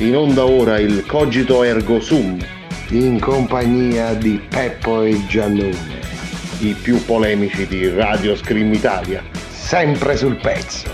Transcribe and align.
In 0.00 0.14
onda 0.14 0.44
ora 0.44 0.78
il 0.78 1.04
Cogito 1.06 1.64
Ergo 1.64 1.98
Sum, 1.98 2.38
in 2.90 3.18
compagnia 3.18 4.14
di 4.14 4.40
Peppo 4.48 5.02
e 5.02 5.26
Giannone, 5.26 5.98
i 6.60 6.72
più 6.72 7.04
polemici 7.04 7.66
di 7.66 7.88
Radio 7.90 8.36
Scream 8.36 8.72
Italia. 8.72 9.24
sempre 9.50 10.16
sul 10.16 10.36
pezzo. 10.36 10.88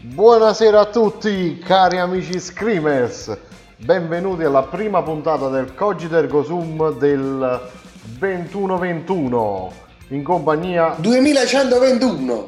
Buonasera 0.00 0.80
a 0.80 0.86
tutti 0.90 1.58
cari 1.58 1.96
amici 1.96 2.38
Screamers, 2.38 3.34
benvenuti 3.78 4.42
alla 4.42 4.64
prima 4.64 5.02
puntata 5.02 5.48
del 5.48 5.74
Cogito 5.74 6.18
Ergo 6.18 6.44
Sum 6.44 6.98
del 6.98 7.80
2121 8.22 9.72
in 10.10 10.22
compagnia 10.22 10.94
2121. 10.96 12.46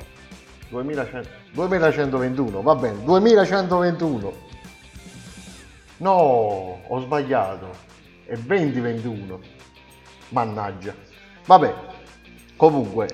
2100 0.68 1.28
2121, 1.52 2.62
va 2.62 2.74
bene, 2.76 3.02
2121. 3.02 4.32
No, 5.96 6.12
ho 6.86 7.00
sbagliato, 7.00 7.70
è 8.24 8.36
2021. 8.36 9.40
Mannaggia. 10.28 10.94
Vabbè, 11.44 11.74
comunque, 12.54 13.08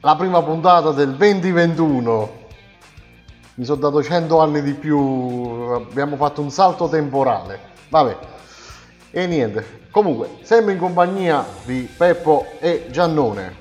la 0.00 0.16
prima 0.16 0.42
puntata 0.42 0.92
del 0.92 1.16
2021 1.16 2.44
mi 3.56 3.64
sono 3.66 3.78
dato 3.78 4.02
100 4.02 4.40
anni 4.40 4.62
di 4.62 4.72
più, 4.72 4.98
abbiamo 5.74 6.16
fatto 6.16 6.40
un 6.40 6.50
salto 6.50 6.88
temporale. 6.88 7.60
Vabbè. 7.90 8.34
E 9.16 9.26
niente. 9.26 9.84
Comunque, 9.90 10.28
sempre 10.42 10.74
in 10.74 10.78
compagnia 10.78 11.42
di 11.64 11.88
Peppo 11.96 12.52
e 12.60 12.88
Giannone. 12.90 13.56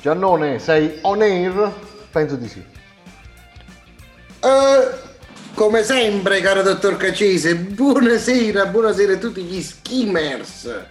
Giannone, 0.00 0.58
sei 0.60 0.98
on 1.02 1.20
air? 1.20 1.70
Penso 2.10 2.36
di 2.36 2.48
sì. 2.48 2.64
Eh, 4.40 4.88
come 5.52 5.82
sempre, 5.82 6.40
caro 6.40 6.62
dottor 6.62 6.96
Cacese, 6.96 7.54
buonasera, 7.54 8.64
buonasera 8.64 9.12
a 9.12 9.16
tutti 9.18 9.42
gli 9.42 9.60
skimmers. 9.60 10.86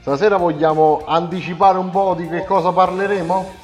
Stasera 0.00 0.38
vogliamo 0.38 1.04
anticipare 1.06 1.78
un 1.78 1.90
po' 1.90 2.16
di 2.18 2.28
che 2.28 2.44
cosa 2.44 2.72
parleremo? 2.72 3.54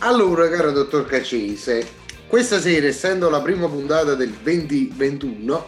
Allora, 0.00 0.50
caro 0.50 0.70
dottor 0.70 1.06
Cacese, 1.06 2.04
questa 2.26 2.60
sera, 2.60 2.86
essendo 2.86 3.30
la 3.30 3.40
prima 3.40 3.68
puntata 3.68 4.14
del 4.14 4.30
2021, 4.30 5.66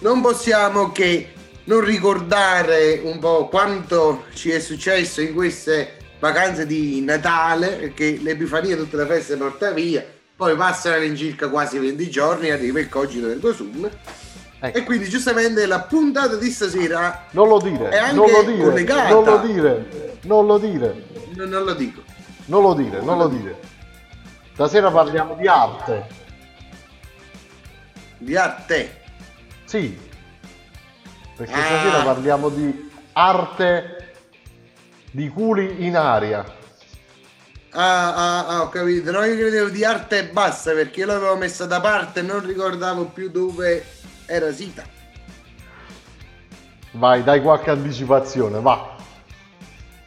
non 0.00 0.20
possiamo 0.20 0.90
che 0.90 1.32
non 1.64 1.80
ricordare 1.80 3.00
un 3.04 3.18
po' 3.20 3.46
quanto 3.48 4.24
ci 4.34 4.50
è 4.50 4.58
successo 4.58 5.20
in 5.20 5.32
queste 5.34 5.96
vacanze 6.18 6.66
di 6.66 7.00
Natale, 7.02 7.68
perché 7.68 8.18
l'Epifania 8.20 8.76
tutte 8.76 8.96
le 8.96 9.06
feste 9.06 9.36
porta 9.36 9.70
via, 9.70 10.04
poi 10.34 10.56
passano 10.56 10.96
all'incirca 10.96 11.48
quasi 11.48 11.78
20 11.78 12.10
giorni, 12.10 12.50
arriva 12.50 12.80
il 12.80 12.88
cogito 12.88 13.28
del 13.28 13.38
Gosum. 13.38 13.88
Ecco. 14.64 14.78
E 14.78 14.84
quindi 14.84 15.08
giustamente 15.08 15.66
la 15.66 15.80
puntata 15.80 16.36
di 16.36 16.48
stasera 16.50 17.26
Non 17.32 17.48
lo 17.48 17.58
dire, 17.60 17.88
È 17.88 17.98
anche 17.98 18.14
non 18.14 18.30
lo 18.30 18.42
dire, 18.42 18.62
collegata. 18.62 19.08
non 19.08 19.24
lo 19.24 19.38
dire, 19.38 19.86
non 20.22 20.46
lo 20.46 20.58
dire, 20.58 21.04
non, 21.34 21.48
non 21.48 21.64
lo 21.64 21.74
dico. 21.74 22.02
non 22.46 22.62
lo 22.62 22.74
dire, 22.74 23.00
non 23.00 23.18
lo 23.18 23.26
dire. 23.28 23.58
Stasera 24.52 24.90
parliamo 24.90 25.34
di 25.34 25.46
arte. 25.46 26.06
Di 28.18 28.36
arte. 28.36 29.00
Sì, 29.64 29.98
perché 31.36 31.52
Ah. 31.54 31.64
stasera 31.64 32.02
parliamo 32.02 32.48
di 32.50 32.90
arte 33.12 34.14
di 35.10 35.28
culi 35.28 35.86
in 35.86 35.96
aria. 35.96 36.60
Ah, 37.74 38.14
ah, 38.14 38.46
ah, 38.48 38.62
ho 38.62 38.68
capito. 38.68 39.10
No, 39.10 39.24
io 39.24 39.34
credevo 39.36 39.68
di 39.70 39.82
arte 39.84 40.18
e 40.18 40.24
basta 40.28 40.72
perché 40.72 41.00
io 41.00 41.06
l'avevo 41.06 41.36
messa 41.36 41.64
da 41.64 41.80
parte 41.80 42.20
e 42.20 42.22
non 42.22 42.44
ricordavo 42.44 43.06
più 43.06 43.30
dove 43.30 43.84
era 44.26 44.52
sita. 44.52 44.84
Vai, 46.92 47.22
dai 47.24 47.40
qualche 47.40 47.70
anticipazione, 47.70 48.60
va. 48.60 48.94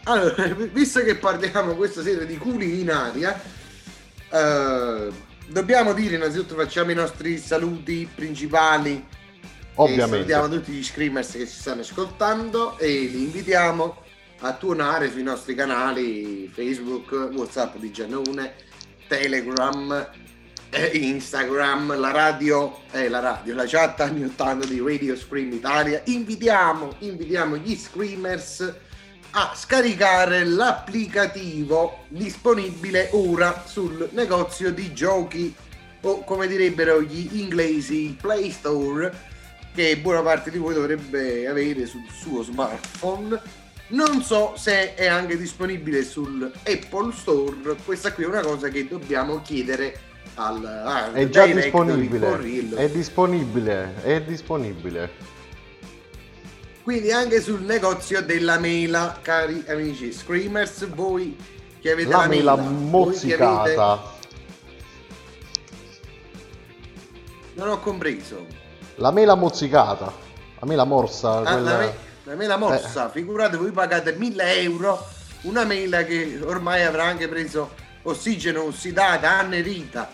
Allora, 0.03 0.43
visto 0.71 1.01
che 1.01 1.15
parliamo 1.15 1.73
questa 1.73 2.03
sera 2.03 2.23
di 2.23 2.37
culi 2.37 2.81
in 2.81 2.91
aria, 2.91 3.39
eh, 4.35 5.11
dobbiamo 5.47 5.93
dire 5.93 6.15
innanzitutto 6.15 6.55
facciamo 6.55 6.91
i 6.91 6.95
nostri 6.95 7.37
saluti 7.37 8.07
principali. 8.13 9.03
Ovviamente. 9.77 10.15
salutiamo 10.15 10.49
tutti 10.49 10.71
gli 10.71 10.83
screamers 10.83 11.31
che 11.31 11.47
ci 11.47 11.53
stanno 11.53 11.81
ascoltando 11.81 12.77
e 12.77 12.87
li 12.87 13.23
invitiamo 13.23 14.03
a 14.39 14.53
tuonare 14.53 15.11
sui 15.11 15.23
nostri 15.23 15.53
canali 15.53 16.49
Facebook, 16.53 17.11
Whatsapp 17.33 17.75
di 17.75 17.91
Giannone, 17.91 18.53
Telegram, 19.07 20.11
Instagram, 20.93 21.97
la 21.99 22.11
radio, 22.11 22.79
eh, 22.91 23.09
la 23.09 23.19
radio, 23.19 23.53
la 23.53 23.65
chat 23.65 23.99
anni 24.01 24.23
80 24.23 24.67
di 24.67 24.79
Radio 24.79 25.15
Scream 25.15 25.51
Italia. 25.51 26.01
Invitiamo, 26.05 26.95
invitiamo 26.99 27.57
gli 27.57 27.75
screamers 27.75 28.73
a 29.37 29.51
scaricare 29.53 30.45
l'applicativo 30.45 32.05
disponibile 32.07 33.09
ora 33.11 33.65
sul 33.67 34.07
negozio 34.13 34.71
di 34.71 34.93
giochi 34.93 35.53
o 36.01 36.23
come 36.23 36.47
direbbero 36.47 37.01
gli 37.01 37.37
inglesi 37.41 38.15
Play 38.19 38.49
Store 38.51 39.13
che 39.73 39.97
buona 39.97 40.21
parte 40.21 40.51
di 40.51 40.57
voi 40.57 40.73
dovrebbe 40.73 41.47
avere 41.49 41.85
sul 41.85 42.05
suo 42.09 42.43
smartphone. 42.43 43.37
Non 43.87 44.21
so 44.23 44.53
se 44.55 44.95
è 44.95 45.07
anche 45.07 45.35
disponibile 45.37 46.05
sul 46.05 46.49
Apple 46.63 47.11
Store, 47.11 47.75
questa 47.83 48.13
qui 48.13 48.23
è 48.23 48.27
una 48.27 48.41
cosa 48.41 48.69
che 48.69 48.87
dobbiamo 48.87 49.41
chiedere 49.41 49.99
al, 50.35 50.63
al 50.65 51.11
È 51.11 51.27
già 51.27 51.45
disponibile. 51.45 52.73
È 52.73 52.89
disponibile, 52.89 53.95
è 54.01 54.21
disponibile. 54.21 55.11
Quindi 56.85 57.11
anche 57.11 57.41
sul 57.41 57.63
negozio 57.63 58.21
della 58.21 58.59
mela, 58.59 59.17
cari 59.19 59.65
amici 59.67 60.13
Screamers, 60.13 60.87
voi 60.89 61.35
che 61.81 61.89
avete 61.91 62.09
La 62.11 62.17
la, 62.19 62.27
mela 62.27 62.53
voi 62.53 62.63
che 62.63 62.69
avete- 62.69 62.89
mozzicata. 62.91 64.13
Non 67.55 67.69
ho 67.69 67.79
compreso. 67.79 68.45
La 68.97 69.09
mela 69.09 69.33
mozzicata. 69.33 70.13
La 70.59 70.67
mela 70.67 70.83
morsa. 70.83 71.37
Ah, 71.39 71.41
quella- 71.53 71.71
la, 71.71 71.77
me- 71.79 71.95
la 72.25 72.35
mela 72.35 72.57
mossa, 72.57 73.09
figurate, 73.09 73.57
voi 73.57 73.71
pagate 73.71 74.13
1000 74.13 74.61
euro 74.61 75.07
una 75.41 75.63
mela 75.63 76.03
che 76.03 76.39
ormai 76.43 76.83
avrà 76.83 77.05
anche 77.05 77.27
preso 77.27 77.73
ossigeno 78.03 78.61
ossidata, 78.63 79.39
annerita. 79.39 80.07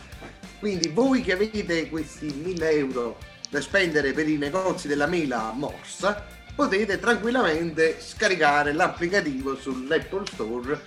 Quindi 0.59 0.87
voi 0.87 1.21
che 1.21 1.33
avete 1.33 1.89
questi 1.89 2.27
1000 2.27 2.69
euro 2.69 3.17
da 3.49 3.59
spendere 3.59 4.13
per 4.13 4.29
i 4.29 4.37
negozi 4.37 4.87
della 4.87 5.07
mela 5.07 5.51
morsa, 5.53 6.25
potete 6.61 6.99
tranquillamente 6.99 7.97
scaricare 7.99 8.71
l'applicativo 8.71 9.55
sull'Apple 9.55 10.27
Store 10.27 10.79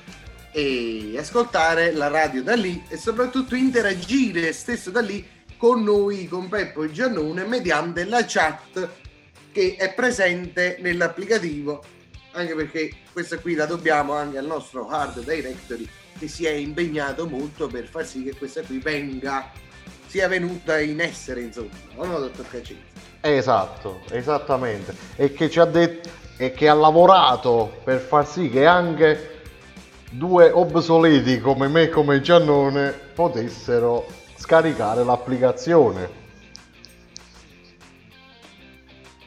e 0.53 1.17
ascoltare 1.19 1.91
la 1.91 2.07
radio 2.07 2.45
da 2.45 2.55
lì 2.55 2.81
e 2.89 2.97
soprattutto 2.97 3.57
interagire 3.57 4.53
stesso 4.53 4.91
da 4.91 5.01
lì 5.01 5.27
con 5.57 5.83
noi, 5.83 6.29
con 6.29 6.49
Peppo 6.49 6.85
e 6.85 6.93
Giannone, 6.93 7.43
mediante 7.43 8.05
la 8.05 8.25
chat 8.25 8.89
che 9.51 9.75
è 9.77 9.93
presente 9.94 10.76
nell'applicativo, 10.81 11.82
anche 12.35 12.55
perché 12.55 12.93
questa 13.12 13.38
qui 13.38 13.55
la 13.55 13.67
dobbiamo 13.67 14.12
anche 14.12 14.38
al 14.38 14.47
nostro 14.47 14.87
hard 14.87 15.25
directory 15.25 15.88
che 16.17 16.29
si 16.29 16.44
è 16.44 16.53
impegnato 16.53 17.27
molto 17.27 17.67
per 17.67 17.88
far 17.88 18.06
sì 18.06 18.23
che 18.23 18.37
questa 18.37 18.62
qui 18.62 18.79
venga, 18.79 19.50
sia 20.06 20.29
venuta 20.29 20.79
in 20.79 21.00
essere, 21.00 21.41
insomma, 21.41 21.70
no, 21.97 22.20
dottor 22.20 22.49
Cacese? 22.49 22.94
Esatto, 23.26 24.03
esattamente. 24.11 24.94
E 25.17 25.32
che 25.32 25.49
ci 25.49 25.59
ha 25.59 25.65
detto 25.65 26.11
e 26.37 26.53
che 26.53 26.69
ha 26.69 26.75
lavorato 26.75 27.81
per 27.82 27.99
far 28.00 28.29
sì 28.29 28.50
che 28.50 28.67
anche 28.67 29.41
due 30.11 30.50
obsoleti 30.50 31.41
come 31.41 31.69
me 31.69 31.85
e 31.85 31.88
come 31.88 32.21
Giannone 32.21 32.93
potessero 32.93 34.06
scaricare 34.37 35.05
l'applicazione. 35.05 36.23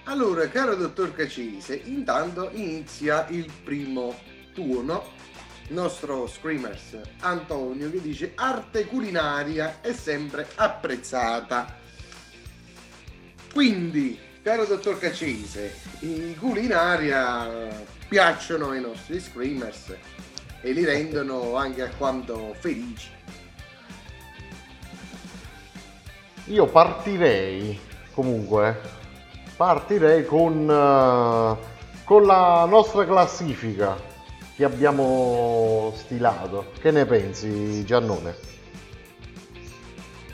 Allora, 0.04 0.48
caro 0.48 0.76
dottor 0.76 1.16
Cacese, 1.16 1.82
intanto 1.86 2.52
inizia 2.54 3.26
il 3.30 3.52
primo 3.64 4.14
turno. 4.54 5.16
Nostro 5.70 6.28
Screamers 6.28 6.98
Antonio 7.22 7.90
che 7.90 8.00
dice 8.00 8.34
arte 8.36 8.86
culinaria 8.86 9.82
è 9.82 9.92
sempre 9.92 10.48
apprezzata. 10.56 11.77
Quindi, 13.58 14.16
caro 14.44 14.66
dottor 14.66 15.00
Cacese, 15.00 15.74
i 16.02 16.36
culinaria 16.40 17.68
piacciono 18.08 18.70
ai 18.70 18.82
nostri 18.82 19.20
Screamers 19.20 19.96
e 20.62 20.72
li 20.74 20.86
rendono 20.86 21.56
anche 21.56 21.82
alquanto 21.82 22.54
felici. 22.60 23.10
Io 26.46 26.68
partirei 26.68 27.80
comunque 28.14 28.80
partirei 29.56 30.24
con, 30.24 30.70
eh, 30.70 32.04
con 32.04 32.26
la 32.28 32.64
nostra 32.66 33.08
classifica 33.08 34.00
che 34.56 34.64
abbiamo 34.64 35.94
stilato. 35.96 36.74
Che 36.80 36.92
ne 36.92 37.08
pensi, 37.08 37.84
Giannone? 37.84 38.57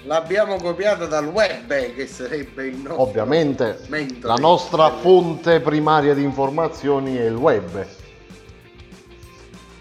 L'abbiamo 0.05 0.57
copiata 0.57 1.05
dal 1.05 1.27
web, 1.27 1.71
eh, 1.71 1.93
che 1.95 2.07
sarebbe 2.07 2.67
il 2.67 2.75
nostro 2.75 3.01
Ovviamente 3.01 3.79
mentore. 3.87 4.27
la 4.27 4.35
nostra 4.35 4.89
fonte 4.97 5.61
primaria 5.61 6.13
di 6.13 6.23
informazioni 6.23 7.15
è 7.15 7.25
il 7.25 7.35
web. 7.35 7.87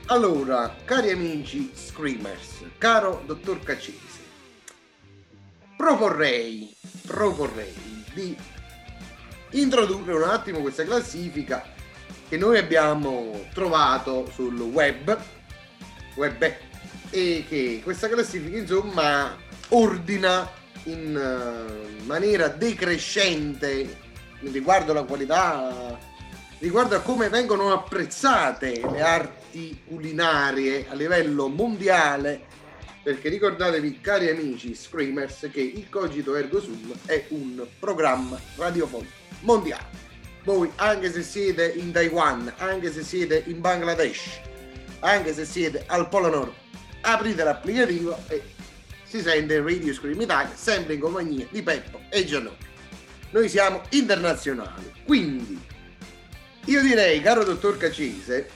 Allora, 0.06 0.76
cari 0.84 1.10
amici 1.10 1.72
Screamers, 1.74 2.64
caro 2.78 3.22
dottor 3.26 3.60
Caccese, 3.64 4.20
proporrei, 5.76 6.72
proporrei 7.04 8.04
di 8.14 8.36
introdurre 9.50 10.14
un 10.14 10.22
attimo 10.22 10.60
questa 10.60 10.84
classifica 10.84 11.64
che 12.28 12.36
noi 12.36 12.58
abbiamo 12.58 13.46
trovato 13.52 14.30
sul 14.32 14.60
web, 14.60 15.18
web 16.14 16.54
e 17.10 17.44
che 17.48 17.80
questa 17.82 18.08
classifica 18.08 18.56
insomma 18.56 19.41
ordina 19.72 20.50
in 20.84 21.16
eh, 21.16 22.02
maniera 22.04 22.48
decrescente 22.48 24.00
riguardo 24.40 24.92
la 24.92 25.04
qualità, 25.04 25.98
riguardo 26.58 26.96
a 26.96 27.00
come 27.00 27.28
vengono 27.28 27.72
apprezzate 27.72 28.82
le 28.90 29.00
arti 29.00 29.82
culinarie 29.86 30.86
a 30.88 30.94
livello 30.94 31.48
mondiale. 31.48 32.50
Perché 33.02 33.28
ricordatevi, 33.28 34.00
cari 34.00 34.30
amici 34.30 34.76
Screamers, 34.76 35.48
che 35.52 35.60
il 35.60 35.88
Cogito 35.88 36.36
Ergo 36.36 36.60
Sum 36.60 36.92
è 37.04 37.24
un 37.28 37.66
programma 37.80 38.38
radiofonico 38.56 39.10
mondiale. 39.40 40.00
Voi, 40.44 40.70
anche 40.76 41.10
se 41.10 41.22
siete 41.22 41.72
in 41.76 41.90
Taiwan, 41.90 42.52
anche 42.58 42.92
se 42.92 43.02
siete 43.02 43.42
in 43.46 43.60
Bangladesh, 43.60 44.40
anche 45.00 45.34
se 45.34 45.44
siete 45.44 45.82
al 45.86 46.08
Polo 46.08 46.28
Nord, 46.28 46.52
aprite 47.00 47.42
l'applicativo 47.42 48.16
e 48.28 48.42
si 49.12 49.20
sente 49.20 49.60
Radio 49.60 49.92
Scream 49.92 50.18
Italia, 50.22 50.54
sempre 50.54 50.94
in 50.94 51.00
compagnia 51.00 51.46
di 51.50 51.62
Peppo 51.62 52.00
e 52.08 52.24
Giannone. 52.24 52.56
Noi 53.32 53.46
siamo 53.46 53.82
internazionali, 53.90 54.90
quindi 55.04 55.60
io 56.64 56.80
direi, 56.80 57.20
caro 57.20 57.44
dottor 57.44 57.76
Cacese, 57.76 58.48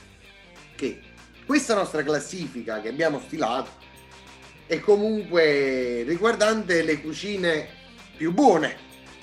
che 0.73 0.99
questa 1.45 1.75
nostra 1.75 2.01
classifica 2.01 2.81
che 2.81 2.87
abbiamo 2.87 3.21
stilato 3.23 3.69
è 4.65 4.79
comunque 4.79 6.01
riguardante 6.07 6.81
le 6.81 7.01
cucine 7.01 7.67
più 8.17 8.33
buone 8.33 8.75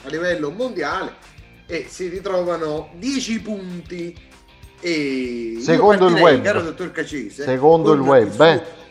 a 0.04 0.08
livello 0.10 0.52
mondiale 0.52 1.14
e 1.66 1.86
si 1.88 2.06
ritrovano 2.06 2.92
10 2.94 3.40
punti 3.40 4.16
e 4.78 5.56
Secondo 5.58 6.06
il 6.06 6.14
web. 6.14 6.42
caro 6.44 6.62
dottor 6.62 6.92
Cacese 6.92 7.42
Secondo 7.42 7.92
il 7.92 8.00
web, 8.00 8.40
eh? 8.40 8.82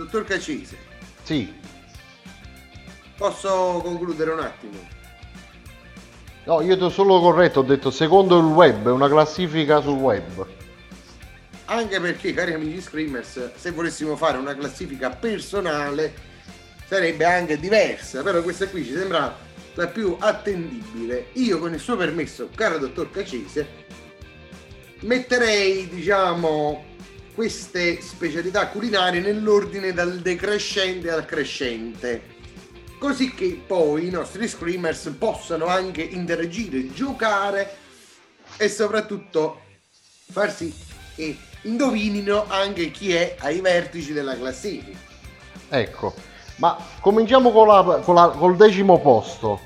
Dottor 0.00 0.24
Cacese 0.24 0.76
Sì. 1.22 1.52
posso 3.16 3.80
concludere 3.82 4.30
un 4.30 4.40
attimo 4.40 4.98
No, 6.46 6.62
io 6.62 6.76
ti 6.76 6.82
ho 6.82 6.88
solo 6.88 7.20
corretto, 7.20 7.60
ho 7.60 7.62
detto 7.62 7.90
secondo 7.90 8.38
il 8.38 8.46
web, 8.46 8.88
è 8.88 8.90
una 8.90 9.08
classifica 9.08 9.80
sul 9.82 9.98
web. 9.98 10.46
anche 11.66 12.00
perché 12.00 12.32
cari 12.32 12.54
amici 12.54 12.80
screamers 12.80 13.52
se 13.54 13.70
volessimo 13.72 14.16
fare 14.16 14.38
una 14.38 14.56
classifica 14.56 15.10
personale 15.10 16.12
sarebbe 16.88 17.24
anche 17.24 17.58
diversa 17.60 18.22
però 18.22 18.42
questa 18.42 18.66
qui 18.68 18.84
ci 18.84 18.92
sembra 18.94 19.36
la 19.74 19.86
più 19.86 20.16
attendibile 20.18 21.26
io 21.34 21.58
con 21.58 21.72
il 21.74 21.78
suo 21.78 21.96
permesso 21.96 22.48
caro 22.54 22.78
dottor 22.78 23.10
Cacese 23.10 23.68
metterei 25.00 25.88
diciamo 25.88 26.84
queste 27.40 28.02
specialità 28.02 28.68
culinarie 28.68 29.18
nell'ordine 29.22 29.94
dal 29.94 30.18
decrescente 30.18 31.10
al 31.10 31.24
crescente 31.24 32.36
così 32.98 33.32
che 33.32 33.62
poi 33.66 34.08
i 34.08 34.10
nostri 34.10 34.46
screamers 34.46 35.14
possano 35.18 35.64
anche 35.64 36.02
interagire 36.02 36.92
giocare 36.92 37.76
e 38.58 38.68
soprattutto 38.68 39.58
far 40.30 40.52
sì 40.52 40.70
che 41.16 41.34
indovinino 41.62 42.44
anche 42.46 42.90
chi 42.90 43.14
è 43.14 43.36
ai 43.38 43.62
vertici 43.62 44.12
della 44.12 44.36
classifica. 44.36 44.98
Ecco, 45.70 46.12
ma 46.56 46.76
cominciamo 47.00 47.52
con 47.52 47.68
la- 47.68 48.00
con 48.04 48.16
la- 48.16 48.34
col 48.36 48.54
decimo 48.56 49.00
posto. 49.00 49.60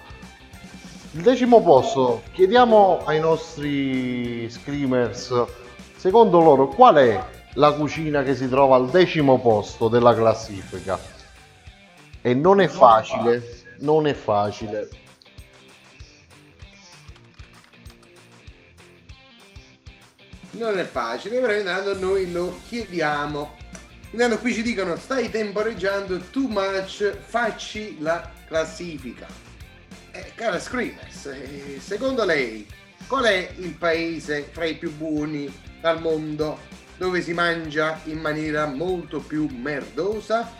Il 1.11 1.23
decimo 1.23 1.61
posto, 1.61 2.23
chiediamo 2.35 3.03
ai 3.05 3.19
nostri 3.19 4.49
screamers, 4.49 5.43
secondo 5.97 6.41
loro 6.41 6.69
qual 6.69 6.94
è 6.94 7.32
la 7.55 7.73
cucina 7.73 8.23
che 8.23 8.35
si 8.35 8.49
trova 8.49 8.77
al 8.77 8.91
decimo 8.91 9.41
posto 9.41 9.89
della 9.89 10.15
classifica? 10.15 10.99
E 12.21 12.35
non 12.35 12.61
è 12.61 12.69
facile, 12.69 13.65
non 13.79 14.06
è 14.06 14.15
facile. 14.15 14.89
Non 20.53 20.79
è 20.79 20.85
facile, 20.85 21.41
però 21.41 21.53
intanto 21.53 21.99
noi 21.99 22.31
lo 22.31 22.61
chiediamo. 22.69 23.62
Intanto 24.11 24.39
qui 24.39 24.55
ci 24.55 24.62
dicono 24.62 24.97
stai 24.97 25.29
temporeggiando 25.29 26.19
too 26.31 26.47
much, 26.49 27.17
facci 27.19 28.00
la 28.00 28.31
classifica. 28.47 29.27
Eh, 30.12 30.33
cara 30.37 30.61
Screamers, 30.61 31.27
eh, 31.27 31.81
secondo 31.81 32.25
lei 32.25 32.65
qual 33.09 33.25
è 33.25 33.50
il 33.57 33.75
paese 33.75 34.49
fra 34.50 34.65
i 34.65 34.77
più 34.77 34.95
buoni 34.95 35.53
al 35.83 36.00
mondo 36.00 36.57
dove 36.96 37.23
si 37.23 37.32
mangia 37.32 38.00
in 38.05 38.19
maniera 38.19 38.67
molto 38.67 39.20
più 39.20 39.46
merdosa? 39.46 40.52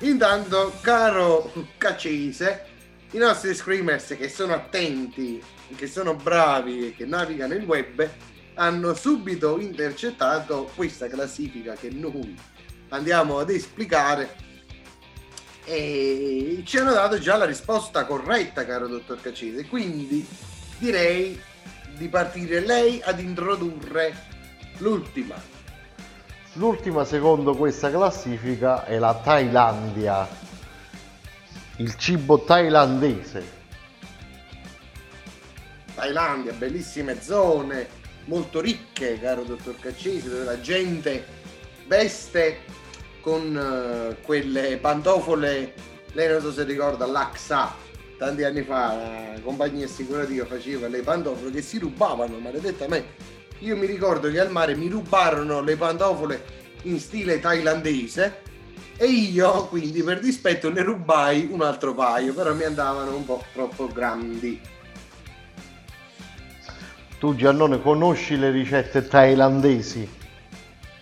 Intanto, 0.00 0.78
caro 0.80 1.52
Caccese, 1.76 2.64
i 3.10 3.18
nostri 3.18 3.54
Screamers 3.54 4.16
che 4.16 4.28
sono 4.28 4.54
attenti, 4.54 5.42
che 5.76 5.86
sono 5.86 6.14
bravi 6.14 6.88
e 6.88 6.94
che 6.96 7.04
navigano 7.04 7.54
il 7.54 7.64
web 7.64 8.08
hanno 8.54 8.94
subito 8.94 9.58
intercettato 9.58 10.70
questa 10.74 11.08
classifica 11.08 11.74
che 11.74 11.90
noi 11.90 12.36
andiamo 12.88 13.38
ad 13.38 13.50
esplicare 13.50 14.48
e 15.64 16.62
ci 16.64 16.78
hanno 16.78 16.92
dato 16.92 17.18
già 17.18 17.36
la 17.36 17.44
risposta 17.44 18.04
corretta, 18.04 18.64
caro 18.64 18.88
dottor 18.88 19.20
Cacese. 19.20 19.66
Quindi 19.66 20.26
direi 20.78 21.40
di 21.96 22.08
partire 22.08 22.60
lei 22.60 23.00
ad 23.04 23.20
introdurre 23.20 24.14
l'ultima. 24.78 25.49
L'ultima 26.54 27.04
secondo 27.04 27.54
questa 27.54 27.90
classifica 27.90 28.84
è 28.84 28.98
la 28.98 29.14
Thailandia, 29.14 30.26
il 31.76 31.94
cibo 31.96 32.40
thailandese. 32.40 33.58
Thailandia, 35.94 36.52
bellissime 36.52 37.22
zone, 37.22 37.86
molto 38.24 38.60
ricche, 38.60 39.20
caro 39.20 39.44
dottor 39.44 39.78
Caccese, 39.78 40.28
dove 40.28 40.42
la 40.42 40.60
gente 40.60 41.24
veste 41.86 42.62
con 43.20 43.56
eh, 43.56 44.20
quelle 44.20 44.76
pantofole, 44.78 45.74
lei 46.14 46.28
non 46.28 46.40
so 46.40 46.50
se 46.50 46.64
ricorda, 46.64 47.06
l'AXA, 47.06 47.72
tanti 48.18 48.42
anni 48.42 48.62
fa 48.62 49.32
la 49.34 49.40
compagnia 49.40 49.86
assicurativa 49.86 50.44
faceva 50.46 50.88
le 50.88 51.00
pantofole 51.02 51.52
che 51.52 51.62
si 51.62 51.78
rubavano, 51.78 52.38
maledettamente. 52.38 53.38
Io 53.60 53.76
mi 53.76 53.86
ricordo 53.86 54.30
che 54.30 54.40
al 54.40 54.50
mare 54.50 54.74
mi 54.74 54.88
rubarono 54.88 55.60
le 55.60 55.76
pantofole 55.76 56.44
in 56.82 56.98
stile 56.98 57.40
thailandese 57.40 58.48
e 58.96 59.06
io 59.06 59.66
quindi 59.66 60.02
per 60.02 60.20
dispetto 60.20 60.70
ne 60.70 60.82
rubai 60.82 61.48
un 61.50 61.62
altro 61.62 61.94
paio, 61.94 62.32
però 62.34 62.54
mi 62.54 62.64
andavano 62.64 63.14
un 63.14 63.24
po' 63.24 63.42
troppo 63.52 63.86
grandi. 63.88 64.60
Tu 67.18 67.34
Giannone 67.34 67.82
conosci 67.82 68.38
le 68.38 68.50
ricette 68.50 69.06
thailandesi? 69.06 70.08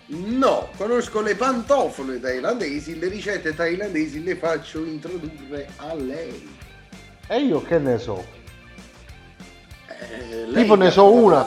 No, 0.07 0.71
conosco 0.77 1.21
le 1.21 1.37
pantofole 1.37 2.19
thailandesi, 2.19 2.99
le 2.99 3.09
ricette 3.09 3.55
thailandesi 3.55 4.23
le 4.25 4.37
faccio 4.37 4.85
introdurre 4.85 5.69
a 5.77 5.95
lei. 5.95 6.57
E 7.29 7.39
io 7.39 7.63
che 7.63 7.79
ne 7.79 7.99
so? 7.99 8.38
Eh, 10.01 10.53
Tipo 10.53 10.75
ne 10.77 10.91
so 10.91 11.13
una. 11.13 11.47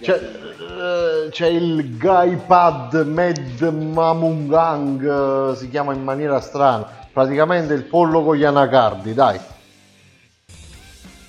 C'è, 0.00 0.14
eh, 0.14 1.28
c'è 1.30 1.46
il 1.46 1.96
Gaipad 1.96 2.94
Med 3.06 3.60
Mamungang, 3.60 5.52
eh, 5.52 5.56
si 5.56 5.68
chiama 5.68 5.92
in 5.94 6.02
maniera 6.02 6.40
strana. 6.40 7.00
Praticamente 7.12 7.74
il 7.74 7.84
pollo 7.84 8.22
con 8.22 8.36
gli 8.36 8.44
anacardi, 8.44 9.14
dai. 9.14 9.40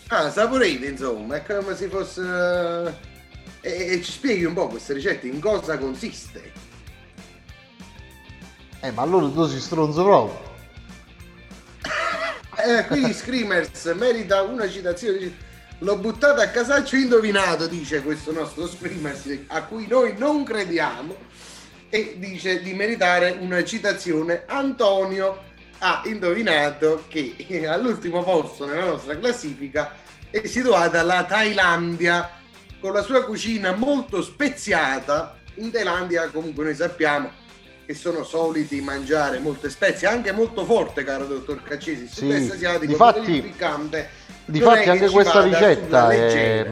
Ah, 0.07 0.29
saporite 0.29 0.85
insomma, 0.85 1.35
è 1.35 1.43
come 1.43 1.75
se 1.75 1.87
fosse... 1.87 3.11
E, 3.61 3.93
e 3.93 4.01
ci 4.01 4.11
spieghi 4.11 4.43
un 4.43 4.53
po' 4.53 4.67
questa 4.67 4.93
ricetta, 4.93 5.25
in 5.25 5.39
cosa 5.39 5.77
consiste? 5.77 6.51
Eh, 8.81 8.91
ma 8.91 9.01
allora 9.01 9.27
tu 9.29 9.47
si 9.47 9.59
stronzo 9.59 10.03
proprio. 10.03 10.51
eh, 12.77 12.85
qui 12.87 13.13
Screamers 13.13 13.85
merita 13.97 14.41
una 14.41 14.69
citazione. 14.69 15.51
L'ho 15.83 15.97
buttata 15.97 16.41
a 16.43 16.47
casaccio 16.47 16.95
indovinato, 16.95 17.67
dice 17.67 18.01
questo 18.01 18.31
nostro 18.31 18.69
Screamers, 18.69 19.39
a 19.47 19.63
cui 19.63 19.85
noi 19.85 20.15
non 20.17 20.45
crediamo, 20.45 21.13
e 21.89 22.15
dice 22.19 22.61
di 22.61 22.73
meritare 22.73 23.35
una 23.37 23.61
citazione. 23.65 24.43
Antonio 24.47 25.43
ha 25.79 26.01
indovinato 26.05 27.03
che 27.09 27.67
all'ultimo 27.67 28.23
posto 28.23 28.65
nella 28.65 28.85
nostra 28.85 29.19
classifica 29.19 29.91
è 30.29 30.47
situata 30.47 31.03
la 31.03 31.25
Thailandia 31.25 32.29
con 32.79 32.93
la 32.93 33.01
sua 33.01 33.25
cucina 33.25 33.73
molto 33.73 34.21
speziata. 34.21 35.37
In 35.55 35.69
Thailandia 35.69 36.29
comunque 36.29 36.63
noi 36.63 36.75
sappiamo 36.75 37.29
che 37.85 37.93
sono 37.93 38.23
soliti 38.23 38.79
mangiare 38.79 39.39
molte 39.39 39.69
spezie, 39.69 40.07
anche 40.07 40.31
molto 40.31 40.63
forte, 40.63 41.03
caro 41.03 41.25
dottor 41.25 41.61
Caccesi. 41.61 42.07
Sì, 42.07 42.31
asiatico, 42.31 42.85
difatti, 42.85 43.41
piccante, 43.41 44.09
difatti 44.45 44.89
anche 44.89 45.09
questa 45.09 45.41
ricetta 45.41 46.09
è, 46.09 46.65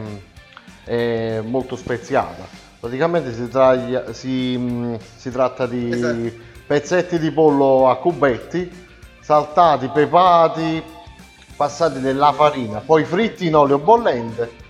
è, 0.84 1.40
molto 1.44 1.76
speziata. 1.76 2.46
Praticamente 2.78 3.32
si, 3.32 3.48
traglia, 3.48 4.12
si, 4.12 4.98
si 5.16 5.30
tratta 5.30 5.66
di 5.66 5.90
esatto. 5.90 6.32
pezzetti 6.66 7.18
di 7.18 7.30
pollo 7.30 7.88
a 7.88 7.96
cubetti 7.96 8.90
saltati, 9.20 9.88
pepati, 9.88 10.82
passati 11.56 12.00
nella 12.00 12.32
farina, 12.32 12.80
poi 12.80 13.04
fritti 13.04 13.46
in 13.46 13.54
olio 13.54 13.78
bollente. 13.78 14.60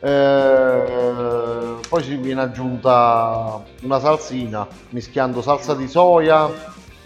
Eh, 0.00 1.74
poi 1.88 2.02
ci 2.04 2.14
viene 2.16 2.40
aggiunta 2.40 3.62
una 3.82 3.98
salsina 3.98 4.66
mischiando 4.90 5.42
salsa 5.42 5.74
di 5.74 5.88
soia 5.88 6.48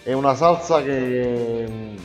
e 0.02 0.12
una 0.12 0.34
salsa 0.34 0.82
che 0.82 1.66
mm, 1.68 1.96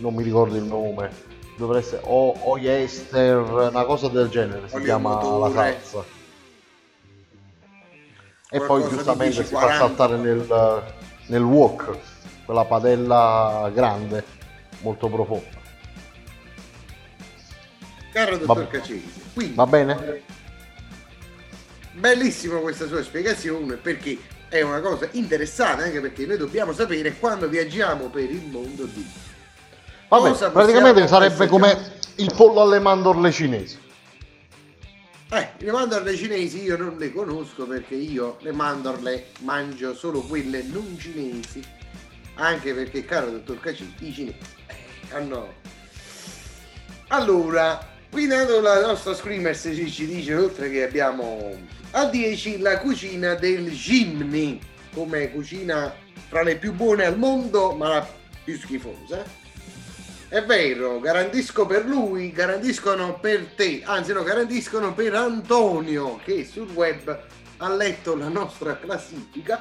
non 0.00 0.14
mi 0.14 0.22
ricordo 0.22 0.56
il 0.56 0.64
nome 0.64 1.29
dovrà 1.60 1.78
essere 1.78 2.00
o 2.04 2.34
oyster 2.42 3.36
una 3.36 3.84
cosa 3.84 4.08
del 4.08 4.28
genere 4.28 4.68
si 4.68 4.80
chiama 4.80 5.14
motore. 5.14 5.54
la 5.54 5.60
salsa 5.60 6.04
e 8.52 8.58
Qualcosa 8.58 8.66
poi 8.66 8.96
giustamente 8.96 9.44
si 9.44 9.54
fa 9.54 9.76
saltare 9.76 10.16
nel, 10.16 10.84
nel 11.26 11.42
wok 11.42 11.98
quella 12.46 12.64
padella 12.64 13.70
grande, 13.72 14.24
molto 14.80 15.08
profonda. 15.08 15.58
Caro 18.12 18.38
dottor 18.38 18.66
Cacesi, 18.66 19.22
quindi, 19.32 19.54
va 19.54 19.66
bene? 19.66 20.22
Bellissima 21.92 22.58
questa 22.58 22.88
sua 22.88 23.04
spiegazione 23.04 23.76
perché 23.76 24.18
è 24.48 24.62
una 24.62 24.80
cosa 24.80 25.08
interessante 25.12 25.84
anche 25.84 26.00
perché 26.00 26.26
noi 26.26 26.38
dobbiamo 26.38 26.72
sapere 26.72 27.16
quando 27.18 27.46
viaggiamo 27.46 28.08
per 28.08 28.28
il 28.28 28.44
mondo 28.46 28.84
di 28.86 29.06
Vabbè, 30.10 30.50
praticamente 30.50 31.06
sarebbe 31.06 31.46
come 31.46 31.98
il 32.16 32.32
pollo 32.36 32.60
alle 32.60 32.80
mandorle 32.80 33.30
cinesi. 33.32 33.78
Eh, 35.32 35.48
le 35.56 35.70
mandorle 35.70 36.16
cinesi 36.16 36.62
io 36.62 36.76
non 36.76 36.96
le 36.98 37.12
conosco 37.12 37.64
perché 37.64 37.94
io 37.94 38.36
le 38.40 38.52
mandorle 38.52 39.28
mangio 39.40 39.94
solo 39.94 40.20
quelle 40.22 40.62
non 40.64 40.96
cinesi 40.98 41.78
anche 42.40 42.72
perché, 42.74 43.04
caro 43.04 43.30
dottor 43.30 43.60
Caci, 43.60 43.94
i 44.00 44.12
cinesi 44.12 44.38
hanno... 45.12 45.54
Allora, 47.08 47.86
qui 48.10 48.26
dato 48.26 48.60
la 48.60 48.80
nostra 48.80 49.14
Screamers 49.14 49.68
ci 49.88 50.06
dice, 50.06 50.34
oltre 50.34 50.70
che 50.70 50.84
abbiamo 50.84 51.56
a 51.92 52.04
10 52.06 52.60
la 52.60 52.78
cucina 52.78 53.34
del 53.34 53.70
Jimny, 53.70 54.60
come 54.94 55.30
cucina 55.30 55.92
fra 56.28 56.42
le 56.42 56.56
più 56.56 56.72
buone 56.72 57.04
al 57.04 57.18
mondo, 57.18 57.72
ma 57.72 57.88
la 57.88 58.08
più 58.44 58.58
schifosa. 58.58 59.39
È 60.30 60.44
vero, 60.44 61.00
garantisco 61.00 61.66
per 61.66 61.84
lui, 61.84 62.30
garantiscono 62.30 63.18
per 63.18 63.46
te, 63.56 63.82
anzi 63.84 64.12
no, 64.12 64.22
garantiscono 64.22 64.94
per 64.94 65.12
Antonio 65.14 66.20
che 66.22 66.44
sul 66.44 66.70
web 66.70 67.20
ha 67.56 67.74
letto 67.74 68.14
la 68.14 68.28
nostra 68.28 68.78
classifica 68.78 69.60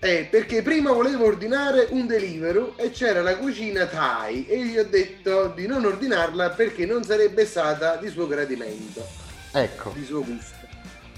è 0.00 0.26
perché 0.28 0.62
prima 0.62 0.90
volevo 0.90 1.26
ordinare 1.26 1.86
un 1.90 2.08
delivery 2.08 2.72
e 2.74 2.90
c'era 2.90 3.22
la 3.22 3.36
cucina 3.36 3.86
Thai 3.86 4.48
e 4.48 4.64
gli 4.64 4.76
ho 4.76 4.84
detto 4.84 5.52
di 5.54 5.68
non 5.68 5.84
ordinarla 5.84 6.50
perché 6.50 6.84
non 6.84 7.04
sarebbe 7.04 7.46
stata 7.46 7.94
di 7.94 8.08
suo 8.08 8.26
gradimento. 8.26 9.06
Ecco. 9.52 9.92
Di 9.94 10.04
suo 10.04 10.24
gusto. 10.24 10.56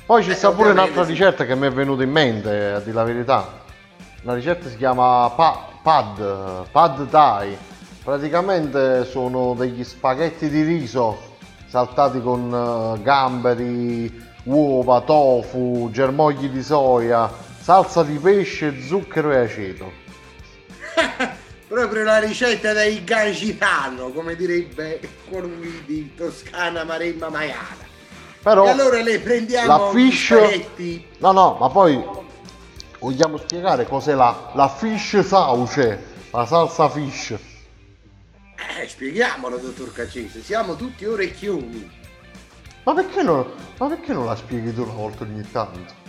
Poi 0.04 0.22
ci 0.22 0.32
eh, 0.32 0.34
sta 0.34 0.50
pure 0.50 0.72
un'altra 0.72 1.06
sì. 1.06 1.12
ricetta 1.12 1.46
che 1.46 1.54
mi 1.54 1.66
è 1.66 1.70
venuta 1.70 2.02
in 2.02 2.10
mente, 2.10 2.72
a 2.72 2.80
dire 2.80 2.94
la 2.94 3.04
verità. 3.04 3.62
La 4.20 4.34
ricetta 4.34 4.68
si 4.68 4.76
chiama 4.76 5.30
pa- 5.30 5.66
pad, 5.82 6.68
pad 6.70 7.08
thai. 7.08 7.56
Praticamente 8.04 9.06
sono 9.06 9.54
degli 9.54 9.82
spaghetti 9.82 10.50
di 10.50 10.62
riso 10.62 11.32
saltati 11.66 12.20
con 12.20 12.52
uh, 12.52 13.02
gamberi, 13.02 14.23
uova, 14.44 15.00
tofu, 15.00 15.88
germogli 15.90 16.50
di 16.50 16.62
soia 16.62 17.28
salsa 17.64 18.02
di 18.02 18.18
pesce, 18.18 18.82
zucchero 18.82 19.32
e 19.32 19.38
aceto. 19.38 19.90
Proprio 21.66 22.04
la 22.04 22.18
ricetta 22.18 22.75
dei 22.75 23.02
gagitano, 23.02 24.11
come 24.11 24.37
direbbe 24.37 25.00
colui 25.30 25.82
di 25.87 26.14
Toscana 26.14 26.84
Maremma 26.84 27.30
Maiana. 27.30 27.92
Però 28.42 28.66
e 28.66 28.68
allora 28.68 29.00
le 29.00 29.18
prendiamo 29.18 29.66
la 29.66 29.90
fish... 29.92 30.26
spaghetti. 30.26 31.06
No, 31.20 31.32
no, 31.32 31.56
ma 31.58 31.70
poi 31.70 32.04
vogliamo 32.99 33.38
spiegare 33.38 33.87
cos'è 33.87 34.12
la, 34.12 34.50
la 34.52 34.68
fish 34.68 35.20
sauce, 35.20 36.04
la 36.30 36.44
salsa 36.44 36.90
fish. 36.90 37.34
Eh, 38.78 38.88
spieghiamolo, 38.88 39.59
dottor 39.59 39.92
Cacese, 39.92 40.42
siamo 40.42 40.76
tutti 40.76 41.04
orecchioni. 41.04 41.90
Ma 42.85 42.94
perché 42.94 43.23
non, 43.23 43.50
ma 43.78 43.88
perché 43.88 44.12
non 44.12 44.26
la 44.26 44.37
spieghi 44.37 44.75
tu 44.75 44.83
una 44.83 44.92
volta 44.92 45.25
ogni 45.25 45.49
tanto? 45.50 46.02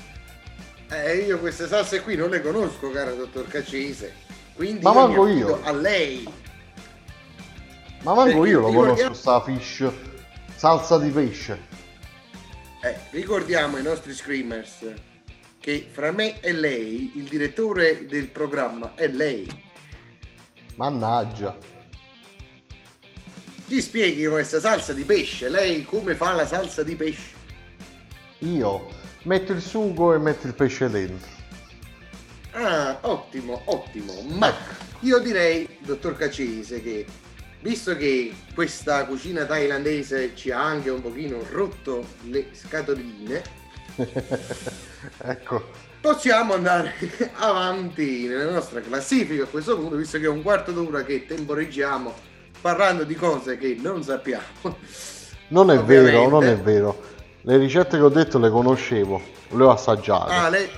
Eh, 0.89 1.17
io 1.17 1.39
queste 1.39 1.67
salse 1.67 2.01
qui 2.01 2.15
non 2.15 2.29
le 2.29 2.41
conosco, 2.41 2.91
caro 2.91 3.15
dottor 3.15 3.47
Cacese. 3.47 4.13
Quindi 4.53 4.81
Ma 4.83 4.93
manco 4.93 5.27
io. 5.27 5.61
a 5.63 5.71
lei. 5.71 6.27
Ma 8.03 8.13
manco 8.13 8.39
Perché 8.39 8.49
io 8.49 8.59
lo 8.61 8.67
ricordiamo... 8.67 8.95
conosco 8.95 9.13
sta 9.13 9.41
fish. 9.41 9.91
Salsa 10.55 10.97
di 10.99 11.09
pesce. 11.09 11.59
Eh, 12.81 12.97
ricordiamo 13.11 13.77
ai 13.77 13.83
nostri 13.83 14.13
screamers 14.13 14.93
che 15.59 15.87
fra 15.91 16.11
me 16.11 16.39
e 16.41 16.53
lei, 16.53 17.13
il 17.15 17.23
direttore 17.23 18.05
del 18.05 18.27
programma 18.27 18.93
è 18.93 19.07
lei. 19.07 19.47
Mannaggia. 20.75 21.57
Ti 23.67 23.81
spieghi 23.81 24.27
questa 24.27 24.59
salsa 24.59 24.93
di 24.93 25.03
pesce? 25.03 25.49
Lei 25.49 25.83
come 25.85 26.13
fa 26.13 26.33
la 26.33 26.45
salsa 26.45 26.83
di 26.83 26.95
pesce? 26.95 27.33
Io 28.39 28.87
metti 29.23 29.53
il 29.53 29.61
sugo 29.61 30.13
e 30.13 30.19
metti 30.19 30.45
il 30.45 30.53
pesce 30.53 30.87
dentro. 30.87 31.27
Ah, 32.51 32.99
ottimo, 33.01 33.63
ottimo. 33.65 34.21
Ma 34.21 34.53
io 34.99 35.17
direi, 35.17 35.67
dottor 35.79 36.15
Cacese, 36.15 36.79
che 36.79 37.07
visto 37.61 37.97
che 37.97 38.35
questa 38.53 39.03
cucina 39.05 39.45
thailandese 39.45 40.35
ci 40.35 40.51
ha 40.51 40.63
anche 40.63 40.91
un 40.91 41.01
pochino 41.01 41.43
rotto 41.49 42.05
le 42.29 42.49
scatoline, 42.51 43.41
ecco. 45.23 45.71
possiamo 45.99 46.53
andare 46.53 46.93
avanti 47.37 48.27
nella 48.27 48.51
nostra 48.51 48.79
classifica 48.81 49.45
a 49.45 49.47
questo 49.47 49.75
punto, 49.75 49.95
visto 49.95 50.19
che 50.19 50.25
è 50.25 50.29
un 50.29 50.43
quarto 50.43 50.71
d'ora 50.71 51.03
che 51.03 51.25
temporeggiamo 51.25 52.33
parlando 52.65 53.03
di 53.03 53.13
cose 53.13 53.59
che 53.59 53.77
non 53.79 54.01
sappiamo. 54.01 54.43
Non 55.49 55.69
è 55.69 55.77
Ovviamente. 55.77 56.11
vero, 56.11 56.29
non 56.29 56.43
è 56.45 56.57
vero. 56.57 56.99
Le 57.41 57.57
ricette 57.57 57.95
che 57.95 58.01
ho 58.01 58.09
detto 58.09 58.39
le 58.39 58.49
conoscevo, 58.49 59.21
le 59.49 59.63
ho 59.63 59.69
assaggiate. 59.69 60.33
Ah, 60.33 60.49
le, 60.49 60.69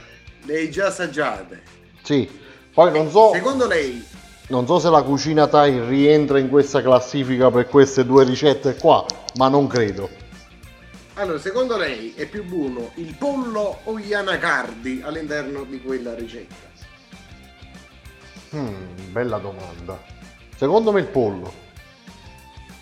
le 0.44 0.56
hai 0.58 0.70
già 0.70 0.88
assaggiate? 0.88 1.62
Sì, 2.02 2.30
poi 2.74 2.92
non 2.92 3.10
so... 3.10 3.32
Secondo 3.32 3.68
lei... 3.68 4.06
Non 4.50 4.66
so 4.66 4.80
se 4.80 4.90
la 4.90 5.02
cucina 5.02 5.48
Thai 5.48 5.80
rientra 5.88 6.40
in 6.40 6.50
questa 6.50 6.82
classifica 6.82 7.50
per 7.50 7.70
queste 7.70 8.06
due 8.06 8.26
ricette 8.26 8.76
qua, 8.76 9.06
ma 9.36 9.48
non 9.48 9.68
credo. 9.68 10.10
Allora, 11.14 11.40
secondo 11.40 11.78
lei 11.78 12.14
è 12.18 12.28
più 12.28 12.44
buono 12.44 12.92
il 12.96 13.16
pollo 13.18 13.80
o 13.86 13.98
gli 13.98 14.14
anacardi 14.14 15.02
all'interno 15.06 15.64
di 15.64 15.82
quella 15.82 16.14
ricetta? 16.16 16.56
Hmm, 18.52 19.12
bella 19.12 19.38
domanda. 19.38 19.98
Secondo 20.58 20.92
me 20.92 21.00
il 21.00 21.08
pollo. 21.08 21.66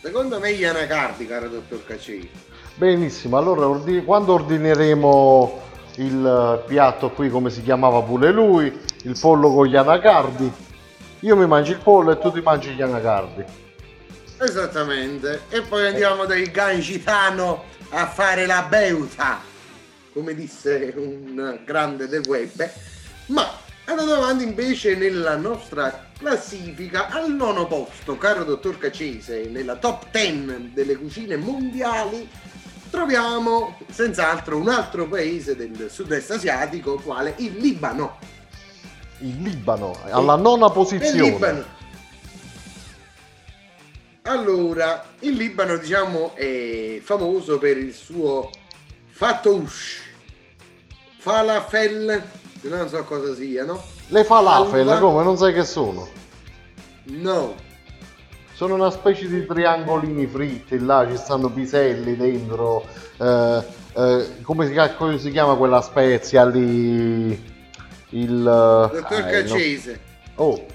Secondo 0.06 0.40
me 0.40 0.54
gli 0.54 0.64
anacardi, 0.64 1.26
caro 1.26 1.50
dottor 1.50 1.84
Cacei. 1.84 2.30
Benissimo, 2.76 3.38
allora 3.40 3.68
ordi- 3.68 4.04
quando 4.04 4.34
ordineremo 4.34 5.62
il 5.96 6.64
piatto 6.68 7.10
qui 7.10 7.28
come 7.32 7.50
si 7.50 7.64
chiamava 7.64 8.04
pure 8.04 8.32
lui, 8.32 8.72
il 9.02 9.18
pollo 9.20 9.52
con 9.52 9.66
gli 9.66 9.76
anacardi, 9.76 10.52
io 11.22 11.36
mi 11.36 11.48
mangio 11.48 11.72
il 11.72 11.80
pollo 11.80 12.12
e 12.12 12.20
tu 12.20 12.32
ti 12.32 12.42
mangi 12.42 12.70
gli 12.76 12.84
anacardi. 12.84 13.44
Esattamente, 14.42 15.42
e 15.50 15.64
poi 15.64 15.88
andiamo 15.88 16.26
dal 16.26 16.52
Gangitano 16.52 17.64
a 17.90 18.06
fare 18.06 18.46
la 18.46 18.64
beuta, 18.70 19.40
come 20.14 20.36
disse 20.36 20.94
un 20.98 21.62
grande 21.66 22.08
del 22.08 22.22
web. 22.28 22.70
Ma 23.28 23.64
andando 23.86 24.16
avanti 24.16 24.44
invece 24.44 24.96
nella 24.96 25.36
nostra 25.36 26.08
classifica 26.18 27.08
al 27.10 27.32
nono 27.32 27.68
posto, 27.68 28.18
caro 28.18 28.44
dottor 28.44 28.78
Cacese, 28.78 29.46
nella 29.46 29.76
top 29.76 30.10
10 30.12 30.72
delle 30.74 30.96
cucine 30.96 31.38
mondiali, 31.38 32.28
troviamo 32.90 33.78
senz'altro 33.90 34.58
un 34.58 34.70
altro 34.70 35.08
paese 35.08 35.56
del 35.56 35.90
sud-est 35.90 36.32
asiatico, 36.32 36.96
quale 36.96 37.34
il 37.38 37.58
Libano. 37.58 38.18
Il 39.20 39.42
Libano, 39.42 39.96
alla 40.10 40.36
nona 40.36 40.70
posizione. 40.70 41.16
Il 41.16 41.24
Libano. 41.34 41.74
Allora, 44.24 45.06
il 45.20 45.36
Libano 45.36 45.78
diciamo 45.78 46.34
è 46.36 47.00
famoso 47.04 47.60
per 47.60 47.78
il 47.78 47.94
suo 47.94 48.50
fatoush, 49.10 50.02
falafel, 51.20 52.24
non 52.70 52.88
so 52.90 53.04
cosa 53.04 53.34
siano. 53.36 53.82
Le 54.08 54.24
falafel, 54.24 54.88
Alba. 54.88 55.00
come? 55.00 55.24
Non 55.24 55.38
sai 55.38 55.54
che 55.54 55.64
sono? 55.64 56.08
No, 57.08 57.56
Sono 58.54 58.74
una 58.76 58.90
specie 58.90 59.28
di 59.28 59.46
triangolini 59.46 60.26
fritti, 60.28 60.80
là 60.80 61.06
ci 61.10 61.18
stanno 61.18 61.50
piselli 61.50 62.16
dentro, 62.16 62.86
eh, 63.18 63.64
eh, 63.94 64.42
come, 64.42 64.68
si, 64.68 64.74
come 64.98 65.20
si 65.20 65.30
chiama 65.30 65.56
quella 65.56 65.82
spezia 65.82 66.46
lì? 66.46 67.54
Il... 68.10 68.44
dottor 68.44 69.04
ah, 69.04 69.18
il 69.18 69.26
no- 69.26 69.32
Cacese, 69.32 70.00
Oh, 70.36 70.66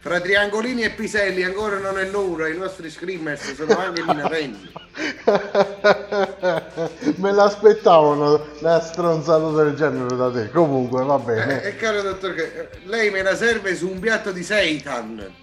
fra 0.00 0.20
triangolini 0.20 0.82
e 0.82 0.90
piselli 0.90 1.42
ancora 1.42 1.78
non 1.78 1.98
è 1.98 2.04
l'ora, 2.08 2.48
i 2.48 2.56
nostri 2.56 2.90
screamers 2.90 3.54
sono 3.54 3.76
anche 3.78 4.02
minorenni. 4.02 4.70
me 7.16 7.32
l'aspettavo 7.32 8.46
una, 8.60 8.80
stronzata 8.80 9.50
del 9.50 9.74
genere 9.74 10.16
da 10.16 10.30
te. 10.30 10.50
Comunque, 10.50 11.04
va 11.04 11.16
Eh, 11.16 11.22
bene. 11.24 11.62
eh, 11.62 11.76
caro 11.76 12.02
dottor 12.02 12.34
Ca- 12.34 12.78
lei 12.84 13.10
me 13.10 13.22
la 13.22 13.36
serve 13.36 13.76
su 13.76 13.88
un 13.88 13.98
piatto 13.98 14.32
di 14.32 14.42
seitan. 14.42 15.34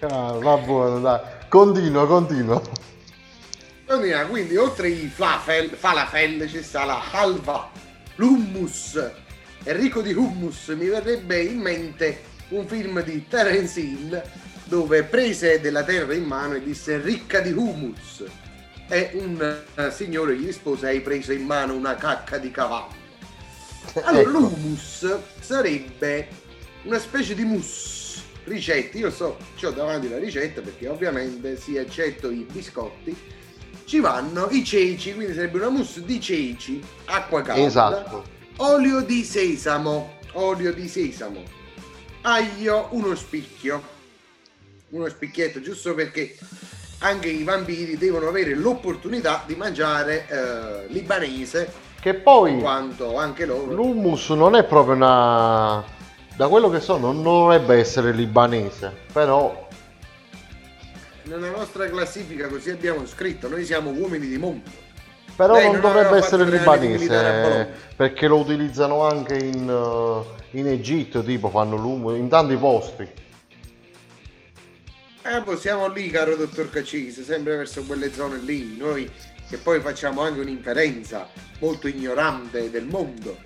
Ah, 0.00 0.32
va 0.40 0.56
buono, 0.58 1.00
dai. 1.00 1.20
Continua, 1.48 2.06
continua. 2.06 2.60
Continuiamo, 3.86 4.30
Quindi 4.30 4.56
oltre 4.56 4.88
i 4.88 5.10
falafel, 5.12 5.70
falafel 5.70 6.48
ci 6.48 6.62
sta 6.62 6.84
la 6.84 7.02
halva, 7.10 7.70
l'hummus. 8.16 8.96
E 9.66 9.72
ricco 9.72 10.00
di 10.00 10.12
hummus 10.12 10.68
mi 10.68 10.86
verrebbe 10.86 11.40
in 11.42 11.58
mente 11.58 12.20
un 12.48 12.66
film 12.66 13.02
di 13.02 13.26
Terence 13.28 13.80
Hill 13.80 14.22
dove 14.64 15.02
prese 15.04 15.60
della 15.60 15.84
terra 15.84 16.14
in 16.14 16.24
mano 16.24 16.54
e 16.54 16.62
disse 16.62 16.98
ricca 16.98 17.40
di 17.40 17.52
hummus. 17.52 18.24
E 18.88 19.10
un 19.14 19.62
eh, 19.74 19.90
signore 19.90 20.36
gli 20.36 20.46
rispose 20.46 20.86
hai 20.86 21.00
preso 21.00 21.32
in 21.32 21.44
mano 21.44 21.74
una 21.74 21.94
cacca 21.96 22.38
di 22.38 22.50
cavallo. 22.50 23.02
Allora 24.02 24.20
Ecco. 24.22 24.30
l'hummus 24.30 25.18
sarebbe 25.40 26.28
una 26.84 26.98
specie 26.98 27.34
di 27.34 27.44
mousse. 27.44 28.02
Ricette, 28.44 28.98
io 28.98 29.10
so, 29.10 29.38
ho 29.62 29.70
davanti 29.70 30.06
la 30.08 30.18
ricetta 30.18 30.60
perché 30.60 30.86
ovviamente 30.86 31.56
sì, 31.58 31.76
eccetto 31.76 32.30
i 32.30 32.46
biscotti, 32.50 33.16
ci 33.86 34.00
vanno 34.00 34.48
i 34.50 34.62
ceci, 34.62 35.14
quindi 35.14 35.32
sarebbe 35.32 35.56
una 35.58 35.70
mousse 35.70 36.04
di 36.04 36.20
ceci, 36.20 36.82
acqua 37.06 37.40
calda, 37.40 37.64
Esatto. 37.64 38.24
olio 38.56 39.00
di 39.00 39.24
sesamo, 39.24 40.18
olio 40.32 40.74
di 40.74 40.86
sesamo, 40.88 41.42
aglio, 42.26 42.88
uno 42.90 43.14
spicchio, 43.14 43.82
uno 44.90 45.08
spicchietto, 45.08 45.60
giusto 45.60 45.94
perché 45.94 46.36
anche 46.98 47.28
i 47.28 47.42
bambini 47.42 47.96
devono 47.96 48.28
avere 48.28 48.54
l'opportunità 48.54 49.42
di 49.46 49.54
mangiare 49.56 50.26
eh, 50.28 50.86
libanese, 50.92 51.70
Che 52.00 52.14
poi 52.14 52.58
quanto 52.58 53.16
anche 53.16 53.44
loro... 53.44 53.72
l'hummus 53.72 54.30
non 54.30 54.54
è 54.54 54.64
proprio 54.64 54.94
una... 54.94 55.84
Da 56.36 56.48
quello 56.48 56.68
che 56.70 56.80
so, 56.80 56.96
non 56.96 57.22
dovrebbe 57.22 57.76
essere 57.76 58.10
libanese, 58.12 58.92
però 59.12 59.68
Nella 61.24 61.50
nostra 61.50 61.88
classifica 61.88 62.48
così 62.48 62.70
abbiamo 62.70 63.06
scritto, 63.06 63.48
noi 63.48 63.64
siamo 63.64 63.90
uomini 63.90 64.26
di 64.26 64.38
mondo. 64.38 64.83
Però 65.36 65.54
Lei 65.54 65.64
non 65.64 65.72
non 65.72 65.80
dovrebbe 65.80 66.16
essere 66.18 66.44
libanese 66.44 67.68
perché 67.96 68.28
lo 68.28 68.38
utilizzano 68.38 69.02
anche 69.02 69.36
in, 69.36 69.68
eh, 69.68 70.58
in 70.58 70.68
Egitto, 70.68 71.24
tipo 71.24 71.48
fanno 71.48 71.76
l'umo 71.76 72.14
in 72.14 72.28
tanti 72.28 72.56
posti. 72.56 73.02
Eh, 75.26 75.40
poi 75.42 75.56
siamo 75.56 75.88
lì, 75.88 76.10
caro 76.10 76.36
dottor 76.36 76.70
Cacise, 76.70 77.24
sempre 77.24 77.56
verso 77.56 77.82
quelle 77.84 78.12
zone 78.12 78.38
lì, 78.38 78.76
noi 78.76 79.10
che 79.48 79.56
poi 79.56 79.80
facciamo 79.80 80.20
anche 80.20 80.40
un'inferenza 80.40 81.28
molto 81.60 81.88
ignorante 81.88 82.70
del 82.70 82.84
mondo. 82.84 83.36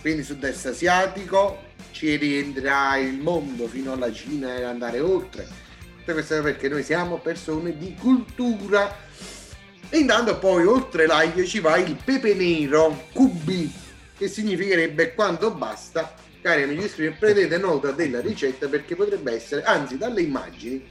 Quindi 0.00 0.22
sud-est 0.22 0.66
asiatico 0.66 1.58
ci 1.90 2.16
rientrerà 2.16 2.96
il 2.98 3.18
mondo 3.18 3.66
fino 3.66 3.92
alla 3.92 4.12
Cina 4.12 4.56
e 4.56 4.62
andare 4.62 5.00
oltre. 5.00 5.46
Queste 6.04 6.36
cose 6.36 6.40
perché 6.42 6.68
noi 6.68 6.82
siamo 6.82 7.16
persone 7.16 7.76
di 7.76 7.94
cultura. 7.98 9.03
E 9.94 9.98
intanto 9.98 10.36
poi 10.40 10.66
oltre 10.66 11.06
l'aglio 11.06 11.44
ci 11.44 11.60
va 11.60 11.76
il 11.76 11.96
pepe 12.04 12.34
nero, 12.34 13.04
cubi, 13.12 13.72
che 14.18 14.26
significherebbe 14.26 15.14
quando 15.14 15.52
basta. 15.52 16.12
Cari 16.42 16.64
amici 16.64 16.86
iscritti, 16.86 17.16
prendete 17.16 17.58
nota 17.58 17.92
della 17.92 18.20
ricetta 18.20 18.66
perché 18.66 18.96
potrebbe 18.96 19.30
essere, 19.30 19.62
anzi 19.62 19.96
dalle 19.96 20.22
immagini, 20.22 20.84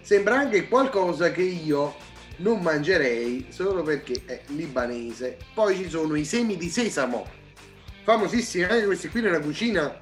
sembra 0.00 0.40
anche 0.40 0.66
qualcosa 0.66 1.30
che 1.30 1.42
io 1.42 1.94
non 2.38 2.60
mangerei 2.60 3.46
solo 3.50 3.84
perché 3.84 4.22
è 4.26 4.40
libanese. 4.46 5.36
Poi 5.54 5.76
ci 5.76 5.88
sono 5.88 6.16
i 6.16 6.24
semi 6.24 6.56
di 6.56 6.70
sesamo, 6.70 7.24
famosissimi 8.02 8.64
anche 8.64 8.84
questi 8.84 9.10
qui 9.10 9.20
nella 9.20 9.38
cucina 9.38 9.96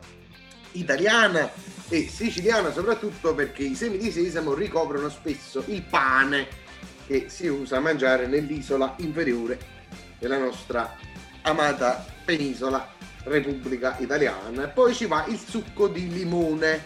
italiana 0.72 1.52
e 1.90 2.08
siciliana 2.08 2.72
soprattutto 2.72 3.34
perché 3.34 3.64
i 3.64 3.74
semi 3.74 3.98
di 3.98 4.10
sesamo 4.10 4.54
ricoprono 4.54 5.10
spesso 5.10 5.62
il 5.66 5.82
pane 5.82 6.67
che 7.08 7.30
si 7.30 7.46
usa 7.46 7.80
mangiare 7.80 8.26
nell'isola 8.26 8.94
inferiore 8.98 9.58
della 10.18 10.36
nostra 10.36 10.94
amata 11.40 12.04
penisola 12.22 12.86
Repubblica 13.24 13.96
Italiana. 13.98 14.68
Poi 14.68 14.92
ci 14.92 15.06
va 15.06 15.24
il 15.26 15.38
succo 15.38 15.88
di 15.88 16.12
limone, 16.12 16.84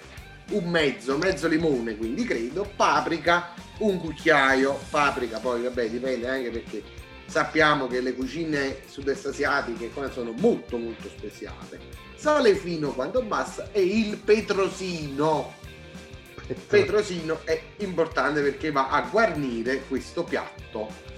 un 0.50 0.70
mezzo, 0.70 1.18
mezzo 1.18 1.48
limone, 1.48 1.96
quindi 1.96 2.22
credo, 2.22 2.70
paprika, 2.76 3.48
un 3.78 3.98
cucchiaio, 3.98 4.78
paprika 4.90 5.40
poi 5.40 5.62
vabbè 5.62 5.88
dipende 5.88 6.28
anche 6.28 6.50
perché 6.50 6.84
sappiamo 7.26 7.88
che 7.88 8.00
le 8.00 8.14
cucine 8.14 8.82
sud-est 8.86 9.26
asiatiche 9.26 9.90
qua 9.90 10.08
sono 10.08 10.30
molto 10.30 10.78
molto 10.78 11.08
speziate. 11.08 11.80
Sale 12.14 12.54
fino 12.54 12.92
quando 12.92 13.22
basta 13.22 13.72
e 13.72 13.82
il 13.82 14.18
petrosino. 14.18 15.61
Petrosino 16.54 17.40
è 17.44 17.60
importante 17.78 18.40
perché 18.42 18.70
va 18.70 18.88
a 18.90 19.02
guarnire 19.02 19.82
questo 19.88 20.24
piatto 20.24 21.10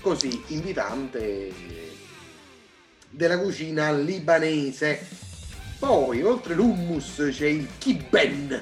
così 0.00 0.42
invitante 0.48 1.52
della 3.10 3.38
cucina 3.38 3.92
libanese. 3.92 5.24
Poi, 5.78 6.22
oltre 6.22 6.54
l'hummus, 6.54 7.28
c'è 7.30 7.48
il 7.48 7.68
kibben, 7.78 8.60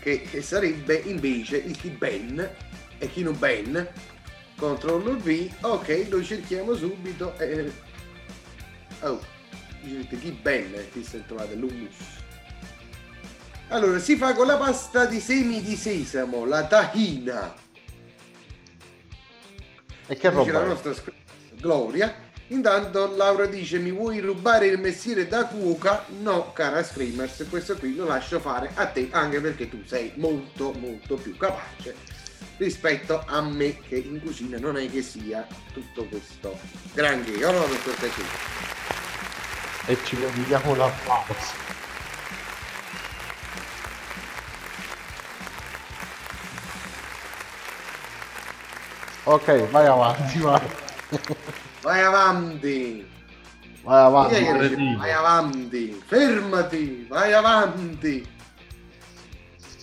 che, 0.00 0.22
che 0.22 0.42
sarebbe 0.42 0.94
invece 1.06 1.56
il 1.56 1.76
kibben 1.76 2.48
e 2.98 3.10
kinuben. 3.10 3.88
Controllo 4.56 5.16
V, 5.16 5.50
ok, 5.60 6.06
lo 6.08 6.22
cerchiamo 6.22 6.74
subito. 6.74 7.36
eh. 7.38 7.70
Oh, 9.00 9.20
dicete 9.82 10.18
kibben, 10.18 10.88
qui 10.92 11.02
si 11.02 11.16
è 11.16 11.26
trovato 11.26 11.54
l'hummus. 11.54 11.94
Allora, 13.68 13.98
si 13.98 14.16
fa 14.16 14.32
con 14.32 14.46
la 14.46 14.56
pasta 14.56 15.06
di 15.06 15.18
semi 15.18 15.60
di 15.60 15.76
sesamo, 15.76 16.44
la 16.44 16.66
tahina. 16.66 17.54
E 20.06 20.16
che 20.16 20.30
Dice 20.30 20.52
la 20.52 20.58
roba 20.58 20.64
nostra 20.64 20.94
sc- 20.94 21.12
Gloria. 21.54 22.24
Intanto 22.48 23.12
Laura 23.16 23.46
dice 23.46 23.78
mi 23.78 23.90
vuoi 23.90 24.20
rubare 24.20 24.68
il 24.68 24.78
mestiere 24.78 25.26
da 25.26 25.46
cuoca? 25.46 26.04
No, 26.20 26.52
cara 26.52 26.84
Screamers, 26.84 27.44
questo 27.50 27.76
qui 27.76 27.96
lo 27.96 28.04
lascio 28.04 28.38
fare 28.38 28.70
a 28.74 28.86
te 28.86 29.08
anche 29.10 29.40
perché 29.40 29.68
tu 29.68 29.82
sei 29.84 30.12
molto 30.14 30.70
molto 30.72 31.16
più 31.16 31.36
capace 31.36 31.96
rispetto 32.58 33.24
a 33.26 33.40
me 33.42 33.80
che 33.80 33.96
in 33.96 34.20
cucina 34.20 34.58
non 34.58 34.76
è 34.76 34.88
che 34.88 35.02
sia 35.02 35.44
tutto 35.72 36.04
questo 36.04 36.56
granché. 36.94 37.44
O 37.44 37.50
no, 37.50 37.66
dottor 37.66 37.94
Cacchino? 37.96 38.28
E 39.86 39.98
ci 40.04 40.14
vediamo 40.14 40.76
l'applauso. 40.76 41.65
Ok, 49.28 49.70
vai 49.70 49.86
avanti, 49.86 50.38
vai. 50.38 50.60
Vai 51.82 52.00
avanti! 52.00 53.04
Vai 53.82 54.04
avanti. 54.04 54.94
Vai 54.96 55.12
avanti! 55.12 56.02
Fermati! 56.06 57.06
Vai 57.08 57.32
avanti! 57.32 58.28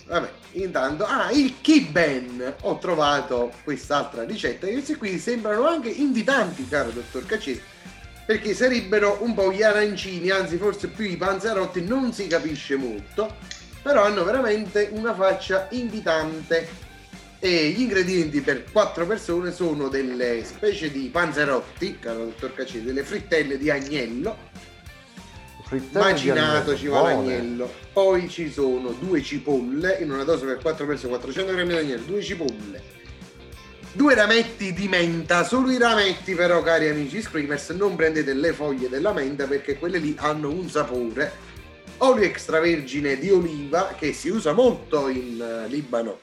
Vabbè, 0.06 0.30
intanto, 0.52 1.04
ah, 1.04 1.30
il 1.30 1.56
Kiben! 1.60 2.54
Ho 2.62 2.78
trovato 2.78 3.52
quest'altra 3.64 4.24
ricetta. 4.24 4.66
E 4.66 4.72
questi 4.72 4.96
qui 4.96 5.18
sembrano 5.18 5.66
anche 5.66 5.90
invitanti, 5.90 6.66
caro 6.66 6.88
dottor 6.88 7.26
Cacesi, 7.26 7.60
perché 8.24 8.54
sarebbero 8.54 9.18
un 9.20 9.34
po' 9.34 9.52
gli 9.52 9.62
arancini, 9.62 10.30
anzi 10.30 10.56
forse 10.56 10.88
più 10.88 11.04
i 11.04 11.18
panzerotti, 11.18 11.84
non 11.84 12.14
si 12.14 12.26
capisce 12.28 12.76
molto. 12.76 13.36
però 13.84 14.04
hanno 14.04 14.24
veramente 14.24 14.88
una 14.92 15.14
faccia 15.14 15.66
invitante 15.72 16.83
e 17.46 17.68
gli 17.76 17.82
ingredienti 17.82 18.40
per 18.40 18.64
quattro 18.72 19.04
persone 19.04 19.52
sono 19.52 19.88
delle 19.88 20.42
specie 20.44 20.90
di 20.90 21.10
panzerotti, 21.12 21.98
caro 21.98 22.24
dottor 22.24 22.54
Cacci, 22.54 22.82
delle 22.82 23.02
frittelle 23.02 23.58
di 23.58 23.68
agnello, 23.68 24.34
Frittelle 25.66 26.04
macinato 26.04 26.74
ci 26.74 26.86
va 26.86 27.02
l'agnello, 27.02 27.70
poi 27.92 28.30
ci 28.30 28.50
sono 28.50 28.92
due 28.92 29.22
cipolle 29.22 29.98
in 30.00 30.10
una 30.10 30.24
dose 30.24 30.46
per 30.46 30.56
quattro 30.56 30.86
persone, 30.86 31.10
400 31.10 31.52
grammi 31.52 31.68
di 31.68 31.76
agnello, 31.76 32.04
due 32.04 32.22
cipolle, 32.22 32.82
due 33.92 34.14
rametti 34.14 34.72
di 34.72 34.88
menta, 34.88 35.44
solo 35.44 35.70
i 35.70 35.76
rametti 35.76 36.34
però 36.34 36.62
cari 36.62 36.88
amici 36.88 37.20
screamers 37.20 37.68
non 37.70 37.94
prendete 37.94 38.32
le 38.32 38.54
foglie 38.54 38.88
della 38.88 39.12
menta 39.12 39.44
perché 39.46 39.78
quelle 39.78 39.98
lì 39.98 40.14
hanno 40.18 40.48
un 40.48 40.70
sapore, 40.70 41.30
olio 41.98 42.24
extravergine 42.24 43.18
di 43.18 43.28
oliva 43.28 43.94
che 43.98 44.14
si 44.14 44.30
usa 44.30 44.54
molto 44.54 45.08
in 45.08 45.42
eh, 45.42 45.68
Libano 45.68 46.20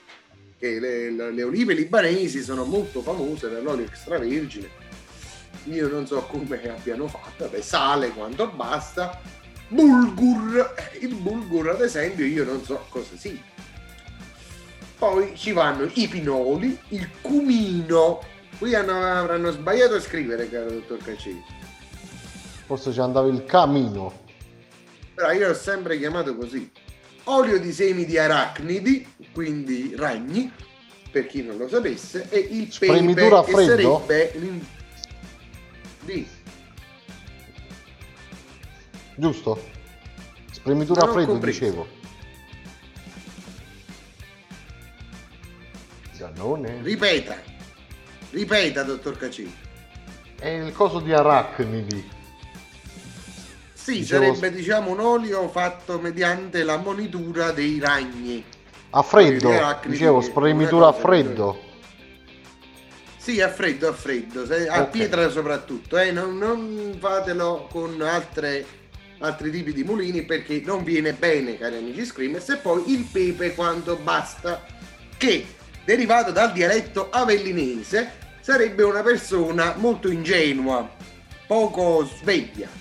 che 0.62 0.80
le, 0.80 1.10
le- 1.32 1.43
olive 1.43 1.74
libanesi 1.74 2.43
sono 2.43 2.63
molto 2.65 3.02
famose 3.02 3.47
per 3.47 3.63
l'olio 3.63 3.86
extravergine. 3.86 4.69
Io 5.65 5.88
non 5.88 6.06
so 6.06 6.21
come 6.21 6.62
abbiano 6.69 7.08
fatto, 7.08 7.45
vabbè, 7.45 7.62
sale 7.62 8.10
quanto 8.10 8.47
basta. 8.47 9.19
Bulgur, 9.69 10.76
eh, 10.78 10.97
il 11.06 11.15
bulgur 11.15 11.69
ad 11.69 11.82
esempio 11.82 12.26
io 12.26 12.43
non 12.43 12.63
so 12.63 12.86
cosa 12.89 13.17
sia. 13.17 13.39
Poi 15.00 15.36
ci 15.36 15.52
vanno 15.52 15.89
i 15.95 16.08
pinoli, 16.08 16.78
il 16.89 17.10
cumino. 17.21 18.21
Qui 18.60 18.76
hanno- 18.76 19.02
avranno 19.04 19.50
sbagliato 19.52 19.95
a 19.95 20.00
scrivere, 20.00 20.47
caro 20.47 20.69
dottor 20.69 21.00
Cacci. 21.00 21.41
Forse 22.67 22.93
ci 22.93 23.00
andava 23.00 23.28
il 23.28 23.43
camino. 23.45 24.19
Però 25.15 25.32
io 25.32 25.47
l'ho 25.47 25.54
sempre 25.56 25.97
chiamato 25.97 26.36
così. 26.36 26.71
Olio 27.25 27.60
di 27.60 27.71
semi 27.71 28.05
di 28.05 28.17
arachnidi, 28.17 29.07
quindi 29.31 29.93
ragni, 29.95 30.51
per 31.12 31.27
chi 31.27 31.43
non 31.43 31.57
lo 31.57 31.67
sapesse, 31.67 32.27
e 32.29 32.39
il 32.39 32.65
pepe 32.67 32.97
Spremitura 32.97 33.39
a 33.39 33.43
che 33.43 33.51
freddo? 33.51 34.03
sarebbe 34.07 34.62
Di. 36.01 36.27
Giusto? 39.15 39.69
Spremitura 40.51 41.03
a 41.03 41.12
freddo, 41.12 41.31
compreso. 41.31 41.60
dicevo. 41.60 41.88
Giannone. 46.15 46.81
Ripeta. 46.81 47.36
Ripeta, 48.31 48.84
dottor 48.84 49.17
Cacci. 49.17 49.53
È 50.39 50.47
il 50.47 50.71
coso 50.73 50.99
di 50.99 51.13
arachnidi. 51.13 52.19
Sì, 53.81 53.99
Dicevo- 53.99 54.35
sarebbe 54.35 54.51
diciamo 54.55 54.91
un 54.91 54.99
olio 54.99 55.49
fatto 55.49 55.97
mediante 55.99 56.61
la 56.63 56.77
monitura 56.77 57.51
dei 57.51 57.79
ragni. 57.79 58.43
A 58.91 59.01
freddo, 59.01 59.49
dicevo, 59.87 60.21
spremitura 60.21 60.87
a 60.87 60.93
freddo. 60.93 61.59
Sì, 63.17 63.41
a 63.41 63.49
freddo, 63.49 63.87
a 63.87 63.93
freddo, 63.93 64.41
a 64.69 64.81
Ok. 64.81 64.89
pietra 64.89 65.29
soprattutto, 65.29 65.97
eh, 65.97 66.11
non, 66.11 66.37
non 66.37 66.95
fatelo 66.99 67.67
con 67.71 67.99
altre, 68.01 68.65
altri 69.19 69.49
tipi 69.49 69.73
di 69.73 69.83
mulini 69.83 70.23
perché 70.23 70.61
non 70.63 70.83
viene 70.83 71.13
bene, 71.13 71.57
cari 71.57 71.77
amici 71.77 72.05
screamers, 72.05 72.49
e 72.49 72.57
poi 72.57 72.91
il 72.91 73.07
pepe 73.11 73.55
quanto 73.55 73.95
basta, 73.95 74.63
che 75.17 75.45
derivato 75.85 76.31
dal 76.31 76.51
dialetto 76.51 77.09
avellinese 77.09 78.11
sarebbe 78.41 78.83
una 78.83 79.01
persona 79.01 79.75
molto 79.77 80.09
ingenua, 80.11 80.87
poco 81.47 82.05
sveglia. 82.05 82.80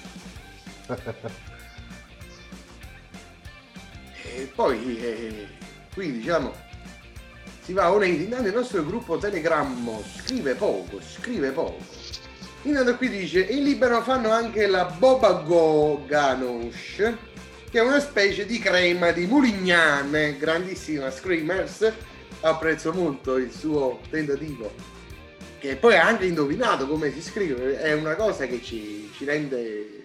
E 4.22 4.50
poi 4.54 4.98
eh, 5.00 5.48
qui 5.92 6.12
diciamo 6.12 6.54
si 7.62 7.72
va 7.72 7.92
onesti. 7.92 8.24
Intanto 8.24 8.48
il 8.48 8.54
nostro 8.54 8.84
gruppo 8.84 9.18
Telegrammo 9.18 10.02
scrive 10.16 10.54
poco, 10.54 11.00
scrive 11.00 11.50
poco. 11.50 11.78
Intanto 12.62 12.96
qui 12.96 13.08
dice 13.08 13.40
in 13.40 13.64
Libano 13.64 14.02
fanno 14.02 14.30
anche 14.30 14.66
la 14.66 14.84
bobago 14.84 16.04
ganoche 16.06 17.28
che 17.70 17.78
è 17.78 17.82
una 17.82 18.00
specie 18.00 18.44
di 18.46 18.58
crema 18.58 19.12
di 19.12 19.26
mulignane, 19.26 20.36
grandissima 20.36 21.10
Screamers. 21.10 21.92
Apprezzo 22.40 22.92
molto 22.92 23.36
il 23.36 23.52
suo 23.52 24.00
tentativo 24.10 24.98
che 25.60 25.76
poi 25.76 25.94
ha 25.94 26.06
anche 26.06 26.24
indovinato 26.24 26.88
come 26.88 27.12
si 27.12 27.20
scrive, 27.20 27.78
è 27.78 27.92
una 27.92 28.14
cosa 28.14 28.46
che 28.46 28.62
ci, 28.62 29.10
ci 29.14 29.26
rende 29.26 29.99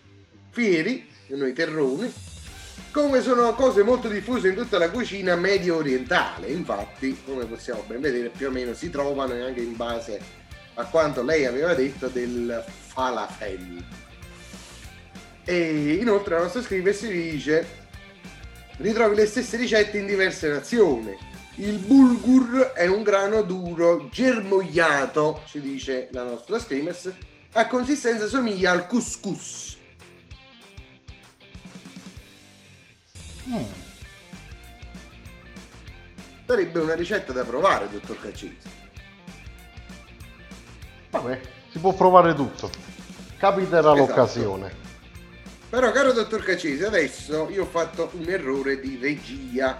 fieri, 0.56 1.06
noi 1.28 1.52
terroni. 1.52 2.12
Come 2.91 3.22
sono 3.22 3.54
cose 3.56 3.84
molto 3.84 4.08
diffuse 4.08 4.48
in 4.48 4.56
tutta 4.56 4.78
la 4.78 4.89
cucina 4.89 5.36
medio 5.36 5.76
orientale, 5.76 6.48
infatti, 6.48 7.18
come 7.26 7.44
possiamo 7.44 7.84
ben 7.86 8.00
vedere, 8.00 8.30
più 8.30 8.48
o 8.48 8.52
meno 8.52 8.74
si 8.74 8.89
trovano 8.89 9.34
anche 9.34 9.60
in 9.60 9.76
base 9.76 10.18
a 10.76 10.86
quanto 10.86 11.22
lei 11.22 11.46
aveva 11.46 11.74
detto 11.74 12.08
del 12.08 12.63
falafel. 12.68 13.84
E 15.44 15.94
inoltre 16.00 16.36
la 16.36 16.44
nostra 16.44 16.62
scrive 16.62 16.94
si 16.94 17.12
dice 17.12 17.84
ritrovi 18.78 19.15
le 19.15 19.26
stesse 19.26 19.58
ricette 19.58 19.98
in 19.98 20.06
diverse 20.06 20.48
nazioni. 20.48 21.15
Il 21.58 21.80
bulgur 21.80 22.72
è 22.74 22.88
un 22.88 23.04
grano 23.04 23.41
duro, 23.41 24.08
germogliato, 24.10 25.44
ci 25.48 25.60
dice 25.60 26.08
la 26.12 26.24
nostra 26.24 26.60
screamers, 26.60 27.12
a 27.54 27.68
consistenza 27.68 28.28
somiglia 28.28 28.72
al 28.72 28.88
couscous. 28.88 29.75
Mm. 33.49 33.63
Sarebbe 36.47 36.79
una 36.79 36.93
ricetta 36.95 37.34
da 37.34 37.43
provare, 37.43 37.89
dottor 37.89 38.19
Caccisi. 38.21 38.58
Vabbè, 41.10 41.39
si 41.71 41.79
può 41.79 41.93
provare 41.93 42.34
tutto. 42.36 42.69
Capiterà 43.38 43.79
Esatto. 43.79 43.95
l'occasione. 43.95 44.84
Però, 45.69 45.91
caro 45.91 46.13
dottor 46.13 46.43
Caccisi, 46.43 46.84
adesso 46.84 47.49
io 47.49 47.63
ho 47.63 47.67
fatto 47.67 48.12
un 48.13 48.29
errore 48.29 48.79
di 48.79 48.97
regia, 49.01 49.75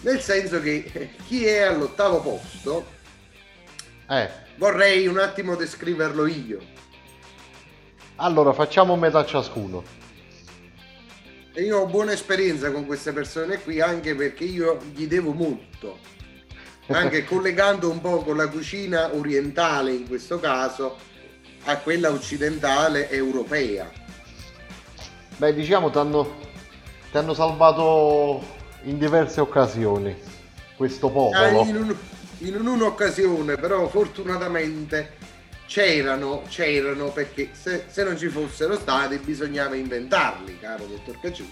nel 0.00 0.20
senso 0.20 0.60
che 0.60 1.10
chi 1.26 1.44
è 1.46 1.60
all'ottavo 1.60 2.20
posto 2.20 2.98
Eh, 4.08 4.28
vorrei 4.56 5.06
un 5.06 5.18
attimo 5.18 5.54
descriverlo 5.54 6.26
io. 6.26 6.58
allora 8.16 8.52
facciamo 8.52 8.96
metà 8.96 9.24
ciascuno. 9.24 9.82
E 11.60 11.64
io 11.64 11.80
ho 11.80 11.86
buona 11.86 12.12
esperienza 12.12 12.70
con 12.70 12.86
queste 12.86 13.12
persone 13.12 13.60
qui 13.60 13.82
anche 13.82 14.14
perché 14.14 14.44
io 14.44 14.78
gli 14.94 15.06
devo 15.06 15.32
molto. 15.32 15.98
Anche 16.86 17.24
collegando 17.28 17.90
un 17.90 18.00
po' 18.00 18.22
con 18.22 18.38
la 18.38 18.48
cucina 18.48 19.14
orientale 19.14 19.92
in 19.92 20.08
questo 20.08 20.40
caso 20.40 20.96
a 21.64 21.76
quella 21.76 22.12
occidentale 22.12 23.10
europea. 23.10 23.90
Beh, 25.36 25.52
diciamo 25.52 25.90
ti 25.90 25.98
hanno, 25.98 27.34
salvato 27.34 28.42
in 28.84 28.98
diverse 28.98 29.42
occasioni 29.42 30.16
questo 30.78 31.08
Ah, 31.08 31.10
popolo. 31.10 31.64
in, 31.66 31.76
un- 31.76 31.96
in 32.38 32.66
un'occasione, 32.66 33.56
però 33.56 33.86
fortunatamente 33.86 35.18
c'erano, 35.70 36.42
c'erano 36.48 37.12
perché 37.12 37.50
se, 37.52 37.84
se 37.88 38.02
non 38.02 38.18
ci 38.18 38.26
fossero 38.28 38.76
stati 38.76 39.18
bisognava 39.18 39.76
inventarli, 39.76 40.58
caro 40.58 40.86
dottor 40.86 41.20
Cacciù. 41.20 41.48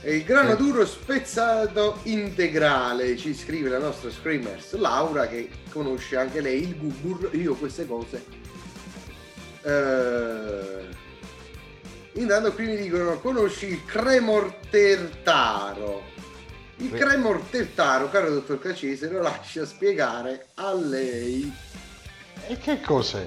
E 0.00 0.14
il 0.16 0.22
grano 0.22 0.52
Eh. 0.52 0.56
duro 0.56 0.86
spezzato 0.86 1.98
integrale, 2.04 3.16
ci 3.16 3.34
scrive 3.34 3.70
la 3.70 3.78
nostra 3.78 4.08
Screamers 4.08 4.74
Laura 4.74 5.26
che 5.26 5.50
conosce 5.70 6.16
anche 6.16 6.40
lei 6.40 6.62
il 6.62 6.76
gubur, 6.76 7.30
io 7.34 7.56
queste 7.56 7.88
cose. 7.88 8.24
Eh, 9.62 10.86
intanto 12.12 12.52
qui 12.52 12.66
mi 12.66 12.76
dicono 12.76 13.18
conosci 13.18 13.66
il 13.66 13.84
cremortertaro. 13.84 16.02
Il 16.76 16.90
Sì. 16.90 16.96
cremortertaro, 16.98 18.10
caro 18.10 18.30
dottor 18.30 18.60
Cacese, 18.60 19.08
lo 19.08 19.22
lascia 19.22 19.66
spiegare 19.66 20.46
a 20.54 20.72
lei. 20.74 21.52
E 22.46 22.58
che 22.58 22.80
cos'è? 22.80 23.26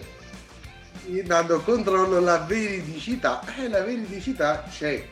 Intanto 1.07 1.61
controllo 1.61 2.19
la 2.19 2.39
veridicità. 2.39 3.41
E 3.57 3.67
la 3.67 3.81
veridicità 3.81 4.63
c'è. 4.69 5.05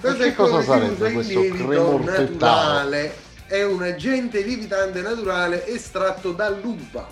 Che 0.00 0.34
cosa 0.34 0.62
sarebbe 0.62 1.12
questo 1.12 1.40
lievito 1.40 2.02
naturale? 2.02 3.14
È 3.46 3.62
un 3.62 3.82
agente 3.82 4.42
lievitante 4.42 5.00
naturale 5.00 5.66
estratto 5.66 6.32
dall'uva. 6.32 7.06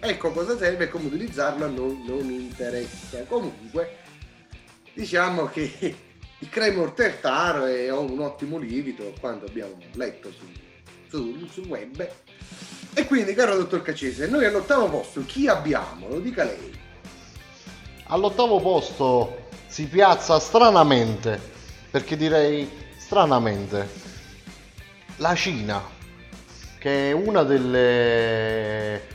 Ecco 0.00 0.32
cosa 0.32 0.56
serve 0.58 0.84
e 0.84 0.88
come 0.88 1.06
utilizzarlo 1.06 1.64
a 1.64 1.68
noi 1.68 2.02
non 2.06 2.28
interessa. 2.30 3.22
Comunque, 3.28 3.98
diciamo 4.92 5.46
che 5.46 5.72
il 6.40 6.48
cremortertaro 6.48 7.66
è 7.66 7.90
un 7.90 8.18
ottimo 8.18 8.58
lievito, 8.58 9.14
quanto 9.20 9.46
abbiamo 9.46 9.76
letto 9.92 10.30
su, 10.32 10.44
su- 11.08 11.46
sul 11.46 11.66
web. 11.66 12.06
E 12.94 13.06
quindi, 13.06 13.34
caro 13.34 13.56
dottor 13.56 13.82
Cacese, 13.82 14.28
noi 14.28 14.44
all'ottavo 14.44 14.88
posto 14.88 15.24
chi 15.24 15.48
abbiamo? 15.48 16.08
Lo 16.08 16.20
dica 16.20 16.44
lei. 16.44 16.72
All'ottavo 18.06 18.60
posto 18.60 19.48
si 19.66 19.86
piazza 19.86 20.38
stranamente, 20.38 21.40
perché 21.90 22.16
direi 22.16 22.70
stranamente 22.96 23.88
la 25.16 25.34
Cina, 25.34 25.82
che 26.78 27.10
è 27.10 27.12
una 27.12 27.42
delle 27.42 29.12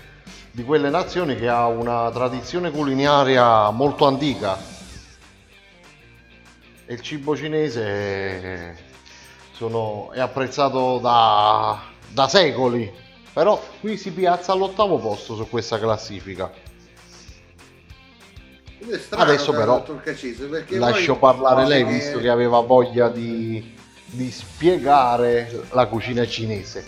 di 0.51 0.65
quelle 0.65 0.89
nazioni 0.89 1.37
che 1.37 1.47
ha 1.47 1.67
una 1.67 2.11
tradizione 2.11 2.69
culinaria 2.69 3.69
molto 3.69 4.05
antica. 4.05 4.57
E 6.85 6.93
il 6.93 7.01
cibo 7.01 7.37
cinese 7.37 8.75
sono, 9.53 10.11
è 10.11 10.19
apprezzato 10.19 10.97
da, 10.97 11.79
da 12.09 12.27
secoli, 12.27 12.91
però 13.33 13.61
qui 13.79 13.97
si 13.97 14.11
piazza 14.11 14.51
all'ottavo 14.51 14.97
posto 14.97 15.35
su 15.35 15.47
questa 15.49 15.79
classifica. 15.79 16.51
Adesso 19.09 19.51
però 19.51 19.83
Caccese, 20.01 20.47
lascio 20.69 21.17
parlare 21.17 21.67
lei, 21.67 21.83
che... 21.83 21.91
visto 21.91 22.19
che 22.19 22.29
aveva 22.29 22.59
voglia 22.61 23.09
di, 23.09 23.75
di 24.05 24.31
spiegare 24.31 25.65
la 25.71 25.85
cucina 25.87 26.25
cinese. 26.25 26.85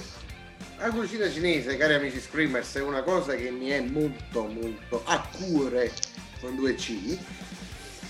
La 0.77 0.89
cucina 0.89 1.30
cinese, 1.30 1.77
cari 1.77 1.93
amici 1.93 2.19
screamers, 2.19 2.75
è 2.75 2.82
una 2.82 3.04
cosa 3.04 3.36
che 3.36 3.51
mi 3.51 3.67
è 3.67 3.82
molto 3.82 4.45
molto 4.45 5.04
a 5.06 5.23
cuore 5.38 5.91
con 6.39 6.56
due 6.56 6.73
C, 6.73 7.17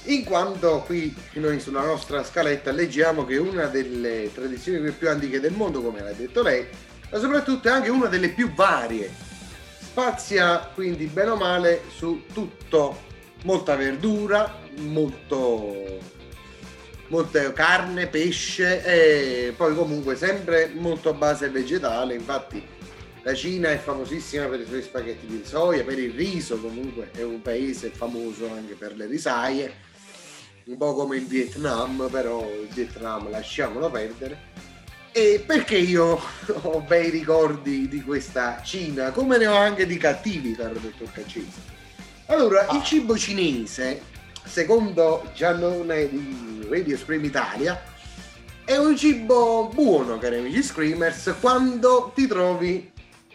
in 0.04 0.24
quanto 0.24 0.82
qui 0.86 1.14
noi 1.34 1.60
sulla 1.60 1.84
nostra 1.84 2.24
scaletta 2.24 2.72
leggiamo 2.72 3.26
che 3.26 3.38
una 3.38 3.66
delle 3.66 4.32
tradizioni 4.34 4.90
più 4.92 5.10
antiche 5.10 5.40
del 5.40 5.52
mondo, 5.52 5.82
come 5.82 6.02
l'ha 6.02 6.14
detto 6.14 6.42
lei, 6.42 6.66
ma 7.12 7.20
soprattutto 7.20 7.68
è 7.68 7.72
anche 7.72 7.90
una 7.90 8.08
delle 8.08 8.30
più 8.30 8.54
varie. 8.54 9.14
Spazia 9.80 10.60
quindi 10.74 11.06
bene 11.06 11.32
o 11.32 11.36
male 11.36 11.84
su 11.94 12.24
tutto 12.32 13.10
molta 13.44 13.76
verdura, 13.76 14.60
molto, 14.78 16.00
molta 17.08 17.52
carne, 17.52 18.08
pesce 18.08 18.84
e 18.86 19.54
poi 19.56 19.76
comunque 19.76 20.16
sempre 20.16 20.72
molto 20.74 21.10
a 21.10 21.14
base 21.14 21.50
vegetale. 21.50 22.16
Infatti 22.16 22.64
la 23.24 23.34
Cina 23.34 23.70
è 23.70 23.78
famosissima 23.78 24.46
per 24.46 24.62
i 24.62 24.66
suoi 24.66 24.82
spaghetti 24.82 25.28
di 25.28 25.42
soia, 25.44 25.84
per 25.84 26.00
il 26.00 26.14
riso 26.14 26.58
comunque 26.60 27.12
è 27.12 27.22
un 27.22 27.42
paese 27.42 27.90
famoso 27.90 28.50
anche 28.50 28.76
per 28.76 28.96
le 28.96 29.06
risaie, 29.06 29.74
un 30.66 30.78
po' 30.78 30.94
come 30.94 31.18
il 31.18 31.26
Vietnam, 31.26 32.08
però 32.10 32.42
il 32.50 32.70
Vietnam 32.74 33.30
lasciamolo 33.30 33.90
perdere. 33.90 34.71
E 35.14 35.44
perché 35.46 35.78
io 35.78 36.18
ho 36.64 36.80
bei 36.88 37.10
ricordi 37.10 37.90
di 37.90 38.02
questa 38.02 38.62
Cina, 38.64 39.12
come 39.12 39.38
ne 39.38 39.48
ho 39.48 39.56
anche 39.56 39.86
di 39.86 39.98
cattivi, 39.98 40.56
caro 40.56 40.76
dottor 40.80 41.12
Caccese. 41.12 41.80
Allora, 42.28 42.68
il 42.72 42.82
cibo 42.82 43.18
cinese, 43.18 44.02
secondo 44.46 45.30
Giannone 45.36 46.08
di 46.08 46.66
Radio 46.70 46.98
Scream 46.98 47.26
Italia, 47.26 47.82
è 48.64 48.78
un 48.78 48.96
cibo 48.96 49.70
buono, 49.74 50.18
cari 50.18 50.38
amici 50.38 50.64
Screamers, 50.64 51.36
quando 51.42 52.14
ti 52.16 52.26
trovi 52.26 52.90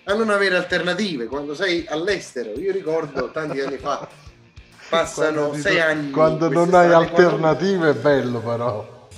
a 0.04 0.14
non 0.14 0.30
avere 0.30 0.56
alternative, 0.56 1.26
quando 1.26 1.54
sei 1.54 1.84
all'estero. 1.88 2.58
Io 2.58 2.72
ricordo 2.72 3.30
tanti 3.30 3.60
anni 3.60 3.76
fa, 3.76 4.08
passano 4.88 5.52
sei 5.52 5.78
anni. 5.78 6.10
Quando 6.10 6.48
non 6.48 6.72
hai 6.72 6.90
alternative 6.90 7.92
quando... 7.92 7.98
è 7.98 8.02
bello 8.02 8.38
però. 8.40 9.08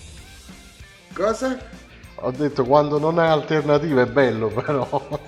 Cosa? 1.15 1.78
Ho 2.21 2.33
detto 2.33 2.65
quando 2.65 2.99
non 2.99 3.19
hai 3.19 3.29
alternative 3.29 4.03
è 4.03 4.07
bello 4.07 4.49
però. 4.51 5.21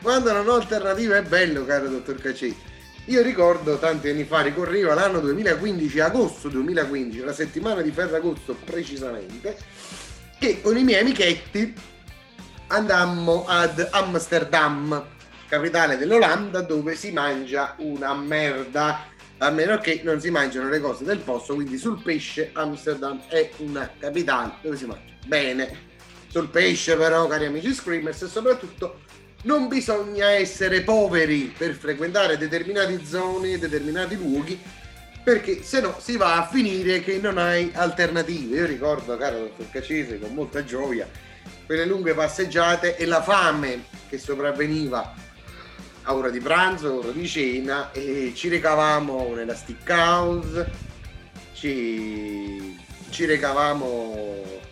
Quando 0.00 0.32
non 0.32 0.48
ho 0.48 0.54
alternative 0.54 1.18
è 1.18 1.22
bello, 1.22 1.64
caro 1.64 1.88
dottor 1.88 2.20
Cacetti. 2.20 2.72
Io 3.06 3.20
ricordo 3.20 3.78
tanti 3.78 4.08
anni 4.08 4.24
fa, 4.24 4.40
ricorreva 4.40 4.94
l'anno 4.94 5.20
2015, 5.20 6.00
agosto 6.00 6.48
2015, 6.48 7.20
la 7.20 7.32
settimana 7.34 7.82
di 7.82 7.90
Ferragosto 7.90 8.56
precisamente, 8.64 9.58
che 10.38 10.62
con 10.62 10.76
i 10.78 10.84
miei 10.84 11.00
amichetti 11.00 11.74
andammo 12.68 13.44
ad 13.46 13.88
Amsterdam, 13.90 15.04
capitale 15.48 15.98
dell'Olanda, 15.98 16.62
dove 16.62 16.94
si 16.94 17.10
mangia 17.10 17.74
una 17.78 18.14
merda, 18.14 19.06
a 19.38 19.50
meno 19.50 19.76
che 19.78 20.00
non 20.02 20.18
si 20.20 20.30
mangiano 20.30 20.70
le 20.70 20.80
cose 20.80 21.04
del 21.04 21.18
posto, 21.18 21.54
quindi 21.54 21.76
sul 21.76 22.00
pesce 22.02 22.50
Amsterdam 22.54 23.20
è 23.28 23.50
una 23.58 23.90
capitale 23.98 24.54
dove 24.62 24.76
si 24.76 24.86
mangia 24.86 25.12
bene. 25.26 25.92
Sul 26.34 26.48
pesce 26.48 26.96
però, 26.96 27.28
cari 27.28 27.44
amici 27.44 27.72
screamers, 27.72 28.22
e 28.22 28.26
soprattutto 28.26 29.02
non 29.42 29.68
bisogna 29.68 30.30
essere 30.30 30.80
poveri 30.80 31.54
per 31.56 31.74
frequentare 31.74 32.36
determinate 32.36 33.04
zone, 33.04 33.56
determinati 33.56 34.16
luoghi, 34.16 34.60
perché 35.22 35.62
se 35.62 35.80
no 35.80 35.96
si 36.00 36.16
va 36.16 36.38
a 36.38 36.48
finire 36.48 37.04
che 37.04 37.20
non 37.22 37.38
hai 37.38 37.70
alternative. 37.72 38.56
Io 38.56 38.66
ricordo, 38.66 39.16
caro 39.16 39.38
dottor 39.38 39.70
Cacese, 39.70 40.18
con 40.18 40.34
molta 40.34 40.64
gioia, 40.64 41.08
quelle 41.66 41.86
lunghe 41.86 42.14
passeggiate 42.14 42.96
e 42.96 43.06
la 43.06 43.22
fame 43.22 43.84
che 44.08 44.18
sopravveniva 44.18 45.14
a 46.02 46.14
ora 46.16 46.30
di 46.30 46.40
pranzo, 46.40 46.98
ora 46.98 47.12
di 47.12 47.28
cena, 47.28 47.92
e 47.92 48.32
ci 48.34 48.48
recavamo 48.48 49.34
nella 49.36 49.54
stick 49.54 49.88
house, 49.88 50.68
ci, 51.52 52.76
ci 53.10 53.24
recavamo 53.24 54.62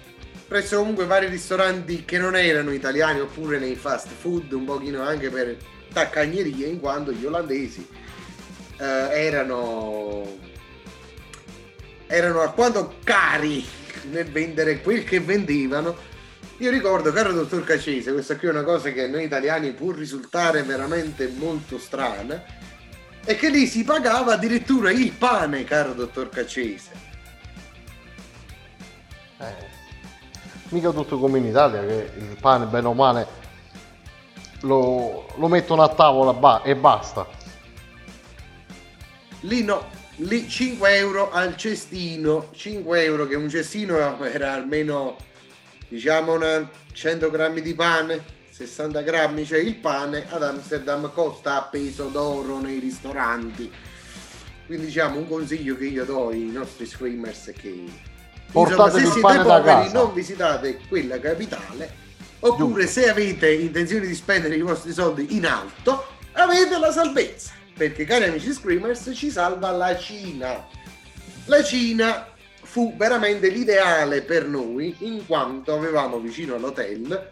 presso 0.52 0.76
comunque 0.76 1.06
vari 1.06 1.28
ristoranti 1.28 2.04
che 2.04 2.18
non 2.18 2.36
erano 2.36 2.72
italiani 2.72 3.20
oppure 3.20 3.58
nei 3.58 3.74
fast 3.74 4.08
food, 4.08 4.52
un 4.52 4.66
pochino 4.66 5.00
anche 5.00 5.30
per 5.30 5.56
taccagnerie, 5.90 6.66
in 6.66 6.78
quanto 6.78 7.10
gli 7.10 7.24
olandesi 7.24 7.88
eh, 8.76 8.84
erano, 8.84 10.36
erano 12.06 12.42
alquanto 12.42 12.96
cari 13.02 13.64
nel 14.10 14.30
vendere 14.30 14.82
quel 14.82 15.04
che 15.04 15.20
vendevano. 15.20 15.96
Io 16.58 16.70
ricordo, 16.70 17.12
caro 17.12 17.32
dottor 17.32 17.64
Cacese, 17.64 18.12
questa 18.12 18.36
qui 18.36 18.48
è 18.48 18.50
una 18.50 18.62
cosa 18.62 18.90
che 18.90 19.06
noi 19.06 19.24
italiani 19.24 19.72
può 19.72 19.90
risultare 19.90 20.62
veramente 20.64 21.32
molto 21.34 21.78
strana, 21.78 22.44
è 23.24 23.36
che 23.36 23.48
lì 23.48 23.66
si 23.66 23.84
pagava 23.84 24.34
addirittura 24.34 24.90
il 24.90 25.12
pane, 25.12 25.64
caro 25.64 25.94
dottor 25.94 26.28
Cacese. 26.28 27.11
Mica 30.72 30.90
tutto 30.90 31.18
come 31.18 31.38
in 31.38 31.46
Italia 31.46 31.84
che 31.84 32.10
il 32.16 32.36
pane 32.40 32.66
bene 32.66 32.86
o 32.86 32.94
male 32.94 33.26
lo, 34.60 35.26
lo 35.36 35.48
mettono 35.48 35.82
a 35.82 35.88
tavola 35.88 36.32
ba- 36.32 36.62
e 36.62 36.74
basta. 36.74 37.26
Lì 39.40 39.62
no, 39.62 39.88
lì 40.16 40.48
5 40.48 40.96
euro 40.96 41.30
al 41.30 41.56
cestino, 41.56 42.48
5 42.54 43.04
euro 43.04 43.26
che 43.26 43.34
un 43.34 43.48
cestino 43.48 44.24
era 44.24 44.52
almeno 44.52 45.16
diciamo 45.88 46.34
una 46.34 46.68
100 46.92 47.30
grammi 47.30 47.60
di 47.60 47.74
pane, 47.74 48.22
60 48.50 49.00
grammi, 49.02 49.44
cioè 49.44 49.58
il 49.58 49.74
pane 49.76 50.26
ad 50.30 50.42
Amsterdam 50.42 51.12
costa 51.12 51.56
a 51.56 51.62
peso 51.62 52.06
d'oro 52.06 52.58
nei 52.58 52.78
ristoranti. 52.78 53.70
Quindi 54.64 54.86
diciamo 54.86 55.18
un 55.18 55.28
consiglio 55.28 55.76
che 55.76 55.86
io 55.86 56.04
do 56.04 56.28
ai 56.28 56.50
nostri 56.50 56.86
screamers 56.86 57.48
è 57.48 57.52
che 57.52 57.84
Insomma, 58.52 58.90
se 58.90 59.06
siete 59.06 59.20
poveri 59.20 59.92
non 59.92 60.12
visitate 60.12 60.78
quella 60.88 61.18
capitale 61.18 62.00
oppure 62.40 62.84
Giusto. 62.84 63.00
se 63.00 63.08
avete 63.08 63.52
intenzione 63.52 64.06
di 64.06 64.14
spendere 64.14 64.56
i 64.56 64.60
vostri 64.60 64.92
soldi 64.92 65.36
in 65.36 65.46
alto 65.46 66.06
avete 66.32 66.78
la 66.78 66.92
salvezza 66.92 67.52
perché 67.76 68.04
cari 68.04 68.24
amici 68.24 68.52
screamers 68.52 69.10
ci 69.14 69.30
salva 69.30 69.70
la 69.70 69.96
Cina. 69.96 70.66
La 71.46 71.62
Cina 71.62 72.28
fu 72.62 72.94
veramente 72.96 73.48
l'ideale 73.48 74.22
per 74.22 74.46
noi 74.46 74.94
in 75.00 75.26
quanto 75.26 75.74
avevamo 75.74 76.18
vicino 76.18 76.54
all'hotel 76.54 77.30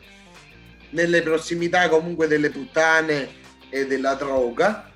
nelle 0.90 1.22
prossimità 1.22 1.88
comunque 1.88 2.26
delle 2.26 2.50
puttane 2.50 3.28
e 3.68 3.86
della 3.86 4.14
droga. 4.14 4.90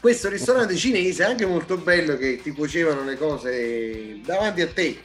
Questo 0.00 0.28
ristorante 0.28 0.74
cinese 0.76 1.22
è 1.22 1.26
anche 1.26 1.46
molto 1.46 1.76
bello 1.76 2.16
che 2.16 2.40
ti 2.42 2.52
cuocevano 2.52 3.04
le 3.04 3.16
cose 3.16 4.20
davanti 4.24 4.62
a 4.62 4.68
te 4.68 4.98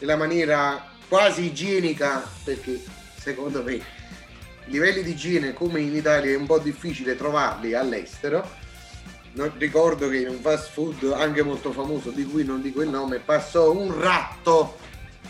nella 0.00 0.16
maniera 0.16 0.88
quasi 1.08 1.46
igienica 1.46 2.28
perché 2.44 2.82
secondo 3.16 3.62
me 3.62 3.80
livelli 4.64 5.02
di 5.02 5.10
igiene 5.10 5.52
come 5.52 5.80
in 5.80 5.94
Italia 5.94 6.32
è 6.32 6.36
un 6.36 6.46
po' 6.46 6.58
difficile 6.58 7.16
trovarli 7.16 7.74
all'estero. 7.74 8.58
Non 9.32 9.52
ricordo 9.58 10.08
che 10.08 10.18
in 10.18 10.28
un 10.28 10.40
fast 10.40 10.70
food 10.72 11.12
anche 11.12 11.42
molto 11.42 11.70
famoso 11.70 12.10
di 12.10 12.24
cui 12.24 12.44
non 12.44 12.60
dico 12.60 12.82
il 12.82 12.88
nome 12.88 13.18
passò 13.18 13.70
un 13.72 13.98
ratto 14.00 14.76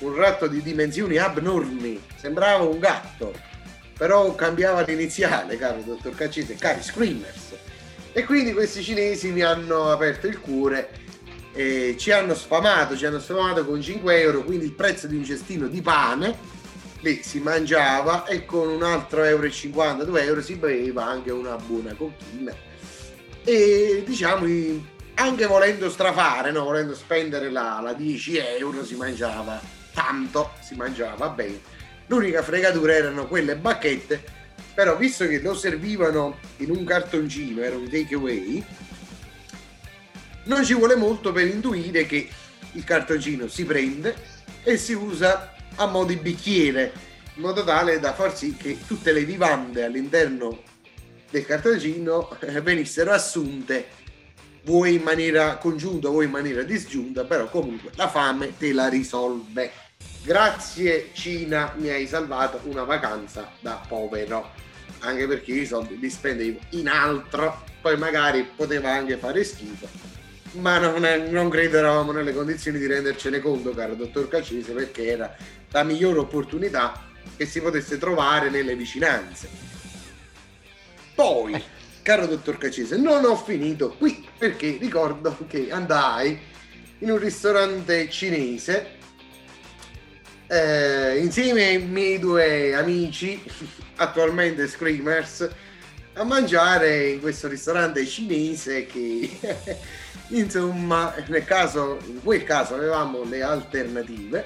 un 0.01 0.15
ratto 0.15 0.47
di 0.47 0.63
dimensioni 0.63 1.19
abnormi. 1.19 2.01
Sembrava 2.17 2.65
un 2.65 2.79
gatto 2.79 3.49
però 4.01 4.35
cambiava 4.35 4.81
l'iniziale 4.81 5.59
caro 5.59 5.83
dottor 5.83 6.15
Caccese 6.15 6.55
cari 6.55 6.83
screamers. 6.83 7.53
E 8.13 8.25
quindi 8.25 8.55
questi 8.55 8.83
cinesi 8.83 9.31
mi 9.31 9.43
hanno 9.43 9.91
aperto 9.91 10.27
il 10.27 10.41
cuore 10.41 10.91
eh, 11.53 11.97
ci 11.99 12.13
hanno 12.13 12.35
sfamato, 12.35 12.97
ci 12.97 13.07
hanno 13.07 13.21
sfamato 13.21 13.65
con 13.65 13.81
5 13.81 14.21
euro, 14.21 14.43
quindi 14.45 14.67
il 14.67 14.73
prezzo 14.73 15.07
di 15.07 15.17
un 15.17 15.25
cestino 15.25 15.67
di 15.67 15.83
pane, 15.83 16.37
lì 17.01 17.23
si 17.23 17.41
mangiava 17.41 18.27
e 18.27 18.45
con 18.45 18.69
un 18.69 18.83
altro 18.83 19.25
euro 19.25 19.47
e 19.47 19.51
50, 19.51 20.05
2 20.05 20.23
euro 20.23 20.43
si 20.43 20.57
beveva 20.57 21.07
anche 21.07 21.31
una 21.31 21.57
buona 21.57 21.95
cocchina. 21.95 22.55
E 23.43 24.03
diciamo, 24.07 24.47
anche 25.15 25.47
volendo 25.47 25.91
strafare, 25.91 26.51
no? 26.53 26.65
volendo 26.65 26.95
spendere 26.95 27.51
la, 27.51 27.81
la 27.83 27.93
10 27.93 28.37
euro, 28.37 28.85
si 28.85 28.95
mangiava 28.95 29.79
tanto 29.93 30.53
si 30.61 30.75
mangiava 30.75 31.29
bene. 31.29 31.61
L'unica 32.07 32.43
fregatura 32.43 32.95
erano 32.95 33.27
quelle 33.27 33.57
bacchette, 33.57 34.23
però 34.75 34.97
visto 34.97 35.27
che 35.27 35.41
lo 35.41 35.55
servivano 35.55 36.39
in 36.59 36.71
un 36.71 36.85
cartoncino, 36.85 37.61
era 37.63 37.77
un 37.77 37.89
take 37.89 38.15
away, 38.15 38.65
non 40.45 40.65
ci 40.65 40.75
vuole 40.75 40.97
molto 40.97 41.33
per 41.33 41.47
intuire 41.47 42.07
che 42.07 42.29
il 42.73 42.85
cartoncino 42.85 43.49
si 43.49 43.65
prende 43.65 44.15
e 44.63 44.77
si 44.77 44.93
usa 44.93 45.55
a 45.77 45.87
mo' 45.87 46.05
di 46.05 46.17
bicchiere, 46.17 46.93
in 47.35 47.43
modo 47.43 47.65
tale 47.65 47.99
da 47.99 48.13
far 48.13 48.37
sì 48.37 48.57
che 48.57 48.79
tutte 48.87 49.13
le 49.13 49.25
vivande 49.25 49.85
all'interno 49.85 50.63
del 51.31 51.47
cartoncino 51.47 52.39
eh, 52.41 52.61
venissero 52.61 53.13
assunte 53.13 53.99
vuoi 54.65 54.95
in 54.95 55.03
maniera 55.03 55.57
congiunta, 55.57 56.09
vuoi 56.09 56.27
in 56.27 56.31
maniera 56.31 56.63
disgiunta, 56.63 57.25
però 57.25 57.49
comunque 57.49 57.91
la 57.95 58.09
fame 58.09 58.57
te 58.57 58.73
la 58.73 58.89
risolve. 58.89 59.71
Grazie 60.23 61.11
Cina, 61.13 61.73
mi 61.79 61.89
hai 61.89 62.07
salvato 62.07 62.61
una 62.65 62.85
vacanza 62.85 63.53
da 63.61 63.81
povero, 63.87 64.51
anche 65.01 65.27
perché 65.27 65.53
i 65.53 65.67
soldi 65.67 65.99
li 65.99 66.11
spendevo 66.11 66.59
in 66.71 66.89
altro, 66.89 67.65
poi 67.81 67.97
magari 67.97 68.47
poteva 68.55 68.93
anche 68.93 69.17
fare 69.17 69.43
schifo, 69.45 69.89
ma 70.53 70.79
non, 70.79 71.05
è, 71.05 71.19
non 71.29 71.49
credo 71.49 71.79
eravamo 71.79 72.13
nelle 72.13 72.33
condizioni 72.33 72.79
di 72.79 72.87
rendercene 72.87 73.41
conto, 73.41 73.71
caro 73.71 73.95
dottor 73.95 74.29
Cacese, 74.29 74.73
perché 74.73 75.07
era 75.07 75.35
la 75.71 75.83
migliore 75.83 76.19
opportunità 76.19 77.09
che 77.37 77.47
si 77.47 77.61
potesse 77.61 77.99
trovare 77.99 78.51
nelle 78.51 78.75
vicinanze. 78.75 79.49
Poi 81.15 81.63
caro 82.03 82.27
dottor 82.27 82.59
Cacese, 82.59 82.97
non 82.97 83.25
ho 83.25 83.37
finito 83.37 83.91
qui 83.91 84.27
perché 84.37 84.79
ricordo 84.81 85.37
che 85.47 85.71
andai 85.71 86.39
in 86.99 87.11
un 87.11 87.19
ristorante 87.19 88.09
cinese 88.11 88.99
eh, 90.47 91.19
insieme 91.19 91.67
ai 91.67 91.79
miei 91.79 92.19
due 92.19 92.75
amici, 92.75 93.41
attualmente 93.97 94.67
Screamers, 94.67 95.49
a 96.15 96.25
mangiare 96.25 97.11
in 97.11 97.21
questo 97.21 97.49
ristorante 97.49 98.05
cinese 98.07 98.87
che 98.87 99.39
insomma 100.29 101.15
nel 101.29 101.45
caso, 101.45 101.99
in 102.07 102.23
quel 102.23 102.45
caso 102.45 102.75
avevamo 102.75 103.25
le 103.25 103.43
alternative 103.43 104.45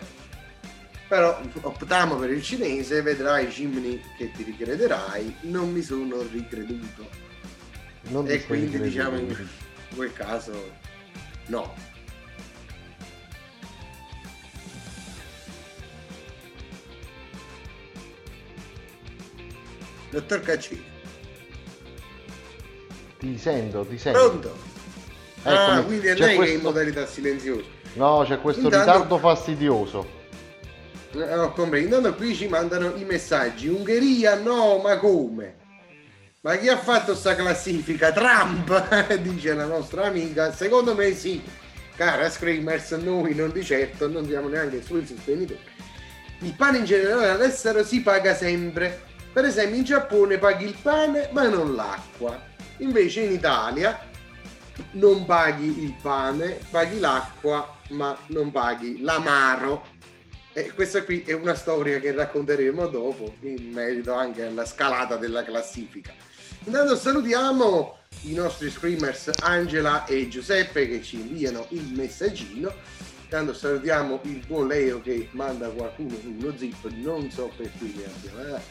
però 1.08 1.40
optammo 1.62 2.16
per 2.16 2.30
il 2.30 2.42
cinese 2.42 3.02
vedrai 3.02 3.46
Jimmy 3.48 4.00
che 4.16 4.30
ti 4.32 4.42
ricrederai 4.42 5.36
non 5.42 5.72
mi 5.72 5.82
sono 5.82 6.22
ricreduto 6.30 7.08
non 8.08 8.28
e 8.28 8.44
quindi 8.44 8.80
diciamo 8.80 9.18
in 9.18 9.48
quel 9.94 10.12
caso 10.12 10.82
no. 11.46 11.92
Dottor 20.10 20.40
Caccini. 20.42 20.93
Ti 23.24 23.38
sento, 23.38 23.86
ti 23.86 23.96
sento. 23.96 24.18
Pronto? 24.18 24.56
Eccomi. 25.42 25.78
Ah, 25.78 25.82
quindi 25.82 26.08
è 26.08 26.14
lei 26.14 26.36
questo... 26.36 26.42
che 26.42 26.50
è 26.50 26.54
in 26.58 26.60
modalità 26.60 27.06
silenziosa. 27.06 27.64
No, 27.94 28.22
c'è 28.28 28.38
questo 28.38 28.64
Intanto... 28.64 28.92
ritardo 28.92 29.18
fastidioso. 29.18 30.06
Eh, 31.12 31.38
ho 31.38 31.50
compreso. 31.52 31.86
Intanto 31.86 32.14
qui 32.16 32.34
ci 32.34 32.48
mandano 32.48 32.92
i 32.96 33.04
messaggi. 33.04 33.68
Ungheria 33.68 34.34
no, 34.34 34.76
ma 34.76 34.98
come? 34.98 35.54
Ma 36.42 36.56
chi 36.56 36.68
ha 36.68 36.76
fatto 36.76 37.14
sta 37.14 37.34
classifica? 37.34 38.12
Trump, 38.12 39.12
dice 39.16 39.54
la 39.54 39.64
nostra 39.64 40.04
amica. 40.04 40.52
Secondo 40.52 40.94
me 40.94 41.14
sì. 41.14 41.42
Cara 41.96 42.28
Screamers, 42.28 42.90
noi 42.90 43.34
non 43.34 43.52
di 43.52 43.64
certo, 43.64 44.06
non 44.06 44.26
siamo 44.26 44.48
neanche 44.48 44.82
sui 44.82 45.06
sostenitori. 45.06 45.60
Il 46.40 46.52
pane 46.52 46.76
in 46.76 46.84
generale 46.84 47.30
all'estero 47.30 47.84
si 47.84 48.02
paga 48.02 48.34
sempre. 48.34 49.00
Per 49.32 49.46
esempio 49.46 49.78
in 49.78 49.84
Giappone 49.84 50.36
paghi 50.36 50.66
il 50.66 50.76
pane 50.82 51.30
ma 51.32 51.48
non 51.48 51.74
l'acqua. 51.74 52.52
Invece 52.78 53.20
in 53.20 53.32
Italia 53.32 53.98
non 54.92 55.24
paghi 55.24 55.84
il 55.84 55.94
pane, 56.00 56.58
paghi 56.70 56.98
l'acqua 56.98 57.78
ma 57.90 58.16
non 58.28 58.50
paghi 58.50 59.00
l'amaro. 59.00 59.92
E 60.52 60.72
questa 60.72 61.02
qui 61.02 61.22
è 61.22 61.32
una 61.32 61.54
storia 61.54 61.98
che 61.98 62.12
racconteremo 62.12 62.86
dopo 62.86 63.34
in 63.40 63.70
merito 63.72 64.12
anche 64.12 64.44
alla 64.44 64.64
scalata 64.64 65.16
della 65.16 65.42
classifica. 65.42 66.12
Intanto 66.64 66.96
salutiamo 66.96 67.98
i 68.22 68.34
nostri 68.34 68.70
screamers 68.70 69.30
Angela 69.42 70.04
e 70.06 70.28
Giuseppe 70.28 70.88
che 70.88 71.02
ci 71.02 71.16
inviano 71.16 71.66
il 71.70 71.92
messaggino. 71.94 72.72
Intanto 73.24 73.52
salutiamo 73.52 74.20
il 74.22 74.44
buon 74.46 74.68
Leo 74.68 75.00
che 75.00 75.28
manda 75.32 75.68
qualcuno 75.68 76.16
uno 76.24 76.56
zip, 76.56 76.88
non 76.90 77.30
so 77.30 77.50
per 77.56 77.70
cui 77.76 77.92
ne 77.96 78.04
abbiamo. 78.04 78.56
Eh. 78.56 78.62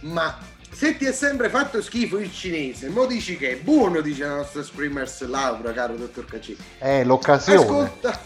Ma 0.00 0.36
se 0.74 0.96
ti 0.96 1.04
è 1.04 1.12
sempre 1.12 1.48
fatto 1.48 1.80
schifo 1.80 2.18
il 2.18 2.32
cinese, 2.32 2.88
mo 2.88 3.06
dici 3.06 3.36
che 3.36 3.52
è 3.52 3.56
buono, 3.56 4.00
dice 4.00 4.24
la 4.24 4.36
nostra 4.36 4.62
screamers 4.62 5.24
Laura, 5.26 5.72
caro 5.72 5.94
dottor 5.94 6.24
Cacci. 6.24 6.56
Eh, 6.80 7.04
l'occasione. 7.04 7.60
Ascolta, 7.60 8.20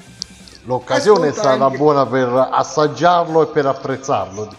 L'occasione 0.65 1.29
Ascolta 1.29 1.41
è 1.41 1.45
stata 1.45 1.65
anche... 1.67 1.77
buona 1.77 2.07
per 2.07 2.49
assaggiarlo 2.51 3.43
e 3.49 3.53
per 3.53 3.67
apprezzarlo. 3.67 4.57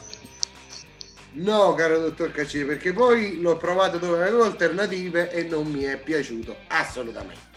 No, 1.32 1.74
caro 1.74 2.00
dottor 2.00 2.32
Cacci, 2.32 2.64
perché 2.64 2.94
poi 2.94 3.42
l'ho 3.42 3.58
provato 3.58 3.98
dove 3.98 4.22
avevo 4.22 4.44
alternative 4.44 5.32
e 5.32 5.44
non 5.44 5.66
mi 5.68 5.84
è 5.84 5.98
piaciuto 5.98 6.56
assolutamente. 6.68 7.48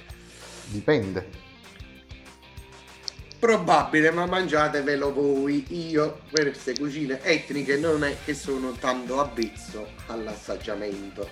Dipende. 0.65 1.42
Probabile, 3.43 4.13
ma 4.13 4.25
mangiatevelo 4.25 5.13
voi. 5.13 5.67
Io 5.91 6.21
per 6.31 6.53
queste 6.53 6.79
cucine 6.79 7.21
etniche 7.25 7.77
non 7.77 8.05
è 8.05 8.19
che 8.25 8.35
sono 8.35 8.71
tanto 8.71 9.19
avvezzo 9.19 9.85
all'assaggiamento. 10.07 11.29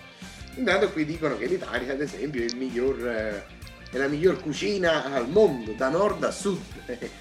Intanto 0.56 0.90
qui 0.90 1.04
dicono 1.04 1.38
che 1.38 1.46
l'Italia, 1.46 1.92
ad 1.92 2.00
esempio, 2.00 2.40
è, 2.42 2.46
il 2.46 2.56
miglior, 2.56 3.06
eh, 3.06 3.44
è 3.92 3.96
la 3.96 4.08
miglior 4.08 4.42
cucina 4.42 5.14
al 5.14 5.28
mondo, 5.28 5.70
da 5.76 5.88
nord 5.88 6.24
a 6.24 6.32
sud. 6.32 6.58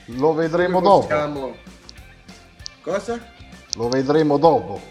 Lo 0.06 0.34
vedremo 0.34 0.82
dopo. 0.82 1.56
Cosa? 2.82 3.32
Lo 3.76 3.90
vedremo 3.90 4.40
dopo. 4.40 4.82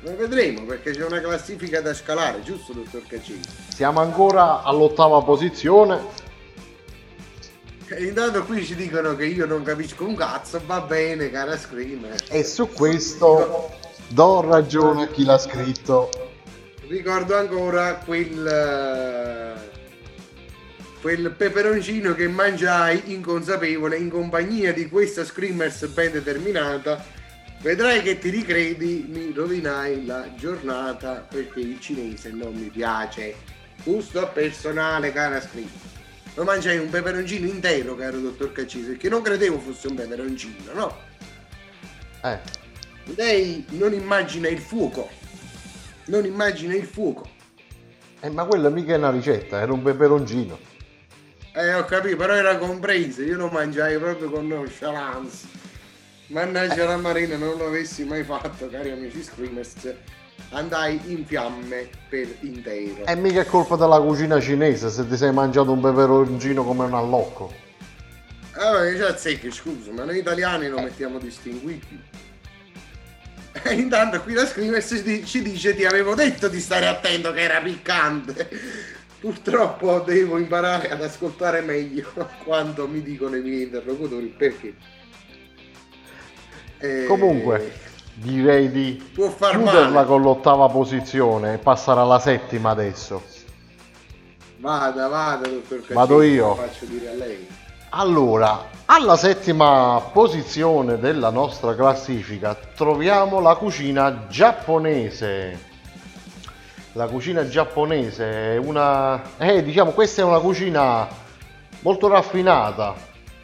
Lo 0.00 0.16
vedremo 0.16 0.62
perché 0.62 0.92
c'è 0.92 1.04
una 1.04 1.20
classifica 1.20 1.82
da 1.82 1.92
scalare, 1.92 2.40
giusto 2.42 2.72
dottor 2.72 3.02
Caccini? 3.06 3.42
Siamo 3.68 4.00
ancora 4.00 4.62
all'ottava 4.62 5.20
posizione. 5.20 6.17
Intanto 7.98 8.44
qui 8.44 8.64
ci 8.64 8.74
dicono 8.74 9.16
che 9.16 9.26
io 9.26 9.46
non 9.46 9.62
capisco 9.62 10.06
un 10.06 10.14
cazzo, 10.14 10.60
va 10.66 10.80
bene 10.80 11.30
cara 11.30 11.56
Screamer. 11.56 12.24
E 12.28 12.44
su 12.44 12.68
questo 12.68 13.74
do 14.08 14.40
ragione 14.40 15.04
a 15.04 15.06
chi 15.08 15.24
l'ha 15.24 15.38
scritto. 15.38 16.10
Ricordo 16.88 17.36
ancora 17.36 17.94
quel 17.96 19.66
quel 21.00 21.30
peperoncino 21.30 22.14
che 22.14 22.26
mangiai 22.26 23.12
inconsapevole 23.12 23.96
in 23.96 24.10
compagnia 24.10 24.72
di 24.72 24.88
questa 24.88 25.24
screamers 25.24 25.86
ben 25.86 26.10
determinata 26.10 27.16
Vedrai 27.60 28.02
che 28.02 28.20
ti 28.20 28.30
ricredi, 28.30 29.04
mi 29.08 29.32
rovinai 29.34 30.06
la 30.06 30.32
giornata 30.36 31.26
perché 31.28 31.58
il 31.58 31.80
cinese 31.80 32.30
non 32.30 32.54
mi 32.54 32.68
piace. 32.68 33.34
Gusto 33.82 34.30
personale, 34.32 35.12
cara 35.12 35.40
scritto. 35.40 35.87
Lo 36.38 36.44
mangiai 36.44 36.78
un 36.78 36.88
peperoncino 36.88 37.48
intero, 37.48 37.96
caro 37.96 38.20
dottor 38.20 38.52
Caccisi, 38.52 38.90
perché 38.90 39.08
non 39.08 39.22
credevo 39.22 39.58
fosse 39.58 39.88
un 39.88 39.96
peperoncino, 39.96 40.72
no? 40.72 40.96
Eh. 42.22 42.38
Lei 43.16 43.64
non 43.70 43.92
immagina 43.92 44.46
il 44.46 44.60
fuoco. 44.60 45.10
Non 46.04 46.24
immagina 46.24 46.76
il 46.76 46.84
fuoco. 46.84 47.28
Eh, 48.20 48.30
ma 48.30 48.44
quella 48.44 48.68
mica 48.68 48.94
è 48.94 48.98
una 48.98 49.10
ricetta, 49.10 49.60
era 49.60 49.72
un 49.72 49.82
peperoncino. 49.82 50.56
Eh, 51.54 51.74
ho 51.74 51.84
capito, 51.86 52.14
però 52.16 52.34
era 52.34 52.56
compreso, 52.56 53.22
io 53.22 53.36
lo 53.36 53.48
mangiai 53.48 53.98
proprio 53.98 54.30
con 54.30 54.46
nonchalance. 54.46 55.48
Mannaggia 56.28 56.84
la 56.84 56.98
Marina, 56.98 57.36
non 57.36 57.58
l'avessi 57.58 58.04
mai 58.04 58.22
fatto, 58.22 58.68
cari 58.68 58.92
amici 58.92 59.24
Screamers. 59.24 59.92
Andai 60.50 61.00
in 61.06 61.26
fiamme 61.26 61.88
per 62.08 62.26
intero. 62.40 63.04
E 63.04 63.14
mica 63.16 63.40
è 63.40 63.44
colpa 63.44 63.76
della 63.76 64.00
cucina 64.00 64.40
cinese 64.40 64.88
se 64.88 65.06
ti 65.06 65.16
sei 65.16 65.32
mangiato 65.32 65.72
un 65.72 65.80
peperoncino 65.80 66.64
come 66.64 66.84
un 66.84 66.94
allocco. 66.94 67.52
Allora, 68.52 68.96
già 68.96 69.16
secchi, 69.16 69.50
scusa, 69.50 69.92
ma 69.92 70.04
noi 70.04 70.18
italiani 70.18 70.68
lo 70.68 70.80
mettiamo 70.80 71.18
distinguibili. 71.18 72.02
E 73.62 73.74
intanto 73.74 74.20
qui 74.22 74.34
la 74.34 74.46
Screamers 74.46 75.02
ci 75.24 75.42
dice 75.42 75.74
ti 75.74 75.84
avevo 75.84 76.14
detto 76.14 76.48
di 76.48 76.60
stare 76.60 76.86
attento 76.86 77.32
che 77.32 77.40
era 77.40 77.60
piccante. 77.60 78.48
Purtroppo 79.20 79.98
devo 80.00 80.38
imparare 80.38 80.90
ad 80.90 81.02
ascoltare 81.02 81.60
meglio 81.60 82.08
quanto 82.44 82.88
mi 82.88 83.02
dicono 83.02 83.36
i 83.36 83.42
miei 83.42 83.62
interlocutori 83.62 84.26
perché 84.26 84.74
e... 86.78 87.04
Comunque, 87.06 87.72
direi 88.20 88.70
di 88.70 89.10
Può 89.14 89.28
far 89.28 89.52
chiuderla 89.52 89.88
male. 89.90 90.06
con 90.06 90.22
l'ottava 90.22 90.68
posizione 90.68 91.54
e 91.54 91.58
passare 91.58 92.00
alla 92.00 92.18
settima 92.18 92.70
adesso. 92.70 93.22
Vada, 94.58 95.06
vada, 95.06 95.46
dottor 95.46 95.78
Caccini, 95.78 95.94
Vado 95.94 96.22
io. 96.22 96.54
Faccio 96.54 96.84
dire 96.86 97.10
a 97.10 97.14
lei. 97.14 97.46
Allora, 97.90 98.66
alla 98.86 99.16
settima 99.16 100.02
posizione 100.12 100.98
della 100.98 101.30
nostra 101.30 101.74
classifica 101.74 102.56
troviamo 102.74 103.40
la 103.40 103.54
cucina 103.54 104.26
giapponese. 104.28 105.66
La 106.92 107.06
cucina 107.06 107.46
giapponese 107.46 108.54
è 108.54 108.56
una... 108.56 109.22
Eh, 109.38 109.62
diciamo, 109.62 109.92
questa 109.92 110.22
è 110.22 110.24
una 110.24 110.40
cucina 110.40 111.06
molto 111.80 112.08
raffinata 112.08 112.94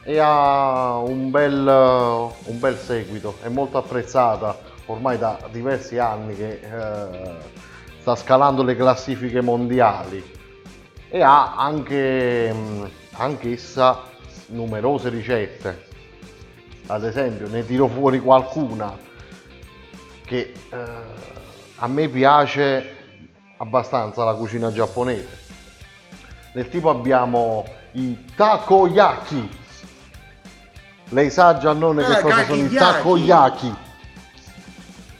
e 0.04 0.18
ha 0.18 0.98
un 0.98 1.30
bel, 1.30 1.66
un 1.66 2.58
bel 2.58 2.76
seguito, 2.76 3.38
è 3.42 3.48
molto 3.48 3.78
apprezzata 3.78 4.56
ormai 4.86 5.16
da 5.16 5.38
diversi 5.50 5.98
anni 5.98 6.36
che 6.36 6.60
eh, 6.62 7.36
sta 8.00 8.14
scalando 8.14 8.62
le 8.62 8.76
classifiche 8.76 9.40
mondiali 9.40 10.22
e 11.08 11.22
ha 11.22 11.56
anche, 11.56 12.54
anch'essa 13.12 14.02
numerose 14.48 15.08
ricette. 15.08 15.92
Ad 16.86 17.02
esempio, 17.04 17.48
ne 17.48 17.64
tiro 17.64 17.88
fuori 17.88 18.20
qualcuna 18.20 18.94
che 20.26 20.52
eh, 20.70 20.84
a 21.76 21.86
me 21.86 22.08
piace 22.08 22.96
abbastanza 23.56 24.22
la 24.24 24.34
cucina 24.34 24.70
giapponese. 24.70 25.42
Del 26.52 26.68
tipo 26.68 26.90
abbiamo 26.90 27.64
i 27.92 28.24
takoyaki. 28.34 29.62
Lei 31.14 31.30
sa 31.30 31.56
Giannone 31.58 32.04
ah, 32.04 32.14
che 32.14 32.20
cosa 32.22 32.44
sono 32.44 32.62
i 32.64 32.74
takoyaki? 32.74 33.74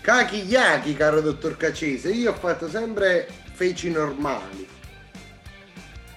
Kakiyaki, 0.01 0.95
caro 0.95 1.21
dottor 1.21 1.57
Cacese, 1.57 2.11
io 2.11 2.33
ho 2.33 2.35
fatto 2.35 2.69
sempre 2.69 3.29
feci 3.53 3.91
normali. 3.93 4.69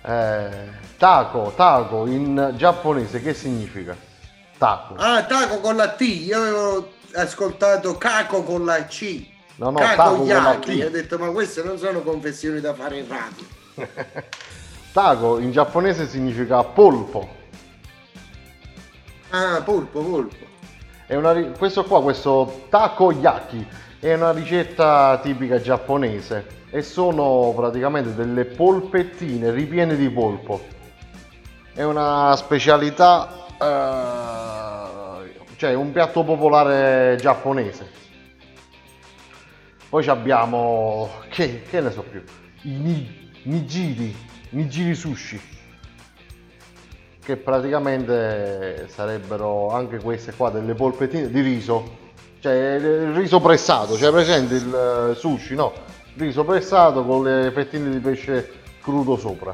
Eh, 0.01 0.85
Taco, 0.97 1.53
taco 1.55 2.07
in 2.07 2.53
giapponese 2.55 3.21
che 3.21 3.35
significa? 3.35 3.95
Taco. 4.57 4.95
Ah, 4.97 5.23
taco 5.25 5.59
con 5.59 5.75
la 5.75 5.89
T. 5.89 6.01
Io 6.01 6.39
avevo 6.39 6.91
ascoltato 7.13 7.97
caco 7.97 8.41
con 8.41 8.65
la 8.65 8.83
C. 8.85 9.27
No, 9.57 9.69
no, 9.69 9.77
taco 9.77 10.15
con 10.15 10.27
la 10.27 10.55
T. 10.55 10.81
Ho 10.83 10.89
detto, 10.89 11.19
ma 11.19 11.29
queste 11.29 11.61
non 11.61 11.77
sono 11.77 12.01
confessioni 12.01 12.59
da 12.59 12.73
fare 12.73 12.97
in 12.97 13.07
radio. 13.07 13.45
taco 14.91 15.37
in 15.37 15.51
giapponese 15.51 16.07
significa 16.07 16.63
polpo. 16.63 17.36
Ah, 19.29 19.61
polpo, 19.63 20.01
polpo. 20.01 20.45
Una, 21.07 21.33
questo 21.57 21.83
qua, 21.83 22.01
questo 22.01 22.65
takoyaki, 22.69 23.65
è 23.99 24.13
una 24.13 24.31
ricetta 24.31 25.19
tipica 25.21 25.59
giapponese 25.59 26.45
e 26.69 26.81
sono 26.81 27.53
praticamente 27.55 28.13
delle 28.13 28.45
polpettine 28.45 29.51
ripiene 29.51 29.95
di 29.95 30.09
polpo 30.09 30.75
è 31.77 31.83
una 31.83 32.35
specialità, 32.35 33.45
eh, 33.61 35.31
cioè 35.57 35.75
un 35.75 35.91
piatto 35.91 36.23
popolare 36.23 37.15
giapponese. 37.19 37.87
Poi 39.87 40.07
abbiamo, 40.07 41.11
che, 41.29 41.61
che, 41.69 41.79
ne 41.79 41.91
so 41.91 42.01
più, 42.01 42.23
i 42.63 43.05
nigiri, 43.43 44.15
nigiri 44.49 44.95
sushi, 44.95 45.39
che 47.27 47.35
praticamente 47.35 48.87
sarebbero 48.87 49.69
anche 49.73 49.97
queste 49.97 50.33
qua 50.33 50.49
delle 50.49 50.73
polpettine 50.75 51.29
di 51.29 51.41
riso, 51.41 51.97
cioè 52.39 52.75
il 52.75 53.11
riso 53.11 53.41
pressato, 53.41 53.97
cioè 53.97 54.11
presente 54.11 54.55
il 54.55 55.13
sushi, 55.13 55.53
no? 55.53 55.73
Riso 56.15 56.45
pressato 56.45 57.03
con 57.03 57.25
le 57.25 57.51
fettine 57.51 57.89
di 57.89 57.99
pesce 57.99 58.49
crudo 58.81 59.17
sopra. 59.17 59.53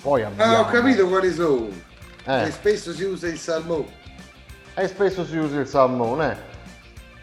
Poi 0.00 0.22
abbiamo... 0.22 0.54
Ah, 0.54 0.60
ho 0.60 0.64
capito 0.70 1.06
quali 1.06 1.30
sono. 1.30 1.68
Eh. 2.24 2.44
E 2.44 2.50
spesso 2.52 2.94
si 2.94 3.04
usa 3.04 3.28
il 3.28 3.36
salmone. 3.36 3.84
E 4.76 4.88
spesso 4.88 5.26
si 5.26 5.36
usa 5.36 5.60
il 5.60 5.66
salmone. 5.66 6.32
Eh. 6.32 6.36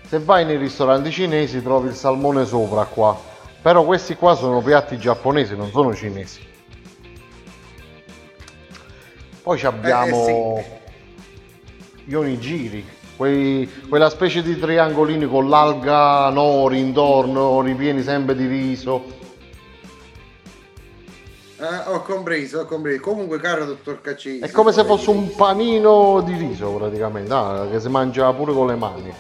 Se 0.09 0.19
vai 0.19 0.45
nei 0.45 0.57
ristoranti 0.57 1.09
cinesi 1.09 1.59
trovi 1.63 1.87
il 1.87 1.95
salmone 1.95 2.45
sopra 2.45 2.85
qua. 2.85 3.19
Però 3.67 3.83
questi 3.83 4.15
qua 4.15 4.33
sono 4.33 4.61
piatti 4.61 4.97
giapponesi, 4.97 5.53
non 5.53 5.69
sono 5.71 5.93
cinesi. 5.93 6.39
Poi 9.43 9.61
abbiamo 9.63 10.55
eh, 10.57 10.63
sì. 10.63 12.03
gli 12.05 12.13
onigiri, 12.13 12.87
quei, 13.17 13.69
quella 13.89 14.09
specie 14.09 14.41
di 14.41 14.57
triangolini 14.57 15.27
con 15.27 15.49
l'alga 15.49 16.29
nori 16.29 16.79
intorno, 16.79 17.59
ripieni 17.59 18.03
sempre 18.03 18.37
di 18.37 18.47
riso 18.47 19.03
Ah, 21.57 21.91
ho 21.91 22.01
compreso, 22.03 22.61
ho 22.61 22.65
compreso. 22.65 23.01
Comunque, 23.01 23.37
caro 23.37 23.65
dottor 23.65 23.99
Caccini. 23.99 24.39
È 24.39 24.49
come 24.49 24.71
se 24.71 24.85
fosse 24.85 25.09
un 25.09 25.35
panino 25.35 26.21
di 26.21 26.37
riso 26.37 26.69
praticamente, 26.69 27.33
ah, 27.33 27.67
che 27.69 27.81
si 27.81 27.89
mangia 27.89 28.31
pure 28.31 28.53
con 28.53 28.67
le 28.67 28.75
mani. 28.75 29.13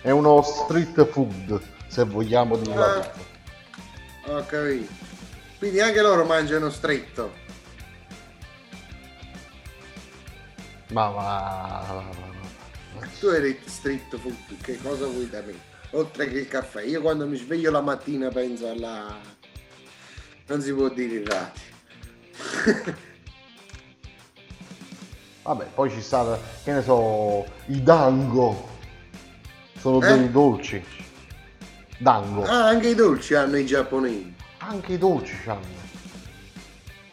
È 0.00 0.08
uno 0.08 0.40
street 0.40 1.04
food, 1.04 1.60
se 1.86 2.04
vogliamo 2.04 2.56
dirlo. 2.56 2.82
Ah, 2.82 3.28
ho 4.26 4.44
capito. 4.46 4.92
Quindi 5.58 5.80
anche 5.80 6.00
loro 6.00 6.24
mangiano 6.24 6.70
stretto. 6.70 7.48
Ma 10.88 11.08
va. 11.08 12.04
Tu 13.18 13.26
eri 13.28 13.60
street 13.64 14.16
food, 14.16 14.60
che 14.62 14.78
cosa 14.82 15.06
vuoi 15.06 15.28
da 15.28 15.42
me? 15.42 15.54
Oltre 15.90 16.28
che 16.28 16.38
il 16.38 16.48
caffè. 16.48 16.82
Io 16.82 17.00
quando 17.00 17.26
mi 17.26 17.36
sveglio 17.36 17.70
la 17.70 17.80
mattina 17.80 18.28
penso 18.28 18.68
alla... 18.68 19.18
Non 20.46 20.60
si 20.60 20.72
può 20.72 20.88
dire 20.88 21.16
in 21.16 21.24
radio. 21.26 22.98
Vabbè, 25.42 25.64
poi 25.74 25.90
ci 25.90 26.00
sta, 26.00 26.38
che 26.62 26.72
ne 26.72 26.82
so, 26.82 27.44
i 27.66 27.82
dango. 27.82 28.68
Sono 29.78 30.00
eh? 30.02 30.18
dei 30.18 30.30
dolci. 30.30 30.84
Dango. 32.00 32.44
Ah, 32.44 32.68
anche 32.68 32.88
i 32.88 32.94
dolci 32.94 33.34
hanno 33.34 33.58
i 33.58 33.66
giapponesi. 33.66 34.34
Anche 34.58 34.94
i 34.94 34.98
dolci 34.98 35.36
hanno. 35.44 35.78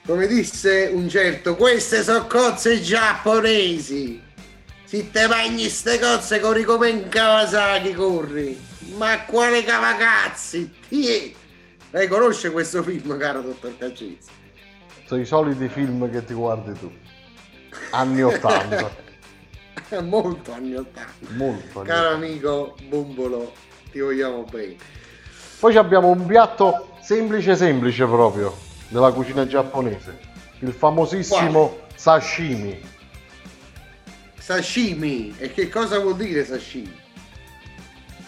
Come 0.06 0.28
disse 0.28 0.90
un 0.94 1.10
certo, 1.10 1.58
queste 1.58 2.02
sono 2.04 2.26
cozze 2.26 2.80
giapponesi. 2.82 4.22
Se 4.86 5.12
te 5.12 5.28
mangi 5.28 5.68
ste 5.70 6.00
cozze 6.00 6.40
corri 6.40 6.64
come 6.64 6.88
in 6.90 7.10
Kawasaki, 7.10 7.94
corri. 7.94 8.58
Ma 8.96 9.26
quale 9.26 9.64
cavacazzi? 9.66 10.74
Lei 11.92 12.08
conosce 12.08 12.52
questo 12.52 12.82
film, 12.82 13.18
caro 13.18 13.42
dottor 13.42 13.78
Cacizzi? 13.78 14.30
sono 15.06 15.22
i 15.22 15.26
soliti 15.26 15.68
film 15.68 16.10
che 16.10 16.24
ti 16.24 16.34
guardi 16.34 16.78
tu. 16.80 16.92
Anni 17.92 18.24
80. 18.24 19.06
Molto 20.04 20.54
anni 20.54 20.76
80. 20.76 21.08
Molto. 21.36 21.80
Anni 21.80 21.88
Caro 21.88 22.08
80. 22.10 22.16
amico 22.16 22.76
Bumbolo, 22.88 23.54
ti 23.92 24.00
vogliamo 24.00 24.44
bene. 24.44 24.76
Poi 25.60 25.76
abbiamo 25.76 26.10
un 26.10 26.26
piatto 26.26 26.96
semplice 27.02 27.56
semplice 27.56 28.06
proprio 28.06 28.56
della 28.90 29.12
cucina 29.12 29.48
giapponese. 29.48 30.20
Il 30.60 30.72
famosissimo 30.72 31.68
Quale? 31.68 31.84
sashimi. 31.96 32.80
Sashimi, 34.38 35.36
e 35.38 35.52
che 35.52 35.68
cosa 35.70 36.00
vuol 36.00 36.16
dire 36.16 36.46
sashimi? 36.46 36.96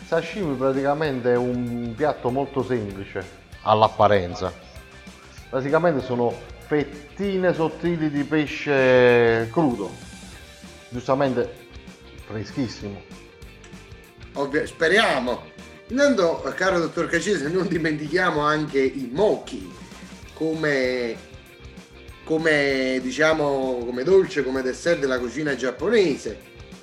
Sashimi 0.06 0.56
praticamente 0.56 1.34
è 1.34 1.38
un 1.38 1.94
piatto 1.96 2.30
molto 2.30 2.64
semplice 2.64 3.24
all'apparenza. 3.62 4.52
Praticamente 5.50 6.04
sono 6.04 6.34
fettine 6.66 7.54
sottili 7.54 8.10
di 8.10 8.24
pesce 8.24 9.50
crudo, 9.52 9.90
giustamente 10.90 11.68
freschissimo. 12.26 13.19
Ovvio, 14.34 14.66
speriamo. 14.66 15.58
Intanto, 15.88 16.42
caro 16.56 16.80
dottor 16.80 17.08
Cacese, 17.08 17.50
non 17.50 17.68
dimentichiamo 17.68 18.42
anche 18.42 18.80
i 18.80 19.10
mochi 19.12 19.72
come, 20.34 21.18
come, 22.24 23.00
diciamo, 23.02 23.84
come 23.86 24.04
dolce, 24.04 24.44
come 24.44 24.62
dessert 24.62 25.00
della 25.00 25.20
cucina 25.20 25.56
giapponese, 25.56 26.40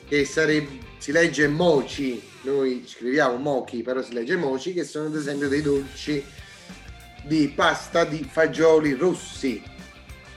che 0.09 0.24
sarebbe, 0.24 0.78
si 0.99 1.12
legge 1.12 1.47
mochi, 1.47 2.20
noi 2.42 2.84
scriviamo 2.86 3.36
mochi, 3.36 3.82
però 3.82 4.03
si 4.03 4.12
legge 4.12 4.36
mochi, 4.36 4.72
che 4.72 4.84
sono 4.84 5.07
ad 5.07 5.14
esempio 5.14 5.49
dei 5.49 5.62
dolci 5.62 6.24
di 7.22 7.49
pasta 7.55 8.05
di 8.05 8.26
fagioli 8.28 8.94
rossi 8.94 9.62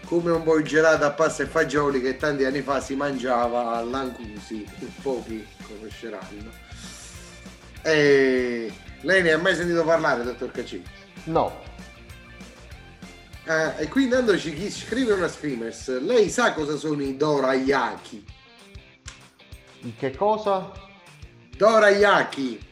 come 0.05 0.31
un 0.31 0.41
po' 0.41 0.57
il 0.57 0.65
gelato 0.65 1.05
a 1.05 1.11
pasta 1.11 1.43
e 1.43 1.45
fagioli 1.45 2.01
che 2.01 2.17
tanti 2.17 2.43
anni 2.43 2.61
fa 2.61 2.81
si 2.81 2.95
mangiava 2.95 3.75
a 3.75 3.83
Lancusi, 3.83 4.65
pochi 5.03 5.45
conosceranno. 5.67 6.68
E 7.81 8.71
lei 9.01 9.21
ne 9.21 9.31
ha 9.31 9.37
mai 9.37 9.55
sentito 9.55 9.83
parlare, 9.83 10.23
dottor 10.23 10.51
Caccini? 10.51 10.83
No. 11.25 11.67
Ah, 13.45 13.79
e 13.79 13.87
qui 13.87 14.03
intandoci 14.03 14.53
chi 14.53 14.69
scrive 14.69 15.13
una 15.13 15.27
streamers, 15.27 15.99
lei 16.01 16.29
sa 16.29 16.53
cosa 16.53 16.75
sono 16.77 17.01
i 17.01 17.17
dorayaki? 17.17 18.25
I 19.81 19.95
che 19.95 20.15
cosa? 20.15 20.71
Dorayaki. 21.57 22.67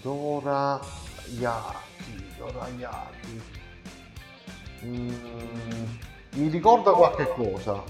Dorayaki, 0.00 0.84
dorayaki. 2.38 3.42
Mm, 4.84 5.84
mi 6.34 6.48
ricorda 6.48 6.92
qualche 6.92 7.28
cosa. 7.28 7.82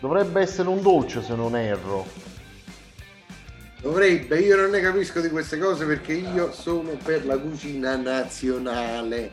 Dovrebbe 0.00 0.40
essere 0.40 0.68
un 0.68 0.82
dolce 0.82 1.22
se 1.22 1.34
non 1.34 1.56
erro. 1.56 2.06
Dovrebbe, 3.84 4.40
io 4.40 4.56
non 4.56 4.70
ne 4.70 4.80
capisco 4.80 5.20
di 5.20 5.28
queste 5.28 5.58
cose 5.58 5.84
perché 5.84 6.14
io 6.14 6.50
sono 6.52 6.92
per 7.04 7.26
la 7.26 7.36
cucina 7.36 7.96
nazionale. 7.96 9.32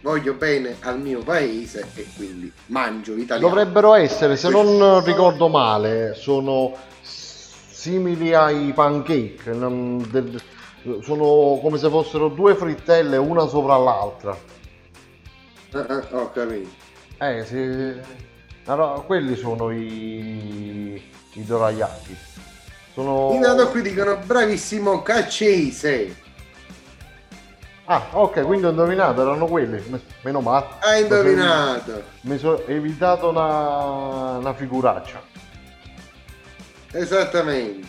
Voglio 0.00 0.32
bene 0.32 0.76
al 0.80 0.98
mio 0.98 1.22
paese 1.22 1.86
e 1.94 2.06
quindi 2.16 2.50
mangio 2.68 3.14
italiano. 3.14 3.46
Dovrebbero 3.54 3.92
essere, 3.94 4.36
se 4.36 4.48
non 4.48 5.04
ricordo 5.04 5.48
male, 5.48 6.14
sono 6.14 6.74
simili 7.02 8.32
ai 8.32 8.72
pancake. 8.74 9.52
non- 9.52 10.08
del- 10.10 10.40
Sono 11.02 11.58
come 11.62 11.76
se 11.76 11.90
fossero 11.90 12.28
due 12.28 12.54
frittelle 12.54 13.18
una 13.18 13.46
sopra 13.46 13.76
l'altra. 13.76 14.34
Ah, 15.72 15.86
ah, 15.88 16.04
ho 16.10 16.30
capito. 16.32 16.68
Eh, 17.18 17.44
sì. 17.44 18.00
Allora, 18.64 19.00
quelli 19.00 19.34
sono 19.36 19.70
i, 19.70 21.02
i 21.32 21.44
dorayaki. 21.44 22.16
Sono... 22.94 23.32
Intanto 23.32 23.68
qui 23.70 23.82
dicono 23.82 24.16
bravissimo 24.24 25.02
caccese. 25.02 26.22
Ah, 27.86 28.06
ok, 28.12 28.42
quindi 28.42 28.66
ho 28.66 28.70
indovinato, 28.70 29.20
erano 29.20 29.46
quelli. 29.46 29.82
Me- 29.88 30.00
Meno 30.22 30.40
male. 30.40 30.66
Hai 30.78 31.02
indovinato. 31.02 32.02
Mi 32.22 32.38
sono 32.38 32.64
evitato 32.66 33.28
una, 33.30 34.38
una 34.38 34.54
figuraccia. 34.54 35.20
Esattamente. 36.92 37.88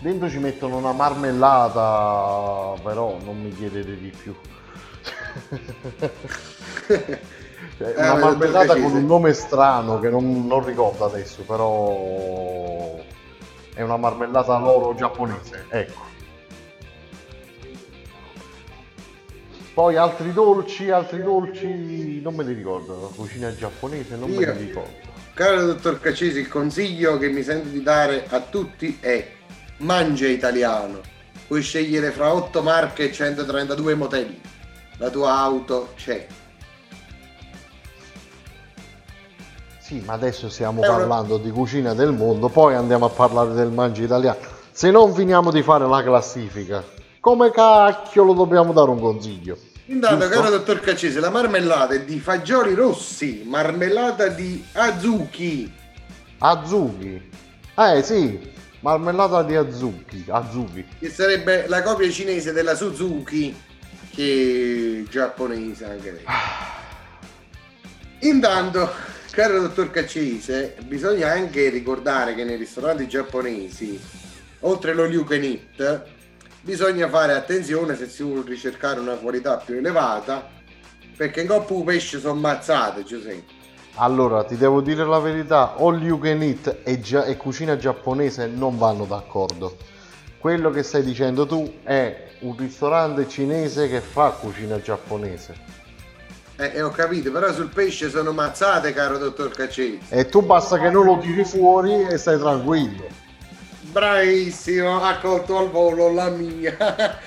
Dentro 0.00 0.28
ci 0.28 0.38
mettono 0.38 0.76
una 0.76 0.92
marmellata, 0.92 2.78
però 2.82 3.16
non 3.24 3.40
mi 3.40 3.50
chiedete 3.54 3.96
di 3.98 4.10
più. 4.10 4.36
Cioè, 7.84 7.94
Eh, 7.96 8.00
una 8.02 8.14
ma 8.14 8.20
marmellata 8.20 8.74
con 8.80 8.92
un 8.94 9.04
nome 9.04 9.32
strano 9.34 9.98
che 9.98 10.08
non, 10.08 10.46
non 10.46 10.64
ricordo 10.64 11.04
adesso, 11.04 11.42
però 11.42 12.96
è 13.74 13.82
una 13.82 13.96
marmellata 13.98 14.56
loro 14.58 14.94
giapponese, 14.94 15.66
ecco. 15.68 16.12
Poi 19.74 19.96
altri 19.96 20.32
dolci, 20.32 20.88
altri 20.90 21.22
dolci, 21.22 22.20
non 22.22 22.34
me 22.34 22.44
li 22.44 22.54
ricordo, 22.54 23.00
la 23.00 23.08
cucina 23.14 23.54
giapponese 23.54 24.16
non 24.16 24.30
me 24.30 24.36
Io- 24.36 24.52
li 24.52 24.66
ricordo. 24.66 25.12
Caro 25.34 25.66
dottor 25.66 25.98
Caccesi, 26.00 26.38
il 26.38 26.48
consiglio 26.48 27.18
che 27.18 27.28
mi 27.28 27.42
sento 27.42 27.68
di 27.68 27.82
dare 27.82 28.24
a 28.28 28.40
tutti 28.40 28.98
è 29.00 29.26
mangia 29.78 30.28
italiano. 30.28 31.00
Puoi 31.48 31.60
scegliere 31.60 32.12
fra 32.12 32.32
8 32.32 32.62
marche 32.62 33.08
e 33.10 33.12
132 33.12 33.94
modelli. 33.96 34.40
La 34.98 35.10
tua 35.10 35.32
auto 35.36 35.88
c'è. 35.96 36.24
Sì, 39.84 40.02
ma 40.04 40.14
adesso 40.14 40.48
stiamo 40.48 40.82
È 40.82 40.88
una- 40.88 40.96
parlando 40.96 41.36
di 41.36 41.50
cucina 41.50 41.92
del 41.92 42.12
mondo, 42.12 42.48
poi 42.48 42.74
andiamo 42.74 43.04
a 43.04 43.10
parlare 43.10 43.52
del 43.52 43.68
mangi 43.70 44.02
italiano. 44.04 44.38
Se 44.70 44.90
non 44.90 45.12
finiamo 45.14 45.50
di 45.50 45.62
fare 45.62 45.86
la 45.86 46.02
classifica, 46.02 46.82
come 47.20 47.50
cacchio 47.50 48.24
lo 48.24 48.32
dobbiamo 48.32 48.72
dare 48.72 48.88
un 48.90 48.98
consiglio? 48.98 49.58
Intanto, 49.86 50.24
Giusto? 50.24 50.40
caro 50.40 50.50
dottor 50.50 50.80
Caccese, 50.80 51.20
la 51.20 51.28
marmellata 51.28 51.92
è 51.92 52.00
di 52.02 52.18
fagioli 52.18 52.72
rossi, 52.74 53.42
marmellata 53.44 54.28
di 54.28 54.64
azuki. 54.72 55.70
Azuki. 56.38 57.30
Eh 57.76 58.02
sì, 58.02 58.52
marmellata 58.80 59.42
di 59.42 59.54
azuki, 59.54 60.24
azuki. 60.28 60.86
che 60.98 61.10
sarebbe 61.10 61.66
la 61.68 61.82
copia 61.82 62.10
cinese 62.10 62.52
della 62.54 62.74
Suzuki 62.74 63.54
che 64.14 65.02
è 65.04 65.10
giapponese 65.10 65.84
anche 65.84 66.10
lei. 66.10 66.24
Intanto, 68.20 68.90
caro 69.34 69.60
dottor 69.60 69.90
Caccese, 69.90 70.76
bisogna 70.86 71.32
anche 71.32 71.68
ricordare 71.68 72.36
che 72.36 72.44
nei 72.44 72.56
ristoranti 72.56 73.08
giapponesi, 73.08 74.00
oltre 74.60 74.94
lo 74.94 75.06
you 75.06 75.24
can 75.24 75.42
eat, 75.42 76.04
bisogna 76.60 77.08
fare 77.08 77.32
attenzione 77.32 77.96
se 77.96 78.08
si 78.08 78.22
vuole 78.22 78.48
ricercare 78.48 79.00
una 79.00 79.16
qualità 79.16 79.56
più 79.56 79.74
elevata, 79.74 80.48
perché 81.16 81.40
in 81.40 81.48
coppa 81.48 81.74
i 81.74 81.82
pesce 81.82 82.20
sono 82.20 82.38
mazzate, 82.38 83.02
Giuseppe. 83.02 83.52
Allora, 83.96 84.44
ti 84.44 84.56
devo 84.56 84.80
dire 84.80 85.04
la 85.04 85.18
verità, 85.18 85.74
all 85.78 86.00
you 86.00 86.20
can 86.20 86.40
eat 86.40 86.82
e, 86.84 87.00
gia- 87.00 87.24
e 87.24 87.36
cucina 87.36 87.76
giapponese 87.76 88.46
non 88.46 88.78
vanno 88.78 89.04
d'accordo. 89.04 89.76
Quello 90.38 90.70
che 90.70 90.84
stai 90.84 91.02
dicendo 91.02 91.44
tu 91.44 91.80
è 91.82 92.36
un 92.42 92.56
ristorante 92.56 93.28
cinese 93.28 93.88
che 93.88 94.00
fa 94.00 94.30
cucina 94.30 94.80
giapponese. 94.80 95.73
Eh, 96.56 96.70
eh, 96.74 96.82
ho 96.82 96.90
capito, 96.90 97.32
però 97.32 97.52
sul 97.52 97.68
pesce 97.68 98.08
sono 98.10 98.32
mazzate, 98.32 98.92
caro 98.92 99.18
dottor 99.18 99.50
Caccese. 99.50 99.98
E 100.08 100.28
tu 100.28 100.40
basta 100.42 100.78
che 100.78 100.88
non 100.88 101.04
lo 101.04 101.18
tiri 101.18 101.44
fuori 101.44 102.06
e 102.06 102.16
stai 102.16 102.38
tranquillo. 102.38 103.06
Bravissimo, 103.90 105.02
ha 105.02 105.18
colto 105.18 105.58
al 105.58 105.70
volo 105.70 106.12
la 106.12 106.28
mia 106.30 106.76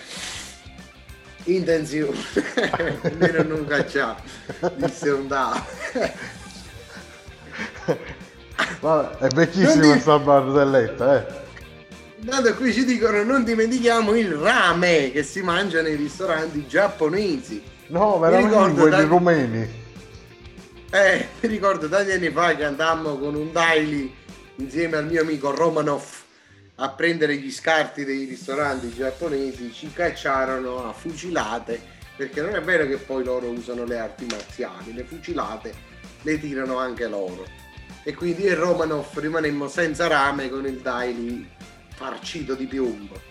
intenzione. 1.46 2.18
Almeno 3.04 3.44
non 3.44 3.66
cacciare, 3.66 4.22
disse 4.76 5.10
un 5.10 5.28
da. 5.28 5.66
Vabbè, 8.80 9.18
è 9.26 9.28
vecchissima 9.30 9.74
Non 9.74 9.82
ti- 9.82 9.88
questa 9.90 10.20
barzelletta, 10.20 11.16
eh. 11.18 11.46
Intanto 12.20 12.56
qui 12.56 12.74
ci 12.74 12.84
dicono 12.84 13.24
non 13.24 13.44
dimentichiamo 13.44 14.16
il 14.16 14.32
rame 14.34 15.12
che 15.12 15.24
si 15.24 15.42
mangia 15.42 15.82
nei 15.82 15.96
ristoranti 15.96 16.66
giapponesi. 16.68 17.62
No, 17.88 18.20
veramente 18.20 18.54
ricordo, 18.54 18.82
quelli 18.82 18.96
dai- 18.96 19.06
rumeni. 19.06 19.86
Eh, 20.90 21.28
mi 21.42 21.50
ricordo 21.50 21.90
tanti 21.90 22.12
anni 22.12 22.30
fa 22.30 22.56
che 22.56 22.64
andammo 22.64 23.18
con 23.18 23.36
un 23.36 23.52
daily 23.52 24.14
insieme 24.56 24.98
al 24.98 25.06
mio 25.06 25.22
amico 25.22 25.52
Romanov 25.54 26.04
a 26.76 26.90
prendere 26.90 27.36
gli 27.38 27.52
scarti 27.52 28.06
dei 28.06 28.26
ristoranti 28.26 28.94
giapponesi, 28.94 29.74
ci 29.74 29.92
cacciarono 29.92 30.88
a 30.88 30.94
fucilate, 30.94 31.82
perché 32.16 32.42
non 32.42 32.56
è 32.56 32.62
vero 32.62 32.86
che 32.86 32.98
poi 32.98 33.24
loro 33.24 33.48
usano 33.48 33.84
le 33.84 33.98
arti 33.98 34.26
marziali, 34.26 34.94
le 34.94 35.04
fucilate 35.04 35.96
le 36.22 36.40
tirano 36.40 36.78
anche 36.78 37.08
loro. 37.08 37.46
E 38.04 38.14
quindi 38.14 38.44
io 38.44 38.52
e 38.52 38.54
Romanov 38.56 39.18
rimanemmo 39.18 39.68
senza 39.68 40.08
rame 40.08 40.50
con 40.50 40.66
il 40.66 40.80
daily 40.80 41.48
farcito 41.96 42.54
di 42.54 42.66
piombo. 42.66 43.27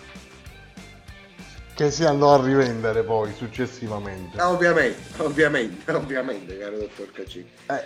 Che 1.77 1.91
si 1.91 2.05
andò 2.05 2.33
a 2.41 2.43
rivendere 2.43 3.03
poi 3.05 3.35
successivamente. 3.37 4.39
Ah, 4.41 4.51
Ovviamente, 4.51 5.22
ovviamente, 5.22 5.93
ovviamente, 5.93 6.57
caro 6.59 6.79
dottor 6.79 7.12
Cacci. 7.12 7.47
Eh. 7.66 7.85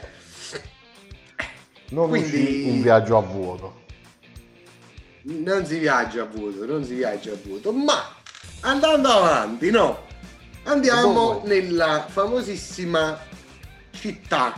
Non 1.89 2.09
Quindi- 2.09 2.69
un 2.71 2.83
viaggio 2.83 3.17
a 3.17 3.21
vuoto. 3.21 3.79
non 5.23 5.67
si 5.67 5.79
viaggia 5.79 6.23
a 6.23 6.27
vuoto, 6.27 6.65
non 6.67 6.85
si 6.85 6.95
viaggia 6.95 7.33
a 7.33 7.37
vuoto, 7.45 7.73
ma 7.73 8.15
andando 8.61 9.09
avanti, 9.09 9.71
no? 9.73 10.07
Andiamo 10.65 11.43
nella 11.45 12.07
famosissima 12.09 13.19
città 13.91 14.55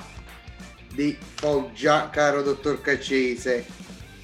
di 0.92 1.16
Foggia, 1.36 2.10
caro 2.10 2.42
dottor 2.42 2.82
Caccese. 2.82 3.64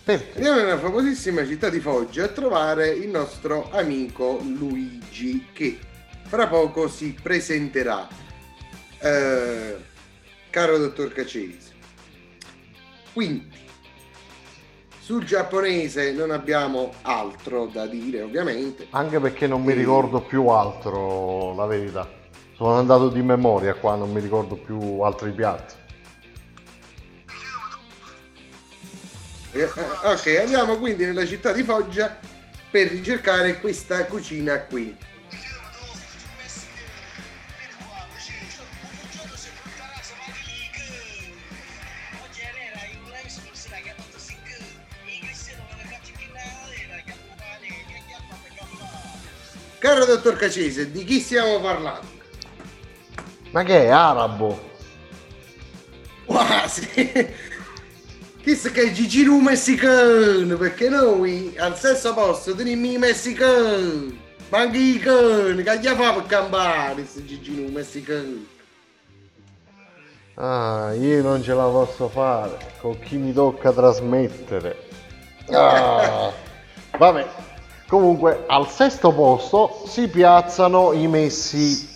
Perché? 0.08 0.36
Andiamo 0.36 0.60
nella 0.60 0.78
famosissima 0.78 1.44
città 1.44 1.68
di 1.68 1.80
Foggia 1.80 2.24
a 2.24 2.28
trovare 2.28 2.88
il 2.88 3.10
nostro 3.10 3.68
amico 3.72 4.40
Luigi 4.42 5.48
che 5.52 5.78
fra 6.22 6.46
poco 6.46 6.88
si 6.88 7.14
presenterà. 7.22 8.08
Eh, 9.00 9.76
caro 10.48 10.78
dottor 10.78 11.12
Caccese. 11.12 11.72
Quindi, 13.12 13.50
sul 14.98 15.26
giapponese 15.26 16.12
non 16.12 16.30
abbiamo 16.30 16.94
altro 17.02 17.66
da 17.66 17.86
dire, 17.86 18.22
ovviamente. 18.22 18.86
Anche 18.88 19.20
perché 19.20 19.46
non 19.46 19.62
mi 19.62 19.72
E- 19.72 19.76
ricordo 19.76 20.22
più 20.22 20.46
altro, 20.48 21.54
la 21.54 21.66
verità. 21.66 22.08
Sono 22.56 22.76
andato 22.76 23.10
di 23.10 23.20
memoria 23.20 23.74
qua, 23.74 23.94
non 23.94 24.10
mi 24.10 24.20
ricordo 24.20 24.54
più 24.54 25.00
altri 25.02 25.32
piatti. 25.32 25.74
Ok, 29.64 30.38
andiamo 30.40 30.78
quindi 30.78 31.04
nella 31.04 31.26
città 31.26 31.52
di 31.52 31.64
Foggia 31.64 32.16
per 32.70 32.88
ricercare 32.88 33.58
questa 33.58 34.04
cucina 34.04 34.60
qui. 34.60 34.96
Caro 49.78 50.04
dottor 50.04 50.36
Cacese, 50.36 50.90
di 50.90 51.04
chi 51.04 51.20
stiamo 51.20 51.60
parlando? 51.60 52.06
Ma 53.50 53.62
che 53.62 53.84
è 53.84 53.88
arabo? 53.88 54.70
Quasi! 56.26 57.46
Chissà 58.48 58.70
che 58.70 58.84
è 58.84 58.92
Gigiru 58.92 59.40
messicano, 59.40 60.56
perché 60.56 60.88
noi 60.88 61.54
al 61.58 61.76
stesso 61.76 62.14
posto 62.14 62.54
teniamo 62.54 62.86
i 62.86 62.96
messicani. 62.96 64.18
Ma 64.48 64.60
anche 64.60 64.78
i 64.78 64.98
cani, 64.98 65.62
che 65.62 65.78
gli 65.78 65.86
fa 65.86 66.14
per 66.14 66.24
campare, 66.24 66.94
questo 66.94 67.22
Gigino 67.26 67.68
messicano? 67.68 68.46
Ah, 70.36 70.94
io 70.94 71.20
non 71.20 71.42
ce 71.42 71.52
la 71.52 71.66
posso 71.66 72.08
fare 72.08 72.56
con 72.80 72.98
chi 73.00 73.18
mi 73.18 73.34
tocca 73.34 73.70
trasmettere. 73.70 74.88
Ah. 75.50 76.32
Vabbè, 76.96 77.26
comunque 77.86 78.44
al 78.46 78.66
sesto 78.70 79.12
posto 79.12 79.82
si 79.86 80.08
piazzano 80.08 80.94
i 80.94 81.06
messi 81.06 81.86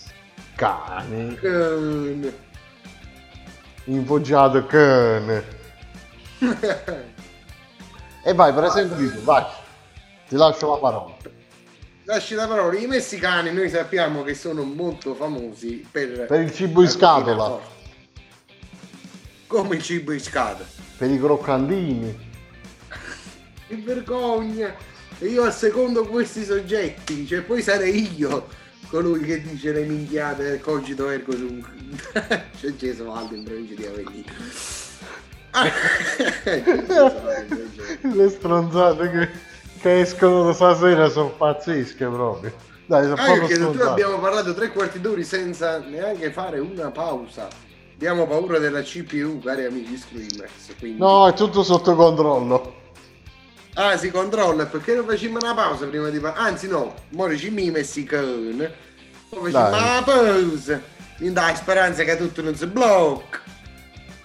cani. 0.55 1.35
Cane. 1.37 2.35
Infoggiato 3.85 4.67
cane. 4.67 5.61
E 8.25 8.35
vai, 8.35 8.53
per 8.53 8.65
esempio, 8.65 9.23
vai. 9.23 9.45
Ti 10.29 10.37
lascio 10.37 10.71
la 10.71 10.79
parola. 10.79 11.17
Lasci 12.05 12.35
la 12.35 12.49
parola, 12.49 12.79
i 12.79 12.87
messicani 12.87 13.53
noi 13.53 13.69
sappiamo 13.69 14.23
che 14.23 14.35
sono 14.35 14.65
molto 14.65 15.15
famosi 15.15 15.87
per... 15.89 16.27
Per 16.27 16.41
il 16.41 16.53
cibo 16.53 16.83
in 16.83 16.89
scatola. 16.89 17.61
Come 19.47 19.77
il 19.77 19.83
cibo 19.83 20.13
in 20.13 20.21
scatola. 20.21 20.69
Per 20.97 21.11
i 21.11 21.19
croccantini. 21.19 22.31
Che 23.69 23.77
vergogna! 23.77 24.75
E 25.19 25.27
io 25.27 25.45
al 25.45 25.55
secondo 25.55 26.05
questi 26.07 26.45
soggetti, 26.45 27.27
cioè 27.27 27.43
poi 27.43 27.63
sarei 27.63 28.13
io 28.17 28.49
colui 28.89 29.21
che 29.21 29.41
dice 29.41 29.73
le 29.73 29.85
minchiate 29.85 30.61
cogito 30.61 31.09
ergo 31.09 31.33
sum. 31.33 31.65
C'è 32.61 32.75
Gesualdo 32.77 33.35
in 33.35 33.45
provincia 33.45 33.75
di 33.75 33.87
Avellino. 33.87 34.33
Ah, 35.55 35.71
Le 38.15 38.29
stronzate 38.31 39.11
che, 39.11 39.29
che 39.81 40.01
escono 40.01 40.45
da 40.45 40.53
stasera 40.53 41.09
sono 41.09 41.31
pazzesche 41.31 42.07
proprio. 42.07 42.53
Dai, 42.87 43.03
sono 43.03 43.15
Ah, 43.15 43.25
proprio 43.25 43.49
stronzate. 43.57 43.91
abbiamo 43.91 44.19
parlato 44.19 44.55
tre 44.55 44.71
quarti 44.73 45.01
d'ora 45.01 45.23
senza 45.23 45.79
neanche 45.79 46.31
fare 46.33 46.59
una 46.59 46.91
pausa. 46.91 47.49
Abbiamo 47.95 48.27
paura 48.27 48.59
della 48.59 48.83
CPU, 48.83 49.41
cari 49.41 49.65
amici 49.65 49.97
screamers. 49.97 50.75
Quindi... 50.79 50.99
No, 50.99 51.29
è 51.29 51.35
tutto 51.35 51.63
sotto 51.63 51.95
controllo. 51.95 52.81
Ah, 53.75 53.97
si 53.97 54.11
controlla 54.11 54.67
perché 54.67 54.95
non 54.95 55.07
facciamo 55.07 55.39
una 55.41 55.55
pausa 55.55 55.87
prima 55.87 56.09
di 56.09 56.19
parlare. 56.19 56.49
Anzi, 56.49 56.69
no, 56.69 56.95
ora 57.17 57.37
ci 57.37 57.51
mi 57.51 57.71
messicano. 57.71 58.69
Poi 59.29 59.51
facciamo 59.53 59.77
una 59.77 60.03
pausa. 60.03 60.81
In 61.19 61.33
dai 61.33 61.55
speranza 61.55 62.03
che 62.03 62.17
tutto 62.17 62.43
non 62.43 62.57
si 62.57 62.67
blocca. 62.67 63.41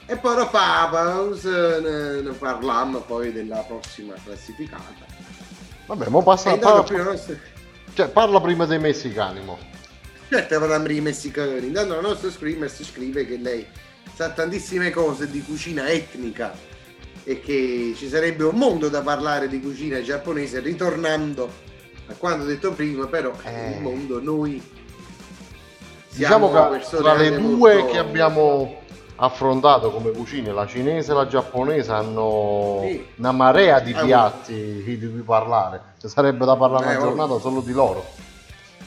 E 0.10 0.16
poi 0.16 0.36
la 0.38 0.46
pausa 0.46 1.80
ne, 1.80 2.22
ne 2.22 2.32
parliamo 2.32 3.00
poi 3.02 3.34
della 3.34 3.58
prossima 3.58 4.14
classificata. 4.24 5.06
Vabbè, 5.86 6.08
mo 6.08 6.24
passa, 6.24 6.50
intanto 6.52 6.84
parla, 6.84 6.84
prima 6.84 7.04
nostra... 7.04 7.36
cioè, 7.94 8.08
parla 8.08 8.40
prima 8.40 8.66
dei 8.66 8.80
messicani, 8.80 9.42
mo. 9.44 9.58
Certo, 10.30 10.60
parliamo 10.60 10.88
di 10.88 11.02
messicani. 11.02 11.68
Intanto 11.68 11.96
la 11.96 12.02
nostra 12.02 12.32
screamer 12.32 12.72
si 12.72 12.86
scrive 12.86 13.26
che 13.28 13.38
lei 13.38 13.66
sa 14.16 14.30
tantissime 14.30 14.92
cose 14.92 15.30
di 15.30 15.44
cucina 15.44 15.90
etnica 15.90 16.54
e 17.26 17.42
che 17.42 17.94
ci 17.98 18.08
sarebbe 18.08 18.46
un 18.46 18.56
mondo 18.56 18.88
da 18.88 19.02
parlare 19.02 19.50
di 19.50 19.60
cucina 19.60 20.02
giapponese 20.02 20.62
ritornando 20.62 21.52
a 22.08 22.14
quanto 22.18 22.46
detto 22.46 22.72
prima, 22.72 23.08
però 23.08 23.34
Eh. 23.44 23.72
il 23.72 23.82
mondo 23.82 24.22
noi 24.22 24.62
Diciamo 26.12 26.50
siamo 26.50 26.64
che 26.70 26.78
persone 26.78 27.02
tra 27.04 27.14
le 27.16 27.38
due 27.38 27.74
molto- 27.76 27.92
che 27.92 27.98
abbiamo 27.98 28.82
affrontato 29.20 29.92
come 29.92 30.12
cucine, 30.12 30.52
la 30.52 30.66
cinese 30.66 31.12
e 31.12 31.16
la 31.16 31.28
giapponese, 31.28 31.92
hanno 31.92 32.80
Sì. 32.84 33.06
una 33.18 33.32
marea 33.32 33.80
di 33.80 33.94
Ah, 33.94 34.04
piatti 34.04 34.84
di 34.86 35.10
cui 35.12 35.22
parlare. 35.22 35.82
Ci 36.00 36.08
sarebbe 36.08 36.46
da 36.46 36.56
parlare 36.56 36.86
Eh, 36.86 36.96
una 36.96 37.00
giornata 37.00 37.40
solo 37.40 37.62
di 37.62 37.72
loro. 37.74 38.06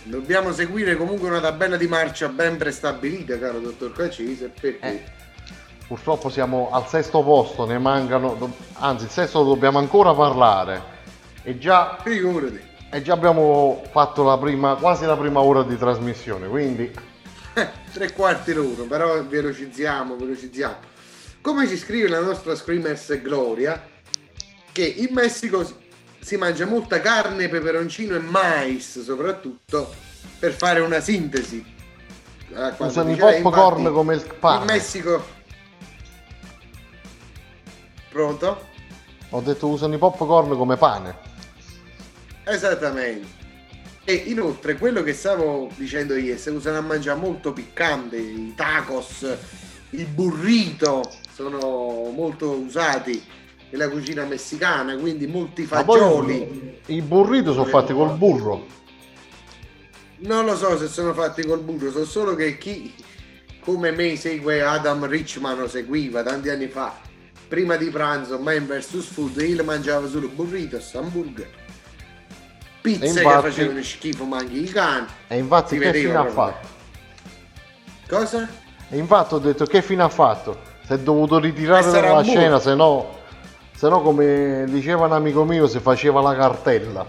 Dobbiamo 0.05 0.53
seguire 0.53 0.97
comunque 0.97 1.29
una 1.29 1.41
tabella 1.41 1.77
di 1.77 1.87
marcia 1.87 2.29
ben 2.29 2.57
prestabilita, 2.57 3.39
caro 3.39 3.59
dottor 3.59 3.93
Cacese, 3.93 4.51
perché 4.61 4.79
Eh. 4.87 5.03
Purtroppo 5.87 6.29
siamo 6.29 6.69
al 6.71 6.87
sesto 6.87 7.21
posto, 7.23 7.67
ne 7.67 7.77
mancano, 7.79 8.37
anzi 8.75 9.05
il 9.07 9.11
sesto 9.11 9.43
lo 9.43 9.49
dobbiamo 9.55 9.79
ancora 9.79 10.15
parlare. 10.15 10.99
E 11.43 11.59
già, 11.59 11.99
figurati. 12.01 12.61
e 12.93 13.03
già 13.03 13.13
abbiamo 13.13 13.83
fatto 13.91 14.23
la 14.23 14.39
prima, 14.39 14.75
quasi 14.77 15.05
la 15.05 15.17
prima 15.17 15.41
ora 15.41 15.63
di 15.65 15.77
trasmissione, 15.77 16.47
quindi 16.47 16.93
tre 17.93 18.13
quarti 18.13 18.53
d'ora, 18.53 18.85
però 18.85 19.25
velocizziamo, 19.25 20.17
velocizziamo. 20.17 20.89
Come 21.41 21.67
ci 21.67 21.77
scrive 21.77 22.09
la 22.09 22.21
nostra 22.21 22.55
Screamers 22.55 23.21
Gloria, 23.23 23.83
che 24.73 24.85
in 24.85 25.09
Messico 25.13 25.65
si- 26.21 26.37
mangia 26.37 26.67
molta 26.67 27.01
carne, 27.01 27.49
peperoncino 27.49 28.15
e 28.15 28.21
mais, 28.21 29.03
soprattutto, 29.03 29.93
per 30.39 30.53
fare 30.53 30.81
una 30.81 31.01
sintesi. 31.01 31.79
Quando 32.53 32.85
usano 32.85 33.13
i 33.13 33.17
popcorn 33.17 33.93
come 33.93 34.15
il 34.15 34.35
pane. 34.39 34.61
In 34.61 34.67
Messico... 34.67 35.39
Pronto? 38.11 38.67
Ho 39.31 39.41
detto 39.41 39.69
usano 39.69 39.95
i 39.95 39.99
popcorn 39.99 40.57
come 40.57 40.77
pane. 40.77 41.17
Esattamente. 42.45 43.40
E 44.05 44.13
inoltre 44.13 44.77
quello 44.77 45.03
che 45.03 45.13
stavo 45.13 45.71
dicendo 45.77 46.17
io, 46.17 46.37
si 46.37 46.51
usano 46.51 46.79
a 46.79 46.81
mangiare 46.81 47.19
molto 47.19 47.53
piccante, 47.53 48.17
i 48.17 48.53
tacos, 48.57 49.27
il 49.91 50.07
burrito 50.07 51.03
sono 51.33 52.11
molto 52.15 52.51
usati 52.51 53.23
nella 53.71 53.89
cucina 53.89 54.25
messicana, 54.25 54.97
quindi 54.97 55.27
molti 55.27 55.65
fagioli. 55.65 56.79
i 56.87 57.03
burrito 57.03 57.53
sono 57.53 57.67
fatti 57.67 57.93
col 57.93 58.17
burro. 58.17 58.67
Non 60.19 60.45
lo 60.45 60.57
so 60.57 60.77
se 60.77 60.89
sono 60.89 61.15
fatti 61.15 61.45
col 61.45 61.61
burro, 61.61 61.91
so 61.91 62.05
solo 62.05 62.35
che 62.35 62.59
chi 62.59 62.93
come 63.61 63.91
me 63.91 64.17
segue 64.17 64.63
Adam 64.63 65.07
Richman 65.07 65.61
o 65.61 65.69
seguiva 65.69 66.23
tanti 66.23 66.49
anni 66.49 66.67
fa, 66.67 66.99
prima 67.47 67.77
di 67.77 67.91
pranzo, 67.91 68.39
Man 68.39 68.67
vs 68.67 69.05
Food, 69.05 69.41
io 69.41 69.63
mangiava 69.65 70.09
solo 70.09 70.29
burritos, 70.29 70.95
hamburger, 70.95 71.49
pizze 72.81 73.07
infatti- 73.07 73.25
che 73.25 73.51
facevano 73.51 73.83
schifo, 73.83 74.25
ma 74.25 74.39
anche 74.39 74.55
i 74.55 74.65
cani. 74.65 75.07
E 75.29 75.39
infatti 75.39 75.79
che 75.79 75.93
fine 75.93 76.17
ha 76.17 76.27
fatto? 76.27 76.69
Cosa? 78.09 78.49
E 78.89 78.99
infatti 78.99 79.35
ho 79.35 79.39
detto 79.39 79.65
che 79.67 79.83
fine 79.83 80.03
ha 80.03 80.09
fatto? 80.09 80.61
Si 80.85 80.93
è 80.93 80.99
dovuto 80.99 81.39
ritirare 81.39 81.91
dalla 81.91 82.23
scena, 82.23 82.59
se 82.59 82.75
no, 82.75 83.19
se 83.77 83.89
no 83.89 84.03
come 84.03 84.65
diceva 84.69 85.07
un 85.07 85.13
amico 85.13 85.45
mio 85.45 85.69
si 85.69 85.79
faceva 85.79 86.21
la 86.21 86.35
cartella. 86.35 87.07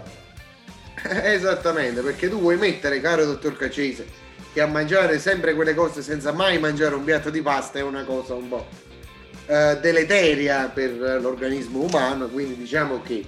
Esattamente, 1.24 2.02
perché 2.02 2.30
tu 2.30 2.40
vuoi 2.40 2.58
mettere, 2.58 3.02
caro 3.02 3.26
dottor 3.26 3.58
Cacese, 3.58 4.06
che 4.54 4.62
a 4.62 4.68
mangiare 4.68 5.18
sempre 5.18 5.56
quelle 5.56 5.74
cose 5.74 6.04
senza 6.04 6.32
mai 6.32 6.60
mangiare 6.60 6.94
un 6.94 7.04
piatto 7.04 7.32
di 7.32 7.42
pasta 7.42 7.80
è 7.80 7.82
una 7.82 8.04
cosa 8.04 8.36
un 8.36 8.48
po' 8.48 8.68
eh, 9.48 9.78
deleteria 9.82 10.70
per 10.74 10.92
l'organismo 11.20 11.80
umano, 11.82 12.28
quindi 12.28 12.56
diciamo 12.56 13.02
che... 13.02 13.26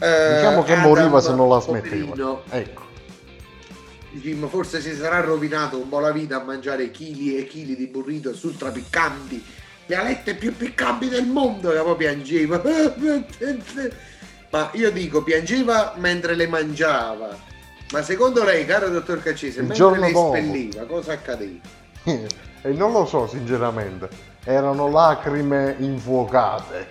eh, 0.00 0.34
Diciamo 0.36 0.62
che 0.62 0.72
Adam, 0.72 0.84
moriva 0.84 1.20
se 1.20 1.34
non 1.34 1.48
la 1.48 1.60
smetteva. 1.60 2.04
poverino, 2.06 2.42
Ecco. 2.50 2.82
diciamo, 4.10 4.48
forse 4.48 4.80
si 4.80 4.94
sarà 4.94 5.20
rovinato 5.20 5.76
un 5.78 5.88
po' 5.88 5.98
la 6.00 6.12
vita 6.12 6.36
a 6.40 6.44
mangiare 6.44 6.90
chili 6.90 7.36
e 7.36 7.46
chili 7.46 7.76
di 7.76 7.86
burritos 7.86 8.42
ultra 8.42 8.70
piccanti, 8.70 9.44
le 9.86 9.94
alette 9.96 10.34
più 10.34 10.54
piccanti 10.54 11.08
del 11.08 11.26
mondo, 11.26 11.70
che 11.70 11.78
poi 11.80 11.96
piangeva. 11.96 12.62
Ma 14.50 14.70
io 14.72 14.90
dico, 14.90 15.22
piangeva 15.22 15.94
mentre 15.96 16.34
le 16.34 16.46
mangiava. 16.46 17.36
Ma 17.90 18.02
secondo 18.02 18.44
lei, 18.44 18.64
caro 18.66 18.88
dottor 18.88 19.22
Caccese, 19.22 19.60
Il 19.60 19.66
mentre 19.66 19.98
le 19.98 20.12
dopo. 20.12 20.28
spelliva, 20.34 20.84
cosa 20.84 21.12
accadeva? 21.12 21.60
e 22.04 22.68
non 22.72 22.92
lo 22.92 23.04
so 23.06 23.26
sinceramente. 23.26 24.08
Erano 24.44 24.88
lacrime 24.90 25.76
infuocate. 25.78 26.86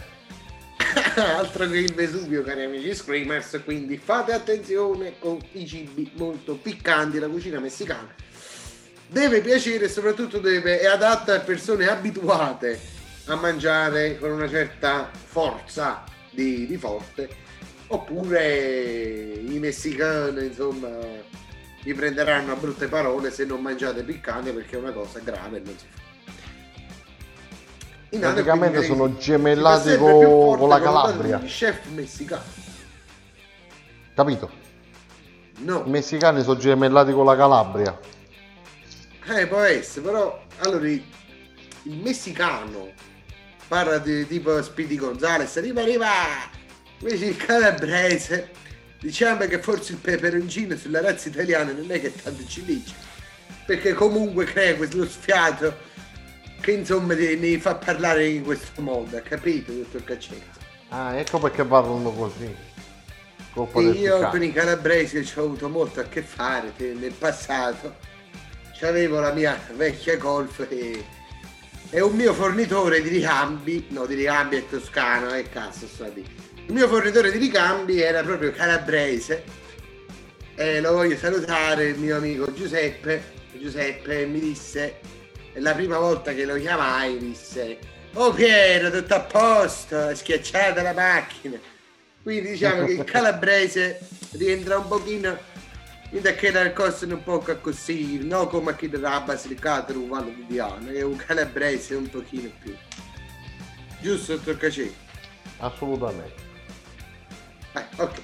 Altro 1.15 1.67
che 1.67 1.77
il 1.77 1.93
Vesuvio, 1.93 2.43
cari 2.43 2.63
amici 2.63 2.93
Screamers, 2.93 3.61
quindi 3.63 3.97
fate 3.97 4.33
attenzione 4.33 5.17
con 5.19 5.39
i 5.53 5.65
cibi 5.65 6.11
molto 6.15 6.55
piccanti, 6.55 7.19
la 7.19 7.27
cucina 7.27 7.59
messicana. 7.59 8.13
Deve 9.07 9.41
piacere 9.41 9.85
e 9.85 9.89
soprattutto 9.89 10.39
deve, 10.39 10.79
è 10.79 10.85
adatta 10.85 11.35
a 11.35 11.39
persone 11.39 11.87
abituate 11.87 12.79
a 13.25 13.35
mangiare 13.35 14.17
con 14.19 14.31
una 14.31 14.49
certa 14.49 15.09
forza 15.11 16.03
di, 16.31 16.65
di 16.67 16.77
forte. 16.77 17.45
Oppure 17.87 19.39
i 19.39 19.59
messicani, 19.59 20.47
insomma, 20.47 20.89
vi 21.83 21.93
prenderanno 21.93 22.51
a 22.51 22.55
brutte 22.55 22.87
parole 22.87 23.31
se 23.31 23.45
non 23.45 23.61
mangiate 23.61 24.03
piccante 24.03 24.51
perché 24.51 24.75
è 24.75 24.79
una 24.79 24.91
cosa 24.91 25.19
grave 25.19 25.57
e 25.57 25.61
non 25.63 25.77
si 25.77 25.85
fa. 25.89 26.06
Intanto, 28.09 28.41
Praticamente 28.41 28.83
sono 28.83 29.17
gemellati 29.17 29.97
con 29.97 30.19
la 30.21 30.57
con 30.57 30.69
la 30.69 30.79
Calabria. 30.81 31.37
di 31.37 31.47
chef 31.47 31.85
messicano. 31.87 32.43
Capito? 34.15 34.49
No, 35.59 35.83
I 35.85 35.89
messicani 35.89 36.41
sono 36.43 36.57
gemellati 36.57 37.11
con 37.11 37.25
la 37.25 37.35
Calabria. 37.35 37.99
eh, 39.35 39.47
può 39.47 39.59
essere, 39.59 40.05
però 40.05 40.41
allora 40.59 40.87
il 40.87 41.03
il 41.83 41.97
messicano 41.99 42.91
parla 43.67 43.97
di 43.97 44.27
tipo 44.27 44.61
Speedy 44.61 44.97
Gonzales, 44.97 45.55
arriva, 45.57 45.81
arriva! 45.81 46.09
Invece 46.99 47.25
il 47.25 47.37
calabrese 47.37 48.51
diciamo 48.99 49.45
che 49.45 49.59
forse 49.61 49.93
il 49.93 49.99
peperoncino 49.99 50.75
sulla 50.75 50.99
razza 51.01 51.29
italiana 51.29 51.71
non 51.71 51.89
è 51.89 52.01
che 52.01 52.13
tanto 52.13 52.45
ci 52.45 52.63
dice, 52.63 52.93
perché 53.65 53.93
comunque 53.93 54.45
crea 54.45 54.75
questo 54.75 55.05
sfiato 55.07 55.75
che 56.59 56.71
insomma 56.71 57.13
ne 57.13 57.59
fa 57.59 57.75
parlare 57.75 58.27
in 58.27 58.43
questo 58.43 58.81
modo, 58.81 59.21
capito, 59.23 59.71
dottor 59.71 60.03
Caccenzo? 60.03 60.59
Ah, 60.89 61.15
ecco 61.15 61.39
perché 61.39 61.63
parlano 61.63 62.11
così. 62.11 62.55
Colpa 63.53 63.81
io 63.81 64.29
con 64.29 64.43
i 64.43 64.53
calabresi 64.53 65.25
ci 65.25 65.39
ho 65.39 65.45
avuto 65.45 65.67
molto 65.67 65.99
a 65.99 66.03
che 66.03 66.21
fare 66.21 66.71
nel 66.77 67.13
passato. 67.17 67.95
C'avevo 68.77 69.19
la 69.19 69.33
mia 69.33 69.59
vecchia 69.75 70.17
Golf 70.17 70.65
e, 70.69 71.03
e 71.89 72.01
un 72.01 72.15
mio 72.15 72.33
fornitore 72.33 73.01
di 73.01 73.09
ricambi, 73.09 73.87
no 73.89 74.05
di 74.05 74.13
ricambi 74.13 74.57
è 74.57 74.67
toscano, 74.69 75.29
è 75.29 75.49
cazzo 75.49 75.87
sta 75.87 76.07
di. 76.09 76.23
Il 76.67 76.73
mio 76.73 76.87
fornitore 76.87 77.31
di 77.31 77.39
ricambi 77.39 78.01
era 78.01 78.21
proprio 78.21 78.51
calabrese 78.51 79.43
e 80.53 80.79
lo 80.79 80.93
voglio 80.93 81.17
salutare 81.17 81.85
il 81.85 81.99
mio 81.99 82.17
amico 82.17 82.53
Giuseppe. 82.53 83.35
Giuseppe 83.53 84.25
mi 84.27 84.39
disse, 84.39 84.99
è 85.57 85.59
la 85.59 85.73
prima 85.73 85.97
volta 85.97 86.35
che 86.35 86.45
lo 86.45 86.55
chiamai, 86.55 87.13
mi 87.13 87.29
disse 87.29 87.79
Oh 88.13 88.31
Piero, 88.31 88.91
tutto 88.91 89.15
a 89.15 89.21
posto, 89.21 90.13
schiacciata 90.13 90.83
la 90.83 90.93
macchina. 90.93 91.57
Quindi 92.21 92.51
diciamo 92.51 92.85
che 92.85 92.91
il 92.91 93.03
calabrese 93.09 93.99
rientra 94.33 94.77
un 94.77 94.87
pochino 94.87 95.35
in 96.11 96.21
che 96.37 96.51
dal 96.51 96.73
costo 96.73 97.05
un 97.05 97.23
po' 97.23 97.39
così, 97.59 98.19
non 98.23 98.47
come 98.49 98.75
chi 98.75 98.87
della 98.87 99.19
Basilicata 99.21 99.93
o 99.93 100.05
Valle 100.05 100.35
di 100.35 100.45
Diana, 100.45 100.91
è 100.91 101.01
un 101.01 101.15
calabrese 101.15 101.95
un 101.95 102.07
pochino 102.07 102.51
più. 102.59 102.75
Giusto, 103.99 104.35
dottor 104.35 104.57
Cacè? 104.57 104.91
Assolutamente. 105.57 106.45
Eh, 107.73 107.85
ok. 107.95 108.21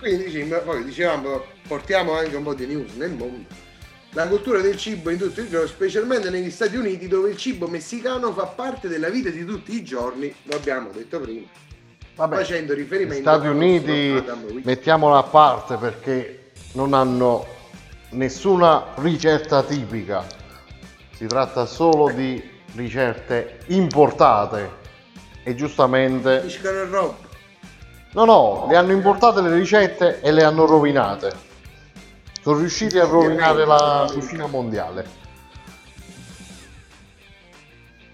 Quindi 0.00 0.24
diciamo, 0.24 0.62
poi 0.62 0.84
dicevamo, 0.84 1.44
portiamo 1.68 2.16
anche 2.16 2.34
un 2.34 2.42
po' 2.42 2.54
di 2.54 2.66
news 2.66 2.92
nel 2.94 3.12
mondo 3.12 3.61
la 4.14 4.26
cultura 4.26 4.60
del 4.60 4.76
cibo 4.76 5.10
in 5.10 5.18
tutto 5.18 5.40
il 5.40 5.48
giorno, 5.48 5.66
specialmente 5.66 6.28
negli 6.28 6.50
Stati 6.50 6.76
Uniti 6.76 7.08
dove 7.08 7.30
il 7.30 7.36
cibo 7.36 7.66
messicano 7.66 8.32
fa 8.32 8.44
parte 8.44 8.88
della 8.88 9.08
vita 9.08 9.30
di 9.30 9.44
tutti 9.44 9.74
i 9.74 9.82
giorni, 9.82 10.34
lo 10.44 10.56
abbiamo 10.56 10.90
detto 10.92 11.18
prima. 11.20 11.46
Vabbè, 12.14 12.36
facendo 12.36 12.74
riferimento 12.74 13.22
Stati 13.22 13.46
Uniti 13.46 14.22
mettiamolo 14.64 15.16
a 15.16 15.22
parte 15.22 15.76
perché 15.76 16.52
non 16.72 16.92
hanno 16.92 17.46
nessuna 18.10 18.88
ricetta 18.96 19.62
tipica, 19.62 20.24
si 21.14 21.26
tratta 21.26 21.64
solo 21.64 22.10
eh. 22.10 22.14
di 22.14 22.50
ricette 22.74 23.60
importate 23.68 24.80
e 25.42 25.54
giustamente... 25.54 26.44
No, 28.14 28.26
no, 28.26 28.66
le 28.68 28.76
hanno 28.76 28.92
importate 28.92 29.40
le 29.40 29.54
ricette 29.54 30.20
e 30.20 30.32
le 30.32 30.44
hanno 30.44 30.66
rovinate 30.66 31.50
sono 32.42 32.58
riusciti 32.58 32.98
a 32.98 33.04
rovinare 33.04 33.64
la 33.64 34.10
cucina 34.12 34.46
mondiale. 34.46 35.20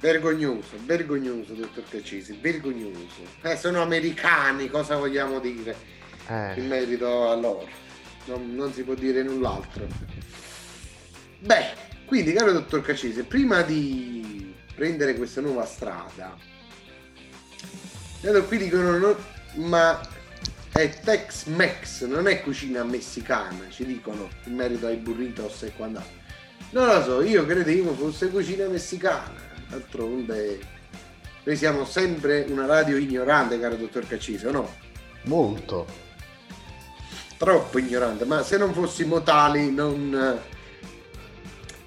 Vergognoso, 0.00 0.76
vergognoso, 0.84 1.54
dottor 1.54 1.84
Cacisi, 1.88 2.38
vergognoso. 2.40 3.22
Eh, 3.42 3.56
sono 3.56 3.80
americani, 3.80 4.68
cosa 4.68 4.96
vogliamo 4.96 5.40
dire 5.40 5.74
eh. 6.28 6.60
in 6.60 6.68
merito 6.68 7.30
a 7.30 7.34
loro? 7.34 7.66
Non, 8.26 8.54
non, 8.54 8.72
si 8.72 8.82
può 8.82 8.94
dire 8.94 9.22
null'altro. 9.22 9.86
Beh, 11.40 11.72
quindi, 12.04 12.32
caro 12.34 12.52
dottor 12.52 12.82
Cacisi, 12.82 13.22
prima 13.22 13.62
di 13.62 14.54
prendere 14.74 15.14
questa 15.14 15.40
nuova 15.40 15.64
strada, 15.64 16.36
vedo 18.20 18.44
qui 18.44 18.58
dicono, 18.58 18.98
no, 18.98 19.16
ma 19.54 19.98
è 20.78 21.00
Tex-Mex, 21.00 22.04
non 22.04 22.28
è 22.28 22.40
cucina 22.40 22.84
messicana, 22.84 23.64
ci 23.68 23.84
dicono 23.84 24.28
in 24.44 24.54
merito 24.54 24.86
ai 24.86 24.96
burritos 24.96 25.64
e 25.64 25.72
quant'altro. 25.74 26.12
Non 26.70 26.86
lo 26.86 27.02
so, 27.02 27.20
io 27.20 27.44
credevo 27.44 27.94
fosse 27.94 28.28
cucina 28.28 28.68
messicana, 28.68 29.34
d'altronde 29.68 30.60
noi 31.42 31.56
siamo 31.56 31.84
sempre 31.84 32.46
una 32.48 32.66
radio 32.66 32.96
ignorante, 32.96 33.58
caro 33.58 33.74
dottor 33.74 34.06
Cacciso, 34.06 34.52
no? 34.52 34.72
Molto. 35.22 35.84
Troppo 37.36 37.78
ignorante, 37.78 38.24
ma 38.24 38.44
se 38.44 38.56
non 38.56 38.72
fossimo 38.72 39.22
tali 39.22 39.72
non, 39.72 40.38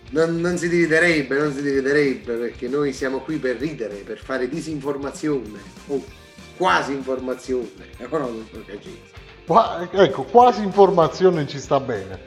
non, 0.09 0.35
non 0.35 0.57
si 0.57 0.67
dividerebbe, 0.67 1.37
non 1.37 1.53
si 1.53 1.61
dividerebbe, 1.61 2.33
perché 2.33 2.67
noi 2.67 2.91
siamo 2.91 3.19
qui 3.19 3.37
per 3.37 3.55
ridere, 3.55 3.97
per 3.97 4.17
fare 4.17 4.49
disinformazione. 4.49 5.59
Oh 5.87 6.19
quasi 6.61 6.93
informazione. 6.93 7.89
Qua, 9.43 9.89
ecco, 9.91 10.23
quasi 10.23 10.61
informazione 10.61 11.47
ci 11.47 11.59
sta 11.59 11.79
bene. 11.79 12.19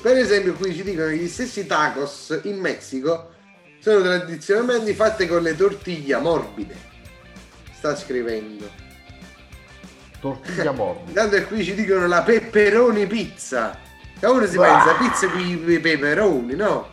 Per 0.00 0.16
esempio, 0.16 0.54
qui 0.54 0.74
ci 0.74 0.82
dicono 0.82 1.08
che 1.08 1.18
gli 1.18 1.28
stessi 1.28 1.66
tacos 1.66 2.40
in 2.44 2.58
Messico 2.58 3.32
sono 3.78 4.00
tradizionalmente 4.00 4.94
fatti 4.94 5.26
con 5.28 5.42
le 5.42 5.54
tortiglie 5.54 6.16
morbide. 6.16 6.74
Sta 7.74 7.94
scrivendo. 7.94 8.68
Tortiglia 10.18 10.72
morbida. 10.72 11.28
Tanto 11.28 11.46
qui 11.46 11.62
ci 11.62 11.74
dicono 11.74 12.06
la 12.06 12.22
pepperoni 12.22 13.06
pizza. 13.06 13.78
E 14.18 14.26
uno 14.26 14.46
si 14.46 14.56
ah. 14.56 14.62
pensa 14.62 14.94
pizza 14.94 15.28
con 15.28 15.40
i 15.42 15.78
peperoni, 15.78 16.54
no? 16.54 16.88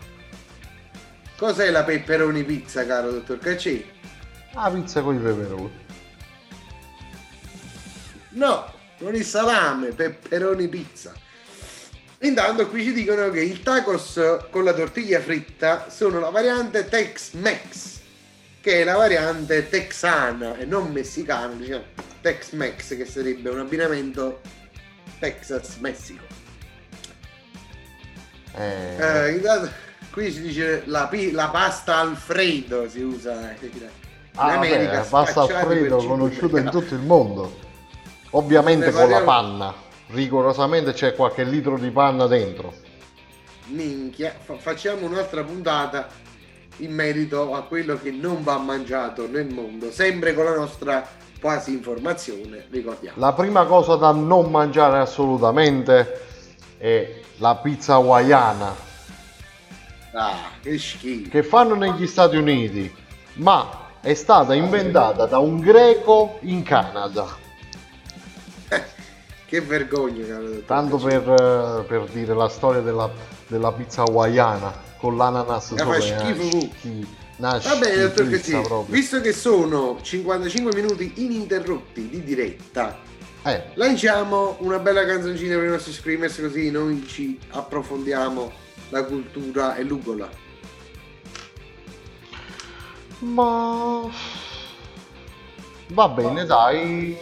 Cos'è 1.38 1.72
la 1.72 1.86
pepperoni 1.86 2.44
pizza, 2.44 2.86
caro 2.86 3.12
dottor 3.12 3.40
Cacci? 3.40 3.84
La 4.54 4.70
pizza 4.70 5.02
con 5.02 5.16
i 5.16 5.20
peperoni. 5.20 5.82
No, 8.34 8.72
con 8.98 9.16
il 9.16 9.26
salame, 9.26 9.90
peperoni 9.90 10.68
pizza. 10.68 11.14
Intanto 12.20 12.70
qui 12.70 12.84
ci 12.84 12.94
dicono 12.94 13.30
che 13.30 13.42
il 13.42 13.62
tacos 13.62 14.20
con 14.50 14.64
la 14.64 14.74
tortiglia 14.74 15.20
fritta 15.20 15.90
sono 15.90 16.20
la 16.20 16.30
variante 16.30 16.88
Tex-Mex, 16.88 18.00
che 18.62 18.82
è 18.82 18.84
la 18.86 18.96
variante 18.96 19.68
texana 19.68 20.58
e 20.58 20.64
non 20.64 20.90
messicana, 20.92 21.54
diciamo 21.54 21.84
Tex-Mex, 22.22 22.96
che 22.96 23.06
sarebbe 23.06 23.50
un 23.50 23.60
abbinamento 23.60 24.40
Texas-Messico. 25.20 26.24
Eh... 28.56 28.96
Eh, 28.98 29.32
intanto, 29.32 29.70
qui 30.12 30.32
si 30.32 30.42
dice 30.42 30.84
la, 30.86 31.10
la, 31.12 31.50
pasta 31.50 31.98
Alfredo 31.98 32.88
si 32.88 33.02
usa 33.02 33.54
eh, 33.60 33.66
in 33.66 33.90
ah, 34.36 34.54
America. 34.54 35.02
Vabbè, 35.02 35.10
pasta 35.10 35.42
Alfredo 35.42 35.98
conosciuta 35.98 36.60
in 36.60 36.70
tutto 36.70 36.94
il 36.94 37.02
mondo. 37.02 37.72
Ovviamente 38.36 38.92
con 38.92 39.10
la 39.10 39.22
panna, 39.22 39.74
rigorosamente 40.08 40.94
c'è 40.94 41.14
qualche 41.14 41.44
litro 41.44 41.78
di 41.78 41.92
panna 41.92 42.26
dentro. 42.26 42.74
Minchia, 43.68 44.34
fa- 44.38 44.58
facciamo 44.58 45.06
un'altra 45.06 45.44
puntata 45.44 46.08
in 46.78 46.92
merito 46.92 47.54
a 47.54 47.62
quello 47.62 48.00
che 48.00 48.10
non 48.10 48.44
va 48.44 48.58
mangiato 48.58 49.28
nel 49.28 49.54
mondo, 49.54 49.92
sempre 49.92 50.34
con 50.34 50.46
la 50.46 50.56
nostra 50.56 51.08
quasi 51.40 51.74
informazione, 51.74 52.66
ricordiamo. 52.72 53.20
La 53.20 53.34
prima 53.34 53.66
cosa 53.66 53.98
da 53.98 54.12
non 54.12 54.50
mangiare 54.50 54.98
assolutamente 54.98 56.22
è 56.78 57.22
la 57.38 57.56
pizza 57.58 57.94
hawaiana. 57.94 58.76
Ah, 60.14 60.50
che 60.60 60.80
schifo. 60.80 61.30
Che 61.30 61.44
fanno 61.44 61.76
negli 61.76 62.08
Stati 62.08 62.36
Uniti, 62.36 62.92
ma 63.34 63.90
è 64.02 64.16
stata 64.16 64.56
inventata 64.56 65.28
da 65.28 65.38
un 65.38 65.60
greco 65.60 66.40
in 66.42 66.64
Canada. 66.64 67.43
Che 69.54 69.62
vergogna, 69.62 70.26
caro. 70.26 70.62
Tanto 70.66 70.98
per, 70.98 71.30
eh, 71.30 71.84
per, 71.84 72.08
dire 72.12 72.34
la 72.34 72.50
storia 72.50 72.82
della, 72.82 73.08
della 73.46 73.72
pizza 73.72 74.02
hawaiana 74.02 74.74
con 74.98 75.16
l'ananas 75.16 75.68
sopra. 75.68 75.86
Fa 75.86 76.02
schifo. 76.02 76.72
Schifo. 76.76 77.08
Va 77.38 77.76
bene, 77.78 78.02
dottor 78.02 78.30
Cassi, 78.30 78.60
visto 78.88 79.22
che 79.22 79.32
sono 79.32 80.00
55 80.02 80.74
minuti 80.74 81.14
ininterrotti 81.18 82.10
di 82.10 82.24
diretta, 82.24 82.98
eh. 83.44 83.66
lanciamo 83.76 84.56
una 84.62 84.80
bella 84.80 85.06
canzoncina 85.06 85.56
per 85.58 85.66
i 85.66 85.70
nostri 85.70 85.92
screamers 85.92 86.40
così 86.40 86.72
noi 86.72 87.06
ci 87.06 87.38
approfondiamo 87.52 88.52
la 88.90 89.04
cultura 89.04 89.76
e 89.76 89.84
l'ugola. 89.84 90.28
Ma 93.20 94.10
Va 95.94 96.10
bene, 96.10 96.44
dai, 96.46 97.16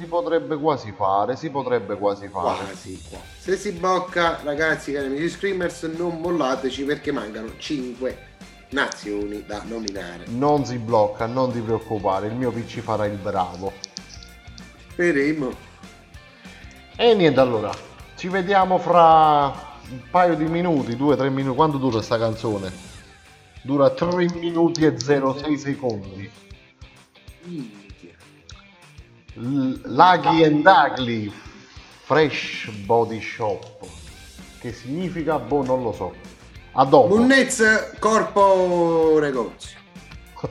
si 0.00 0.06
potrebbe 0.06 0.56
quasi 0.56 0.94
fare, 0.96 1.36
si 1.36 1.50
potrebbe 1.50 1.98
quasi 1.98 2.26
fare. 2.28 2.64
Quasi, 2.64 2.98
quasi. 3.10 3.24
Se 3.38 3.56
si 3.58 3.72
blocca, 3.72 4.40
ragazzi, 4.42 4.92
cari 4.92 5.08
amici 5.08 5.28
Screamers, 5.28 5.82
non 5.82 6.20
mollateci 6.20 6.84
perché 6.84 7.12
mancano 7.12 7.48
5 7.58 8.28
nazioni 8.70 9.44
da 9.44 9.62
nominare. 9.66 10.24
Non 10.28 10.64
si 10.64 10.78
blocca, 10.78 11.26
non 11.26 11.52
ti 11.52 11.60
preoccupare, 11.60 12.28
il 12.28 12.34
mio 12.34 12.50
PC 12.50 12.80
farà 12.80 13.04
il 13.04 13.18
bravo. 13.18 13.72
Speriamo. 14.92 15.50
E 16.96 17.14
niente, 17.14 17.40
allora, 17.40 17.72
ci 18.16 18.28
vediamo 18.28 18.78
fra 18.78 19.52
un 19.90 20.00
paio 20.10 20.34
di 20.34 20.46
minuti, 20.46 20.92
2-3 20.96 21.28
minuti. 21.30 21.56
Quanto 21.56 21.76
dura 21.76 22.00
sta 22.00 22.16
canzone? 22.16 22.72
Dura 23.60 23.90
3 23.90 24.32
minuti 24.32 24.86
e 24.86 24.98
06 24.98 25.58
secondi. 25.58 26.30
Mm. 27.46 27.83
Laghi 29.36 30.44
and 30.44 30.64
Ugly 30.64 31.32
Fresh 32.04 32.70
Body 32.86 33.20
Shop. 33.20 33.64
Che 34.60 34.72
significa? 34.72 35.38
Boh, 35.38 35.64
non 35.64 35.82
lo 35.82 35.92
so. 35.92 36.14
A 36.72 36.84
dopo. 36.84 37.16
Munnez 37.16 37.96
Corpo 37.98 39.18
Negozio. 39.20 39.78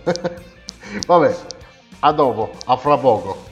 Vabbè, 1.07 1.37
a 1.99 2.11
dopo, 2.11 2.51
a 2.65 2.75
fra 2.77 2.97
poco. 2.97 3.51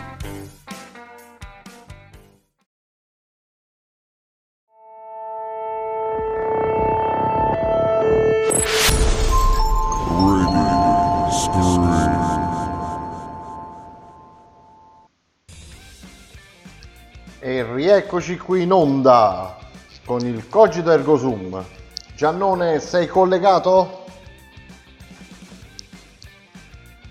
Rieccoci 17.91 18.37
qui 18.37 18.61
in 18.61 18.71
onda 18.71 19.57
con 20.05 20.25
il 20.25 20.47
Cogito 20.47 20.91
Ergo 20.91 21.17
Sum. 21.17 21.61
Giannone, 22.15 22.79
sei 22.79 23.05
collegato? 23.05 24.05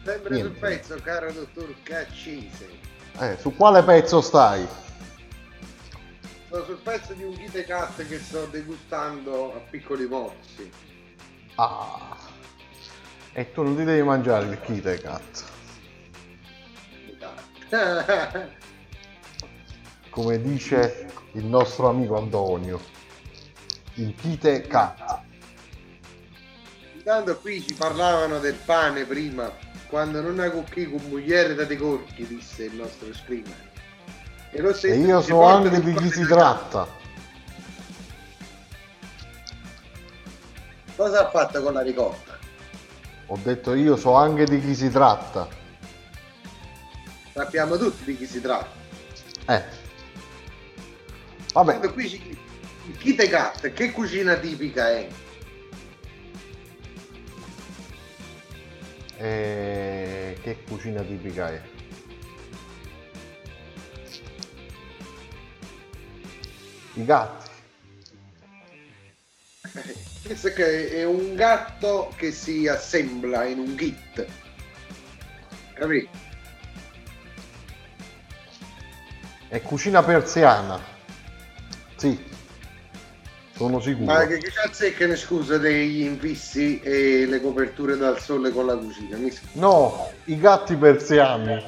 Sempre 0.03 0.37
sul 0.37 0.45
Niente. 0.45 0.59
pezzo, 0.59 0.95
caro 1.03 1.31
dottor 1.33 1.74
Caccese. 1.83 2.66
Eh, 3.18 3.37
su 3.39 3.55
quale 3.55 3.83
pezzo 3.83 4.22
stai? 4.22 4.66
Sono 6.49 6.64
sul 6.64 6.78
pezzo 6.83 7.12
di 7.12 7.24
un 7.24 7.37
Kit 7.37 7.62
Kat 7.66 8.07
che 8.07 8.18
sto 8.18 8.47
degustando 8.47 9.55
a 9.55 9.59
piccoli 9.59 10.07
morsi. 10.07 10.72
Ah. 11.57 12.16
E 13.33 13.53
tu 13.53 13.62
non 13.62 13.76
ti 13.76 13.85
devi 13.85 14.03
mangiare 14.03 14.47
il 14.47 14.59
Kit 14.61 15.01
Kat. 15.03 15.45
Come 20.11 20.41
dice 20.43 21.07
il 21.33 21.45
nostro 21.45 21.89
amico 21.89 22.19
Antonio, 22.19 22.81
il 23.95 24.15
kite 24.15 24.63
cat. 24.63 25.21
Intanto 26.95 27.39
qui 27.39 27.63
ci 27.63 27.75
parlavano 27.75 28.41
del 28.41 28.55
pane 28.55 29.05
prima, 29.05 29.51
quando 29.89 30.21
non 30.21 30.41
hai 30.41 30.51
cucchi 30.51 30.91
con 30.91 31.01
mugliere 31.09 31.55
da 31.55 31.65
dei 31.65 31.77
corchi, 31.77 32.27
disse 32.27 32.65
il 32.65 32.75
nostro 32.75 33.13
screamer. 33.15 33.69
E, 34.51 34.61
lo 34.61 34.77
E 34.77 34.97
io 34.97 35.23
so 35.23 35.43
anche 35.43 35.81
di 35.81 35.95
chi 35.95 36.11
si 36.11 36.27
tratta. 36.27 36.89
Cosa 40.97 41.27
ha 41.27 41.31
fatto 41.31 41.63
con 41.63 41.73
la 41.73 41.83
ricotta? 41.83 42.37
Ho 43.27 43.39
detto 43.43 43.75
io 43.75 43.97
so 43.97 44.15
anche 44.15 44.45
di 44.45 44.61
chi 44.61 44.75
si 44.75 44.91
tratta. 44.91 45.49
Sappiamo 47.33 47.79
tutti 47.79 48.05
di 48.05 48.17
chi 48.17 48.27
si 48.27 48.41
tratta. 48.41 48.79
Eh. 49.47 49.80
Vabbè, 51.53 51.92
qui 51.92 52.09
ci... 52.09 52.38
il 52.86 52.96
kite 52.96 53.28
cat, 53.28 53.72
che 53.72 53.90
cucina 53.90 54.36
tipica 54.36 54.88
è? 54.90 55.09
eh, 59.20 60.38
che 60.42 60.62
cucina 60.66 61.03
tipica 61.03 61.51
è? 61.51 61.62
I 66.94 67.05
gatti. 67.05 67.51
Questo 70.24 70.48
è 70.48 70.53
che 70.53 70.90
è 70.92 71.05
un 71.05 71.34
gatto 71.34 72.12
che 72.16 72.32
si 72.32 72.66
assembla 72.66 73.44
in 73.44 73.59
un 73.59 73.74
kit. 73.74 74.26
Capito? 75.74 76.09
È 79.48 79.61
cucina 79.61 80.03
persiana. 80.03 80.98
Sì. 82.01 82.18
Sono 83.55 83.78
sicuro. 83.78 84.07
Ma 84.11 84.26
che, 84.26 84.38
che 84.38 84.51
cazzo 84.51 84.86
è 84.86 84.94
che 84.94 85.07
ne 85.07 85.16
scusa 85.16 85.59
degli 85.59 86.01
infissi 86.01 86.80
e 86.80 87.26
le 87.26 87.42
coperture 87.42 87.98
dal 87.98 88.18
sole 88.18 88.51
con 88.53 88.64
la 88.64 88.74
cucina? 88.74 89.18
Mi. 89.18 89.30
No, 89.53 90.11
i 90.24 90.38
gatti 90.40 90.74
persiani. 90.76 91.62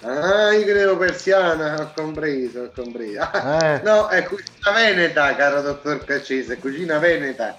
Ah, 0.00 0.52
io 0.52 0.64
credo 0.64 0.96
persiana, 0.96 1.80
ho 1.80 1.92
compreso, 1.94 2.62
ho 2.62 2.70
compreso. 2.74 3.20
Ah, 3.20 3.74
Eh, 3.76 3.82
No, 3.86 4.08
è 4.08 4.24
cucina 4.24 4.72
veneta, 4.74 5.36
caro 5.36 5.62
dottor 5.62 6.04
Caccese, 6.04 6.58
cucina 6.58 6.98
veneta. 6.98 7.56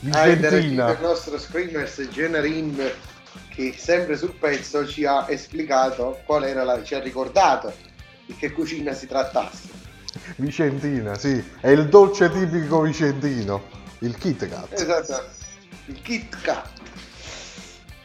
Interagito 0.00 0.48
Vicentina. 0.48 0.90
il 0.92 0.98
nostro 1.00 1.38
screamers 1.38 2.06
Generin 2.10 2.90
che 3.48 3.74
sempre 3.78 4.18
sul 4.18 4.34
pezzo 4.38 4.86
ci 4.86 5.06
ha 5.06 5.24
esplicato 5.30 6.20
qual 6.26 6.44
era 6.44 6.62
la, 6.64 6.82
ci 6.84 6.94
ha 6.94 7.00
ricordato 7.00 7.72
di 8.26 8.36
che 8.36 8.52
cucina 8.52 8.92
si 8.92 9.06
trattasse. 9.06 9.84
Vicentina, 10.36 11.16
sì. 11.16 11.42
È 11.60 11.68
il 11.68 11.88
dolce 11.88 12.30
tipico 12.30 12.80
vicentino. 12.82 13.62
Il 14.00 14.16
Kit 14.18 14.48
Kat. 14.48 14.72
Esatto, 14.72 15.24
il 15.86 16.00
Kit 16.02 16.40
Kat. 16.42 16.68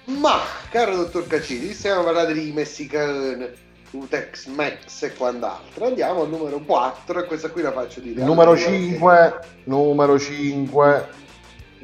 Ma, 0.05 0.39
caro 0.69 0.95
dottor 0.95 1.27
Caccini, 1.27 1.73
stiamo 1.73 2.03
parlando 2.03 2.33
di 2.33 2.51
messicano, 2.51 3.47
Utex 3.91 4.47
Max 4.47 5.03
e 5.03 5.13
quant'altro. 5.13 5.85
Andiamo 5.85 6.23
al 6.23 6.29
numero 6.29 6.59
4 6.59 7.19
e 7.19 7.25
questa 7.25 7.49
qui 7.49 7.61
la 7.61 7.71
faccio 7.71 7.99
dire. 7.99 8.23
Numero 8.23 8.51
Allora, 8.51 8.65
5. 8.67 9.39
Numero 9.65 10.19
5. 10.19 11.07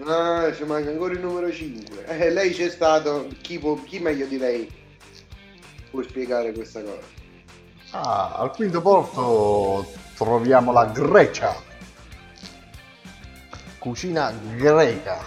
Ah, 0.06 0.54
ci 0.54 0.64
manca 0.64 0.90
ancora 0.90 1.14
il 1.14 1.20
numero 1.20 1.52
5. 1.52 2.06
Eh, 2.06 2.30
lei 2.30 2.54
c'è 2.54 2.70
stato, 2.70 3.28
chi, 3.42 3.60
può- 3.60 3.82
chi 3.84 4.00
meglio 4.00 4.26
di 4.26 4.38
lei 4.38 4.70
può 5.90 6.02
spiegare 6.02 6.54
questa 6.54 6.82
cosa? 6.82 7.16
Ah, 7.92 8.36
al 8.38 8.52
quinto 8.52 8.82
posto 8.82 9.86
troviamo 10.18 10.72
la 10.72 10.86
Grecia. 10.86 11.56
Cucina 13.78 14.34
greca. 14.58 15.20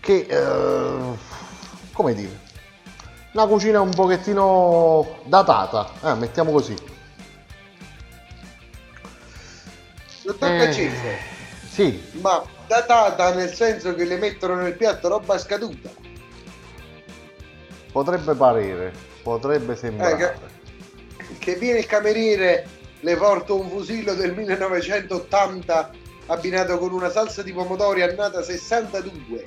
Che, 0.00 0.26
eh, 0.28 1.16
come 1.92 2.14
dire, 2.14 2.40
una 3.32 3.46
cucina 3.46 3.80
un 3.80 3.90
pochettino 3.90 5.18
datata, 5.24 5.90
eh, 6.02 6.14
mettiamo 6.14 6.50
così. 6.52 6.74
Dottor 10.24 10.50
Eh, 10.50 10.58
Caccese, 10.58 11.18
Sì, 11.68 12.02
ma 12.20 12.42
datata 12.66 13.34
nel 13.34 13.52
senso 13.52 13.94
che 13.94 14.04
le 14.04 14.16
mettono 14.16 14.54
nel 14.56 14.74
piatto 14.76 15.08
roba 15.08 15.38
scaduta. 15.38 15.90
potrebbe 17.92 18.34
parere, 18.34 18.92
potrebbe 19.22 19.74
sembrare. 19.76 20.54
Che 21.46 21.54
viene 21.54 21.78
il 21.78 21.86
cameriere, 21.86 22.66
le 22.98 23.16
porta 23.16 23.52
un 23.52 23.68
fusillo 23.68 24.14
del 24.14 24.34
1980 24.34 25.92
abbinato 26.26 26.76
con 26.76 26.90
una 26.90 27.08
salsa 27.08 27.44
di 27.44 27.52
pomodori 27.52 28.02
annata 28.02 28.42
62. 28.42 29.44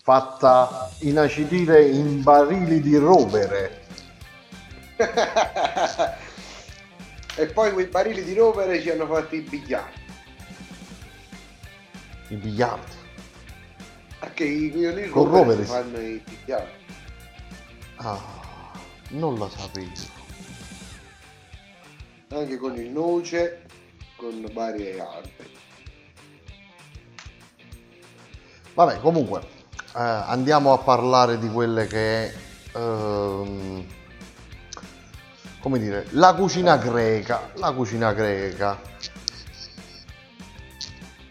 Fatta 0.00 0.90
inacidire 1.00 1.88
in 1.88 2.22
barili 2.22 2.80
di 2.80 2.96
rovere. 2.96 3.82
e 7.36 7.46
poi 7.48 7.72
quei 7.72 7.84
barili 7.84 8.24
di 8.24 8.32
rovere 8.32 8.80
ci 8.80 8.88
hanno 8.88 9.06
fatto 9.06 9.34
i 9.34 9.40
bigliardi. 9.40 10.00
I 12.28 12.36
biliardi. 12.36 12.96
Anche 14.20 14.44
i 14.44 15.10
Con 15.10 15.30
rovere 15.30 15.64
fanno 15.64 15.98
i 16.00 16.22
bigliardi. 16.24 16.76
Ah, 17.96 18.37
non 19.08 19.38
la 19.38 19.48
sapevo. 19.48 20.16
Anche 22.30 22.56
con 22.58 22.76
il 22.76 22.90
noce, 22.90 23.64
con 24.16 24.48
varie 24.52 25.00
altre. 25.00 25.46
Vabbè, 28.74 29.00
comunque, 29.00 29.40
eh, 29.40 30.00
andiamo 30.00 30.72
a 30.72 30.78
parlare 30.78 31.38
di 31.38 31.50
quelle 31.50 31.86
che 31.86 32.26
è, 32.26 32.34
ehm, 32.76 33.86
come 35.60 35.78
dire, 35.78 36.06
la 36.10 36.34
cucina 36.34 36.76
greca. 36.76 37.50
La 37.54 37.72
cucina 37.72 38.12
greca. 38.12 38.80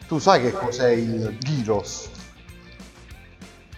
Tu 0.07 0.19
sai 0.19 0.41
che 0.41 0.51
cos'è 0.51 0.89
il 0.89 1.38
gyros? 1.38 2.09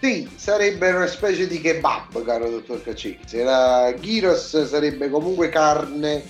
Sì, 0.00 0.30
sarebbe 0.36 0.90
una 0.92 1.06
specie 1.06 1.46
di 1.46 1.60
kebab, 1.60 2.24
caro 2.24 2.48
dottor 2.48 2.82
Caccese. 2.82 3.42
La 3.42 3.92
gyros 3.98 4.64
sarebbe 4.64 5.10
comunque 5.10 5.50
carne 5.50 6.24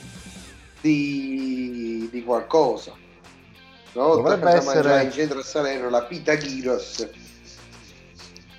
di, 0.81 2.09
di 2.11 2.25
qualcosa. 2.25 2.93
Una 3.93 4.05
volta 4.07 4.23
Dovrebbe 4.35 4.51
che 4.51 4.57
essere- 4.57 4.75
mangiare 4.83 5.05
in 5.05 5.13
centro 5.13 5.39
a 5.39 5.43
Salerno 5.43 5.89
la 5.89 6.03
pita 6.03 6.37
gyros, 6.37 7.09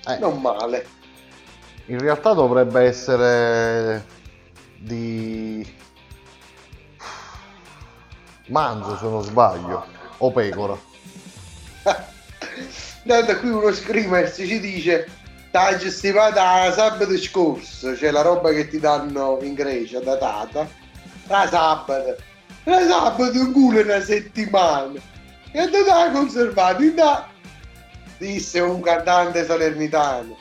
Eh, 0.06 0.18
non 0.18 0.40
male. 0.40 0.86
In 1.86 1.98
realtà 1.98 2.32
dovrebbe 2.32 2.80
essere 2.82 4.04
di 4.78 5.66
manzo 8.46 8.96
se 8.96 9.04
non 9.04 9.22
sbaglio, 9.22 9.84
o 10.18 10.30
pecora. 10.32 10.76
Tanto 13.06 13.38
qui 13.38 13.48
uno 13.48 13.72
screamer 13.72 14.32
ci 14.32 14.60
dice 14.60 15.08
T'hai 15.52 15.76
gestivata 15.76 16.72
sabato 16.72 17.14
scorso, 17.18 17.94
cioè 17.94 18.10
la 18.10 18.22
roba 18.22 18.52
che 18.52 18.68
ti 18.68 18.80
danno 18.80 19.38
in 19.42 19.52
Grecia 19.52 20.00
datata. 20.00 20.66
La 21.26 21.46
sabato. 21.46 22.16
La 22.64 22.86
sabato 22.86 23.32
in 23.32 23.52
culo 23.52 23.82
una 23.82 24.00
settimana. 24.00 24.98
E 25.52 25.68
te 25.68 25.84
l'hai 25.84 26.10
conservata 26.10 26.82
in 26.82 26.94
da. 26.94 27.28
Disse 28.16 28.60
un 28.60 28.80
cantante 28.80 29.44
salernitano. 29.44 30.38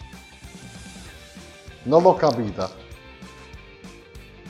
Non 1.83 2.03
l'ho 2.03 2.13
capita. 2.13 2.71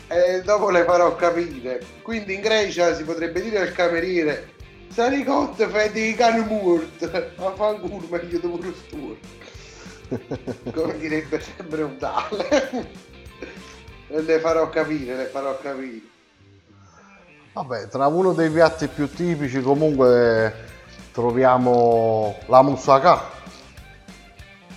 E 0.10 0.44
dopo 0.44 0.70
le 0.70 0.84
farò 0.84 1.16
capire. 1.16 1.82
Quindi 2.04 2.36
in 2.36 2.42
Grecia 2.42 2.94
si 2.94 3.04
potrebbe 3.04 3.42
dire 3.42 3.62
al 3.62 3.72
cameriere 3.72 4.51
Saricotte 4.92 5.68
fai 5.68 5.92
di 5.92 6.14
cane 6.16 6.46
morto. 6.46 7.10
Ma 7.38 7.54
fa 7.56 7.68
un 7.68 7.80
culo 7.80 8.08
meglio 8.10 8.40
di 8.40 8.48
pure 8.48 8.74
stuo. 8.74 9.18
come 10.74 10.98
direbbe 10.98 11.40
sempre 11.40 11.84
un 11.84 11.98
tale. 11.98 13.10
Le 14.08 14.40
farò 14.40 14.70
capire, 14.70 15.16
le 15.16 15.26
farò 15.26 15.58
capire. 15.60 16.02
Vabbè, 17.54 17.88
tra 17.88 18.08
uno 18.08 18.34
dei 18.34 18.50
piatti 18.50 18.88
più 18.88 19.10
tipici 19.10 19.62
comunque 19.62 20.54
troviamo 21.12 22.38
la 22.48 22.62
moussaka. 22.62 23.40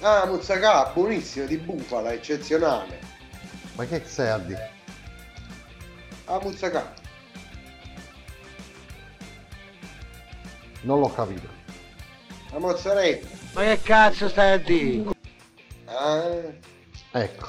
Ah, 0.01 0.27
moussaka, 0.27 0.91
buonissimo, 0.93 1.47
di 1.47 1.57
bufala, 1.57 2.13
eccezionale. 2.13 2.99
Ma 3.75 3.85
che 3.87 4.03
sei 4.05 4.29
a 4.29 4.39
dire? 4.39 4.71
Ah, 6.27 6.39
moussaka. 6.41 7.03
Non 10.85 11.01
l'ho 11.01 11.13
capito. 11.13 11.49
La 12.53 12.59
mozzarella. 12.59 13.27
Ma 13.55 13.63
che 13.63 13.81
cazzo 13.83 14.29
stai 14.29 14.53
a 14.53 14.59
dire? 14.59 15.11
Ah, 15.87 16.29
Ecco. 17.13 17.49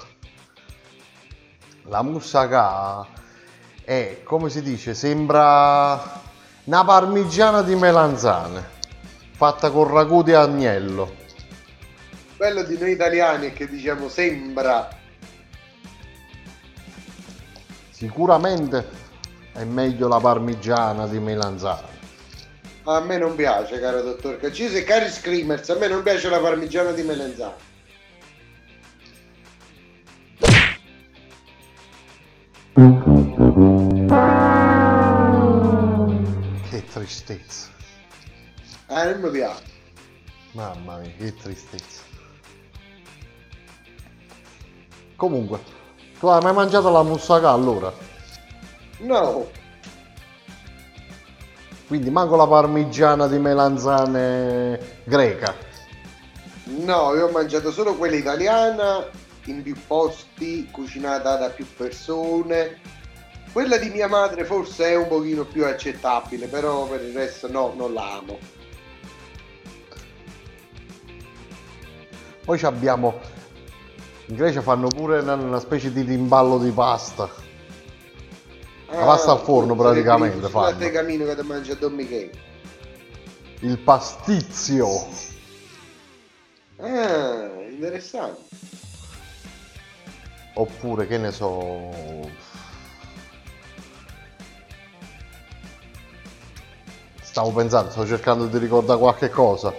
La 1.87 2.01
moussaka 2.01 3.05
è, 3.83 4.21
come 4.23 4.49
si 4.49 4.61
dice, 4.61 4.93
sembra 4.95 6.21
una 6.63 6.83
parmigiana 6.83 7.61
di 7.61 7.75
melanzane, 7.75 8.63
fatta 9.31 9.69
con 9.69 9.87
ragù 9.87 10.23
di 10.23 10.33
agnello. 10.33 11.13
bello 12.37 12.63
di 12.63 12.77
noi 12.77 12.91
italiani 12.91 13.47
è 13.47 13.53
che 13.53 13.67
diciamo 13.67 14.09
sembra. 14.09 14.87
Sicuramente 17.91 18.87
è 19.53 19.63
meglio 19.63 20.07
la 20.07 20.19
parmigiana 20.19 21.05
di 21.07 21.19
melanzane. 21.19 21.94
A 22.87 22.99
me 22.99 23.17
non 23.17 23.35
piace, 23.35 23.79
caro 23.79 24.03
dottor 24.03 24.37
Caccese 24.37 24.83
cari 24.83 25.09
screamers, 25.09 25.67
a 25.69 25.75
me 25.75 25.87
non 25.87 26.03
piace 26.03 26.29
la 26.29 26.39
parmigiana 26.39 26.91
di 26.91 27.01
melenzano. 27.01 27.55
Che 36.69 36.83
tristezza. 36.93 37.69
Ah, 38.85 39.05
non 39.05 39.19
mi 39.19 39.31
piace. 39.31 39.63
Mamma 40.51 40.97
mia, 40.97 41.11
che 41.17 41.33
tristezza. 41.33 42.03
Comunque, 45.15 45.59
tu 46.19 46.27
hai 46.27 46.43
mai 46.43 46.53
mangiato 46.53 46.91
la 46.91 47.01
moussaka 47.01 47.49
allora? 47.49 47.91
No, 48.99 49.49
Quindi 51.87 52.09
manco 52.09 52.35
la 52.35 52.47
parmigiana 52.47 53.27
di 53.27 53.37
melanzane 53.37 55.01
greca. 55.03 55.53
no, 56.65 57.13
io 57.13 57.27
ho 57.27 57.31
mangiato 57.31 57.71
solo 57.71 57.95
quella 57.95 58.15
italiana, 58.15 59.07
in 59.45 59.61
più 59.61 59.75
posti, 59.85 60.67
cucinata 60.71 61.37
da 61.37 61.49
più 61.49 61.65
persone. 61.75 62.79
Quella 63.51 63.77
di 63.77 63.89
mia 63.89 64.07
madre 64.07 64.43
forse 64.43 64.87
è 64.87 64.95
un 64.95 65.07
pochino 65.07 65.45
più 65.45 65.65
accettabile, 65.65 66.47
però 66.47 66.87
per 66.87 67.01
il 67.01 67.13
resto 67.13 67.49
no, 67.49 67.73
non 67.75 67.93
la 67.93 68.13
amo. 68.13 68.37
Poi 72.43 72.59
abbiamo 72.61 73.33
in 74.27 74.35
Grecia 74.35 74.61
fanno 74.61 74.87
pure 74.87 75.19
una, 75.19 75.35
una 75.35 75.59
specie 75.59 75.91
di 75.91 76.01
rimballo 76.01 76.57
di 76.57 76.71
pasta. 76.71 77.29
La 78.95 79.03
pasta 79.03 79.31
al 79.31 79.39
forno, 79.39 79.75
praticamente, 79.75 80.47
fanno. 80.47 80.77
Guarda 80.77 80.91
camino 80.91 81.25
che 81.25 81.35
ti 81.35 81.41
mangia 81.41 81.73
Don 81.73 81.93
Michele. 81.93 82.31
Il 83.59 83.77
pastizio. 83.79 85.07
Ah, 86.77 87.49
interessante. 87.69 88.41
Oppure 90.53 91.07
che 91.07 91.17
ne 91.17 91.31
so. 91.31 91.89
Stavo 97.21 97.51
pensando, 97.51 97.91
stavo 97.91 98.07
cercando 98.07 98.45
di 98.45 98.57
ricordare 98.57 98.97
qualche 98.97 99.29
cosa. 99.29 99.73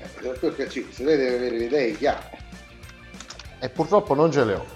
Eh, 0.00 0.84
se 0.90 1.04
lei 1.04 1.16
deve 1.16 1.36
avere 1.36 1.56
le 1.56 1.64
idee 1.64 1.96
chiare. 1.96 2.42
E 3.60 3.68
purtroppo 3.68 4.14
non 4.14 4.32
ce 4.32 4.44
le 4.44 4.54
ho. 4.54 4.73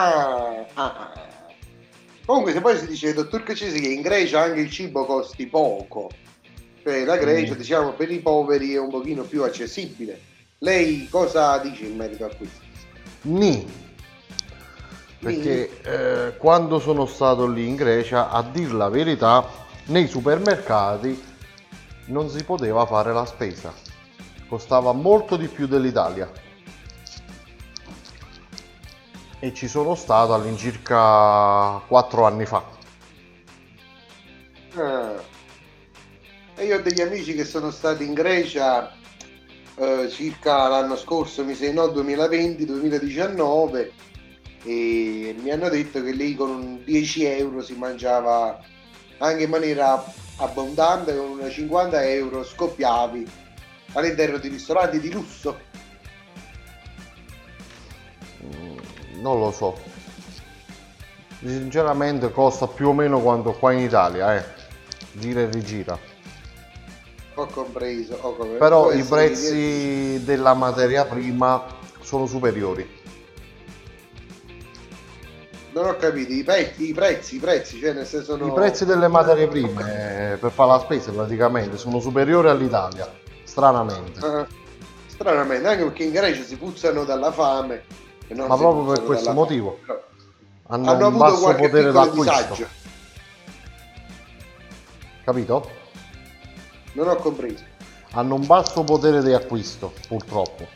Ah, 0.00 0.64
ah. 0.74 1.12
Comunque, 2.24 2.52
se 2.52 2.60
poi 2.60 2.78
si 2.78 2.86
dice, 2.86 3.14
dottor 3.14 3.42
Caccesi, 3.42 3.80
che 3.80 3.88
in 3.88 4.00
Grecia 4.02 4.42
anche 4.42 4.60
il 4.60 4.70
cibo 4.70 5.04
costi 5.04 5.46
poco, 5.46 6.08
cioè 6.84 7.04
la 7.04 7.16
Grecia, 7.16 7.54
Mm. 7.54 7.56
diciamo, 7.56 7.92
per 7.92 8.10
i 8.10 8.20
poveri 8.20 8.74
è 8.74 8.78
un 8.78 8.90
pochino 8.90 9.22
più 9.24 9.42
accessibile. 9.42 10.20
Lei 10.58 11.08
cosa 11.08 11.58
dice 11.58 11.84
in 11.86 11.96
merito 11.96 12.24
a 12.26 12.30
questo? 12.34 12.60
Ni. 13.22 13.66
Perché 15.18 15.80
eh, 15.82 16.36
quando 16.36 16.78
sono 16.78 17.04
stato 17.06 17.46
lì 17.48 17.66
in 17.66 17.74
Grecia, 17.74 18.30
a 18.30 18.42
dir 18.42 18.72
la 18.74 18.88
verità, 18.88 19.44
nei 19.86 20.06
supermercati 20.06 21.20
non 22.06 22.28
si 22.30 22.44
poteva 22.44 22.86
fare 22.86 23.12
la 23.12 23.26
spesa. 23.26 23.72
Costava 24.46 24.92
molto 24.92 25.36
di 25.36 25.48
più 25.48 25.66
dell'Italia. 25.66 26.30
E 29.40 29.54
ci 29.54 29.68
sono 29.68 29.94
stato 29.94 30.34
all'incirca 30.34 31.80
4 31.86 32.24
anni 32.24 32.44
fa. 32.44 32.64
Ah. 34.74 35.14
E 36.56 36.64
io 36.64 36.76
ho 36.76 36.80
degli 36.80 37.00
amici 37.00 37.34
che 37.34 37.44
sono 37.44 37.70
stati 37.70 38.04
in 38.04 38.14
Grecia 38.14 38.92
eh, 39.76 40.08
circa 40.10 40.66
l'anno 40.66 40.96
scorso, 40.96 41.44
mi 41.44 41.54
sa 41.54 41.72
no, 41.72 41.84
2020-2019 41.86 43.90
e 44.64 45.36
mi 45.40 45.50
hanno 45.50 45.68
detto 45.68 46.02
che 46.02 46.10
lì 46.10 46.34
con 46.34 46.50
un 46.50 46.82
10 46.84 47.24
euro 47.26 47.62
si 47.62 47.74
mangiava 47.74 48.58
anche 49.18 49.44
in 49.44 49.50
maniera 49.50 50.04
abbondante, 50.38 51.16
con 51.16 51.30
una 51.30 51.48
50 51.48 52.08
euro 52.08 52.42
scoppiavi 52.42 53.24
all'interno 53.92 54.38
di 54.38 54.48
ristoranti 54.48 54.98
di 54.98 55.12
lusso. 55.12 55.60
Non 59.20 59.38
lo 59.38 59.50
so. 59.50 59.76
Sinceramente 61.40 62.30
costa 62.32 62.66
più 62.66 62.88
o 62.88 62.92
meno 62.92 63.20
quanto 63.20 63.52
qua 63.52 63.72
in 63.72 63.80
Italia, 63.80 64.36
eh. 64.36 64.44
Gira 65.12 65.40
e 65.40 65.50
rigira. 65.50 65.98
Ho 67.34 67.46
compreso. 67.46 68.18
ho 68.20 68.34
compreso. 68.34 68.58
Però 68.58 68.92
i 68.92 69.02
prezzi 69.02 70.24
della 70.24 70.54
materia 70.54 71.04
prima 71.04 71.64
sono 72.00 72.26
superiori. 72.26 72.96
Non 75.72 75.86
ho 75.86 75.96
capito, 75.96 76.32
i, 76.32 76.42
prezzi, 76.42 76.88
i 76.88 76.92
prezzi, 76.92 77.36
i 77.36 77.38
prezzi, 77.38 77.78
cioè 77.78 77.92
nel 77.92 78.06
senso 78.06 78.36
no... 78.36 78.48
I 78.48 78.52
prezzi 78.52 78.84
delle 78.84 79.06
materie 79.06 79.46
prime 79.46 80.32
eh, 80.32 80.36
per 80.36 80.50
fare 80.50 80.70
la 80.70 80.78
spesa 80.80 81.12
praticamente 81.12 81.76
sono 81.76 82.00
superiori 82.00 82.48
all'Italia, 82.48 83.08
stranamente. 83.44 84.18
Ah, 84.18 84.46
stranamente, 85.06 85.68
anche 85.68 85.84
perché 85.84 86.04
in 86.04 86.10
Grecia 86.10 86.42
si 86.42 86.56
puzzano 86.56 87.04
dalla 87.04 87.30
fame. 87.30 87.84
Ma 88.34 88.56
proprio 88.56 88.92
per 88.92 89.04
questo 89.04 89.32
motivo. 89.32 89.78
Però 89.84 90.02
Hanno, 90.68 90.90
Hanno 90.90 91.06
un 91.08 91.14
avuto 91.14 91.24
basso 91.24 91.40
qualche 91.40 91.68
potere 91.68 91.92
d'acquisto, 91.92 92.22
disagio. 92.22 92.68
capito? 95.24 95.70
Non 96.92 97.08
ho 97.08 97.16
compreso. 97.16 97.64
Hanno 98.12 98.34
un 98.34 98.46
basso 98.46 98.84
potere 98.84 99.22
di 99.22 99.32
acquisto, 99.32 99.92
purtroppo. 100.08 100.66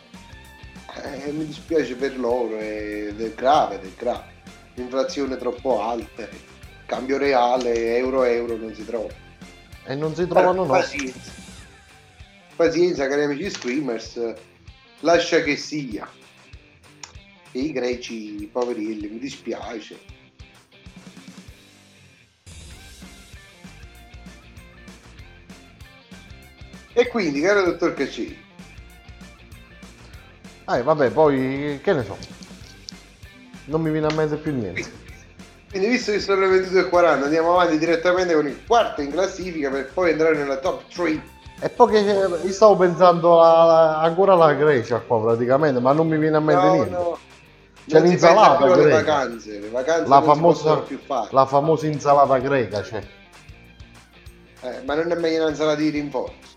Eh, 1.02 1.32
mi 1.32 1.46
dispiace 1.46 1.94
per 1.94 2.18
loro, 2.18 2.56
è 2.58 3.32
grave, 3.34 3.80
è 3.80 3.88
grave. 3.96 4.30
Inflazione 4.74 5.36
troppo 5.36 5.82
alta, 5.82 6.26
cambio 6.86 7.18
reale, 7.18 7.96
euro-euro 7.96 8.56
non 8.56 8.74
si 8.74 8.84
trova. 8.84 9.08
E 9.84 9.94
non 9.94 10.14
si 10.14 10.26
trovano 10.26 10.64
no. 10.64 10.72
Pazienza. 10.72 11.32
Pazienza, 12.56 13.08
cari 13.08 13.24
amici 13.24 13.50
streamers, 13.50 14.34
lascia 15.00 15.42
che 15.42 15.56
sia. 15.56 16.08
E 17.52 17.58
i 17.58 17.72
greci, 17.72 18.48
poverilli, 18.50 19.08
mi 19.08 19.18
dispiace. 19.18 19.98
E 26.94 27.08
quindi, 27.08 27.40
caro 27.40 27.64
dottor 27.64 27.94
Caccini, 27.94 28.36
Eh 30.68 30.82
vabbè, 30.82 31.10
poi 31.10 31.80
che 31.82 31.92
ne 31.92 32.04
so. 32.04 32.16
Non 33.66 33.80
mi 33.80 33.90
viene 33.90 34.06
a 34.08 34.14
mente 34.14 34.36
più 34.36 34.52
niente. 34.54 34.84
quindi 35.70 35.88
visto 35.88 36.12
che 36.12 36.20
sono 36.20 36.40
le 36.46 36.60
22.40 36.60 37.22
andiamo 37.24 37.52
avanti 37.52 37.78
direttamente 37.78 38.34
con 38.34 38.46
il 38.46 38.58
quarto 38.66 39.00
in 39.00 39.10
classifica 39.10 39.70
per 39.70 39.90
poi 39.92 40.10
entrare 40.10 40.36
nella 40.36 40.56
top 40.58 40.82
3 40.92 41.22
E 41.60 41.68
poi 41.70 41.90
che 41.92 41.98
io 42.00 42.52
stavo 42.52 42.76
pensando 42.76 43.40
a- 43.40 44.00
ancora 44.02 44.32
alla 44.34 44.52
Grecia 44.54 44.98
qua 44.98 45.22
praticamente, 45.22 45.80
ma 45.80 45.92
non 45.92 46.08
mi 46.08 46.18
viene 46.18 46.36
a 46.36 46.40
mente 46.40 46.66
no, 46.66 46.72
niente. 46.74 46.90
no. 46.90 47.18
C'è 47.86 47.98
Non 47.98 48.08
l'insalata 48.08 48.66
greca. 48.74 48.96
vacanze 48.96 49.58
le 49.58 49.68
vacanze 49.68 50.08
La 50.08 50.22
famosa, 50.22 50.84
la 51.30 51.46
famosa 51.46 51.86
insalata 51.86 52.38
greca 52.38 52.80
c'è. 52.80 53.02
Eh, 54.60 54.82
ma 54.84 54.94
non 54.94 55.10
è 55.10 55.14
meglio 55.16 55.42
un'insalata 55.44 55.80
di 55.80 55.88
rinforzo 55.90 56.50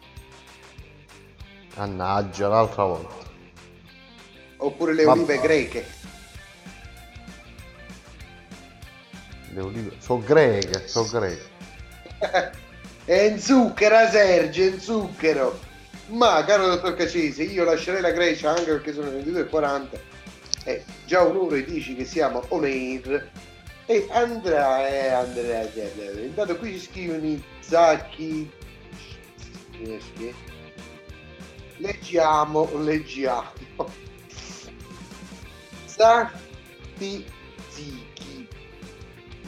Mannaggia, 1.75 2.47
l'altra 2.47 2.83
volta. 2.83 3.15
oppure 4.57 4.93
le 4.93 5.03
Vabbè. 5.03 5.17
olive 5.17 5.39
greche 5.39 5.85
Le 9.53 9.61
olive. 9.61 9.91
Sono 9.99 10.19
greche, 10.23 10.87
sono 10.87 11.07
greche. 11.09 11.49
è 13.05 13.21
in 13.21 13.39
zucchero 13.39 14.07
Sergio 14.09 14.61
è 14.61 14.65
in 14.67 14.79
zucchero 14.79 15.59
ma 16.07 16.43
caro 16.45 16.67
dottor 16.67 16.93
Cacese 16.95 17.43
io 17.43 17.63
lascerei 17.63 18.01
la 18.01 18.11
Grecia 18.11 18.49
anche 18.49 18.65
perché 18.65 18.93
sono 18.93 19.09
le 19.11 19.21
22.40 19.23 19.87
e 20.65 20.83
già 21.05 21.21
un'ora 21.21 21.57
e 21.57 21.63
dici 21.63 21.95
che 21.95 22.05
siamo 22.05 22.43
on 22.49 22.63
air 22.63 23.31
e 23.85 24.07
andrà 24.11 24.87
e 24.87 25.07
andrà 25.09 25.61
intanto 26.19 26.57
qui 26.57 26.73
ci 26.73 26.79
scrivono 26.79 27.39
zacchi. 27.59 28.51
Leggiamo, 31.77 32.69
leggiamo. 32.79 33.53
Satti 35.85 37.25
zichi. 37.69 38.47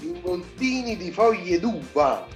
Involtini 0.02 0.98
di 0.98 1.12
foglie 1.12 1.60
d'uva. 1.60 2.28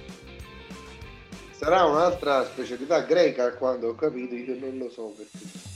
Sarà 1.50 1.84
un'altra 1.84 2.44
specialità 2.44 3.02
greca 3.02 3.54
quando 3.54 3.90
ho 3.90 3.94
capito, 3.94 4.34
io 4.34 4.58
non 4.58 4.78
lo 4.78 4.90
so 4.90 5.14
perché 5.16 5.71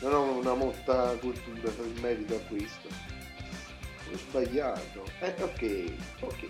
non 0.00 0.12
ho 0.12 0.38
una 0.38 0.54
molta 0.54 1.16
cultura 1.20 1.70
in 1.84 2.00
merito 2.00 2.34
a 2.34 2.40
questo. 2.48 2.88
Ho 4.12 4.16
sbagliato. 4.16 5.04
Eh, 5.20 5.34
ok, 5.40 5.92
ok. 6.20 6.46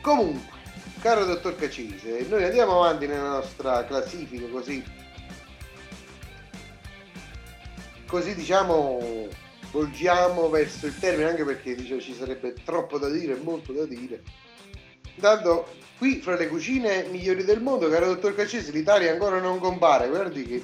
Comunque, 0.00 0.58
caro 1.00 1.24
dottor 1.24 1.56
Cacise, 1.56 2.26
noi 2.28 2.44
andiamo 2.44 2.82
avanti 2.82 3.06
nella 3.06 3.30
nostra 3.30 3.84
classifica 3.84 4.46
così. 4.48 4.84
Così 8.06 8.34
diciamo 8.34 9.42
volgiamo 9.74 10.48
verso 10.48 10.86
il 10.86 10.96
termine 10.96 11.30
anche 11.30 11.44
perché 11.44 11.74
dice, 11.74 12.00
ci 12.00 12.14
sarebbe 12.14 12.54
troppo 12.64 12.96
da 12.96 13.08
dire, 13.08 13.34
molto 13.34 13.72
da 13.72 13.84
dire. 13.84 14.22
Intanto 15.16 15.66
qui 15.98 16.20
fra 16.20 16.36
le 16.36 16.48
cucine 16.48 17.08
migliori 17.10 17.44
del 17.44 17.60
mondo, 17.60 17.88
caro 17.88 18.06
dottor 18.06 18.36
Cacese, 18.36 18.70
l'Italia 18.70 19.10
ancora 19.10 19.40
non 19.40 19.58
compare. 19.58 20.08
Guardi 20.08 20.44
che 20.44 20.62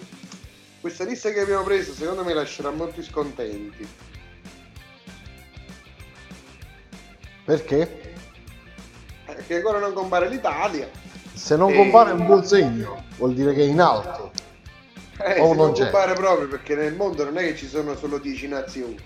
questa 0.80 1.04
lista 1.04 1.30
che 1.30 1.40
abbiamo 1.40 1.62
preso 1.64 1.92
secondo 1.92 2.24
me 2.24 2.32
lascerà 2.32 2.70
molti 2.70 3.02
scontenti. 3.02 3.86
Perché? 7.44 8.14
Eh, 9.26 9.44
Che 9.46 9.54
ancora 9.56 9.78
non 9.78 9.92
compare 9.92 10.28
l'Italia. 10.28 10.88
Se 11.34 11.56
non 11.56 11.70
Eh, 11.70 11.76
compare 11.76 12.10
è 12.10 12.12
un 12.14 12.26
buon 12.26 12.44
segno, 12.44 13.04
vuol 13.16 13.34
dire 13.34 13.52
che 13.54 13.62
è 13.62 13.66
in 13.66 13.80
alto. 13.80 14.30
Eh, 15.22 15.46
si 15.50 15.54
non 15.54 15.72
c'è. 15.72 15.90
compare 15.90 16.14
proprio 16.14 16.48
perché 16.48 16.74
nel 16.74 16.94
mondo 16.94 17.24
non 17.24 17.36
è 17.38 17.42
che 17.44 17.56
ci 17.56 17.66
sono 17.68 17.96
solo 17.96 18.18
10 18.18 18.48
nazioni. 18.48 18.96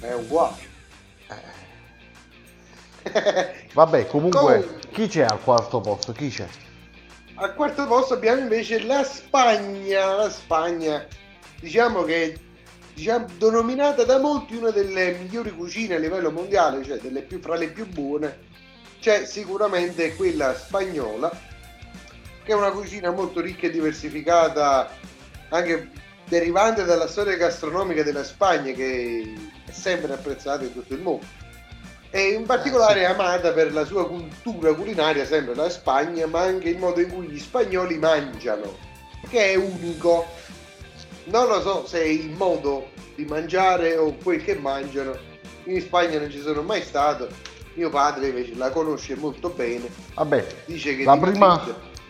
È 0.00 0.12
uguale. 0.12 0.72
Vabbè, 3.74 4.06
comunque, 4.06 4.40
Comunque. 4.40 4.88
chi 4.90 5.06
c'è 5.08 5.22
al 5.24 5.40
quarto 5.42 5.80
posto? 5.80 6.12
Chi 6.12 6.28
c'è? 6.30 6.46
Al 7.36 7.54
quarto 7.54 7.86
posto 7.86 8.14
abbiamo 8.14 8.42
invece 8.42 8.82
la 8.84 9.02
Spagna. 9.02 10.14
La 10.14 10.30
Spagna, 10.30 11.04
diciamo 11.60 12.04
che 12.04 12.38
diciamo, 12.94 13.26
denominata 13.36 14.04
da 14.04 14.18
molti 14.18 14.56
una 14.56 14.70
delle 14.70 15.12
migliori 15.18 15.50
cucine 15.50 15.96
a 15.96 15.98
livello 15.98 16.30
mondiale, 16.30 16.84
cioè 16.84 16.98
delle 16.98 17.22
più, 17.22 17.40
fra 17.40 17.56
le 17.56 17.70
più 17.70 17.86
buone, 17.86 18.38
c'è 19.00 19.26
sicuramente 19.26 20.14
quella 20.14 20.54
spagnola, 20.54 21.28
che 22.44 22.52
è 22.52 22.54
una 22.54 22.70
cucina 22.70 23.10
molto 23.10 23.40
ricca 23.40 23.66
e 23.66 23.70
diversificata, 23.70 24.90
anche 25.48 25.90
derivante 26.26 26.84
dalla 26.84 27.08
storia 27.08 27.36
gastronomica 27.36 28.02
della 28.02 28.24
Spagna, 28.24 28.72
che 28.72 29.34
è 29.66 29.72
sempre 29.72 30.12
apprezzata 30.12 30.62
in 30.62 30.72
tutto 30.72 30.94
il 30.94 31.00
mondo. 31.00 31.26
E 32.16 32.28
in 32.28 32.46
particolare 32.46 33.00
è 33.00 33.06
amata 33.06 33.50
per 33.50 33.72
la 33.72 33.84
sua 33.84 34.06
cultura 34.06 34.72
culinaria, 34.72 35.24
sempre 35.26 35.56
la 35.56 35.68
Spagna, 35.68 36.28
ma 36.28 36.42
anche 36.42 36.68
il 36.68 36.78
modo 36.78 37.00
in 37.00 37.12
cui 37.12 37.26
gli 37.26 37.40
spagnoli 37.40 37.98
mangiano, 37.98 38.76
che 39.28 39.50
è 39.50 39.56
unico. 39.56 40.24
Non 41.24 41.48
lo 41.48 41.60
so 41.60 41.84
se 41.88 42.00
è 42.00 42.06
il 42.06 42.30
modo 42.30 42.90
di 43.16 43.24
mangiare 43.24 43.96
o 43.96 44.14
quel 44.22 44.44
che 44.44 44.54
mangiano. 44.54 45.16
In 45.64 45.80
Spagna 45.80 46.20
non 46.20 46.30
ci 46.30 46.38
sono 46.38 46.62
mai 46.62 46.82
stato. 46.82 47.26
Mio 47.72 47.90
padre 47.90 48.28
invece 48.28 48.54
la 48.54 48.70
conosce 48.70 49.16
molto 49.16 49.48
bene. 49.48 49.88
Vabbè, 50.14 50.46
Dice 50.66 50.96
che 50.96 51.02
la 51.02 51.16
prima, 51.16 51.60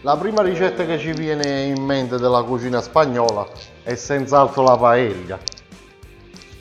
la 0.03 0.19
prima 0.19 0.43
ricetta 0.43 0.85
che 0.85 0.99
ci 0.99 1.13
viene 1.13 1.63
in 1.63 1.83
mente 1.83 2.19
della 2.19 2.43
cucina 2.43 2.83
spagnola 2.83 3.49
è 3.83 3.95
senz'altro 3.95 4.65
la 4.65 4.77
paella. 4.77 5.54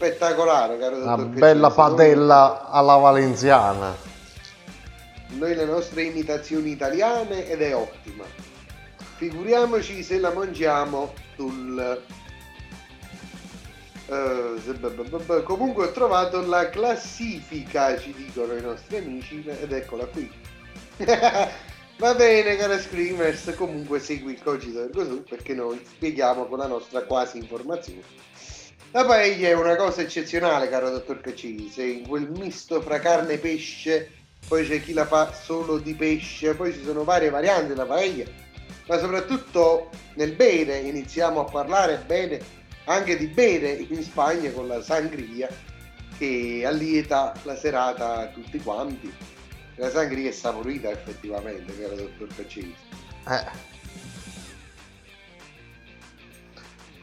Spettacolare, 0.03 0.77
caro 0.77 0.97
Una 0.97 1.15
dottor 1.15 1.39
bella. 1.39 1.67
Noi- 1.67 1.75
padella 1.75 2.69
alla 2.69 2.95
valenziana. 2.97 3.95
noi 5.37 5.55
le 5.55 5.65
nostre 5.65 6.03
imitazioni 6.03 6.71
italiane 6.71 7.47
ed 7.49 7.61
è 7.61 7.75
ottima. 7.75 8.23
Figuriamoci 9.15 10.03
se 10.03 10.19
la 10.19 10.31
mangiamo 10.31 11.13
sul... 11.35 12.01
eh, 14.07 15.43
comunque 15.43 15.85
ho 15.85 15.91
trovato 15.91 16.45
la 16.45 16.69
classifica, 16.69 17.97
ci 17.97 18.13
dicono 18.13 18.53
i 18.53 18.61
nostri 18.61 18.97
amici, 18.97 19.43
ed 19.47 19.71
eccola 19.71 20.05
qui. 20.05 20.29
Va 21.97 22.15
bene, 22.15 22.55
cara 22.57 22.77
Screamers, 22.79 23.53
comunque 23.55 23.99
segui 23.99 24.33
il 24.33 24.43
cogito 24.43 24.81
ergo 24.81 25.05
sum 25.05 25.23
perché 25.23 25.53
noi 25.53 25.79
spieghiamo 25.85 26.45
con 26.47 26.57
la 26.57 26.67
nostra 26.67 27.03
quasi 27.03 27.37
informazione. 27.37 28.01
La 28.93 29.05
paella 29.05 29.47
è 29.47 29.53
una 29.53 29.75
cosa 29.75 30.01
eccezionale, 30.01 30.69
caro 30.69 30.91
dottor 30.91 31.19
Cacise, 31.19 31.83
in 31.83 32.07
quel 32.07 32.29
misto 32.29 32.79
fra 32.79 32.99
carne 32.99 33.33
e 33.33 33.37
pesce 33.39 34.11
poi 34.47 34.67
c'è 34.67 34.83
chi 34.83 34.93
la 34.93 35.07
fa 35.07 35.33
solo 35.33 35.79
di 35.79 35.95
pesce, 35.95 36.53
poi 36.53 36.71
ci 36.71 36.83
sono 36.83 37.03
varie 37.03 37.31
varianti 37.31 37.69
della 37.69 37.87
paella, 37.87 38.25
ma 38.85 38.99
soprattutto 38.99 39.89
nel 40.13 40.33
bere 40.33 40.77
iniziamo 40.77 41.39
a 41.39 41.49
parlare 41.49 42.03
bene 42.05 42.39
anche 42.83 43.17
di 43.17 43.25
bere 43.25 43.71
in 43.71 44.03
Spagna 44.03 44.51
con 44.51 44.67
la 44.67 44.83
sangria 44.83 45.49
che 46.19 46.61
allieta 46.63 47.33
la 47.45 47.55
serata 47.55 48.17
a 48.17 48.27
tutti 48.27 48.59
quanti. 48.59 49.11
La 49.77 49.89
sangria 49.89 50.29
è 50.29 50.31
saporita 50.31 50.91
effettivamente, 50.91 51.75
caro 51.79 51.95
dottor 51.95 52.27
Cacese. 52.35 52.75
Eh. 53.27 53.72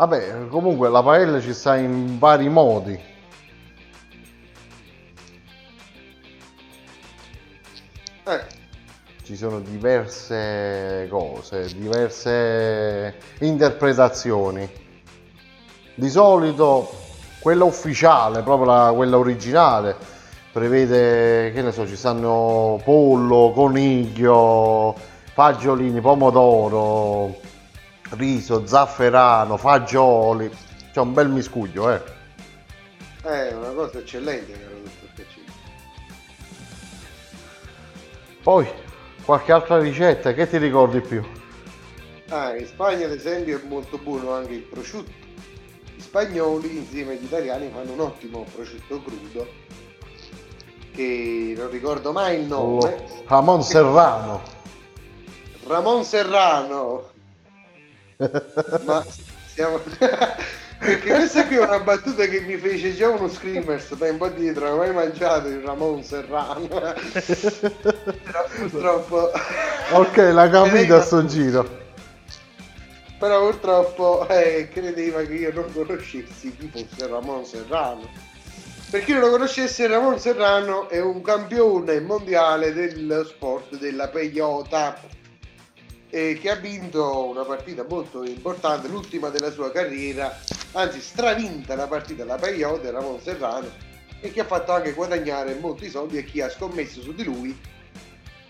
Vabbè, 0.01 0.47
comunque 0.49 0.89
la 0.89 1.03
paella 1.03 1.43
ci 1.43 1.53
sta 1.53 1.77
in 1.77 2.19
vari 2.19 2.49
modi. 2.49 2.99
Eh, 8.25 8.59
Ci 9.23 9.37
sono 9.37 9.61
diverse 9.61 11.07
cose, 11.11 11.67
diverse 11.77 13.15
interpretazioni. 13.41 14.67
Di 15.95 16.09
solito 16.09 16.91
quella 17.39 17.65
ufficiale, 17.65 18.43
proprio 18.43 18.71
la- 18.71 18.93
quella 18.95 19.19
originale, 19.19 19.97
prevede, 20.51 21.53
che 21.53 21.61
ne 21.63 21.73
so, 21.73 21.87
ci 21.87 21.97
stanno 21.97 22.81
pollo, 22.85 23.53
coniglio, 23.55 24.97
fagiolini, 25.35 26.01
pomodoro, 26.01 27.37
riso, 28.11 28.67
zafferano, 28.67 29.57
fagioli. 29.57 30.51
C'è 30.93 31.01
un 31.01 31.13
bel 31.13 31.29
miscuglio, 31.29 31.91
eh. 31.91 32.03
è 33.23 33.53
una 33.53 33.71
cosa 33.71 33.99
eccellente, 33.99 34.53
caro 34.53 34.77
dottor 34.83 35.09
Cacese. 35.15 35.59
Poi, 38.43 38.69
qualche 39.25 39.53
altra 39.53 39.79
ricetta, 39.79 40.33
che 40.33 40.49
ti 40.49 40.59
ricordi 40.59 41.01
più? 41.01 41.23
Ah, 42.31 42.57
in 42.57 42.67
Spagna 42.67 43.07
ad 43.07 43.13
esempio 43.13 43.59
è 43.59 43.67
molto 43.67 43.99
buono 43.99 44.33
anche 44.33 44.55
il 44.55 44.63
prosciutto. 44.63 45.11
Gli 45.95 46.01
spagnoli 46.01 46.77
insieme 46.77 47.13
agli 47.13 47.25
italiani 47.25 47.71
fanno 47.73 47.93
un 47.93 48.01
ottimo 48.01 48.45
prosciutto 48.55 49.03
crudo 49.03 49.69
che 50.93 51.55
non 51.57 51.71
ricordo 51.71 52.13
mai 52.13 52.41
il 52.41 52.47
nome. 52.47 53.05
Ramon 53.27 53.63
Serrano. 53.63 54.43
Ramon 55.67 56.05
Serrano. 56.05 57.09
Ma 58.85 59.05
siamo... 59.53 59.81
Perché 60.81 61.13
questa 61.13 61.47
qui 61.47 61.57
è 61.57 61.61
una 61.61 61.81
battuta 61.81 62.25
che 62.25 62.41
mi 62.41 62.57
fece 62.57 62.97
già 62.97 63.11
uno 63.11 63.29
screamers 63.29 63.95
tempo 63.99 64.29
dietro, 64.29 64.65
non 64.65 64.75
ho 64.75 64.79
mai 64.79 64.93
mangiato 64.95 65.49
il 65.49 65.61
Ramon 65.61 66.03
Serrano. 66.03 66.67
Però 66.67 68.47
purtroppo... 68.57 69.31
Ok, 69.93 70.17
l'ha 70.17 70.49
capito 70.49 70.77
Ecco. 70.79 70.95
a 70.95 71.03
sto 71.03 71.27
giro. 71.27 71.79
Però 73.19 73.41
purtroppo 73.43 74.27
eh, 74.29 74.71
credeva 74.73 75.21
che 75.21 75.35
io 75.35 75.53
non 75.53 75.71
conoscessi 75.71 76.57
chi 76.57 76.71
fosse 76.73 77.07
Ramon 77.07 77.45
Serrano. 77.45 78.09
Per 78.91 79.05
chi 79.05 79.13
non 79.13 79.21
lo 79.21 79.31
conoscesse, 79.31 79.87
Ramon 79.87 80.19
Serrano 80.19 80.89
è 80.89 80.99
un 80.99 81.21
campione 81.21 82.01
mondiale 82.01 82.73
dello 82.73 83.23
sport 83.25 83.77
della 83.77 84.09
peyota 84.09 84.99
e 86.11 86.39
che 86.41 86.51
ha 86.51 86.57
vinto 86.57 87.29
una 87.29 87.45
partita 87.45 87.85
molto 87.89 88.25
importante, 88.25 88.89
l'ultima 88.89 89.29
della 89.29 89.51
sua 89.51 89.71
carriera, 89.71 90.39
anzi 90.73 91.01
stravinta 91.01 91.75
la 91.75 91.87
partita 91.87 92.25
la 92.25 92.37
peyota 92.37 92.91
Ramon 92.91 93.21
Serrano 93.21 93.71
e 94.21 94.31
che 94.31 94.41
ha 94.41 94.45
fatto 94.45 94.73
anche 94.73 94.93
guadagnare 94.93 95.55
molti 95.55 95.89
soldi 95.89 96.19
a 96.19 96.23
chi 96.23 96.41
ha 96.41 96.51
scommesso 96.51 97.01
su 97.01 97.15
di 97.15 97.25
lui. 97.25 97.59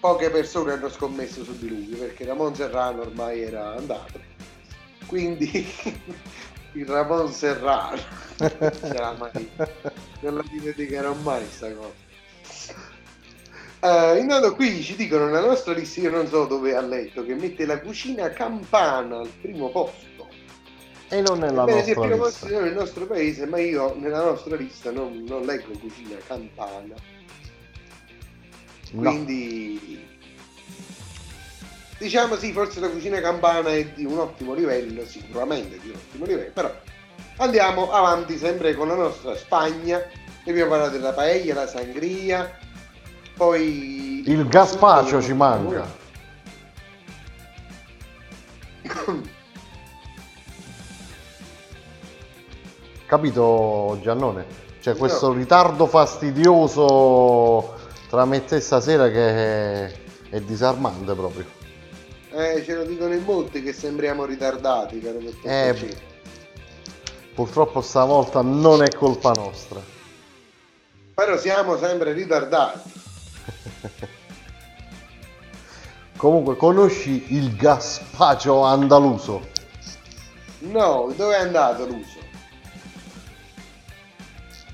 Poche 0.01 0.31
persone 0.31 0.73
hanno 0.73 0.89
scommesso 0.89 1.45
su 1.45 1.57
di 1.59 1.69
lui 1.69 1.95
perché 1.95 2.25
Ramon 2.25 2.55
Serrano 2.55 3.03
ormai 3.03 3.43
era 3.43 3.77
andato 3.77 4.31
quindi 5.11 5.67
il 6.73 6.87
Ramon 6.87 7.33
Serrano 7.33 8.01
non 10.21 10.35
la 10.37 10.45
dimenticherò 10.49 11.13
mai 11.15 11.45
sta 11.51 11.73
cosa 11.75 12.10
Eh, 13.83 14.19
intanto 14.19 14.55
qui 14.55 14.83
ci 14.83 14.95
dicono 14.95 15.25
nella 15.25 15.47
nostra 15.47 15.73
lista, 15.73 16.01
io 16.01 16.11
non 16.11 16.27
so 16.29 16.45
dove 16.45 16.75
ha 16.75 16.83
letto, 16.83 17.25
che 17.25 17.35
mette 17.35 17.65
la 17.65 17.81
cucina 17.81 18.29
campana 18.31 19.21
al 19.21 19.29
primo 19.41 19.71
posto. 19.71 20.29
E 21.09 21.23
non 21.23 21.39
nella 21.39 21.63
Ebbene, 21.63 21.79
nostra 21.79 21.95
primo 21.95 22.25
lista. 22.25 22.47
posto 22.47 22.61
nel 22.61 22.75
nostro 22.75 23.07
paese, 23.07 23.47
ma 23.47 23.59
io 23.59 23.95
nella 23.99 24.23
nostra 24.23 24.55
lista 24.55 24.91
non, 24.91 25.25
non 25.27 25.45
leggo 25.47 25.73
cucina 25.79 26.17
campana. 26.27 26.95
No. 28.93 29.11
Quindi 29.11 30.09
diciamo 31.99 32.37
sì, 32.37 32.53
forse 32.53 32.81
la 32.81 32.89
cucina 32.89 33.21
campana 33.21 33.71
è 33.71 33.87
di 33.87 34.05
un 34.05 34.19
ottimo 34.19 34.55
livello, 34.55 35.07
sicuramente 35.07 35.79
di 35.81 35.89
un 35.89 35.97
ottimo 35.97 36.25
livello, 36.27 36.51
però 36.53 36.75
andiamo 37.37 37.91
avanti 37.93 38.37
sempre 38.37 38.75
con 38.75 38.89
la 38.89 38.95
nostra 38.95 39.35
Spagna. 39.37 39.99
Ne 40.43 40.53
abbiamo 40.53 40.71
parlato 40.71 40.93
della 40.93 41.13
paella, 41.13 41.55
la 41.55 41.67
sangria, 41.67 42.59
poi 43.41 44.23
Il 44.27 44.47
gazpacio 44.49 45.23
ci 45.23 45.33
manca. 45.33 45.89
Capito 53.07 53.99
Giannone? 54.03 54.45
C'è 54.83 54.95
questo 54.95 55.33
ritardo 55.33 55.87
fastidioso 55.87 57.77
tra 58.11 58.27
me 58.27 58.37
e 58.37 58.45
te 58.45 58.61
stasera 58.61 59.09
che 59.09 59.87
è, 59.87 59.93
è 60.29 60.41
disarmante 60.41 61.15
proprio. 61.15 61.47
Eh, 62.33 62.63
ce 62.63 62.75
lo 62.75 62.85
dicono 62.85 63.15
in 63.15 63.25
molti 63.25 63.63
che 63.63 63.73
sembriamo 63.73 64.27
ritardati, 64.27 65.01
caro 65.01 65.19
Eh. 65.45 65.97
Purtroppo 67.35 67.81
stavolta 67.81 68.43
non 68.43 68.83
è 68.83 68.91
colpa 68.91 69.33
nostra. 69.33 69.81
Però 71.15 71.39
siamo 71.39 71.79
sempre 71.79 72.13
ritardati. 72.13 73.00
Comunque, 76.17 76.57
conosci 76.57 77.35
il 77.35 77.57
gazpacio 77.57 78.63
andaluso? 78.63 79.49
No, 80.61 81.13
dove 81.17 81.35
è 81.37 81.41
andato 81.41 81.87
l'uso? 81.87 82.19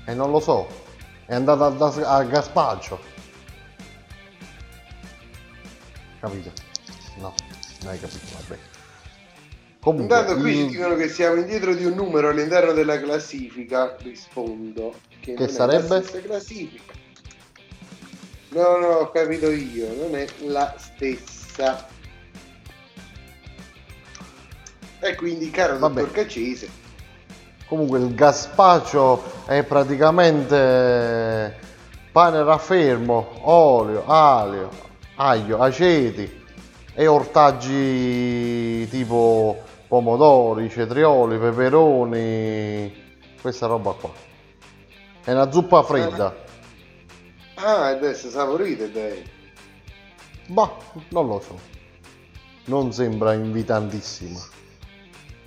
E 0.05 0.13
non 0.13 0.31
lo 0.31 0.39
so. 0.41 0.67
È 1.25 1.33
andato 1.33 1.63
a, 1.65 1.69
das- 1.69 1.97
a 2.03 2.23
gazpacio. 2.23 2.99
Capito? 6.19 6.51
No, 7.19 7.33
non 7.81 7.91
hai 7.91 7.99
capito, 7.99 8.25
vabbè. 8.33 8.59
Comunque, 9.79 10.17
Intanto 10.17 10.41
qui 10.41 10.53
ci 10.53 10.59
il- 10.61 10.67
dicono 10.69 10.95
che 10.95 11.07
siamo 11.07 11.35
indietro 11.39 11.73
di 11.73 11.85
un 11.85 11.93
numero 11.93 12.27
all'interno 12.29 12.73
della 12.73 12.99
classifica. 12.99 13.95
Rispondo 13.99 14.95
che, 15.21 15.33
non 15.33 15.43
è 15.47 15.47
sarebbe? 15.49 15.87
la 15.87 16.01
stessa 16.01 16.21
classifica. 16.21 16.93
No, 18.49 18.77
no, 18.77 18.87
ho 18.87 19.11
capito 19.11 19.51
io, 19.51 19.93
non 19.93 20.15
è 20.15 20.25
la 20.45 20.73
stessa. 20.77 21.87
E 24.99 25.15
quindi, 25.15 25.49
caro 25.51 25.77
Vabbè. 25.77 26.01
dottor 26.01 26.13
Caccese, 26.13 26.69
Comunque 27.67 27.99
il 27.99 28.15
gazpacio 28.15 29.21
è 29.45 29.61
praticamente 29.63 31.59
pane 32.13 32.43
raffermo, 32.43 33.27
olio, 33.41 34.05
alio, 34.07 34.69
aglio, 35.15 35.57
aceti 35.59 36.45
e 36.93 37.07
ortaggi 37.07 38.87
tipo 38.87 39.61
pomodori, 39.85 40.69
cetrioli, 40.69 41.37
peperoni, 41.37 43.19
questa 43.41 43.67
roba 43.67 43.91
qua. 43.91 44.11
È 45.25 45.33
una 45.33 45.51
zuppa 45.51 45.83
fredda. 45.83 46.46
Ah, 47.57 47.87
adesso 47.87 48.29
saporite, 48.29 48.91
dai. 48.91 49.23
Ma 50.47 50.71
non 51.09 51.27
lo 51.27 51.39
so. 51.39 51.59
Non 52.65 52.91
sembra 52.93 53.33
invitantissima. 53.33 54.39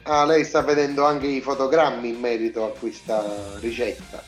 Ah, 0.04 0.24
lei 0.24 0.44
sta 0.44 0.62
vedendo 0.62 1.04
anche 1.04 1.26
i 1.26 1.40
fotogrammi 1.40 2.08
in 2.08 2.18
merito 2.18 2.64
a 2.64 2.70
questa 2.78 3.58
ricetta. 3.60 4.22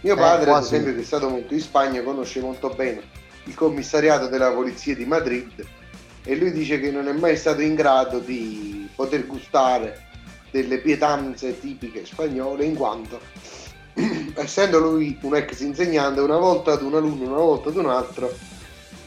Mio 0.00 0.16
Eh, 0.16 0.16
padre, 0.16 0.52
ad 0.52 0.58
quasi. 0.58 0.74
esempio, 0.74 0.94
che 0.94 1.00
è 1.00 1.04
stato 1.04 1.28
molto 1.30 1.54
in 1.54 1.60
Spagna, 1.60 2.02
conosce 2.02 2.40
molto 2.40 2.70
bene 2.70 3.02
il 3.44 3.54
commissariato 3.54 4.28
della 4.28 4.52
polizia 4.52 4.94
di 4.94 5.04
Madrid 5.04 5.66
e 6.24 6.36
lui 6.36 6.50
dice 6.52 6.80
che 6.80 6.90
non 6.90 7.08
è 7.08 7.12
mai 7.12 7.36
stato 7.36 7.60
in 7.60 7.74
grado 7.74 8.18
di 8.18 8.88
poter 8.94 9.26
gustare 9.26 10.08
delle 10.50 10.78
pietanze 10.78 11.58
tipiche 11.60 12.06
spagnole 12.06 12.64
in 12.64 12.74
quanto 12.74 13.20
essendo 14.34 14.78
lui 14.78 15.18
un 15.22 15.36
ex 15.36 15.60
insegnante 15.60 16.20
una 16.20 16.38
volta 16.38 16.72
ad 16.72 16.82
un 16.82 16.94
alunno 16.94 17.26
una 17.26 17.40
volta 17.40 17.68
ad 17.68 17.76
un 17.76 17.86
altro 17.86 18.32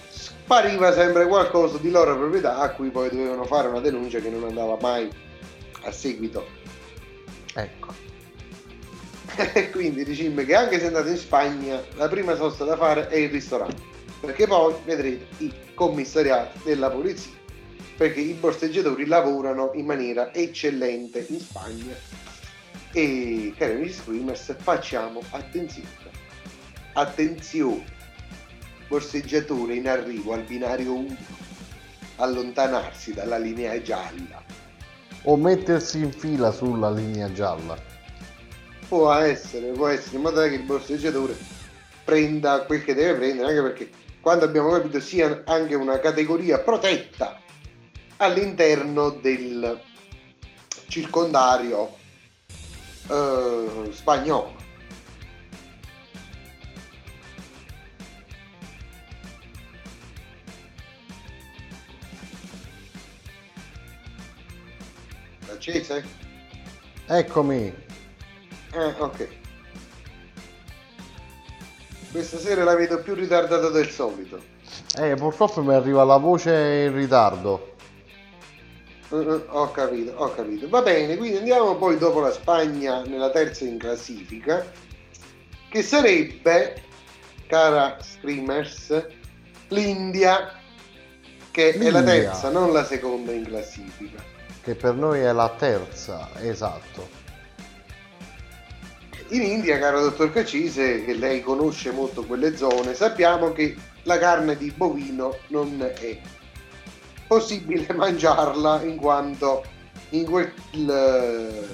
spariva 0.10 0.94
sempre 0.94 1.28
qualcosa 1.28 1.78
di 1.78 1.90
loro 1.90 2.18
proprietà 2.18 2.58
a 2.58 2.72
cui 2.72 2.90
poi 2.90 3.10
dovevano 3.10 3.44
fare 3.44 3.68
una 3.68 3.82
denuncia 3.82 4.20
che 4.20 4.30
non 4.30 4.44
andava 4.46 4.78
mai 4.80 5.10
a 5.84 5.92
seguito 5.92 6.46
Ecco. 7.54 7.94
e 9.54 9.70
quindi 9.72 10.06
diciamo 10.06 10.44
che 10.44 10.56
anche 10.56 10.80
se 10.80 10.88
andate 10.88 11.10
in 11.10 11.18
Spagna 11.18 11.84
la 11.96 12.08
prima 12.08 12.36
sosta 12.36 12.64
da 12.64 12.78
fare 12.78 13.08
è 13.10 13.18
il 13.18 13.30
ristorante 13.30 13.82
perché 14.22 14.48
poi 14.48 14.74
vedrete 14.86 15.28
i 15.44 15.54
commissariati 15.74 16.60
della 16.64 16.90
polizia 16.90 17.34
perché 17.98 18.20
i 18.20 18.34
borseggiatori 18.34 19.06
lavorano 19.06 19.72
in 19.74 19.86
maniera 19.86 20.34
eccellente 20.34 21.26
in 21.30 21.40
Spagna 21.40 21.96
e 22.92 23.54
cari 23.58 23.74
amici 23.74 23.94
screamers 23.94 24.56
facciamo 24.58 25.22
attenzione. 25.32 25.90
Attenzione. 26.94 27.96
Borseggiatore 28.88 29.76
in 29.76 29.88
arrivo 29.88 30.34
al 30.34 30.44
binario 30.44 30.94
1 30.94 31.18
allontanarsi 32.18 33.14
dalla 33.14 33.38
linea 33.38 33.82
gialla. 33.82 34.44
O 35.24 35.36
mettersi 35.36 36.00
in 36.00 36.12
fila 36.12 36.52
sulla 36.52 36.90
linea 36.90 37.32
gialla. 37.32 37.78
Può 38.88 39.12
essere, 39.14 39.72
può 39.72 39.88
essere, 39.88 40.16
in 40.16 40.22
modo 40.22 40.42
che 40.42 40.56
il 40.56 40.64
borseggiatore 40.64 41.36
prenda 42.04 42.64
quel 42.66 42.84
che 42.84 42.94
deve 42.94 43.18
prendere, 43.18 43.50
anche 43.50 43.62
perché 43.62 43.90
quando 44.22 44.46
abbiamo 44.46 44.72
capito 44.72 45.00
sia 45.02 45.44
anche 45.46 45.76
una 45.76 46.00
categoria 46.00 46.60
protetta 46.60 47.40
all'interno 48.18 49.10
del 49.10 49.80
circondario 50.88 51.96
eh, 53.10 53.92
spagnolo. 53.92 54.56
Accese? 65.50 66.04
Eccomi. 67.08 67.74
Eh, 68.74 68.96
ok. 68.98 69.28
Questa 72.12 72.38
sera 72.38 72.64
la 72.64 72.76
vedo 72.76 73.02
più 73.02 73.14
ritardata 73.14 73.70
del 73.70 73.90
solito. 73.90 74.42
Eh, 74.98 75.16
purtroppo 75.16 75.62
mi 75.62 75.74
arriva 75.74 76.04
la 76.04 76.18
voce 76.18 76.86
in 76.88 76.96
ritardo. 76.96 77.76
Eh, 79.10 79.44
ho 79.48 79.72
capito, 79.72 80.14
ho 80.16 80.34
capito. 80.34 80.68
Va 80.70 80.82
bene, 80.82 81.16
quindi 81.16 81.38
andiamo 81.38 81.76
poi 81.76 81.98
dopo 81.98 82.20
la 82.20 82.32
Spagna 82.32 83.04
nella 83.04 83.30
terza 83.30 83.64
in 83.64 83.78
classifica, 83.78 84.66
che 85.70 85.82
sarebbe, 85.82 86.82
cara 87.48 87.98
Screamers, 88.02 89.06
l'India, 89.70 90.54
che 91.52 91.74
è 91.74 91.78
la 91.78 92.00
L'India. 92.00 92.04
terza, 92.04 92.50
non 92.50 92.74
la 92.74 92.84
seconda 92.86 93.32
in 93.32 93.46
classifica. 93.46 94.22
Che 94.62 94.76
per 94.76 94.96
noi 94.96 95.22
è 95.22 95.32
la 95.32 95.54
terza, 95.58 96.30
esatto. 96.42 97.08
In 99.30 99.42
India, 99.42 99.78
caro 99.80 100.02
dottor 100.02 100.32
Cacise, 100.32 101.04
che 101.04 101.14
lei 101.14 101.42
conosce 101.42 101.92
molto 101.92 102.24
quelle 102.24 102.56
zone, 102.56 102.94
sappiamo 102.94 103.52
che 103.52 103.76
la 104.04 104.18
carne 104.18 104.56
di 104.58 104.72
bovino 104.72 105.38
non 105.48 105.82
è 105.82 106.20
possibile 107.28 107.92
mangiarla 107.94 108.82
in 108.84 108.98
quanto 108.98 109.64
in 110.10 110.26
quel 110.26 110.52
eh, 110.74 111.68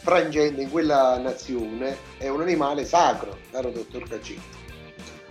frangente, 0.00 0.62
in 0.62 0.70
quella 0.70 1.18
nazione, 1.18 1.96
è 2.16 2.28
un 2.28 2.40
animale 2.40 2.84
sacro, 2.84 3.36
caro 3.50 3.70
dottor 3.70 4.08
Cacise. 4.08 4.56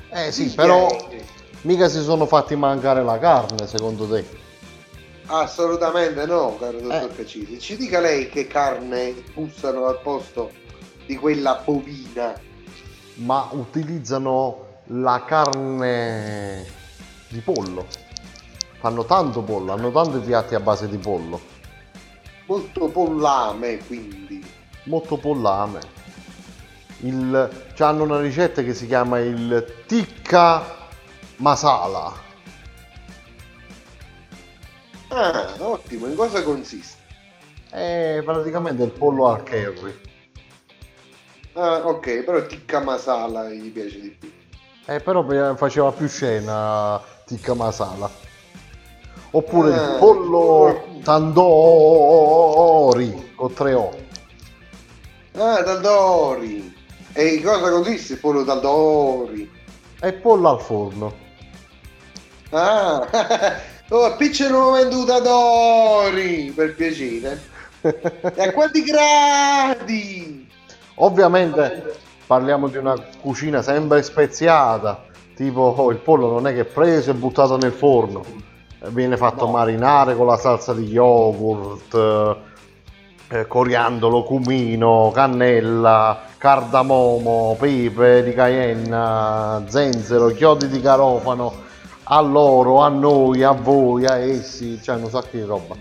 Eh 0.09 0.31
sì, 0.31 0.53
però 0.53 0.87
mica 1.61 1.89
si 1.89 2.01
sono 2.01 2.25
fatti 2.25 2.55
mancare 2.55 3.03
la 3.03 3.17
carne, 3.17 3.67
secondo 3.67 4.07
te? 4.07 4.45
Assolutamente 5.25 6.25
no, 6.25 6.55
caro 6.57 6.79
dottor 6.79 7.11
Eh. 7.11 7.15
Cacisi. 7.15 7.59
Ci 7.59 7.75
dica 7.75 7.99
lei 7.99 8.29
che 8.29 8.47
carne 8.47 9.15
bussano 9.33 9.87
al 9.87 9.99
posto 10.01 10.51
di 11.05 11.15
quella 11.17 11.61
bovina. 11.65 12.39
Ma 13.15 13.49
utilizzano 13.51 14.65
la 14.85 15.23
carne 15.25 16.65
di 17.29 17.39
pollo. 17.39 17.85
Fanno 18.79 19.05
tanto 19.05 19.41
pollo, 19.41 19.73
hanno 19.73 19.91
tanti 19.91 20.19
piatti 20.19 20.53
a 20.55 20.59
base 20.59 20.87
di 20.87 20.97
pollo. 20.97 21.39
Molto 22.45 22.87
pollame, 22.89 23.77
quindi. 23.85 24.45
Molto 24.83 25.17
pollame. 25.17 25.79
Il... 26.99 27.73
hanno 27.77 28.03
una 28.03 28.19
ricetta 28.21 28.61
che 28.61 28.73
si 28.73 28.87
chiama 28.87 29.19
il 29.19 29.83
tikka 29.85 30.63
masala. 31.37 32.13
Ah, 35.09 35.55
ottimo, 35.59 36.07
in 36.07 36.15
cosa 36.15 36.43
consiste? 36.43 36.97
È 37.69 38.21
praticamente 38.23 38.83
il 38.83 38.91
pollo 38.91 39.27
al 39.27 39.43
curry. 39.43 39.99
Ah, 41.53 41.87
ok, 41.87 42.23
però 42.23 42.45
tikka 42.45 42.79
masala 42.79 43.49
gli 43.49 43.71
piace 43.71 43.99
di 43.99 44.09
più. 44.09 44.31
Eh, 44.85 44.99
però 44.99 45.25
pe- 45.25 45.55
faceva 45.57 45.91
più 45.91 46.07
scena 46.07 47.01
tikka 47.25 47.53
masala. 47.55 48.09
Oppure 49.31 49.69
il 49.69 49.75
Ah. 49.75 49.97
pollo 49.99 50.83
tandoori 52.23 53.33
con 53.35 53.53
3 53.53 53.73
O. 53.73 53.95
Ah, 55.37 55.61
Taldori. 55.63 56.73
E 57.13 57.41
cosa 57.41 57.69
consiste 57.71 58.13
il 58.13 58.19
pollo 58.19 58.43
Taldori? 58.45 59.49
E 60.01 60.13
pollo 60.13 60.49
al 60.49 60.61
forno. 60.61 61.13
Ah, 62.51 63.05
oh, 63.89 64.05
appicciano 64.05 64.71
venduta 64.71 65.19
Dori, 65.19 66.51
per 66.55 66.75
piacere. 66.75 67.41
E 67.81 68.41
a 68.41 68.51
quanti 68.53 68.81
gradi? 68.83 70.47
Ovviamente 70.95 71.95
parliamo 72.25 72.67
di 72.69 72.77
una 72.77 72.95
cucina 73.21 73.61
sempre 73.61 74.01
speziata, 74.03 75.03
tipo 75.35 75.73
oh, 75.77 75.91
il 75.91 75.97
pollo 75.97 76.29
non 76.31 76.47
è 76.47 76.53
che 76.53 76.61
è 76.61 76.65
preso 76.65 77.11
e 77.11 77.13
buttato 77.15 77.57
nel 77.57 77.71
forno, 77.73 78.23
eh, 78.25 78.46
viene 78.89 79.17
fatto 79.17 79.45
No. 79.45 79.51
marinare 79.51 80.15
con 80.15 80.27
la 80.27 80.37
salsa 80.37 80.73
di 80.73 80.85
yogurt, 80.85 81.93
eh, 83.29 83.47
coriandolo, 83.47 84.23
cumino, 84.23 85.11
cannella, 85.13 86.21
cardamomo, 86.37 87.55
pepe 87.59 88.23
di 88.23 88.33
cayenne, 88.33 89.69
zenzero, 89.69 90.27
chiodi 90.27 90.67
di 90.67 90.79
garofano, 90.79 91.65
a 92.03 92.21
loro, 92.21 92.79
a 92.81 92.89
noi, 92.89 93.43
a 93.43 93.51
voi, 93.51 94.05
a 94.05 94.17
essi, 94.17 94.81
cioè 94.81 94.95
un 94.95 95.09
sacco 95.09 95.29
di 95.31 95.43
roba. 95.43 95.75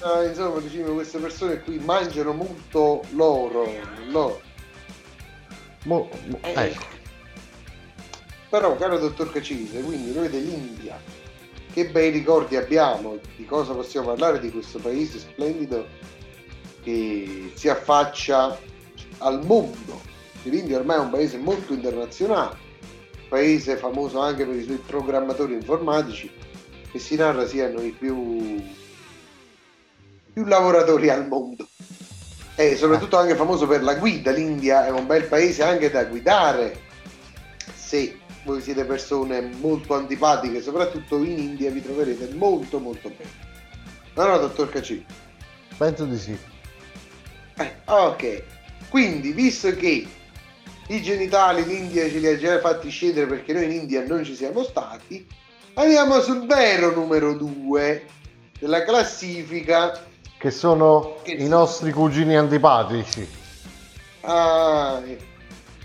Ah, 0.00 0.24
insomma, 0.24 0.58
diciamo, 0.58 0.94
queste 0.94 1.18
persone 1.18 1.60
qui 1.60 1.78
mangiano 1.78 2.32
molto 2.32 3.02
loro, 3.10 3.64
loro. 4.10 4.40
Mo- 5.84 6.08
mo- 6.26 6.38
ecco. 6.40 6.84
Però, 8.48 8.76
caro 8.76 8.98
dottor 8.98 9.30
Cacise, 9.32 9.80
quindi 9.82 10.12
noi 10.12 10.28
dell'India, 10.28 10.98
che 11.72 11.88
bei 11.88 12.10
ricordi 12.10 12.56
abbiamo, 12.56 13.18
di 13.36 13.44
cosa 13.46 13.72
possiamo 13.72 14.08
parlare 14.08 14.38
di 14.40 14.50
questo 14.50 14.78
paese 14.78 15.18
splendido 15.18 15.86
che 16.82 17.50
si 17.54 17.68
affaccia 17.68 18.58
al 19.18 19.44
mondo. 19.44 20.00
L'India 20.42 20.78
ormai 20.78 20.96
è 20.96 21.00
un 21.00 21.10
paese 21.10 21.38
molto 21.38 21.72
internazionale, 21.72 22.56
paese 23.28 23.76
famoso 23.76 24.20
anche 24.20 24.44
per 24.44 24.56
i 24.56 24.64
suoi 24.64 24.82
programmatori 24.84 25.54
informatici, 25.54 26.30
che 26.90 26.98
si 26.98 27.16
narra 27.16 27.46
siano 27.46 27.80
i 27.80 27.90
più, 27.90 28.62
più 30.32 30.44
lavoratori 30.44 31.08
al 31.08 31.26
mondo. 31.26 31.66
E 32.54 32.76
soprattutto 32.76 33.16
anche 33.16 33.34
famoso 33.34 33.66
per 33.66 33.82
la 33.82 33.94
guida, 33.94 34.30
l'India 34.30 34.84
è 34.84 34.90
un 34.90 35.06
bel 35.06 35.24
paese 35.24 35.62
anche 35.62 35.90
da 35.90 36.04
guidare, 36.04 36.78
se 37.74 38.18
voi 38.44 38.60
siete 38.60 38.84
persone 38.84 39.40
molto 39.60 39.94
antipatiche, 39.94 40.60
soprattutto 40.60 41.16
in 41.18 41.38
India 41.38 41.70
vi 41.70 41.82
troverete 41.82 42.34
molto 42.34 42.78
molto 42.78 43.08
bene. 43.08 43.50
No, 44.14 44.26
no, 44.26 44.38
dottor 44.38 44.68
Cacci. 44.68 45.04
Penso 45.76 46.04
di 46.04 46.18
sì. 46.18 46.36
Eh, 47.56 47.72
ok, 47.84 48.42
quindi 48.88 49.32
visto 49.32 49.74
che 49.74 50.06
i 50.88 51.02
genitali 51.02 51.64
l'India 51.64 52.08
ce 52.08 52.18
li 52.18 52.26
ha 52.26 52.36
già 52.36 52.58
fatti 52.60 52.90
scendere 52.90 53.26
perché 53.26 53.52
noi 53.52 53.64
in 53.64 53.72
India 53.72 54.04
non 54.04 54.24
ci 54.24 54.34
siamo 54.34 54.64
stati, 54.64 55.26
andiamo 55.74 56.20
sul 56.20 56.44
vero 56.46 56.92
numero 56.92 57.34
2 57.34 58.06
della 58.58 58.82
classifica. 58.82 60.04
Che 60.36 60.50
sono 60.50 61.18
Che 61.22 61.32
i 61.32 61.42
sì. 61.42 61.48
nostri 61.48 61.92
cugini 61.92 62.36
antipatici. 62.36 63.26
Ah, 64.22 65.00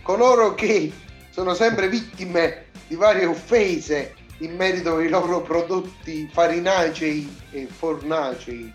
coloro 0.01 0.53
che 0.55 0.91
sono 1.37 1.53
sempre 1.53 1.87
vittime 1.87 2.71
di 2.87 2.95
varie 2.95 3.27
offese 3.27 4.15
in 4.39 4.55
merito 4.55 4.95
ai 4.95 5.07
loro 5.07 5.43
prodotti 5.43 6.27
farinacei 6.33 7.41
e 7.51 7.67
fornacei, 7.67 8.73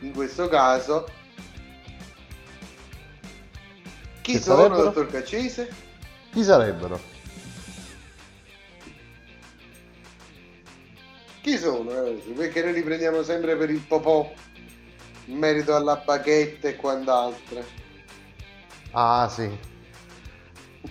in 0.00 0.12
questo 0.12 0.46
caso. 0.46 1.08
Chi 4.20 4.32
Che 4.32 4.38
sono, 4.40 4.56
sarebbero? 4.58 4.82
dottor 4.82 5.06
Caccese? 5.10 5.74
Chi 6.32 6.44
sarebbero? 6.44 7.00
Chi 11.40 11.56
sono? 11.56 12.04
eh? 12.04 12.22
Perché 12.36 12.62
noi 12.62 12.74
li 12.74 12.82
prendiamo 12.82 13.22
sempre 13.22 13.56
per 13.56 13.70
il 13.70 13.80
popò 13.80 14.30
in 15.28 15.38
merito 15.38 15.74
alla 15.74 15.96
baguette 15.96 16.68
e 16.68 16.76
quant'altro. 16.76 17.64
Ah 18.90 19.26
sì. 19.30 19.74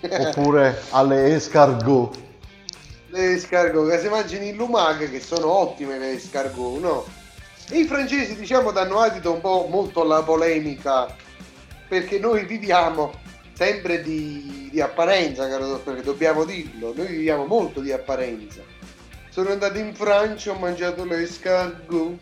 Oppure 0.01 0.81
alle 0.91 1.35
escargot. 1.35 2.23
le 3.15 3.33
escargot 3.33 3.89
che 3.89 3.99
si 3.99 4.07
mangiano 4.09 4.43
in 4.43 4.55
lumache 4.55 5.09
che 5.09 5.21
sono 5.21 5.49
ottime 5.49 5.97
le 5.97 6.13
escargot 6.13 6.79
no? 6.81 7.05
e 7.69 7.79
i 7.79 7.85
francesi 7.85 8.35
diciamo 8.35 8.71
danno 8.71 8.99
adito 8.99 9.31
un 9.31 9.41
po' 9.41 9.67
molto 9.69 10.01
alla 10.01 10.21
polemica 10.21 11.07
perché 11.87 12.19
noi 12.19 12.45
viviamo 12.45 13.13
sempre 13.53 14.01
di, 14.01 14.67
di 14.69 14.81
apparenza 14.81 15.47
caro 15.47 15.65
dottore 15.67 16.01
dobbiamo 16.01 16.43
dirlo 16.43 16.93
noi 16.93 17.07
viviamo 17.07 17.45
molto 17.45 17.79
di 17.79 17.91
apparenza 17.91 18.61
sono 19.29 19.51
andato 19.51 19.77
in 19.77 19.95
Francia 19.95 20.51
ho 20.51 20.55
mangiato 20.55 21.05
le 21.05 21.21
escargot 21.21 22.17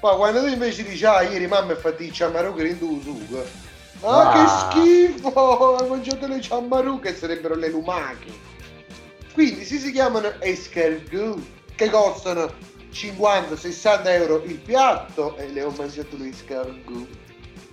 ma 0.00 0.10
quando 0.14 0.40
tu 0.40 0.46
invece 0.46 0.84
dici 0.84 1.04
ah 1.04 1.22
ieri 1.22 1.46
mamma 1.46 1.72
ha 1.72 1.76
fatto 1.76 2.02
i 2.02 2.10
ciamarocche 2.10 2.66
in 2.66 2.78
tu 2.78 3.00
sugo 3.02 3.63
ah, 4.06 4.30
Ah. 4.30 4.68
che 4.70 4.78
schifo 4.78 5.28
ho 5.28 5.86
mangiato 5.88 6.26
le 6.26 6.40
ciamarocche 6.40 7.12
che 7.12 7.16
sarebbero 7.18 7.54
le 7.54 7.68
lumache 7.68 8.52
quindi 9.34 9.64
si, 9.64 9.78
si 9.78 9.90
chiamano 9.90 10.40
escargot 10.40 11.42
che 11.74 11.90
costano 11.90 12.52
50-60 12.92 14.06
euro 14.06 14.44
il 14.44 14.58
piatto 14.60 15.36
e 15.36 15.48
le 15.48 15.64
ho 15.64 15.70
mangiato 15.70 16.16
le 16.16 16.28
escargot. 16.28 17.08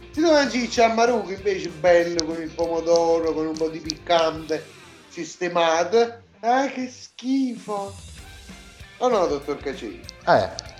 Se 0.09 0.21
tu 0.21 0.31
mangi 0.31 0.63
il 0.63 0.71
ciammaruco 0.71 1.31
invece 1.31 1.69
bello 1.69 2.25
con 2.25 2.41
il 2.41 2.49
pomodoro, 2.49 3.31
con 3.31 3.45
un 3.45 3.55
po' 3.55 3.69
di 3.69 3.79
piccante 3.79 4.65
sistemato, 5.07 6.21
ah 6.39 6.65
che 6.65 6.89
schifo! 6.89 7.93
Oh 8.97 9.07
no, 9.07 9.27
dottor 9.27 9.57
Cacini. 9.57 10.01
Eh. 10.25 10.70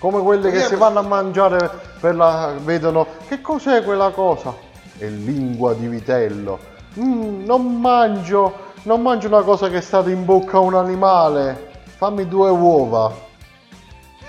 Come 0.00 0.22
quelli 0.22 0.50
che 0.50 0.62
si 0.62 0.76
vanno 0.76 1.00
a 1.00 1.02
mangiare 1.02 1.70
per 2.00 2.16
la... 2.16 2.54
vedono 2.58 3.06
che 3.28 3.42
cos'è 3.42 3.84
quella 3.84 4.08
cosa? 4.10 4.54
È 4.96 5.04
lingua 5.04 5.74
di 5.74 5.86
vitello. 5.88 6.58
Mm, 6.98 7.44
non 7.44 7.78
mangio, 7.78 8.72
non 8.84 9.02
mangio 9.02 9.26
una 9.26 9.42
cosa 9.42 9.68
che 9.68 9.76
è 9.76 9.80
stata 9.82 10.08
in 10.08 10.24
bocca 10.24 10.56
a 10.56 10.60
un 10.60 10.74
animale. 10.74 11.68
Fammi 11.98 12.26
due 12.26 12.48
uova. 12.48 13.14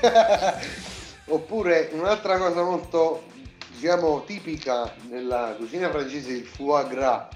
Oppure 1.28 1.90
un'altra 1.94 2.38
cosa 2.38 2.64
molto, 2.64 3.24
diciamo, 3.74 4.24
tipica 4.26 4.92
nella 5.10 5.54
cucina 5.58 5.90
francese, 5.90 6.32
il 6.32 6.46
foie 6.46 6.86
gras, 6.90 7.28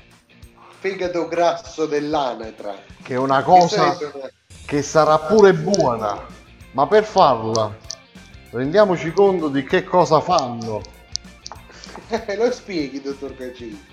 fegato 0.79 1.27
grasso 1.29 1.85
dell'anatra. 1.85 2.75
Che 3.01 3.13
è 3.13 3.17
una 3.17 3.37
Che 3.37 3.43
cosa 3.45 3.93
sarebbe 3.93 4.11
una- 4.13 4.29
che 4.65 4.81
sarà 4.81 5.17
pure 5.19 5.53
buona. 5.53 6.19
Ma 6.71 6.85
per 6.87 7.05
farla, 7.05 7.73
rendiamoci 8.55 9.11
conto 9.11 9.49
di 9.49 9.65
che 9.65 9.83
cosa 9.83 10.21
fanno. 10.21 10.81
Lo 12.37 12.51
spieghi, 12.51 13.01
dottor 13.01 13.35
Caccini. 13.35 13.83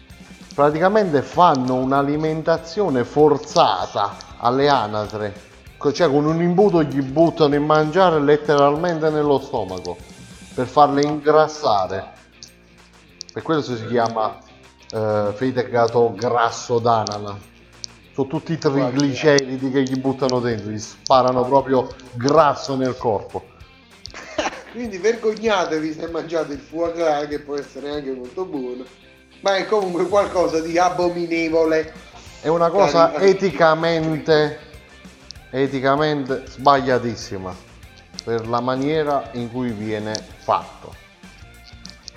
praticamente 0.55 1.21
fanno 1.21 1.75
un'alimentazione 1.75 3.05
forzata 3.05 4.15
alle 4.39 4.69
anatre, 4.69 5.35
cioè 5.93 6.09
con 6.09 6.27
un 6.27 6.41
imbuto 6.41 6.85
gli 6.85 7.03
buttano 7.03 7.57
in 7.57 7.65
mangiare 7.65 8.21
letteralmente 8.21 9.11
nello 9.11 9.41
stomaco 9.41 9.97
per 10.55 10.69
farle 10.69 11.03
ingrassare. 11.03 12.21
Per 13.33 13.43
quello 13.43 13.63
si 13.63 13.85
chiama 13.87 14.39
eh, 14.93 15.33
fegato 15.35 16.13
grasso 16.15 16.79
d'anana. 16.79 17.37
Sono 18.13 18.29
tutti 18.29 18.53
i 18.53 18.59
trigliceridi 18.59 19.71
che 19.71 19.83
gli 19.83 19.99
buttano 19.99 20.39
dentro, 20.39 20.71
gli 20.71 20.79
sparano 20.79 21.43
proprio 21.45 21.89
grasso 22.15 22.77
nel 22.77 22.97
corpo. 22.97 23.52
Quindi 24.73 24.99
vergognatevi 24.99 25.93
se 25.93 26.09
mangiate 26.09 26.55
il 26.55 26.61
foie 26.61 26.93
gras, 26.93 27.27
che 27.29 27.41
può 27.41 27.57
essere 27.57 27.91
anche 27.91 28.11
molto 28.13 28.45
buono, 28.45 28.85
ma 29.41 29.57
è 29.57 29.67
comunque 29.67 30.09
qualcosa 30.09 30.61
di 30.61 30.79
abominevole. 30.79 31.93
È 32.41 32.49
una 32.49 32.71
cosa 32.71 33.15
eticamente, 33.21 34.59
eticamente 35.51 36.45
sbagliatissima 36.47 37.55
per 38.25 38.49
la 38.49 38.61
maniera 38.61 39.31
in 39.33 39.51
cui 39.51 39.71
viene 39.71 40.15
fatto. 40.39 40.95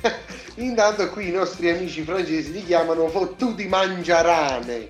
Intanto 0.56 1.10
qui 1.10 1.30
i 1.30 1.32
nostri 1.32 1.70
amici 1.70 2.04
francesi 2.04 2.52
li 2.52 2.64
chiamano 2.64 3.08
fottuti 3.08 3.68
mangiarane. 3.68 4.90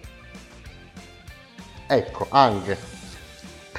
Ecco, 1.88 2.28
anche. 2.30 2.95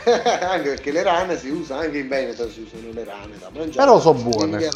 anche 0.40 0.68
perché 0.70 0.92
le 0.92 1.02
rane 1.02 1.36
si 1.38 1.48
usa 1.48 1.78
anche 1.78 1.98
in 1.98 2.08
Veneto, 2.08 2.48
si 2.50 2.60
usano 2.60 2.92
le 2.92 3.04
rane 3.04 3.36
da 3.38 3.50
mangiare. 3.52 3.86
Però 3.86 4.00
so 4.00 4.14
buone. 4.14 4.62
Io 4.62 4.70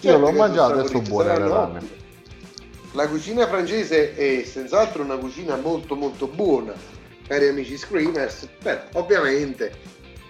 Certo 0.00 0.18
l'ho 0.18 0.32
mangiato 0.32 0.80
e 0.80 0.86
sono 0.86 1.00
buone 1.02 1.38
le 1.38 1.48
rane. 1.48 1.78
ottime. 1.78 1.96
La 2.92 3.08
cucina 3.08 3.46
francese 3.46 4.14
è 4.14 4.42
senz'altro 4.44 5.02
una 5.02 5.16
cucina 5.16 5.56
molto 5.56 5.94
molto 5.94 6.26
buona, 6.26 6.72
cari 7.26 7.48
amici 7.48 7.76
screamers, 7.76 8.48
però 8.60 8.80
ovviamente 8.94 9.72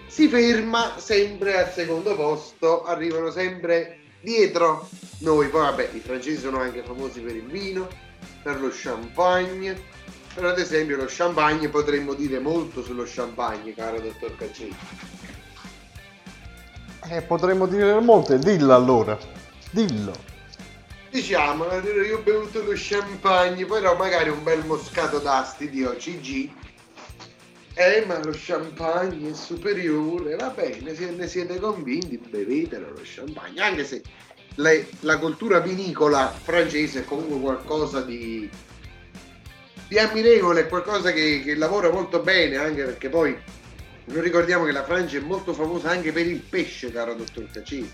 si 0.07 0.27
ferma 0.27 0.95
sempre 0.97 1.57
al 1.57 1.71
secondo 1.71 2.15
posto, 2.15 2.83
arrivano 2.83 3.31
sempre 3.31 3.99
dietro 4.21 4.87
noi. 5.19 5.47
Poi 5.47 5.61
vabbè, 5.61 5.89
i 5.93 5.99
francesi 5.99 6.37
sono 6.41 6.59
anche 6.59 6.83
famosi 6.83 7.21
per 7.21 7.35
il 7.35 7.45
vino, 7.45 7.87
per 8.43 8.59
lo 8.59 8.69
champagne, 8.71 9.79
però 10.39 10.51
ad 10.51 10.59
esempio 10.59 10.95
lo 10.95 11.05
champagne 11.05 11.67
potremmo 11.67 12.13
dire 12.13 12.39
molto 12.39 12.81
sullo 12.81 13.03
champagne, 13.05 13.73
caro 13.73 13.99
dottor 13.99 14.37
Caccini. 14.37 14.73
Eh, 17.09 17.21
potremmo 17.23 17.67
dire 17.67 17.99
molte, 17.99 18.39
dillo 18.39 18.73
allora. 18.73 19.17
Dillo. 19.71 20.13
Diciamo, 21.09 21.65
io 21.65 22.17
ho 22.17 22.21
bevuto 22.21 22.63
lo 22.63 22.71
champagne, 22.73 23.65
però 23.65 23.97
magari 23.97 24.29
un 24.29 24.41
bel 24.41 24.63
moscato 24.65 25.19
d'asti 25.19 25.69
di 25.69 25.83
OCG. 25.83 26.49
Eh, 27.73 28.05
ma 28.05 28.23
lo 28.23 28.31
champagne 28.33 29.31
è 29.31 29.33
superiore, 29.33 30.35
va 30.35 30.49
bene, 30.49 30.95
se 30.95 31.11
ne 31.11 31.27
siete 31.27 31.59
convinti, 31.59 32.17
bevetelo 32.17 32.91
lo 32.91 33.01
champagne, 33.03 33.59
anche 33.61 33.83
se 33.83 34.01
le- 34.55 34.87
la 35.01 35.17
cultura 35.17 35.59
vinicola 35.59 36.27
francese 36.29 37.01
è 37.01 37.05
comunque 37.05 37.39
qualcosa 37.39 38.01
di, 38.01 38.49
di 39.89 39.97
ammirevole, 39.97 40.61
è 40.61 40.67
qualcosa 40.67 41.11
che, 41.11 41.41
che 41.43 41.55
lavora 41.55 41.89
molto 41.91 42.19
bene, 42.21 42.57
anche 42.57 42.83
perché 42.83 43.09
poi 43.09 43.35
non 44.05 44.21
ricordiamo 44.21 44.65
che 44.65 44.71
la 44.71 44.83
Francia 44.83 45.17
è 45.17 45.21
molto 45.21 45.53
famosa 45.53 45.89
anche 45.89 46.11
per 46.11 46.27
il 46.27 46.39
pesce, 46.39 46.91
caro 46.91 47.15
dottor 47.15 47.49
Caccini 47.51 47.91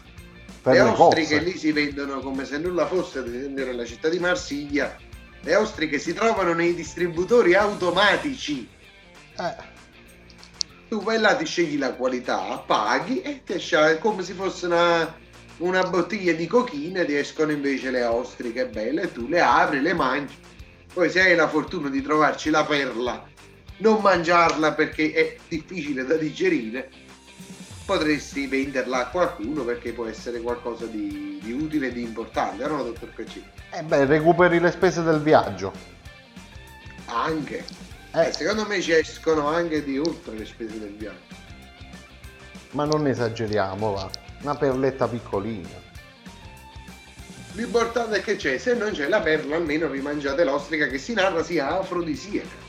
Per 0.62 0.74
le 0.74 0.84
le 0.84 0.90
ostriche 0.90 1.40
lì 1.40 1.58
si 1.58 1.72
vendono 1.72 2.20
come 2.20 2.46
se 2.46 2.58
nulla 2.58 2.86
fosse, 2.86 3.20
ad 3.20 3.34
esempio 3.34 3.66
nella 3.66 3.86
città 3.86 4.10
di 4.10 4.20
Marsiglia. 4.20 4.96
Le 5.42 5.56
ostriche 5.56 5.98
si 5.98 6.14
trovano 6.14 6.54
nei 6.54 6.76
distributori 6.76 7.54
automatici. 7.54 8.68
Eh, 9.38 9.56
Tu 10.90 11.02
vai 11.02 11.20
là, 11.20 11.36
ti 11.36 11.46
scegli 11.46 11.78
la 11.78 11.94
qualità, 11.94 12.62
paghi 12.66 13.22
e 13.22 13.42
ti 13.46 13.54
esce 13.54 14.00
come 14.00 14.24
se 14.24 14.34
fosse 14.34 14.66
una, 14.66 15.16
una 15.58 15.84
bottiglia 15.84 16.34
di 16.34 16.48
cochina 16.48 17.06
ti 17.06 17.16
escono 17.16 17.52
invece 17.52 17.90
le 17.92 18.04
ostriche 18.04 18.68
belle 18.68 19.12
tu 19.12 19.28
le 19.28 19.40
apri, 19.42 19.82
le 19.82 19.94
mangi. 19.94 20.36
Poi 20.96 21.10
se 21.10 21.20
hai 21.20 21.36
la 21.36 21.50
fortuna 21.50 21.90
di 21.90 22.02
trovarci 22.02 22.50
la 22.50 22.64
perla, 22.64 23.22
non 23.80 24.02
mangiarla 24.02 24.72
perché 24.72 25.12
è 25.12 25.36
difficile 25.50 26.06
da 26.06 26.16
digerire, 26.16 26.90
potresti 27.86 28.48
venderla 28.48 29.00
a 29.00 29.08
qualcuno 29.10 29.66
perché 29.66 29.92
può 29.92 30.06
essere 30.06 30.40
qualcosa 30.40 30.86
di, 30.86 31.38
di 31.44 31.52
utile 31.52 31.88
e 31.88 31.92
di 31.92 32.02
importante, 32.02 32.66
no, 32.66 32.82
dottor 32.82 33.14
Caccini? 33.14 33.46
eh 33.72 33.84
beh, 33.84 34.06
recuperi 34.06 34.62
le 34.62 34.72
spese 34.72 35.04
del 35.04 35.20
viaggio. 35.20 35.74
Anche. 37.08 37.66
Eh, 38.14 38.28
Eh, 38.30 38.32
secondo 38.32 38.66
me 38.66 38.82
ci 38.82 38.94
escono 38.94 39.50
anche 39.50 39.84
di 39.84 40.00
oltre 40.00 40.38
le 40.38 40.46
spese 40.46 40.80
del 40.80 40.94
viaggio. 40.96 41.36
ma 42.72 42.86
non 42.86 43.06
esageriamo, 43.06 43.92
va. 43.92 44.10
Una 44.44 44.56
perletta 44.56 45.10
piccolina. 45.10 45.68
L'importante 47.56 48.18
è 48.18 48.22
che 48.22 48.36
c'è, 48.36 48.58
se 48.58 48.74
non 48.74 48.92
c'è 48.92 49.08
la 49.08 49.22
perla 49.22 49.56
almeno 49.56 49.88
vi 49.88 50.02
mangiate 50.02 50.44
l'ostrica 50.44 50.88
che 50.88 50.98
si 50.98 51.14
narra 51.14 51.42
sia 51.42 51.80
afrodisiaca. 51.80 52.64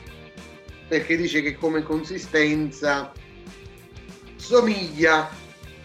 Perché 0.87 1.17
dice 1.17 1.43
che 1.43 1.57
come 1.57 1.83
consistenza 1.83 3.11
somiglia 4.37 5.29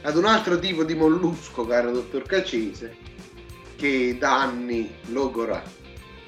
ad 0.03 0.15
un 0.15 0.25
altro 0.25 0.59
tipo 0.59 0.83
di 0.83 0.93
mollusco, 0.93 1.65
caro 1.65 1.91
dottor 1.91 2.23
Caccese, 2.23 2.95
che 3.75 4.15
da 4.19 4.41
anni 4.41 4.93
logora 5.07 5.63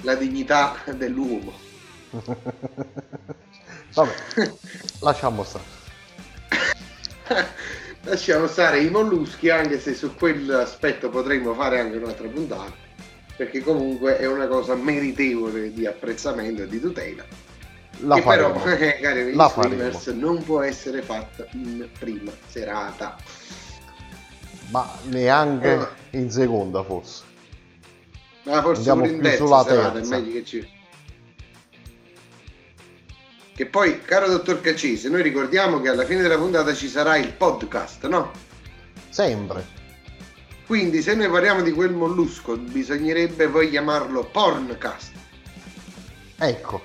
la 0.02 0.16
dignità 0.16 0.76
dell'uomo. 0.96 1.54
Vabbè, 3.94 4.14
lasciamo 5.02 5.44
stare. 5.44 5.64
Lasciamo 8.06 8.48
stare 8.48 8.80
i 8.82 8.90
molluschi, 8.90 9.50
anche 9.50 9.80
se 9.80 9.94
su 9.94 10.14
quell'aspetto 10.16 11.10
potremmo 11.10 11.54
fare 11.54 11.80
anche 11.80 11.98
un'altra 11.98 12.28
puntata, 12.28 12.74
perché 13.38 13.62
comunque 13.64 14.18
è 14.18 14.26
una 14.28 14.48
cosa 14.48 14.76
meritevole 14.76 15.72
di 15.72 15.86
apprezzamento 15.86 16.64
e 16.64 16.68
di 16.68 16.82
tutela. 16.82 17.24
La 18.00 18.16
che 18.16 18.22
faremo. 18.22 18.52
però, 18.60 18.76
cari 19.02 19.22
amici 19.22 19.36
La 19.38 19.48
streamers, 19.48 20.04
faremo. 20.04 20.26
non 20.32 20.44
può 20.44 20.62
essere 20.62 21.02
fatta 21.02 21.46
in 21.54 21.88
prima 21.98 22.32
serata. 22.48 23.16
Ma 24.72 24.92
neanche 25.04 25.88
Eh. 26.12 26.18
in 26.18 26.30
seconda, 26.30 26.84
forse. 26.84 27.24
Ma 28.44 28.62
forse 28.62 28.90
Andiamo 28.90 29.02
pure 29.04 29.14
in 29.14 29.20
più 29.20 29.30
terza 29.30 29.46
sulla 29.46 29.64
serata, 29.64 30.00
è 30.00 30.06
meglio 30.08 30.32
che 30.34 30.44
ci... 30.44 30.70
Che 33.56 33.66
poi, 33.68 34.02
caro 34.02 34.28
dottor 34.28 34.62
Caccese, 34.62 35.10
noi 35.10 35.22
ricordiamo 35.22 35.80
che 35.80 35.90
alla 35.90 36.06
fine 36.06 36.22
della 36.22 36.38
puntata 36.38 36.74
ci 36.74 36.88
sarà 36.88 37.18
il 37.18 37.34
podcast, 37.34 38.06
no? 38.08 38.32
Sempre. 39.10 39.64
Quindi 40.66 41.02
se 41.04 41.14
noi 41.14 41.30
parliamo 41.30 41.62
di 41.62 41.72
quel 41.72 41.92
mollusco, 41.92 42.58
bisognerebbe 42.58 43.48
poi 43.48 43.70
chiamarlo 43.70 44.24
porncast. 44.26 45.12
Ecco, 46.40 46.84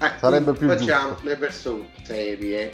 Eh, 0.00 0.10
Sarebbe 0.18 0.52
più 0.54 0.66
Facciamo 0.66 1.10
giusto. 1.10 1.28
le 1.28 1.36
persone 1.36 1.88
serie. 2.02 2.72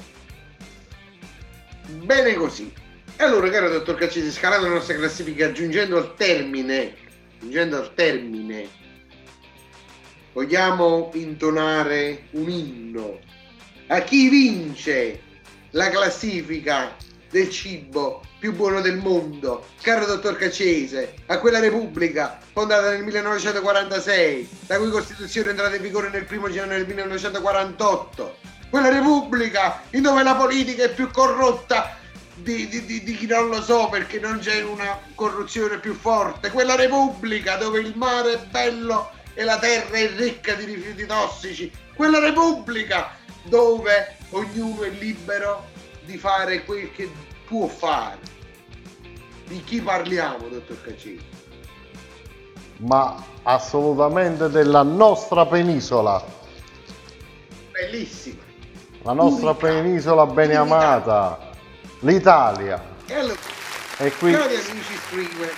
Bene 2.03 2.35
così. 2.35 2.73
E 3.17 3.23
allora, 3.25 3.51
caro 3.51 3.69
dottor 3.69 3.97
Caccese, 3.97 4.31
scalando 4.31 4.69
la 4.69 4.75
nostra 4.75 4.95
classifica, 4.97 5.47
aggiungendo 5.47 5.99
al 5.99 6.15
termine, 6.17 6.95
aggiungendo 7.37 7.77
al 7.77 7.93
termine, 7.95 8.69
vogliamo 10.33 11.11
intonare 11.15 12.25
un 12.33 12.49
inno 12.49 13.19
a 13.93 14.01
chi 14.03 14.29
vince 14.29 15.21
la 15.71 15.89
classifica 15.89 16.95
del 17.29 17.51
cibo 17.51 18.23
più 18.39 18.55
buono 18.55 18.81
del 18.81 18.97
mondo, 18.97 19.67
caro 19.83 20.07
dottor 20.07 20.37
Caccese, 20.37 21.15
a 21.27 21.39
quella 21.39 21.59
Repubblica 21.59 22.39
fondata 22.53 22.91
nel 22.91 23.03
1946, 23.03 24.49
la 24.67 24.79
cui 24.79 24.91
Costituzione 24.91 25.49
è 25.49 25.51
entrata 25.51 25.75
in 25.75 25.83
vigore 25.83 26.09
nel 26.09 26.27
1 26.29 26.51
gennaio 26.51 26.79
del 26.79 26.87
1948. 26.87 28.37
Quella 28.71 28.89
Repubblica 28.89 29.83
in 29.91 30.03
dove 30.03 30.23
la 30.23 30.35
politica 30.37 30.85
è 30.85 30.93
più 30.93 31.11
corrotta 31.11 31.97
di, 32.37 32.69
di- 32.69 32.87
di- 32.87 33.03
di 33.03 33.15
chi 33.17 33.27
non 33.27 33.49
lo 33.49 33.61
so 33.61 33.89
perché 33.91 34.19
non 34.21 34.39
c'è 34.39 34.63
una 34.63 34.99
corruzione 35.15 35.79
più 35.79 35.95
forte. 35.95 36.51
Quella 36.51 36.77
Repubblica 36.77 37.57
dove 37.57 37.81
il 37.81 37.93
mare 37.97 38.35
è 38.35 38.39
bello 38.49 39.11
e 39.41 39.45
la 39.45 39.59
terra 39.59 39.97
è 39.97 40.11
ricca 40.17 40.53
di 40.53 40.65
rifiuti 40.67 41.07
tossici. 41.07 41.73
Quella 41.95 42.19
Repubblica 42.19 43.13
dove 43.45 44.17
ognuno 44.33 44.83
è 44.83 44.91
libero 44.91 45.65
di 46.05 46.19
fare 46.19 46.63
quel 46.67 46.93
che 46.93 47.11
può 47.47 47.67
fare. 47.67 48.19
Di 49.47 49.65
chi 49.65 49.81
parliamo, 49.81 50.47
dottor 50.49 50.83
Caccini? 50.83 51.29
ma 52.83 53.23
assolutamente 53.43 54.49
della 54.51 54.83
nostra 54.83 55.45
penisola. 55.47 56.23
Bellissima. 57.73 58.43
La 59.03 59.13
nostra 59.15 59.51
Unica. 59.51 59.67
penisola 59.67 60.27
bene 60.27 60.57
Unica. 60.59 60.75
amata. 60.77 61.51
L'Italia. 62.01 62.83
E 63.07 63.15
allora, 63.15 63.39
E 63.99 64.13
qui 64.13 64.33
cari 64.33 64.55
amici 64.55 64.97
streamer, 65.07 65.53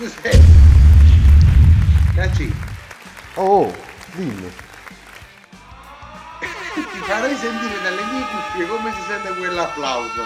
Giuseppe, 0.00 0.40
Caccini, 2.14 2.54
Oh, 3.34 3.70
dimmi. 4.12 4.50
ti 6.72 6.98
farei 7.00 7.36
sentire 7.36 7.82
dalle 7.82 8.02
mie 8.04 8.26
cuffie 8.30 8.66
come 8.66 8.94
si 8.94 9.02
sente 9.06 9.34
quell'applauso. 9.34 10.24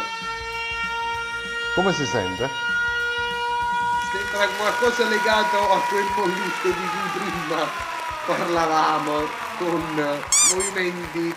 Come 1.75 1.93
si 1.93 2.07
sente? 2.07 2.49
Sembra 4.13 4.47
qualcosa 4.47 5.09
legato 5.09 5.73
a 5.73 5.81
quel 5.89 6.07
mollusco 6.19 6.69
di 6.69 6.89
cui 6.93 7.21
prima 7.21 7.69
parlavamo 8.27 9.29
con 9.59 10.23
movimenti 10.53 11.35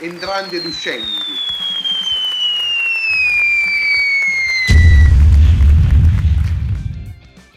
entranti 0.00 0.56
ed 0.56 0.66
uscenti. 0.66 1.31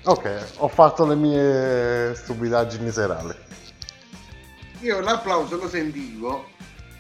Ok, 0.08 0.54
ho 0.58 0.68
fatto 0.68 1.06
le 1.08 1.16
mie 1.16 2.14
stupidaggini 2.16 2.92
serali. 2.92 3.34
Io 4.82 5.00
l'applauso 5.00 5.58
lo 5.58 5.68
sentivo 5.68 6.50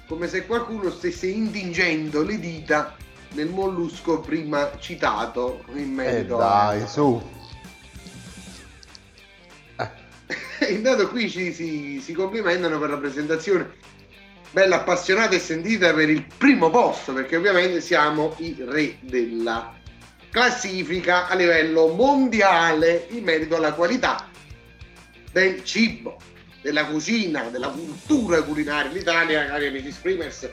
come 0.07 0.27
se 0.27 0.45
qualcuno 0.45 0.89
stesse 0.89 1.27
intingendo 1.27 2.23
le 2.23 2.39
dita 2.39 2.95
nel 3.33 3.49
mollusco 3.49 4.19
prima 4.21 4.71
citato 4.79 5.63
in 5.73 5.77
E 5.79 5.85
merito 5.85 6.35
Eh, 6.35 6.37
dai, 6.37 6.81
a- 6.81 6.87
su. 6.87 7.21
intanto 10.69 11.09
qui 11.09 11.29
ci 11.29 11.53
si, 11.53 11.99
si 12.03 12.13
complimentano 12.13 12.79
per 12.79 12.89
la 12.89 12.97
presentazione 12.97 13.73
bella 14.51 14.77
appassionata 14.77 15.35
e 15.35 15.39
sentita 15.39 15.93
per 15.93 16.09
il 16.09 16.25
primo 16.37 16.69
posto, 16.71 17.13
perché 17.13 17.35
ovviamente 17.35 17.81
siamo 17.81 18.33
i 18.37 18.55
re 18.67 18.97
della 19.01 19.73
classifica 20.39 21.29
a 21.29 21.35
livello 21.35 21.87
mondiale 21.87 23.07
in 23.11 23.23
merito 23.23 23.55
alla 23.55 23.71
qualità 23.71 24.27
del 25.31 25.63
cibo, 25.63 26.17
della 26.61 26.85
cucina, 26.87 27.43
della 27.43 27.69
cultura 27.69 28.41
culinaria. 28.41 28.91
L'Italia, 28.91 29.45
cari 29.45 29.67
amici 29.67 29.93
screamers, 29.93 30.49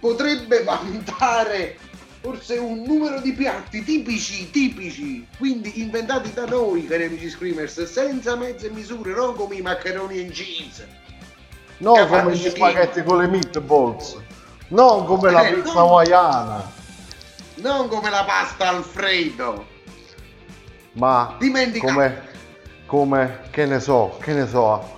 potrebbe 0.00 0.62
vantare 0.62 1.76
forse 2.22 2.56
un 2.56 2.80
numero 2.86 3.20
di 3.20 3.34
piatti 3.34 3.84
tipici, 3.84 4.50
tipici, 4.50 5.26
quindi 5.36 5.82
inventati 5.82 6.32
da 6.32 6.46
noi, 6.46 6.86
cari 6.86 7.04
amici 7.04 7.28
screamers, 7.28 7.82
senza 7.84 8.34
mezze 8.34 8.70
misure, 8.70 9.12
non 9.12 9.34
come 9.34 9.56
i 9.56 9.60
maccheroni 9.60 10.20
and 10.20 10.30
cheese. 10.30 10.88
No, 11.80 11.92
Capace 11.92 12.22
come 12.22 12.34
gli 12.34 12.48
spaghetti 12.48 13.02
con 13.02 13.18
le 13.18 13.26
meatballs. 13.26 14.16
Non 14.68 15.04
come 15.04 15.30
la 15.30 15.46
Eh, 15.46 15.52
pizza 15.52 15.74
no. 15.74 15.80
hawaiana. 15.80 16.76
Non 17.60 17.88
come 17.88 18.10
la 18.10 18.24
pasta 18.24 18.68
Alfredo. 18.68 19.66
Ma 20.92 21.36
Dimentica. 21.38 21.86
come, 21.86 22.28
come, 22.86 23.40
che 23.50 23.66
ne 23.66 23.80
so, 23.80 24.16
che 24.20 24.32
ne 24.32 24.46
so. 24.46 24.96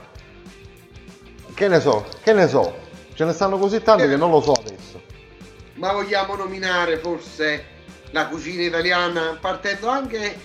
Che 1.54 1.68
ne 1.68 1.80
so, 1.80 2.06
che 2.22 2.32
ne 2.32 2.48
so. 2.48 2.78
Ce 3.14 3.24
ne 3.24 3.32
stanno 3.32 3.58
così 3.58 3.82
tanti 3.82 4.02
Che- 4.04 4.08
che 4.10 4.16
non 4.16 4.30
lo 4.30 4.40
so 4.40 4.52
adesso. 4.52 5.02
Ma 5.74 5.92
vogliamo 5.92 6.34
nominare 6.36 6.98
forse 6.98 7.64
la 8.10 8.26
cucina 8.28 8.62
italiana 8.62 9.38
partendo 9.40 9.88
anche 9.88 10.38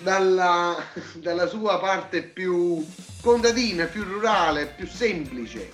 dalla, 0.00 0.76
dalla 1.14 1.46
sua 1.46 1.78
parte 1.78 2.22
più 2.22 2.84
contadina, 3.20 3.84
più 3.86 4.02
rurale, 4.04 4.66
più 4.66 4.86
semplice. 4.88 5.70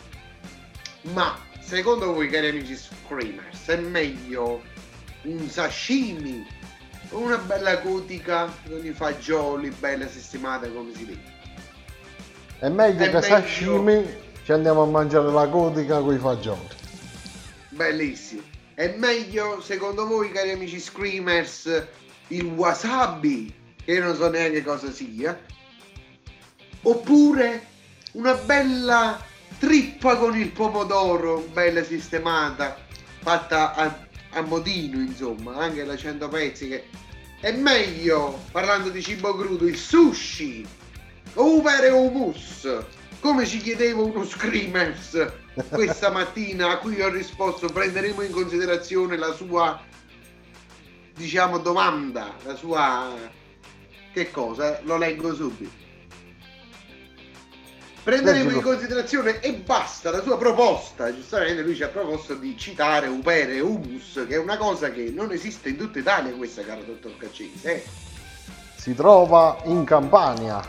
Ma 1.13 1.39
secondo 1.61 2.13
voi, 2.13 2.29
cari 2.29 2.49
amici 2.49 2.77
screamers, 2.77 3.67
è 3.67 3.77
meglio 3.77 4.63
un 5.23 5.49
sashimi 5.49 6.47
o 7.11 7.19
una 7.19 7.39
bella 7.39 7.77
gotica 7.77 8.53
con 8.67 8.85
i 8.85 8.93
fagioli 8.93 9.71
bella 9.71 10.07
sistemata 10.09 10.69
come 10.69 10.93
si 10.95 11.07
deve? 11.07 11.37
È 12.59 12.69
meglio 12.69 13.05
È 13.05 13.11
che 13.11 13.13
meglio- 13.15 13.23
sashimi 13.23 14.07
ci 14.45 14.53
andiamo 14.53 14.83
a 14.83 14.87
mangiare 14.87 15.31
la 15.31 15.47
gotica 15.47 16.01
con 16.01 16.15
i 16.15 16.19
fagioli. 16.19 16.69
Bellissimo. 17.71 18.43
È 18.75 18.95
meglio, 18.97 19.61
secondo 19.61 20.07
voi, 20.07 20.31
cari 20.31 20.53
amici 20.53 20.79
screamers, 20.81 21.87
il 22.29 22.45
wasabi, 22.45 23.53
che 23.85 23.93
io 23.93 24.03
non 24.05 24.15
so 24.17 24.29
neanche 24.31 24.63
cosa 24.63 24.91
sia, 24.91 25.39
oppure 26.83 27.67
una 28.13 28.35
bella 28.35 29.21
trippa 29.59 30.17
con 30.17 30.37
il 30.37 30.51
pomodoro, 30.51 31.41
bella 31.53 31.83
sistemata, 31.83 32.77
fatta 33.21 33.75
a, 33.75 34.07
a 34.39 34.43
modino, 34.43 35.01
insomma, 35.01 35.57
anche 35.57 35.85
da 35.85 35.97
100 35.97 36.29
pezzi. 36.29 36.69
Che... 36.69 36.85
È 37.41 37.53
meglio, 37.53 38.41
parlando 38.51 38.89
di 38.89 39.03
cibo 39.03 39.35
crudo, 39.37 39.67
il 39.67 39.77
sushi, 39.77 40.67
o 41.35 41.63
vero 41.63 41.97
hummus, 41.97 42.69
come 43.21 43.47
ci 43.47 43.59
chiedeva 43.59 44.03
uno 44.03 44.25
screamers 44.25 45.27
questa 45.71 46.11
mattina 46.13 46.71
a 46.71 46.79
cui 46.79 47.01
ho 47.01 47.09
risposto 47.09 47.69
prenderemo 47.69 48.23
in 48.23 48.31
considerazione 48.31 49.17
la 49.17 49.33
sua 49.33 49.83
diciamo 51.15 51.59
domanda 51.59 52.35
la 52.45 52.55
sua 52.55 53.13
che 54.13 54.31
cosa 54.31 54.81
lo 54.85 54.97
leggo 54.97 55.35
subito 55.35 55.88
prenderemo 58.09 58.53
in 58.53 58.63
considerazione 58.63 59.39
e 59.41 59.53
basta 59.53 60.11
la 60.11 60.23
sua 60.23 60.39
proposta 60.39 61.15
giustamente 61.15 61.61
lui 61.61 61.77
ci 61.77 61.83
ha 61.83 61.89
proposto 61.89 62.35
di 62.37 62.57
citare 62.57 63.07
upere 63.07 63.57
e 63.57 63.61
humus 63.61 64.25
che 64.27 64.37
è 64.37 64.39
una 64.39 64.57
cosa 64.57 64.91
che 64.91 65.13
non 65.15 65.31
esiste 65.31 65.69
in 65.69 65.77
tutta 65.77 65.99
Italia 65.99 66.33
questa 66.33 66.63
caro 66.63 66.81
dottor 66.85 67.19
Caccese 67.19 67.75
eh. 67.75 67.85
Si 68.77 68.95
trova 68.95 69.61
in 69.65 69.85
Campania. 69.85 70.67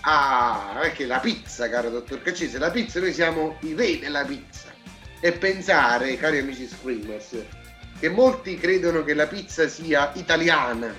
Ah, 0.00 0.76
perché 0.80 1.06
la 1.06 1.20
pizza, 1.20 1.68
caro 1.68 1.90
dottor 1.90 2.22
Caccese, 2.22 2.58
la 2.58 2.70
pizza, 2.70 2.98
noi 2.98 3.12
siamo 3.12 3.56
i 3.60 3.74
re 3.74 4.00
della 4.00 4.24
pizza. 4.24 4.70
E 5.20 5.30
pensare, 5.32 6.16
cari 6.16 6.38
amici 6.38 6.66
screamers, 6.66 7.36
che 8.00 8.08
molti 8.08 8.56
credono 8.56 9.04
che 9.04 9.14
la 9.14 9.26
pizza 9.26 9.68
sia 9.68 10.10
italiana. 10.14 10.92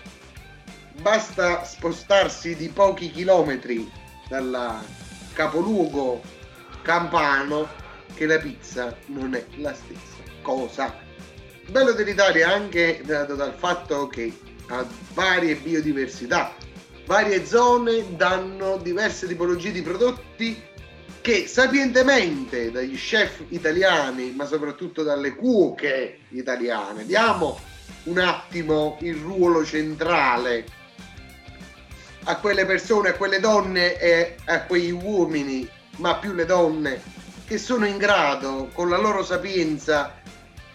Basta 1.01 1.65
spostarsi 1.65 2.55
di 2.55 2.69
pochi 2.69 3.11
chilometri 3.11 3.91
dal 4.29 4.81
capoluogo 5.33 6.21
campano 6.81 7.67
che 8.13 8.25
la 8.25 8.37
pizza 8.37 8.95
non 9.07 9.35
è 9.35 9.45
la 9.57 9.73
stessa 9.73 10.21
cosa. 10.41 10.95
Bello 11.69 11.93
dell'Italia 11.93 12.53
anche 12.53 13.01
dato 13.03 13.35
dal 13.35 13.53
fatto 13.53 14.07
che 14.07 14.31
ha 14.67 14.85
varie 15.13 15.55
biodiversità, 15.55 16.53
varie 17.05 17.45
zone 17.45 18.15
danno 18.15 18.77
diverse 18.77 19.27
tipologie 19.27 19.71
di 19.71 19.81
prodotti 19.81 20.61
che 21.21 21.47
sapientemente 21.47 22.69
dagli 22.69 22.97
chef 22.97 23.43
italiani, 23.49 24.31
ma 24.35 24.45
soprattutto 24.45 25.03
dalle 25.03 25.35
cuoche 25.35 26.19
italiane, 26.29 27.05
diamo 27.05 27.57
un 28.03 28.17
attimo 28.17 28.97
il 29.01 29.15
ruolo 29.15 29.63
centrale 29.63 30.65
a 32.25 32.37
quelle 32.37 32.65
persone, 32.65 33.09
a 33.09 33.13
quelle 33.13 33.39
donne 33.39 33.99
e 33.99 34.35
a 34.45 34.63
quegli 34.63 34.91
uomini, 34.91 35.67
ma 35.97 36.15
più 36.15 36.33
le 36.33 36.45
donne, 36.45 37.01
che 37.45 37.57
sono 37.57 37.85
in 37.85 37.97
grado, 37.97 38.69
con 38.73 38.89
la 38.89 38.97
loro 38.97 39.23
sapienza, 39.23 40.21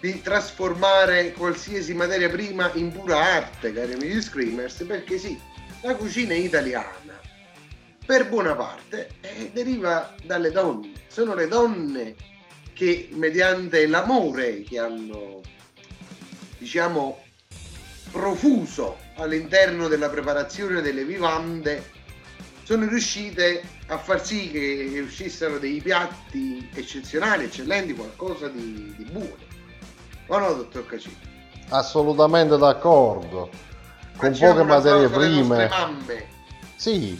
di 0.00 0.20
trasformare 0.20 1.32
qualsiasi 1.32 1.92
materia 1.94 2.28
prima 2.28 2.70
in 2.74 2.92
pura 2.92 3.18
arte, 3.18 3.72
cari 3.72 3.94
amici 3.94 4.22
screamers, 4.22 4.84
perché 4.86 5.18
sì, 5.18 5.38
la 5.82 5.94
cucina 5.96 6.34
italiana, 6.34 7.18
per 8.04 8.28
buona 8.28 8.54
parte, 8.54 9.10
eh, 9.20 9.50
deriva 9.52 10.14
dalle 10.22 10.50
donne. 10.50 10.92
Sono 11.08 11.34
le 11.34 11.48
donne 11.48 12.14
che, 12.74 13.08
mediante 13.12 13.86
l'amore 13.86 14.62
che 14.62 14.78
hanno, 14.78 15.40
diciamo, 16.58 17.22
profuso 18.12 18.98
all'interno 19.18 19.88
della 19.88 20.08
preparazione 20.08 20.80
delle 20.80 21.04
vivande, 21.04 21.96
sono 22.62 22.86
riuscite 22.86 23.62
a 23.86 23.98
far 23.98 24.24
sì 24.24 24.50
che 24.50 25.00
uscissero 25.04 25.58
dei 25.58 25.80
piatti 25.80 26.68
eccezionali, 26.74 27.44
eccellenti, 27.44 27.94
qualcosa 27.94 28.48
di, 28.48 28.94
di 28.96 29.04
buono. 29.10 29.46
O 30.26 30.38
no, 30.38 30.52
dottor 30.52 30.86
Cacini? 30.86 31.16
Assolutamente 31.70 32.56
d'accordo. 32.58 33.48
Con 34.16 34.32
Facciamo 34.32 34.54
poche 34.54 34.64
materie 34.64 35.08
prime. 35.08 35.68
mamme. 35.68 36.26
Sì, 36.76 37.18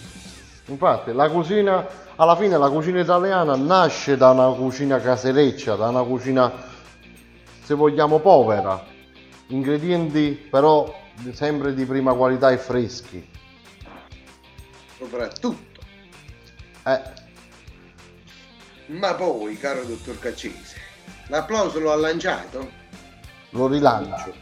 infatti 0.67 1.13
la 1.13 1.29
cucina, 1.31 1.87
alla 2.17 2.37
fine 2.37 2.59
la 2.59 2.69
cucina 2.69 3.01
italiana 3.01 3.57
nasce 3.57 4.17
da 4.17 4.31
una 4.31 4.49
cucina 4.49 5.01
casereccia, 5.01 5.75
da 5.77 5.89
una 5.89 6.03
cucina, 6.03 6.53
se 7.63 7.75
vogliamo, 7.75 8.19
povera. 8.19 8.85
Ingredienti 9.47 10.47
però 10.51 10.95
sempre 11.33 11.75
di 11.75 11.85
prima 11.85 12.15
qualità 12.15 12.51
e 12.51 12.59
freschi. 12.59 13.29
soprattutto. 14.97 15.81
Eh, 16.85 17.01
Ma 18.87 19.15
poi, 19.15 19.57
caro 19.59 19.85
dottor 19.85 20.19
Caccese, 20.19 20.77
l'applauso 21.29 21.79
lo 21.81 21.93
ha 21.93 21.97
lanciato? 21.97 22.71
lo 23.51 23.67
rilancio. 23.67 24.35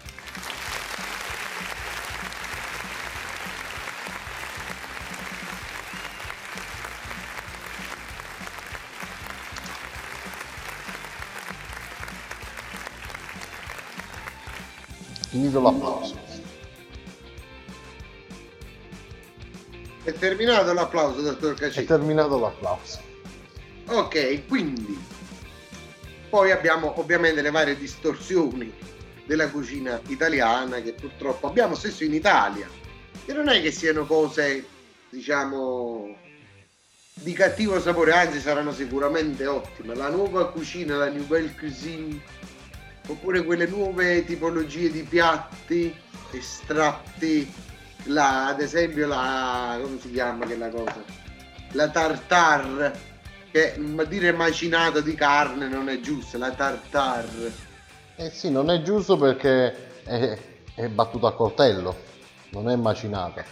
Finito 15.29 15.61
l'applauso. 15.61 16.26
Terminato 20.19 20.73
l'applauso, 20.73 21.21
dottor 21.21 21.55
È 21.55 21.59
Caccese? 21.59 21.85
terminato 21.85 22.39
l'applauso. 22.39 23.01
Ok, 23.89 24.47
quindi 24.49 24.99
poi 26.29 26.51
abbiamo 26.51 26.99
ovviamente 26.99 27.41
le 27.41 27.51
varie 27.51 27.77
distorsioni 27.77 28.73
della 29.25 29.49
cucina 29.49 30.01
italiana 30.09 30.81
che 30.81 30.93
purtroppo 30.93 31.47
abbiamo 31.47 31.75
stesso 31.75 32.05
in 32.05 32.15
Italia, 32.15 32.69
che 33.25 33.33
non 33.33 33.49
è 33.49 33.61
che 33.61 33.71
siano 33.71 34.07
cose, 34.07 34.65
diciamo, 35.11 36.17
di 37.15 37.33
cattivo 37.33 37.81
sapore, 37.81 38.13
anzi 38.13 38.41
saranno 38.41 38.73
sicuramente 38.73 39.47
ottime. 39.47 39.95
La 39.95 40.09
nuova 40.09 40.51
cucina, 40.51 40.97
la 40.97 41.11
nouvelle 41.11 41.55
cuisine, 41.57 42.21
oppure 43.07 43.45
quelle 43.45 43.67
nuove 43.67 44.25
tipologie 44.25 44.91
di 44.91 45.03
piatti 45.03 45.95
estratti, 46.33 47.51
la, 48.07 48.49
ad 48.49 48.61
esempio 48.61 49.07
la, 49.07 49.79
come 49.81 49.99
si 50.01 50.11
chiama 50.11 50.45
quella 50.47 50.69
cosa? 50.69 51.25
la 51.73 51.89
tartar, 51.89 52.99
che 53.51 53.79
dire 54.09 54.33
macinato 54.33 55.01
di 55.01 55.15
carne 55.15 55.69
non 55.69 55.89
è 55.89 56.01
giusto, 56.01 56.39
la 56.39 56.51
tartar. 56.51 57.29
Eh 58.17 58.31
sì, 58.31 58.51
non 58.51 58.71
è 58.71 58.83
giusto 58.83 59.17
perché 59.17 60.03
è, 60.03 60.39
è 60.75 60.89
battuto 60.89 61.27
a 61.27 61.35
coltello, 61.35 61.97
non 62.51 62.71
è 62.71 62.77
macinata. 62.77 63.45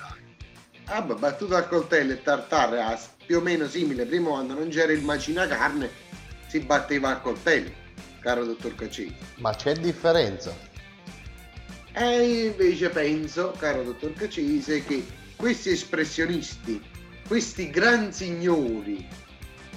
Ah, 0.86 1.02
beh, 1.02 1.14
battuto 1.14 1.56
a 1.56 1.62
coltello 1.62 2.12
e 2.12 2.22
tartar 2.22 2.72
è 2.72 2.98
più 3.24 3.38
o 3.38 3.40
meno 3.40 3.66
simile. 3.68 4.04
Prima 4.04 4.30
quando 4.30 4.54
non 4.54 4.68
c'era 4.68 4.92
il 4.92 5.02
macinacarne 5.02 5.90
si 6.46 6.60
batteva 6.60 7.10
a 7.10 7.18
coltello, 7.18 7.70
caro 8.20 8.44
dottor 8.44 8.74
Caccini. 8.74 9.16
Ma 9.36 9.54
c'è 9.54 9.74
differenza. 9.74 10.72
E 11.96 12.46
invece 12.46 12.90
penso, 12.90 13.54
caro 13.56 13.84
dottor 13.84 14.14
Cacese, 14.14 14.82
che 14.84 15.06
questi 15.36 15.70
espressionisti, 15.70 16.82
questi 17.28 17.70
gran 17.70 18.12
signori, 18.12 19.06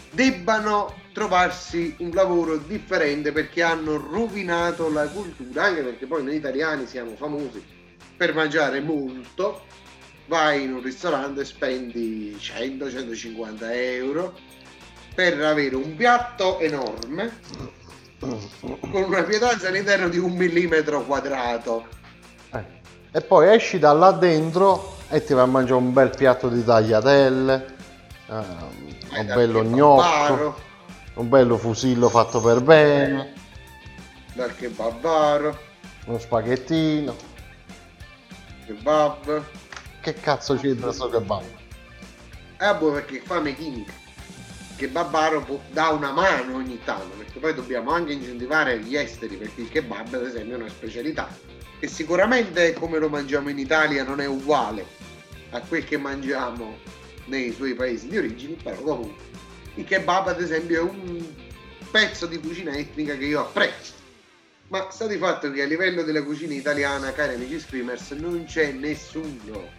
debbano 0.10 0.96
trovarsi 1.14 1.94
un 2.00 2.10
lavoro 2.12 2.58
differente 2.58 3.32
perché 3.32 3.62
hanno 3.62 3.98
rovinato 3.98 4.90
la 4.90 5.08
cultura, 5.08 5.66
anche 5.66 5.84
perché 5.84 6.08
poi 6.08 6.24
noi 6.24 6.36
italiani 6.36 6.88
siamo 6.88 7.16
famosi 7.16 7.64
per 8.16 8.34
mangiare 8.34 8.80
molto. 8.82 9.66
Vai 10.26 10.64
in 10.64 10.74
un 10.74 10.82
ristorante 10.82 11.42
e 11.42 11.46
spendi 11.46 12.36
100-150 12.40 13.58
euro 13.70 14.38
per 15.14 15.40
avere 15.40 15.76
un 15.76 15.96
piatto 15.96 16.60
enorme 16.60 17.40
con 18.20 19.04
una 19.04 19.24
pietanza 19.24 19.68
all'interno 19.68 20.10
di 20.10 20.18
un 20.18 20.34
millimetro 20.36 21.04
quadrato. 21.06 21.88
Eh. 23.12 23.18
E 23.18 23.22
poi 23.22 23.54
esci 23.54 23.80
da 23.80 23.94
là 23.94 24.12
dentro 24.12 24.96
e 25.10 25.24
ti 25.24 25.34
vai 25.34 25.44
a 25.44 25.48
mangiare 25.48 25.80
un 25.80 25.94
bel 25.94 26.10
piatto 26.10 26.50
di 26.50 26.64
tagliatelle, 26.64 27.76
eh, 28.28 28.34
un 29.20 29.26
bello 29.26 29.64
gnocco, 29.64 30.56
un 31.16 31.30
bello 31.30 31.58
fusillo 31.58 32.10
fatto 32.10 32.42
per 32.42 32.62
bene, 32.62 33.34
dal 34.34 34.54
kebabaro, 34.56 35.58
uno 36.06 36.20
spaghettino. 36.20 37.16
kebab. 38.66 39.44
Che 40.02 40.14
cazzo 40.14 40.56
c'entra 40.56 40.92
sto 40.92 41.10
kebab? 41.10 41.44
Eh, 42.60 42.74
boh, 42.76 42.92
perché 42.92 43.22
fame 43.24 43.56
chimica. 43.56 43.94
Che 44.76 44.88
Babbaro 44.90 45.42
può- 45.42 45.60
dà 45.72 45.90
una 45.90 46.12
mano 46.12 46.56
ogni 46.56 46.80
tanto, 46.84 47.16
perché 47.18 47.40
poi 47.40 47.54
dobbiamo 47.56 47.92
anche 47.92 48.12
incentivare 48.14 48.78
gli 48.80 48.96
esteri, 48.96 49.36
perché 49.36 49.62
il 49.62 49.70
kebab, 49.70 50.14
ad 50.14 50.24
esempio, 50.24 50.56
è 50.56 50.60
una 50.60 50.70
specialità. 50.70 51.28
Che 51.80 51.88
sicuramente 51.88 52.74
come 52.74 52.98
lo 52.98 53.10
mangiamo 53.10 53.50
in 53.50 53.60
Italia 53.60 54.04
non 54.04 54.20
è 54.20 54.26
uguale 54.26 54.86
a 55.52 55.62
quel 55.62 55.84
che 55.84 55.98
mangiamo 55.98 56.78
nei 57.26 57.54
suoi 57.54 57.76
paesi 57.76 58.08
di 58.08 58.18
origine, 58.18 58.56
però 58.62 58.82
comunque 58.82 59.26
il 59.76 59.86
kebab, 59.86 60.28
ad 60.28 60.42
esempio, 60.42 60.80
è 60.80 60.82
un 60.82 61.24
pezzo 61.92 62.26
di 62.26 62.40
cucina 62.40 62.76
etnica 62.76 63.16
che 63.16 63.26
io 63.26 63.42
apprezzo. 63.42 63.94
Ma 64.70 64.90
sta 64.90 65.06
di 65.06 65.18
fatto 65.18 65.52
che 65.52 65.62
a 65.62 65.66
livello 65.66 66.02
della 66.02 66.24
cucina 66.24 66.54
italiana, 66.54 67.14
cari 67.14 67.36
amici 67.36 67.60
screamers, 67.60 68.12
non 68.12 68.44
c'è 68.46 68.72
nessuno. 68.72 69.70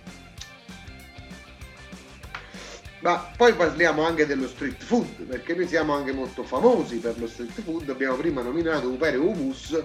Ma 3.01 3.33
poi 3.37 3.53
parliamo 3.55 4.05
anche 4.05 4.25
dello 4.25 4.49
street 4.49 4.83
food, 4.83 5.23
perché 5.25 5.55
noi 5.55 5.67
siamo 5.67 5.95
anche 5.95 6.13
molto 6.13 6.45
famosi 6.45 6.97
per 6.99 7.19
lo 7.19 7.27
street 7.27 7.61
food. 7.63 7.89
Abbiamo 7.91 8.15
prima 8.17 8.41
nominato 8.41 8.89
Upere 8.89 9.17
Humus, 9.17 9.83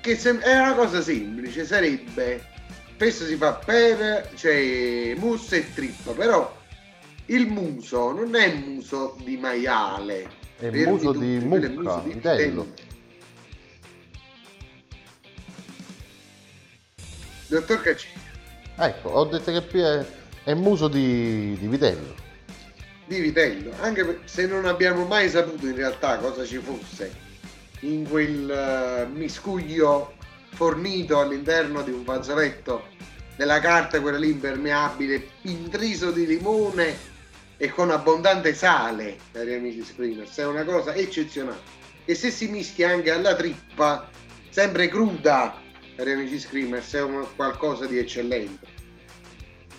che 0.00 0.16
sem- 0.16 0.40
è 0.40 0.58
una 0.58 0.74
cosa 0.74 1.00
semplice, 1.02 1.64
sarebbe, 1.64 2.44
spesso 2.94 3.24
si 3.26 3.36
fa 3.36 3.54
per, 3.54 4.30
cioè, 4.34 5.14
mus 5.16 5.52
e 5.52 5.72
trippa, 5.74 6.12
però 6.12 6.56
il 7.26 7.46
muso 7.46 8.12
non 8.12 8.34
è 8.34 8.52
muso 8.54 9.16
di 9.22 9.36
maiale, 9.36 10.28
È 10.58 10.68
muso 10.70 11.12
tutti, 11.12 11.38
di 11.38 11.46
quello 11.46 11.66
è 11.66 11.68
mucca, 11.68 11.82
muso 11.82 12.00
di 12.06 12.12
vitello. 12.14 12.74
Dottor 17.46 17.80
Caccini, 17.82 18.12
Ecco, 18.76 19.08
ho 19.10 19.24
detto 19.26 19.52
che 19.52 19.66
qui 19.66 19.80
è, 19.80 20.06
è 20.44 20.54
muso 20.54 20.88
di, 20.88 21.56
di 21.58 21.66
vitello. 21.66 22.14
di 23.06 23.20
vitello, 23.20 23.72
anche 23.80 24.20
se 24.24 24.46
non 24.46 24.64
abbiamo 24.66 25.04
mai 25.04 25.28
saputo 25.28 25.66
in 25.66 25.74
realtà 25.74 26.16
cosa 26.18 26.44
ci 26.44 26.58
fosse 26.58 27.28
in 27.80 28.08
quel 28.08 28.50
eh, 28.50 29.06
miscuglio 29.06 30.14
fornito 30.52 31.20
all'interno 31.20 31.82
di 31.82 31.90
un 31.90 32.04
fazzoletto 32.04 32.88
della 33.36 33.60
carta, 33.60 34.00
quella 34.00 34.18
lì 34.18 34.30
impermeabile, 34.30 35.28
intriso 35.42 36.10
di 36.10 36.26
limone 36.26 37.08
e 37.56 37.70
con 37.70 37.90
abbondante 37.90 38.54
sale, 38.54 39.16
cari 39.32 39.54
amici 39.54 39.84
screeners, 39.84 40.36
è 40.36 40.46
una 40.46 40.64
cosa 40.64 40.94
eccezionale. 40.94 41.78
E 42.04 42.14
se 42.14 42.30
si 42.30 42.48
mischia 42.48 42.90
anche 42.90 43.10
alla 43.10 43.34
trippa, 43.34 44.08
sempre 44.50 44.88
cruda, 44.88 45.58
cari 45.96 46.12
amici 46.12 46.38
screamers, 46.38 46.94
è 46.94 47.02
un 47.02 47.26
qualcosa 47.36 47.86
di 47.86 47.98
eccellente. 47.98 48.66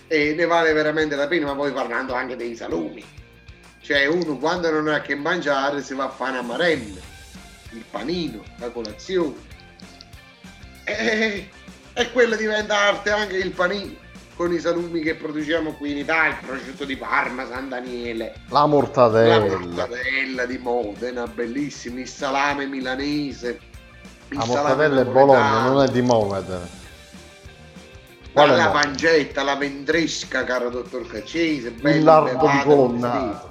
E 0.08 0.34
ne 0.34 0.44
vale 0.44 0.72
veramente 0.72 1.14
la 1.14 1.28
pena, 1.28 1.46
ma 1.46 1.54
poi 1.54 1.72
parlando 1.72 2.14
anche 2.14 2.36
dei 2.36 2.56
salumi. 2.56 3.04
Cioè 3.80 4.06
uno 4.06 4.38
quando 4.38 4.70
non 4.70 4.88
ha 4.88 5.00
che 5.00 5.14
mangiare 5.14 5.82
si 5.82 5.94
va 5.94 6.04
a 6.04 6.10
fare 6.10 6.38
una 6.38 6.42
marella, 6.42 7.00
il 7.72 7.84
panino, 7.90 8.42
la 8.58 8.70
colazione. 8.70 9.34
E, 10.84 11.48
e 11.92 12.12
quello 12.12 12.36
diventa 12.36 12.76
arte 12.76 13.10
anche 13.10 13.36
il 13.36 13.50
panino, 13.50 13.94
con 14.34 14.52
i 14.52 14.58
salumi 14.58 15.00
che 15.00 15.14
produciamo 15.14 15.72
qui 15.74 15.92
in 15.92 15.98
Italia, 15.98 16.38
il 16.40 16.46
prosciutto 16.46 16.84
di 16.84 16.96
Parma, 16.96 17.46
San 17.46 17.68
Daniele, 17.68 18.34
La 18.48 18.60
la 18.60 18.66
mortadella. 18.66 19.58
mortadella 19.58 20.46
di 20.46 20.58
Modena, 20.58 21.26
bellissimo, 21.26 22.00
il 22.00 22.08
salame 22.08 22.66
milanese. 22.66 23.60
il 24.28 24.38
La 24.38 24.44
salame 24.44 24.88
mortadella 24.88 25.00
è 25.00 25.04
Bologna, 25.04 25.62
non 25.68 25.82
è 25.82 25.88
di 25.88 26.02
Modena. 26.02 26.80
Qual 28.32 28.56
la 28.56 28.70
pancetta, 28.70 29.42
la 29.42 29.56
vendresca, 29.56 30.42
caro 30.44 30.70
dottor 30.70 31.06
Caccese, 31.06 31.70
bella 31.70 31.96
Il 31.96 32.04
lardo 32.04 32.46
di 32.46 32.62
colonna. 32.64 33.50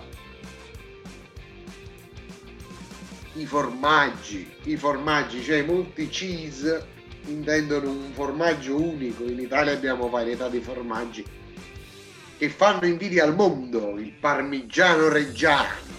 I 3.42 3.46
formaggi, 3.46 4.50
i 4.64 4.78
formaggi, 4.78 5.44
cioè 5.44 5.64
molti 5.64 6.08
cheese 6.10 6.88
intendono 7.26 7.90
un 7.90 8.12
formaggio 8.14 8.76
unico, 8.76 9.24
in 9.24 9.40
Italia 9.40 9.74
abbiamo 9.74 10.10
varietà 10.10 10.48
di 10.48 10.60
formaggi 10.60 11.26
che 12.38 12.50
fanno 12.50 12.86
invidia 12.86 13.24
al 13.24 13.36
mondo, 13.36 13.98
il 13.98 14.14
parmigiano 14.14 15.10
reggiano, 15.10 15.90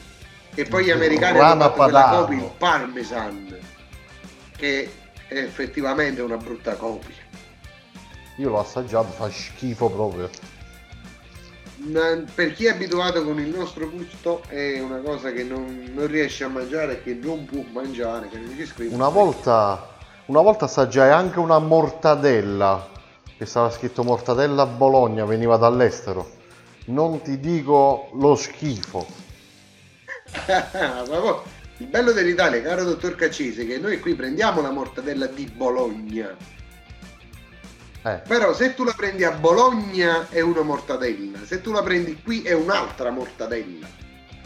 e 0.54 0.64
poi 0.64 0.84
gli 0.84 0.90
americani 0.90 1.38
rana 1.38 1.64
hanno 1.64 1.74
fatto 1.74 2.16
copia, 2.16 2.36
il 2.36 2.52
parmesan, 2.58 3.58
che 4.56 4.90
è 5.28 5.36
effettivamente 5.36 6.20
una 6.20 6.36
brutta 6.36 6.74
copia. 6.74 7.14
Io 8.36 8.48
l'ho 8.48 8.58
assaggiato, 8.58 9.12
fa 9.12 9.30
schifo 9.30 9.88
proprio. 9.88 10.30
Per 12.34 12.52
chi 12.52 12.66
è 12.66 12.70
abituato 12.70 13.24
con 13.24 13.40
il 13.40 13.48
nostro 13.48 13.90
gusto 13.90 14.42
è 14.46 14.78
una 14.78 14.98
cosa 14.98 15.32
che 15.32 15.42
non, 15.42 15.90
non 15.92 16.06
riesce 16.06 16.44
a 16.44 16.48
mangiare 16.48 17.02
che 17.02 17.14
non 17.14 17.44
può 17.44 17.64
mangiare, 17.72 18.28
che 18.28 18.38
non 18.38 18.54
ci 18.56 18.64
scrive. 18.66 18.94
Una 18.94 19.08
volta, 19.08 19.88
una 20.26 20.42
volta 20.42 20.66
assaggiai 20.66 21.10
anche 21.10 21.40
una 21.40 21.58
mortadella, 21.58 22.88
che 23.36 23.46
stava 23.46 23.68
scritto 23.70 24.04
mortadella 24.04 24.64
Bologna, 24.64 25.24
veniva 25.24 25.56
dall'estero. 25.56 26.30
Non 26.86 27.20
ti 27.20 27.40
dico 27.40 28.10
lo 28.14 28.36
schifo. 28.36 29.04
Il 31.78 31.88
bello 31.88 32.12
dell'Italia, 32.12 32.62
caro 32.62 32.84
dottor 32.84 33.16
Caccese, 33.16 33.66
che 33.66 33.78
noi 33.78 33.98
qui 33.98 34.14
prendiamo 34.14 34.60
la 34.60 34.70
mortadella 34.70 35.26
di 35.26 35.46
Bologna. 35.46 36.36
Eh, 38.04 38.20
Però 38.26 38.52
se 38.52 38.74
tu 38.74 38.82
la 38.84 38.92
prendi 38.96 39.22
a 39.24 39.30
Bologna 39.32 40.28
è 40.28 40.40
una 40.40 40.62
mortadella, 40.62 41.44
se 41.44 41.60
tu 41.60 41.70
la 41.70 41.82
prendi 41.82 42.20
qui 42.22 42.42
è 42.42 42.52
un'altra 42.52 43.10
mortadella. 43.10 43.88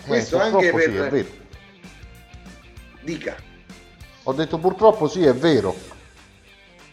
Questo 0.07 0.37
eh, 0.37 0.41
anche 0.43 0.71
purtroppo 0.71 1.09
per... 1.09 1.25
sì. 1.25 1.45
Dica, 3.03 3.37
Ho 4.25 4.33
detto 4.33 4.59
purtroppo 4.59 5.09
sì, 5.09 5.25
è 5.25 5.35
vero. 5.35 5.75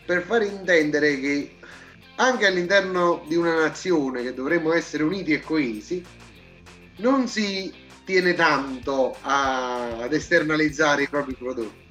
per 0.05 0.23
far 0.23 0.43
intendere 0.43 1.19
che 1.19 1.55
anche 2.15 2.45
all'interno 2.45 3.23
di 3.27 3.35
una 3.35 3.55
nazione 3.55 4.21
che 4.21 4.33
dovremmo 4.33 4.71
essere 4.73 5.03
uniti 5.03 5.33
e 5.33 5.41
coesi, 5.41 6.03
non 6.97 7.27
si 7.27 7.73
tiene 8.05 8.33
tanto 8.35 9.15
a- 9.21 9.97
ad 10.03 10.13
esternalizzare 10.13 11.03
i 11.03 11.07
propri 11.09 11.33
prodotti. 11.33 11.81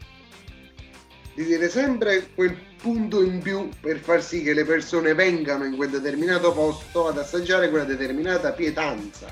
Di 1.35 1.45
dire 1.45 1.69
sempre 1.69 2.29
quel 2.35 2.57
punto 2.83 3.23
in 3.23 3.39
più 3.41 3.69
per 3.81 3.99
far 4.01 4.21
sì 4.23 4.43
che 4.43 4.53
le 4.53 4.65
persone 4.65 5.15
vengano 5.15 5.65
in 5.65 5.77
quel 5.77 5.89
determinato 5.89 6.53
posto 6.53 7.07
ad 7.07 7.17
assaggiare 7.17 7.71
quella 7.71 7.85
determinata 7.85 8.51
pietanza. 8.51 9.29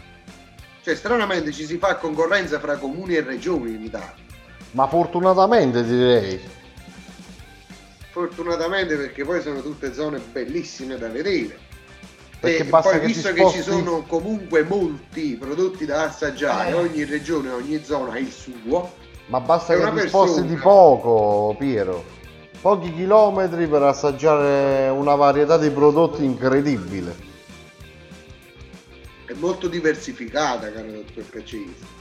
Cioè, 0.82 0.94
stranamente 0.94 1.50
ci 1.50 1.64
si 1.66 1.76
fa 1.76 1.96
concorrenza 1.96 2.60
fra 2.60 2.76
comuni 2.76 3.16
e 3.16 3.22
regioni 3.22 3.74
in 3.74 3.82
Italia. 3.82 4.14
Ma 4.70 4.86
fortunatamente 4.86 5.84
direi. 5.84 6.40
Fortunatamente 8.12 8.96
perché 8.96 9.24
poi 9.24 9.40
sono 9.42 9.60
tutte 9.62 9.92
zone 9.92 10.18
bellissime 10.32 10.96
da 10.96 11.08
vedere. 11.08 11.58
Perché 12.38 12.62
E 12.62 12.64
basta 12.64 12.90
poi 12.92 13.00
che 13.00 13.06
visto 13.06 13.32
che 13.32 13.40
sposti- 13.40 13.58
ci 13.58 13.62
sono 13.64 14.02
comunque 14.06 14.62
molti 14.62 15.36
prodotti 15.38 15.84
da 15.84 16.04
assaggiare, 16.04 16.70
Eh. 16.70 16.74
ogni 16.74 17.04
regione, 17.04 17.50
ogni 17.50 17.82
zona 17.84 18.12
ha 18.12 18.18
il 18.18 18.30
suo, 18.32 18.94
Ma 19.26 19.40
basta 19.40 19.74
che 19.74 19.80
una 19.80 19.90
ti 20.00 20.08
sposti 20.08 20.40
persona. 20.40 20.54
di 20.54 20.60
poco, 20.60 21.54
Piero. 21.58 22.04
Pochi 22.60 22.92
chilometri 22.94 23.66
per 23.66 23.82
assaggiare 23.82 24.88
una 24.90 25.14
varietà 25.14 25.56
di 25.56 25.70
prodotti 25.70 26.24
incredibile. 26.24 27.28
è 29.24 29.32
molto 29.34 29.68
diversificata, 29.68 30.70
caro 30.72 30.90
dottor 30.90 31.30
Caccese. 31.30 31.98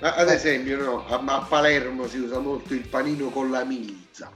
Ma 0.00 0.14
ad 0.16 0.28
Eh. 0.28 0.34
esempio, 0.34 0.76
no, 0.82 1.06
a, 1.06 1.22
a 1.24 1.40
Palermo 1.48 2.08
si 2.08 2.18
usa 2.18 2.40
molto 2.40 2.74
il 2.74 2.86
panino 2.88 3.28
con 3.28 3.48
la 3.50 3.62
milza, 3.64 4.28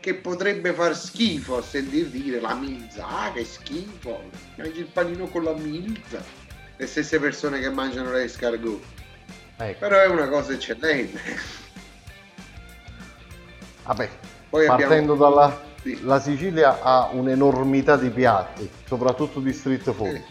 che 0.00 0.14
potrebbe 0.14 0.72
far 0.74 0.96
schifo 0.96 1.58
a 1.58 1.62
sentir 1.62 2.08
dire 2.08 2.40
la 2.40 2.54
milza. 2.54 3.06
Ah, 3.06 3.32
che 3.32 3.44
schifo! 3.44 4.20
Mangi 4.56 4.80
il 4.80 4.86
panino 4.92 5.28
con 5.28 5.44
la 5.44 5.54
milza. 5.54 6.20
Le 6.76 6.86
stesse 6.86 7.20
persone 7.20 7.60
che 7.60 7.70
mangiano 7.70 8.10
le 8.10 8.24
escargot. 8.24 8.82
Ecco. 9.58 9.78
Però 9.78 9.96
è 10.00 10.06
una 10.08 10.28
cosa 10.28 10.52
eccellente. 10.54 11.20
Vabbè, 13.84 14.08
Poi 14.50 14.66
partendo 14.66 15.12
abbiamo... 15.12 15.30
dalla 15.30 15.60
Sì. 15.82 15.98
la 16.02 16.20
Sicilia 16.20 16.82
ha 16.82 17.08
un'enormità 17.12 17.96
di 17.96 18.10
piatti, 18.10 18.68
soprattutto 18.86 19.40
di 19.40 19.52
street 19.52 19.92
food. 19.92 20.14
Sì. 20.14 20.22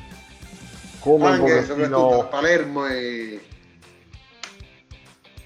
Come 1.00 1.28
anche 1.28 1.66
soprattutto 1.66 2.22
a 2.22 2.26
Palermo 2.26 2.86
è, 2.86 3.40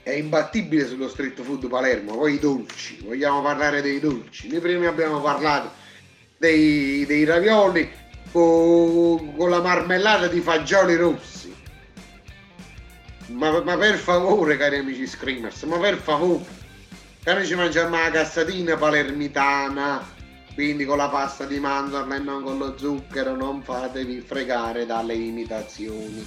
è 0.03 0.11
imbattibile 0.11 0.85
sullo 0.85 1.07
street 1.07 1.41
food 1.41 1.67
Palermo 1.67 2.17
poi 2.17 2.33
i 2.33 2.39
dolci 2.39 2.99
vogliamo 3.05 3.41
parlare 3.41 3.81
dei 3.81 3.99
dolci 3.99 4.49
noi 4.49 4.59
prima 4.59 4.89
abbiamo 4.89 5.21
parlato 5.21 5.71
dei, 6.37 7.05
dei 7.05 7.23
ravioli 7.23 7.89
con, 8.31 9.35
con 9.37 9.49
la 9.49 9.61
marmellata 9.61 10.27
di 10.27 10.41
fagioli 10.41 10.95
rossi 10.95 11.55
ma, 13.27 13.61
ma 13.61 13.77
per 13.77 13.95
favore 13.95 14.57
cari 14.57 14.79
amici 14.79 15.07
screamers 15.07 15.63
ma 15.63 15.77
per 15.77 15.95
favore 15.97 16.61
che 17.23 17.33
noi 17.33 17.45
ci 17.45 17.55
mangiamo 17.55 17.97
la 17.97 18.11
cassatina 18.11 18.75
palermitana 18.75 20.21
quindi 20.53 20.85
con 20.85 20.97
la 20.97 21.09
pasta 21.09 21.45
di 21.45 21.59
mandorla 21.59 22.15
e 22.15 22.19
non 22.19 22.43
con 22.43 22.59
lo 22.59 22.77
zucchero, 22.77 23.35
non 23.35 23.63
fatevi 23.63 24.21
fregare 24.21 24.85
dalle 24.85 25.15
imitazioni. 25.15 26.25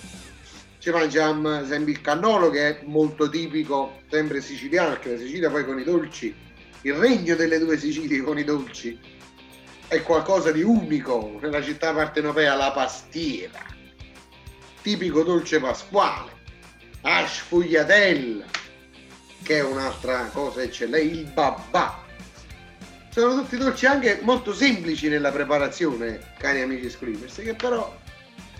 Ci 0.78 0.90
mangiamo 0.90 1.60
esempio 1.60 1.92
il 1.92 2.00
cannolo 2.00 2.50
che 2.50 2.68
è 2.68 2.84
molto 2.86 3.28
tipico, 3.28 4.00
sempre 4.10 4.40
siciliano, 4.40 4.90
perché 4.90 5.12
la 5.12 5.18
Sicilia 5.18 5.50
poi 5.50 5.64
con 5.64 5.78
i 5.78 5.84
dolci, 5.84 6.34
il 6.82 6.94
regno 6.94 7.36
delle 7.36 7.58
due 7.58 7.78
Sicilie 7.78 8.20
con 8.22 8.38
i 8.38 8.44
dolci 8.44 8.98
è 9.86 10.02
qualcosa 10.02 10.50
di 10.50 10.62
unico. 10.62 11.38
Nella 11.40 11.62
città 11.62 11.92
partenopea 11.92 12.56
la 12.56 12.72
pastiera, 12.72 13.64
tipico 14.82 15.22
dolce 15.22 15.60
pasquale, 15.60 16.32
la 17.02 17.24
sfogliatella, 17.28 18.44
che 19.42 19.58
è 19.58 19.64
un'altra 19.64 20.28
cosa 20.32 20.62
eccellente, 20.62 21.14
il 21.14 21.24
babà. 21.24 22.04
Sono 23.10 23.40
tutti 23.40 23.56
dolci 23.56 23.86
anche 23.86 24.20
molto 24.22 24.52
semplici 24.52 25.08
nella 25.08 25.30
preparazione, 25.30 26.32
cari 26.38 26.60
amici 26.60 26.90
screamers, 26.90 27.36
che 27.36 27.54
però 27.54 27.96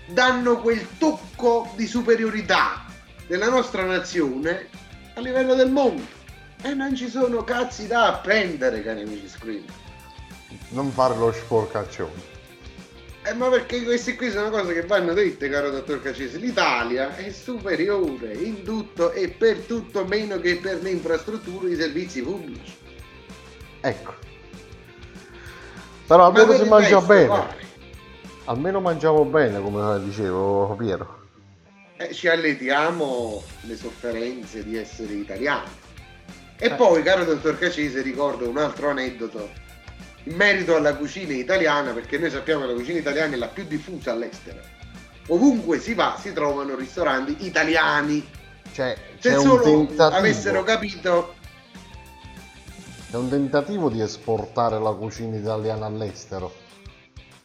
danno 0.07 0.59
quel 0.61 0.97
tocco 0.97 1.71
di 1.75 1.85
superiorità 1.85 2.85
della 3.27 3.49
nostra 3.49 3.83
nazione 3.83 4.67
a 5.13 5.21
livello 5.21 5.53
del 5.53 5.69
mondo. 5.69 6.15
E 6.63 6.73
non 6.73 6.95
ci 6.95 7.07
sono 7.07 7.43
cazzi 7.43 7.85
da 7.85 8.07
appendere, 8.07 8.81
cari 8.81 9.01
amici 9.01 9.29
screamers. 9.29 9.73
non 10.69 10.91
fare 10.91 11.15
lo 11.15 11.31
sporcaccione. 11.31 12.26
Eh, 13.27 13.33
ma 13.33 13.49
perché 13.49 13.83
queste 13.83 14.15
qui 14.15 14.31
sono 14.31 14.49
cose 14.49 14.73
che 14.73 14.83
vanno 14.83 15.13
dette, 15.13 15.49
caro 15.49 15.69
dottor 15.69 16.01
Cacese. 16.01 16.37
L'Italia 16.37 17.15
è 17.15 17.29
superiore 17.31 18.33
in 18.33 18.63
tutto 18.63 19.11
e 19.11 19.27
per 19.29 19.57
tutto 19.59 20.05
meno 20.05 20.39
che 20.39 20.55
per 20.57 20.81
le 20.81 20.91
infrastrutture 20.91 21.67
e 21.67 21.71
i 21.73 21.75
servizi 21.75 22.21
pubblici. 22.21 22.75
Ecco. 23.81 24.13
Però 26.07 26.25
almeno 26.27 26.45
per 26.47 26.57
si 26.57 26.63
mangia 26.69 27.01
bene. 27.01 27.25
guarda, 27.25 27.55
Almeno 28.45 28.79
mangiamo 28.79 29.25
bene, 29.25 29.59
come 29.61 30.01
dicevo 30.05 30.73
Piero. 30.77 31.25
eh, 31.97 32.13
ci 32.13 32.29
alletiamo 32.29 33.43
le 33.61 33.75
sofferenze 33.75 34.63
di 34.63 34.77
essere 34.77 35.11
italiani. 35.13 35.67
E 36.57 36.67
Eh. 36.67 36.73
poi, 36.75 37.03
caro 37.03 37.25
dottor 37.25 37.59
Cacese, 37.59 38.01
ricordo 38.01 38.47
un 38.47 38.57
altro 38.57 38.89
aneddoto 38.89 39.49
in 40.27 40.35
merito 40.35 40.75
alla 40.75 40.95
cucina 40.95 41.33
italiana, 41.33 41.91
perché 41.93 42.17
noi 42.17 42.29
sappiamo 42.29 42.61
che 42.61 42.67
la 42.67 42.73
cucina 42.73 42.99
italiana 42.99 43.33
è 43.33 43.37
la 43.37 43.47
più 43.47 43.65
diffusa 43.65 44.11
all'estero. 44.11 44.59
Ovunque 45.27 45.79
si 45.79 45.93
va 45.93 46.17
si 46.21 46.33
trovano 46.33 46.75
ristoranti 46.75 47.45
italiani. 47.45 48.25
Cioè, 48.73 48.95
Se 49.19 49.37
solo 49.37 49.87
avessero 49.97 50.63
capito 50.63 51.33
C'è 53.09 53.15
un 53.15 53.29
tentativo 53.29 53.89
di 53.89 54.01
esportare 54.01 54.79
la 54.79 54.91
cucina 54.91 55.37
italiana 55.37 55.85
all'estero. 55.85 56.53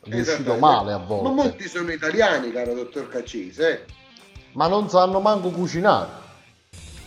Riuscito 0.02 0.52
Esattamente. 0.52 0.60
male 0.60 0.92
a 0.92 0.98
Ma 0.98 1.04
volte. 1.04 1.30
molti 1.30 1.68
sono 1.68 1.92
italiani, 1.92 2.50
caro 2.50 2.74
dottor 2.74 3.08
Caccese. 3.08 3.70
eh. 3.70 3.84
Ma 4.52 4.66
non 4.66 4.88
sanno 4.90 5.20
manco 5.20 5.50
cucinare. 5.50 6.20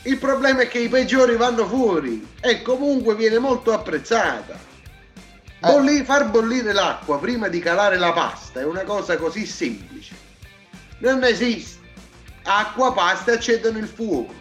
Il 0.04 0.18
problema 0.18 0.62
è 0.62 0.68
che 0.68 0.80
i 0.80 0.88
peggiori 0.88 1.36
vanno 1.36 1.66
fuori 1.68 2.26
e 2.40 2.62
comunque 2.62 3.16
viene 3.16 3.40
molto 3.40 3.74
apprezzata. 3.74 4.58
Eh. 5.60 5.72
Bolli- 5.72 6.04
far 6.04 6.30
bollire 6.30 6.74
l'acqua 6.74 7.20
prima 7.20 7.48
di 7.48 7.60
calare 7.60 7.98
la 7.98 8.12
pasta 8.12 8.60
è 8.60 8.66
una 8.66 8.84
cosa 8.84 9.18
così 9.18 9.46
semplice. 9.46 10.16
Non 11.00 11.24
esiste. 11.24 11.84
Acqua, 12.44 12.94
pasta 12.94 13.34
accendono 13.34 13.78
il 13.78 13.88
fuoco. 13.88 14.34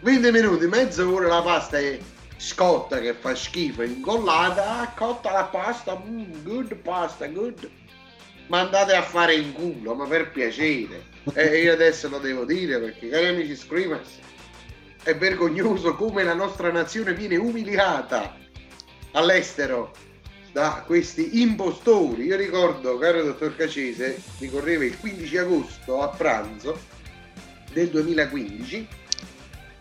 20 0.00 0.30
minuti, 0.32 0.66
mezz'ora 0.66 1.28
la 1.28 1.42
pasta 1.42 1.78
è 1.78 1.98
scotta 2.36 3.00
che 3.00 3.14
fa 3.14 3.34
schifo, 3.34 3.82
è 3.82 3.86
incollata, 3.86 4.80
ah, 4.80 4.92
cotta 4.94 5.30
la 5.32 5.44
pasta, 5.44 5.96
mm, 5.96 6.42
good 6.42 6.74
pasta, 6.76 7.26
good. 7.26 7.70
Ma 8.48 8.60
andate 8.60 8.94
a 8.94 9.02
fare 9.02 9.34
in 9.34 9.52
culo, 9.52 9.94
ma 9.94 10.06
per 10.06 10.30
piacere. 10.30 11.04
E 11.32 11.62
io 11.62 11.72
adesso 11.72 12.08
lo 12.08 12.18
devo 12.18 12.44
dire 12.44 12.78
perché, 12.78 13.08
cari 13.08 13.28
amici 13.28 13.56
screamers, 13.56 14.18
è 15.02 15.16
vergognoso 15.16 15.94
come 15.94 16.22
la 16.22 16.34
nostra 16.34 16.70
nazione 16.70 17.14
viene 17.14 17.36
umiliata 17.36 18.36
all'estero 19.12 19.92
da 20.54 20.84
questi 20.86 21.40
impostori. 21.40 22.26
Io 22.26 22.36
ricordo, 22.36 22.96
caro 22.96 23.24
dottor 23.24 23.56
Cacese, 23.56 24.22
ricorreva 24.38 24.84
il 24.84 24.96
15 24.96 25.36
agosto 25.38 26.00
a 26.00 26.06
pranzo 26.06 26.78
del 27.72 27.88
2015 27.88 28.88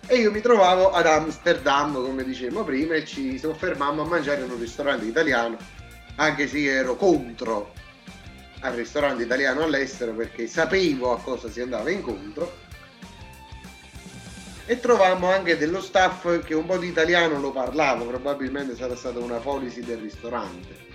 e 0.08 0.16
io 0.16 0.32
mi 0.32 0.41
trovavo 0.41 0.90
ad 0.90 1.06
Amsterdam, 1.06 1.94
come 1.94 2.24
dicevamo 2.24 2.64
prima, 2.64 2.95
e 2.95 3.06
ci 3.06 3.38
soffermammo 3.38 4.02
a 4.02 4.08
mangiare 4.08 4.45
in 4.45 4.50
un 4.50 4.60
ristorante 4.60 5.06
italiano, 5.06 5.58
anche 6.16 6.48
se 6.48 6.64
ero 6.64 6.95
contro 6.95 7.72
al 8.62 8.74
ristorante 8.74 9.22
italiano 9.22 9.62
all'estero 9.62 10.14
perché 10.14 10.48
sapevo 10.48 11.14
a 11.14 11.20
cosa 11.20 11.52
si 11.52 11.62
andava 11.62 11.91
incontro 11.91 12.62
e 14.65 14.80
trovammo 14.80 15.30
anche 15.30 15.57
dello 15.57 15.81
staff 15.81 16.44
che 16.44 16.53
un 16.53 16.65
po' 16.65 16.77
di 16.77 16.88
italiano 16.88 17.40
lo 17.40 17.52
parlava, 17.52 18.03
probabilmente 18.06 18.76
sarà 18.76 18.95
stata 18.95 19.19
una 19.19 19.38
policy 19.38 19.81
del 19.81 19.98
ristorante. 19.98 20.91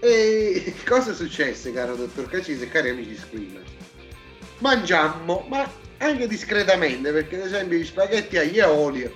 E 0.00 0.74
cosa 0.84 1.14
successe, 1.14 1.72
caro 1.72 1.94
dottor 1.94 2.28
Cacise 2.28 2.64
e 2.64 2.68
cari 2.68 2.90
amici 2.90 3.16
screamer? 3.16 3.62
Mangiammo, 4.58 5.46
ma 5.48 5.70
anche 5.98 6.26
discretamente, 6.26 7.12
perché 7.12 7.36
ad 7.36 7.46
esempio 7.46 7.78
gli 7.78 7.84
spaghetti 7.84 8.36
aglio 8.36 8.64
e 8.64 8.68
olio, 8.68 9.14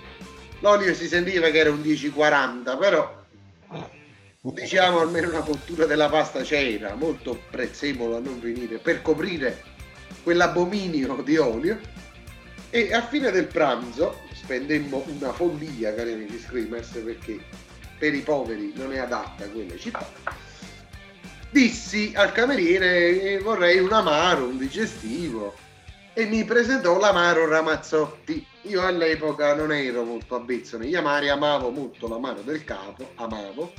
l'olio 0.61 0.94
si 0.94 1.09
sentiva 1.09 1.51
che 1.51 1.59
era 1.59 1.70
un 1.70 1.81
10-40, 1.81 2.78
però 2.78 3.24
diciamo 4.53 5.01
almeno 5.01 5.28
una 5.28 5.40
cottura 5.40 5.86
della 5.86 6.09
pasta 6.09 6.43
c'era, 6.43 6.94
molto 6.94 7.40
prezzemolo 7.51 8.16
a 8.16 8.20
non 8.20 8.40
finire, 8.40 8.78
per 8.78 9.03
coprire 9.03 9.62
quell'abominio 10.23 11.20
di 11.24 11.36
olio. 11.36 11.78
E 12.70 12.93
a 12.93 13.06
fine 13.06 13.30
del 13.30 13.47
pranzo 13.47 14.20
spendemmo 14.32 15.05
una 15.06 15.32
follia, 15.32 15.94
cari 15.94 16.12
amici 16.12 16.38
screamers, 16.38 16.88
perché 17.05 17.40
per 17.98 18.14
i 18.14 18.20
poveri 18.20 18.72
non 18.74 18.93
è 18.93 18.98
adatta 18.98 19.48
quella 19.48 19.76
città. 19.76 20.06
Dissi 21.51 22.12
al 22.14 22.32
cameriere 22.32 23.18
che 23.18 23.38
vorrei 23.38 23.78
un 23.78 23.93
amaro, 23.93 24.47
un 24.47 24.59
digestivo, 24.59 25.55
e 26.12 26.24
mi 26.26 26.44
presentò 26.44 26.98
l'amaro 26.98 27.47
Ramazzotti. 27.47 28.44
Io 28.62 28.82
all'epoca 28.82 29.55
non 29.55 29.72
ero 29.72 30.02
molto 30.02 30.34
avvezzo 30.34 30.76
negli 30.76 30.94
amari, 30.94 31.28
amavo 31.28 31.70
molto 31.70 32.09
l'amaro 32.09 32.40
del 32.43 32.64
capo, 32.64 33.12
amavo, 33.14 33.72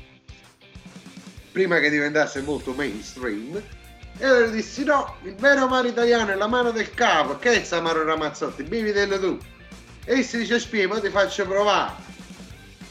prima 1.51 1.79
che 1.79 1.89
diventasse 1.89 2.41
molto 2.41 2.73
mainstream. 2.73 3.61
E 4.19 4.25
allora 4.25 4.47
dissi 4.47 4.83
no, 4.83 5.17
il 5.23 5.35
vero 5.35 5.65
amaro 5.65 5.87
italiano 5.87 6.31
è 6.31 6.35
l'amaro 6.35 6.71
del 6.71 6.91
capo, 6.91 7.37
che 7.37 7.51
è 7.51 7.55
questo 7.57 7.77
amaro 7.77 8.03
Ramazzotti, 8.03 8.63
bevidelo 8.63 9.19
tu. 9.19 9.37
E 10.05 10.23
si 10.23 10.39
dice 10.39 10.59
spiego, 10.59 10.99
ti 10.99 11.09
faccio 11.09 11.45
provare. 11.45 11.93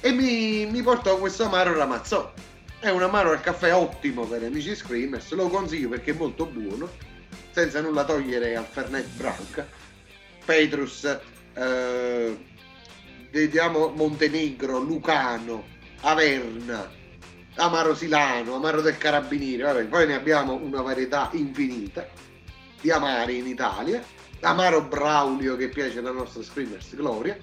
E 0.00 0.12
mi, 0.12 0.66
mi 0.66 0.82
portò 0.82 1.18
questo 1.18 1.44
amaro 1.44 1.74
Ramazzotti. 1.74 2.42
È 2.78 2.90
un 2.90 3.02
amaro 3.02 3.32
al 3.32 3.40
caffè 3.40 3.74
ottimo 3.74 4.24
per 4.24 4.44
amici 4.44 4.76
Screamers, 4.76 5.32
lo 5.32 5.48
consiglio 5.48 5.88
perché 5.88 6.12
è 6.12 6.14
molto 6.14 6.46
buono, 6.46 6.88
senza 7.50 7.80
nulla 7.80 8.04
togliere 8.04 8.54
al 8.54 8.66
Fernet 8.66 9.08
Branca. 9.16 9.66
Petrus, 10.44 11.18
eh, 11.54 12.38
vediamo 13.32 13.88
Montenegro, 13.88 14.78
Lucano, 14.78 15.64
Averna, 16.02 16.88
Amaro 17.56 17.94
Silano, 17.94 18.54
Amaro 18.54 18.82
del 18.82 18.98
Carabiniere, 18.98 19.62
vabbè, 19.62 19.84
poi 19.84 20.06
ne 20.06 20.14
abbiamo 20.14 20.54
una 20.54 20.82
varietà 20.82 21.30
infinita 21.32 22.06
di 22.80 22.90
amari 22.90 23.38
in 23.38 23.46
Italia, 23.46 24.02
Amaro 24.40 24.82
Braulio 24.82 25.56
che 25.56 25.68
piace 25.68 26.00
alla 26.00 26.10
nostra 26.10 26.42
Screamers 26.42 26.94
Gloria, 26.94 27.36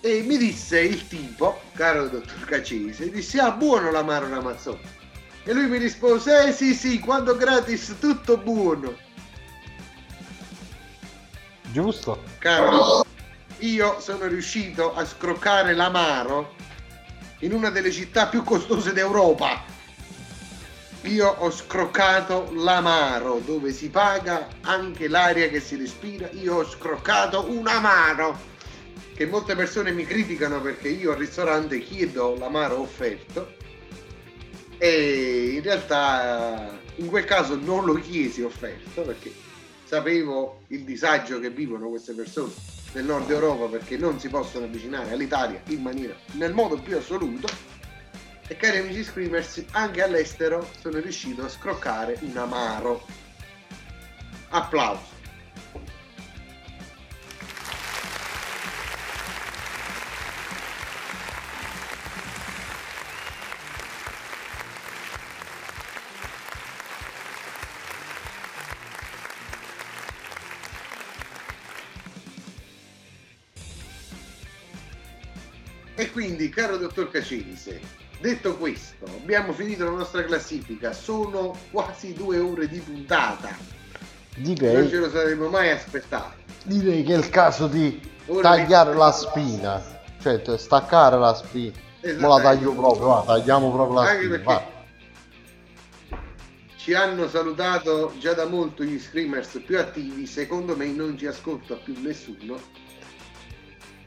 e 0.00 0.22
mi 0.22 0.36
disse 0.36 0.80
il 0.80 1.08
tipo, 1.08 1.60
caro 1.74 2.08
dottor 2.08 2.44
Cacese, 2.44 3.10
disse 3.10 3.40
ah 3.40 3.50
buono 3.50 3.90
l'amaro 3.90 4.28
Ramazzone, 4.28 4.80
e 5.42 5.52
lui 5.52 5.66
mi 5.66 5.78
rispose 5.78 6.46
eh 6.46 6.52
sì 6.52 6.72
sì, 6.72 7.00
quando 7.00 7.36
gratis 7.36 7.96
tutto 7.98 8.36
buono, 8.36 8.96
Giusto? 11.72 12.22
caro, 12.38 13.04
io 13.58 14.00
sono 14.00 14.26
riuscito 14.26 14.94
a 14.94 15.04
scroccare 15.04 15.74
l'amaro 15.74 16.54
in 17.40 17.52
una 17.52 17.70
delle 17.70 17.90
città 17.90 18.28
più 18.28 18.42
costose 18.42 18.92
d'Europa. 18.92 19.64
Io 21.02 21.26
ho 21.26 21.50
scroccato 21.50 22.52
l'amaro 22.54 23.40
dove 23.44 23.72
si 23.72 23.88
paga 23.88 24.48
anche 24.60 25.08
l'aria 25.08 25.48
che 25.48 25.60
si 25.60 25.76
respira. 25.76 26.28
Io 26.32 26.56
ho 26.56 26.64
scroccato 26.64 27.50
un 27.50 27.66
amaro 27.66 28.38
che 29.14 29.26
molte 29.26 29.54
persone 29.54 29.92
mi 29.92 30.04
criticano 30.04 30.60
perché 30.60 30.88
io 30.88 31.12
al 31.12 31.18
ristorante 31.18 31.78
chiedo 31.80 32.36
l'amaro 32.38 32.80
offerto 32.80 33.54
e 34.78 35.52
in 35.56 35.62
realtà 35.62 36.78
in 36.96 37.06
quel 37.08 37.24
caso 37.26 37.54
non 37.54 37.84
lo 37.84 37.94
chiesi 37.94 38.40
offerto 38.40 39.02
perché 39.02 39.30
sapevo 39.84 40.62
il 40.68 40.84
disagio 40.84 41.38
che 41.38 41.50
vivono 41.50 41.90
queste 41.90 42.14
persone 42.14 42.79
nel 42.92 43.04
nord 43.04 43.30
Europa 43.30 43.66
perché 43.66 43.96
non 43.96 44.18
si 44.18 44.28
possono 44.28 44.64
avvicinare 44.64 45.12
all'Italia 45.12 45.60
in 45.66 45.82
maniera 45.82 46.14
nel 46.32 46.52
modo 46.52 46.80
più 46.80 46.96
assoluto. 46.96 47.48
E 48.46 48.56
cari 48.56 48.78
amici 48.78 49.04
screamers 49.04 49.64
anche 49.70 50.02
all'estero 50.02 50.68
sono 50.80 50.98
riuscito 50.98 51.44
a 51.44 51.48
scroccare 51.48 52.18
un 52.22 52.36
amaro. 52.36 53.06
Applauso 54.48 55.19
E 76.00 76.10
quindi, 76.12 76.48
caro 76.48 76.78
dottor 76.78 77.10
Cacense, 77.10 77.78
detto 78.22 78.56
questo, 78.56 79.04
abbiamo 79.04 79.52
finito 79.52 79.84
la 79.84 79.90
nostra 79.90 80.24
classifica, 80.24 80.94
sono 80.94 81.54
quasi 81.70 82.14
due 82.14 82.38
ore 82.38 82.68
di 82.68 82.78
puntata, 82.78 83.48
non 83.48 83.54
ce 84.34 84.54
Direi, 84.54 84.90
lo 84.92 85.10
saremmo 85.10 85.48
mai 85.48 85.70
aspettato. 85.70 86.36
direi 86.64 87.02
che 87.02 87.12
è 87.12 87.18
il 87.18 87.28
caso 87.28 87.66
di 87.66 88.00
Ora 88.28 88.40
tagliare 88.40 88.94
la 88.94 89.12
spina, 89.12 89.82
cioè 90.22 90.42
staccare 90.56 91.18
la 91.18 91.34
spina. 91.34 91.76
Esatto. 92.00 92.28
La 92.28 92.40
taglio 92.40 92.72
proprio, 92.72 93.06
va, 93.06 93.22
tagliamo 93.26 93.70
proprio 93.70 94.00
la 94.00 94.08
Anche 94.08 94.24
spina. 94.24 94.38
perché 94.38 94.72
ci 96.76 96.94
hanno 96.94 97.28
salutato 97.28 98.14
già 98.18 98.32
da 98.32 98.46
molto 98.46 98.84
gli 98.84 98.98
screamers 98.98 99.60
più 99.66 99.78
attivi, 99.78 100.26
secondo 100.26 100.74
me 100.74 100.86
non 100.86 101.18
ci 101.18 101.26
ascolta 101.26 101.74
più 101.74 101.94
nessuno. 102.00 102.88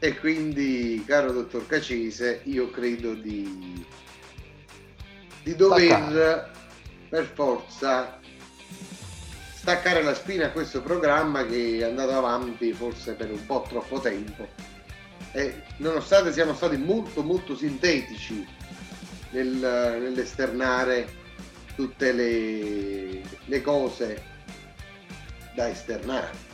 E 0.03 0.19
quindi, 0.19 1.01
caro 1.07 1.31
dottor 1.31 1.65
Cacese, 1.65 2.41
io 2.43 2.69
credo 2.69 3.13
di, 3.13 3.85
di 5.43 5.55
dover 5.55 5.87
Staccare. 5.87 6.51
per 7.07 7.31
forza 7.33 8.19
staccare 9.53 10.03
la 10.03 10.13
spina 10.13 10.47
a 10.47 10.51
questo 10.51 10.81
programma 10.81 11.45
che 11.45 11.77
è 11.77 11.83
andato 11.83 12.17
avanti 12.17 12.73
forse 12.73 13.13
per 13.13 13.31
un 13.31 13.45
po' 13.45 13.65
troppo 13.65 14.01
tempo. 14.01 14.45
E 15.31 15.63
nonostante 15.77 16.33
siamo 16.33 16.53
stati 16.53 16.75
molto 16.75 17.23
molto 17.23 17.55
sintetici 17.55 18.45
nel, 19.29 19.55
nell'esternare 19.55 21.07
tutte 21.77 22.11
le, 22.11 23.21
le 23.45 23.61
cose 23.61 24.21
da 25.55 25.69
esternare. 25.69 26.52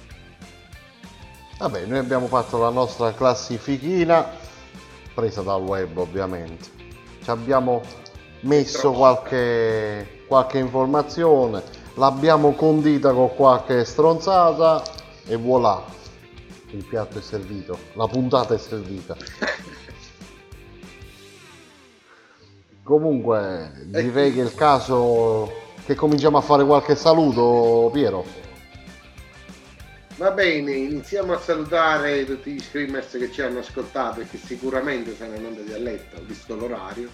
Vabbè, 1.59 1.85
noi 1.87 1.97
abbiamo 1.97 2.27
fatto 2.27 2.57
la 2.57 2.69
nostra 2.69 3.13
classifichina, 3.13 4.25
presa 5.13 5.41
dal 5.41 5.61
web 5.61 5.97
ovviamente. 5.97 6.69
Ci 7.21 7.29
abbiamo 7.29 7.81
messo 8.43 8.93
qualche, 8.93 10.23
qualche 10.25 10.57
informazione, 10.57 11.61
l'abbiamo 11.95 12.53
condita 12.53 13.11
con 13.11 13.35
qualche 13.35 13.83
stronzata 13.83 14.81
e 15.25 15.35
voilà, 15.35 15.83
il 16.69 16.85
piatto 16.85 17.17
è 17.17 17.21
servito, 17.21 17.77
la 17.95 18.07
puntata 18.07 18.53
è 18.53 18.57
servita. 18.57 19.17
Comunque, 22.83 23.83
direi 23.87 24.31
che 24.31 24.39
è 24.39 24.45
il 24.45 24.55
caso 24.55 25.51
che 25.85 25.93
cominciamo 25.95 26.37
a 26.37 26.41
fare 26.41 26.63
qualche 26.63 26.95
saluto, 26.95 27.89
Piero. 27.91 28.47
Va 30.19 30.31
bene, 30.31 30.73
iniziamo 30.73 31.31
a 31.31 31.39
salutare 31.39 32.25
tutti 32.25 32.51
gli 32.51 32.59
screamers 32.59 33.11
che 33.11 33.31
ci 33.31 33.41
hanno 33.41 33.59
ascoltato 33.59 34.19
e 34.19 34.27
che 34.27 34.37
sicuramente 34.37 35.15
saranno 35.15 35.47
andati 35.47 35.71
a 35.71 35.77
letto, 35.77 36.21
visto 36.25 36.57
l'orario 36.57 37.09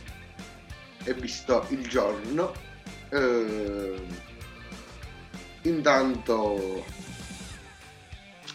e 1.04 1.14
visto 1.14 1.68
il 1.70 1.88
giorno. 1.88 2.52
Eh, 3.10 3.94
intanto, 5.62 6.84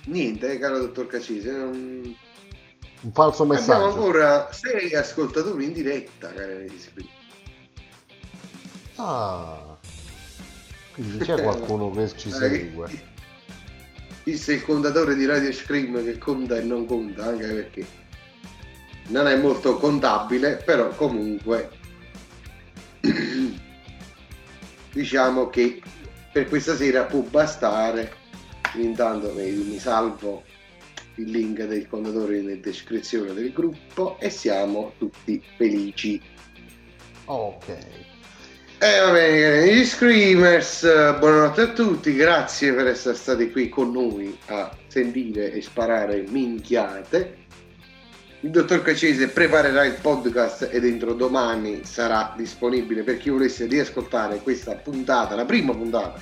niente, 0.07 0.59
caro 0.59 0.81
dottor 0.81 1.07
Cacese, 1.07 1.53
non... 1.53 2.17
Un 3.03 3.13
falso 3.13 3.45
abbiamo 3.45 3.61
messaggio. 3.61 3.85
ancora 3.85 4.53
sei 4.53 4.93
ascoltatori 4.97 5.67
in 5.67 5.73
diretta, 5.73 6.33
cari 6.33 6.55
amici 6.55 6.79
screamers. 6.81 7.19
Ah, 8.97 9.79
quindi 10.93 11.19
c'è 11.19 11.41
qualcuno 11.41 11.93
che 11.93 12.09
ci 12.17 12.31
Eh, 12.31 12.33
segue. 12.33 13.10
Disse 14.23 14.55
il 14.55 14.63
contatore 14.63 15.15
di 15.15 15.25
Radio 15.25 15.53
Scream 15.53 16.05
che 16.05 16.19
conta 16.19 16.57
e 16.57 16.63
non 16.63 16.87
conta, 16.87 17.25
anche 17.25 17.47
perché 17.47 17.87
non 19.09 19.27
è 19.27 19.37
molto 19.37 19.77
contabile, 19.77 20.57
però 20.65 20.89
comunque 20.91 21.71
diciamo 24.93 25.49
che 25.49 25.81
per 26.33 26.49
questa 26.49 26.77
sera 26.77 27.05
può 27.05 27.21
bastare. 27.21 28.19
Intanto 28.75 29.33
mi, 29.35 29.79
salvo 29.79 30.45
il 31.17 31.31
link 31.31 31.65
del 31.65 31.89
contatore 31.89 32.41
nella 32.41 32.61
descrizione 32.61 33.35
del 33.35 33.53
gruppo 33.53 34.19
e 34.21 34.31
siamo 34.31 34.93
tutti 34.99 35.43
felici. 35.57 36.21
Ok. 37.25 38.10
E 38.83 38.99
va 38.99 39.13
bene, 39.13 39.59
amici 39.59 39.85
Screamers, 39.85 40.85
eh, 40.85 41.15
buonanotte 41.19 41.61
a 41.61 41.67
tutti, 41.67 42.15
grazie 42.15 42.73
per 42.73 42.87
essere 42.87 43.15
stati 43.15 43.51
qui 43.51 43.69
con 43.69 43.93
noi 43.93 44.35
a 44.47 44.75
sentire 44.87 45.53
e 45.53 45.61
sparare 45.61 46.25
minchiate. 46.27 47.37
Il 48.41 48.49
dottor 48.49 48.81
Cacese 48.81 49.29
preparerà 49.29 49.85
il 49.85 49.99
podcast 50.01 50.71
e 50.73 50.81
dentro 50.81 51.13
domani 51.13 51.85
sarà 51.85 52.33
disponibile 52.35 53.03
per 53.03 53.19
chi 53.19 53.29
volesse 53.29 53.67
riascoltare 53.67 54.39
questa 54.39 54.75
puntata, 54.77 55.35
la 55.35 55.45
prima 55.45 55.75
puntata 55.75 56.19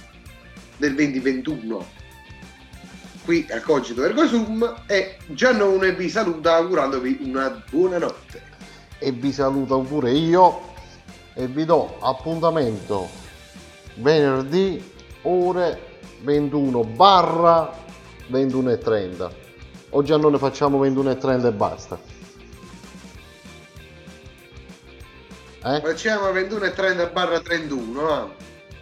del 0.79 0.97
2021 0.97 1.87
qui 3.25 3.47
al 3.51 3.63
Cogito 3.63 4.03
Ergo 4.03 4.27
Sum 4.27 4.83
e 4.89 5.19
Giannone 5.29 5.95
vi 5.95 6.09
saluta 6.09 6.57
augurandovi 6.57 7.19
una 7.21 7.63
buona 7.71 7.99
notte. 7.99 8.43
E 8.99 9.13
vi 9.13 9.31
saluto 9.31 9.79
pure 9.79 10.11
io 10.11 10.68
e 11.39 11.47
vi 11.47 11.65
do 11.65 11.99
appuntamento 12.01 13.09
venerdì 13.95 14.93
ore 15.23 16.01
21 16.23 16.83
barra 16.83 17.73
21 18.27 18.71
e 18.71 18.79
30. 18.79 19.31
Oggi 19.91 20.19
non 20.19 20.33
ne 20.33 20.39
facciamo 20.39 20.81
21 20.81 21.11
e 21.11 21.17
30 21.17 21.47
e 21.47 21.53
basta. 21.53 21.99
Eh? 25.65 25.81
Facciamo 25.81 26.31
21.30 26.33 27.13
barra 27.13 27.41
31, 27.41 28.13
ah. 28.13 28.29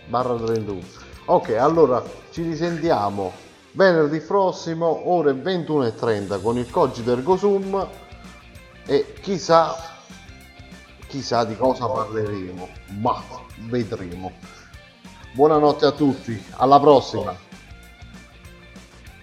barra 0.06 0.36
31 0.36 0.80
ok 1.26 1.56
allora 1.56 2.02
ci 2.30 2.42
risentiamo 2.42 3.32
venerdì 3.72 4.20
prossimo 4.20 5.10
ore 5.10 5.32
21.30 5.32 6.40
con 6.40 6.56
il 6.56 6.70
cogito 6.70 7.12
ergo 7.12 7.36
sum 7.36 7.88
e 8.86 9.14
chissà 9.20 9.95
chissà 11.16 11.44
di 11.44 11.56
cosa 11.56 11.86
parleremo, 11.86 12.68
ma 12.98 13.22
vedremo. 13.70 14.32
Buonanotte 15.32 15.86
a 15.86 15.92
tutti, 15.92 16.38
alla 16.56 16.78
prossima. 16.78 17.34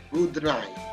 Good 0.10 0.38
night. 0.38 0.93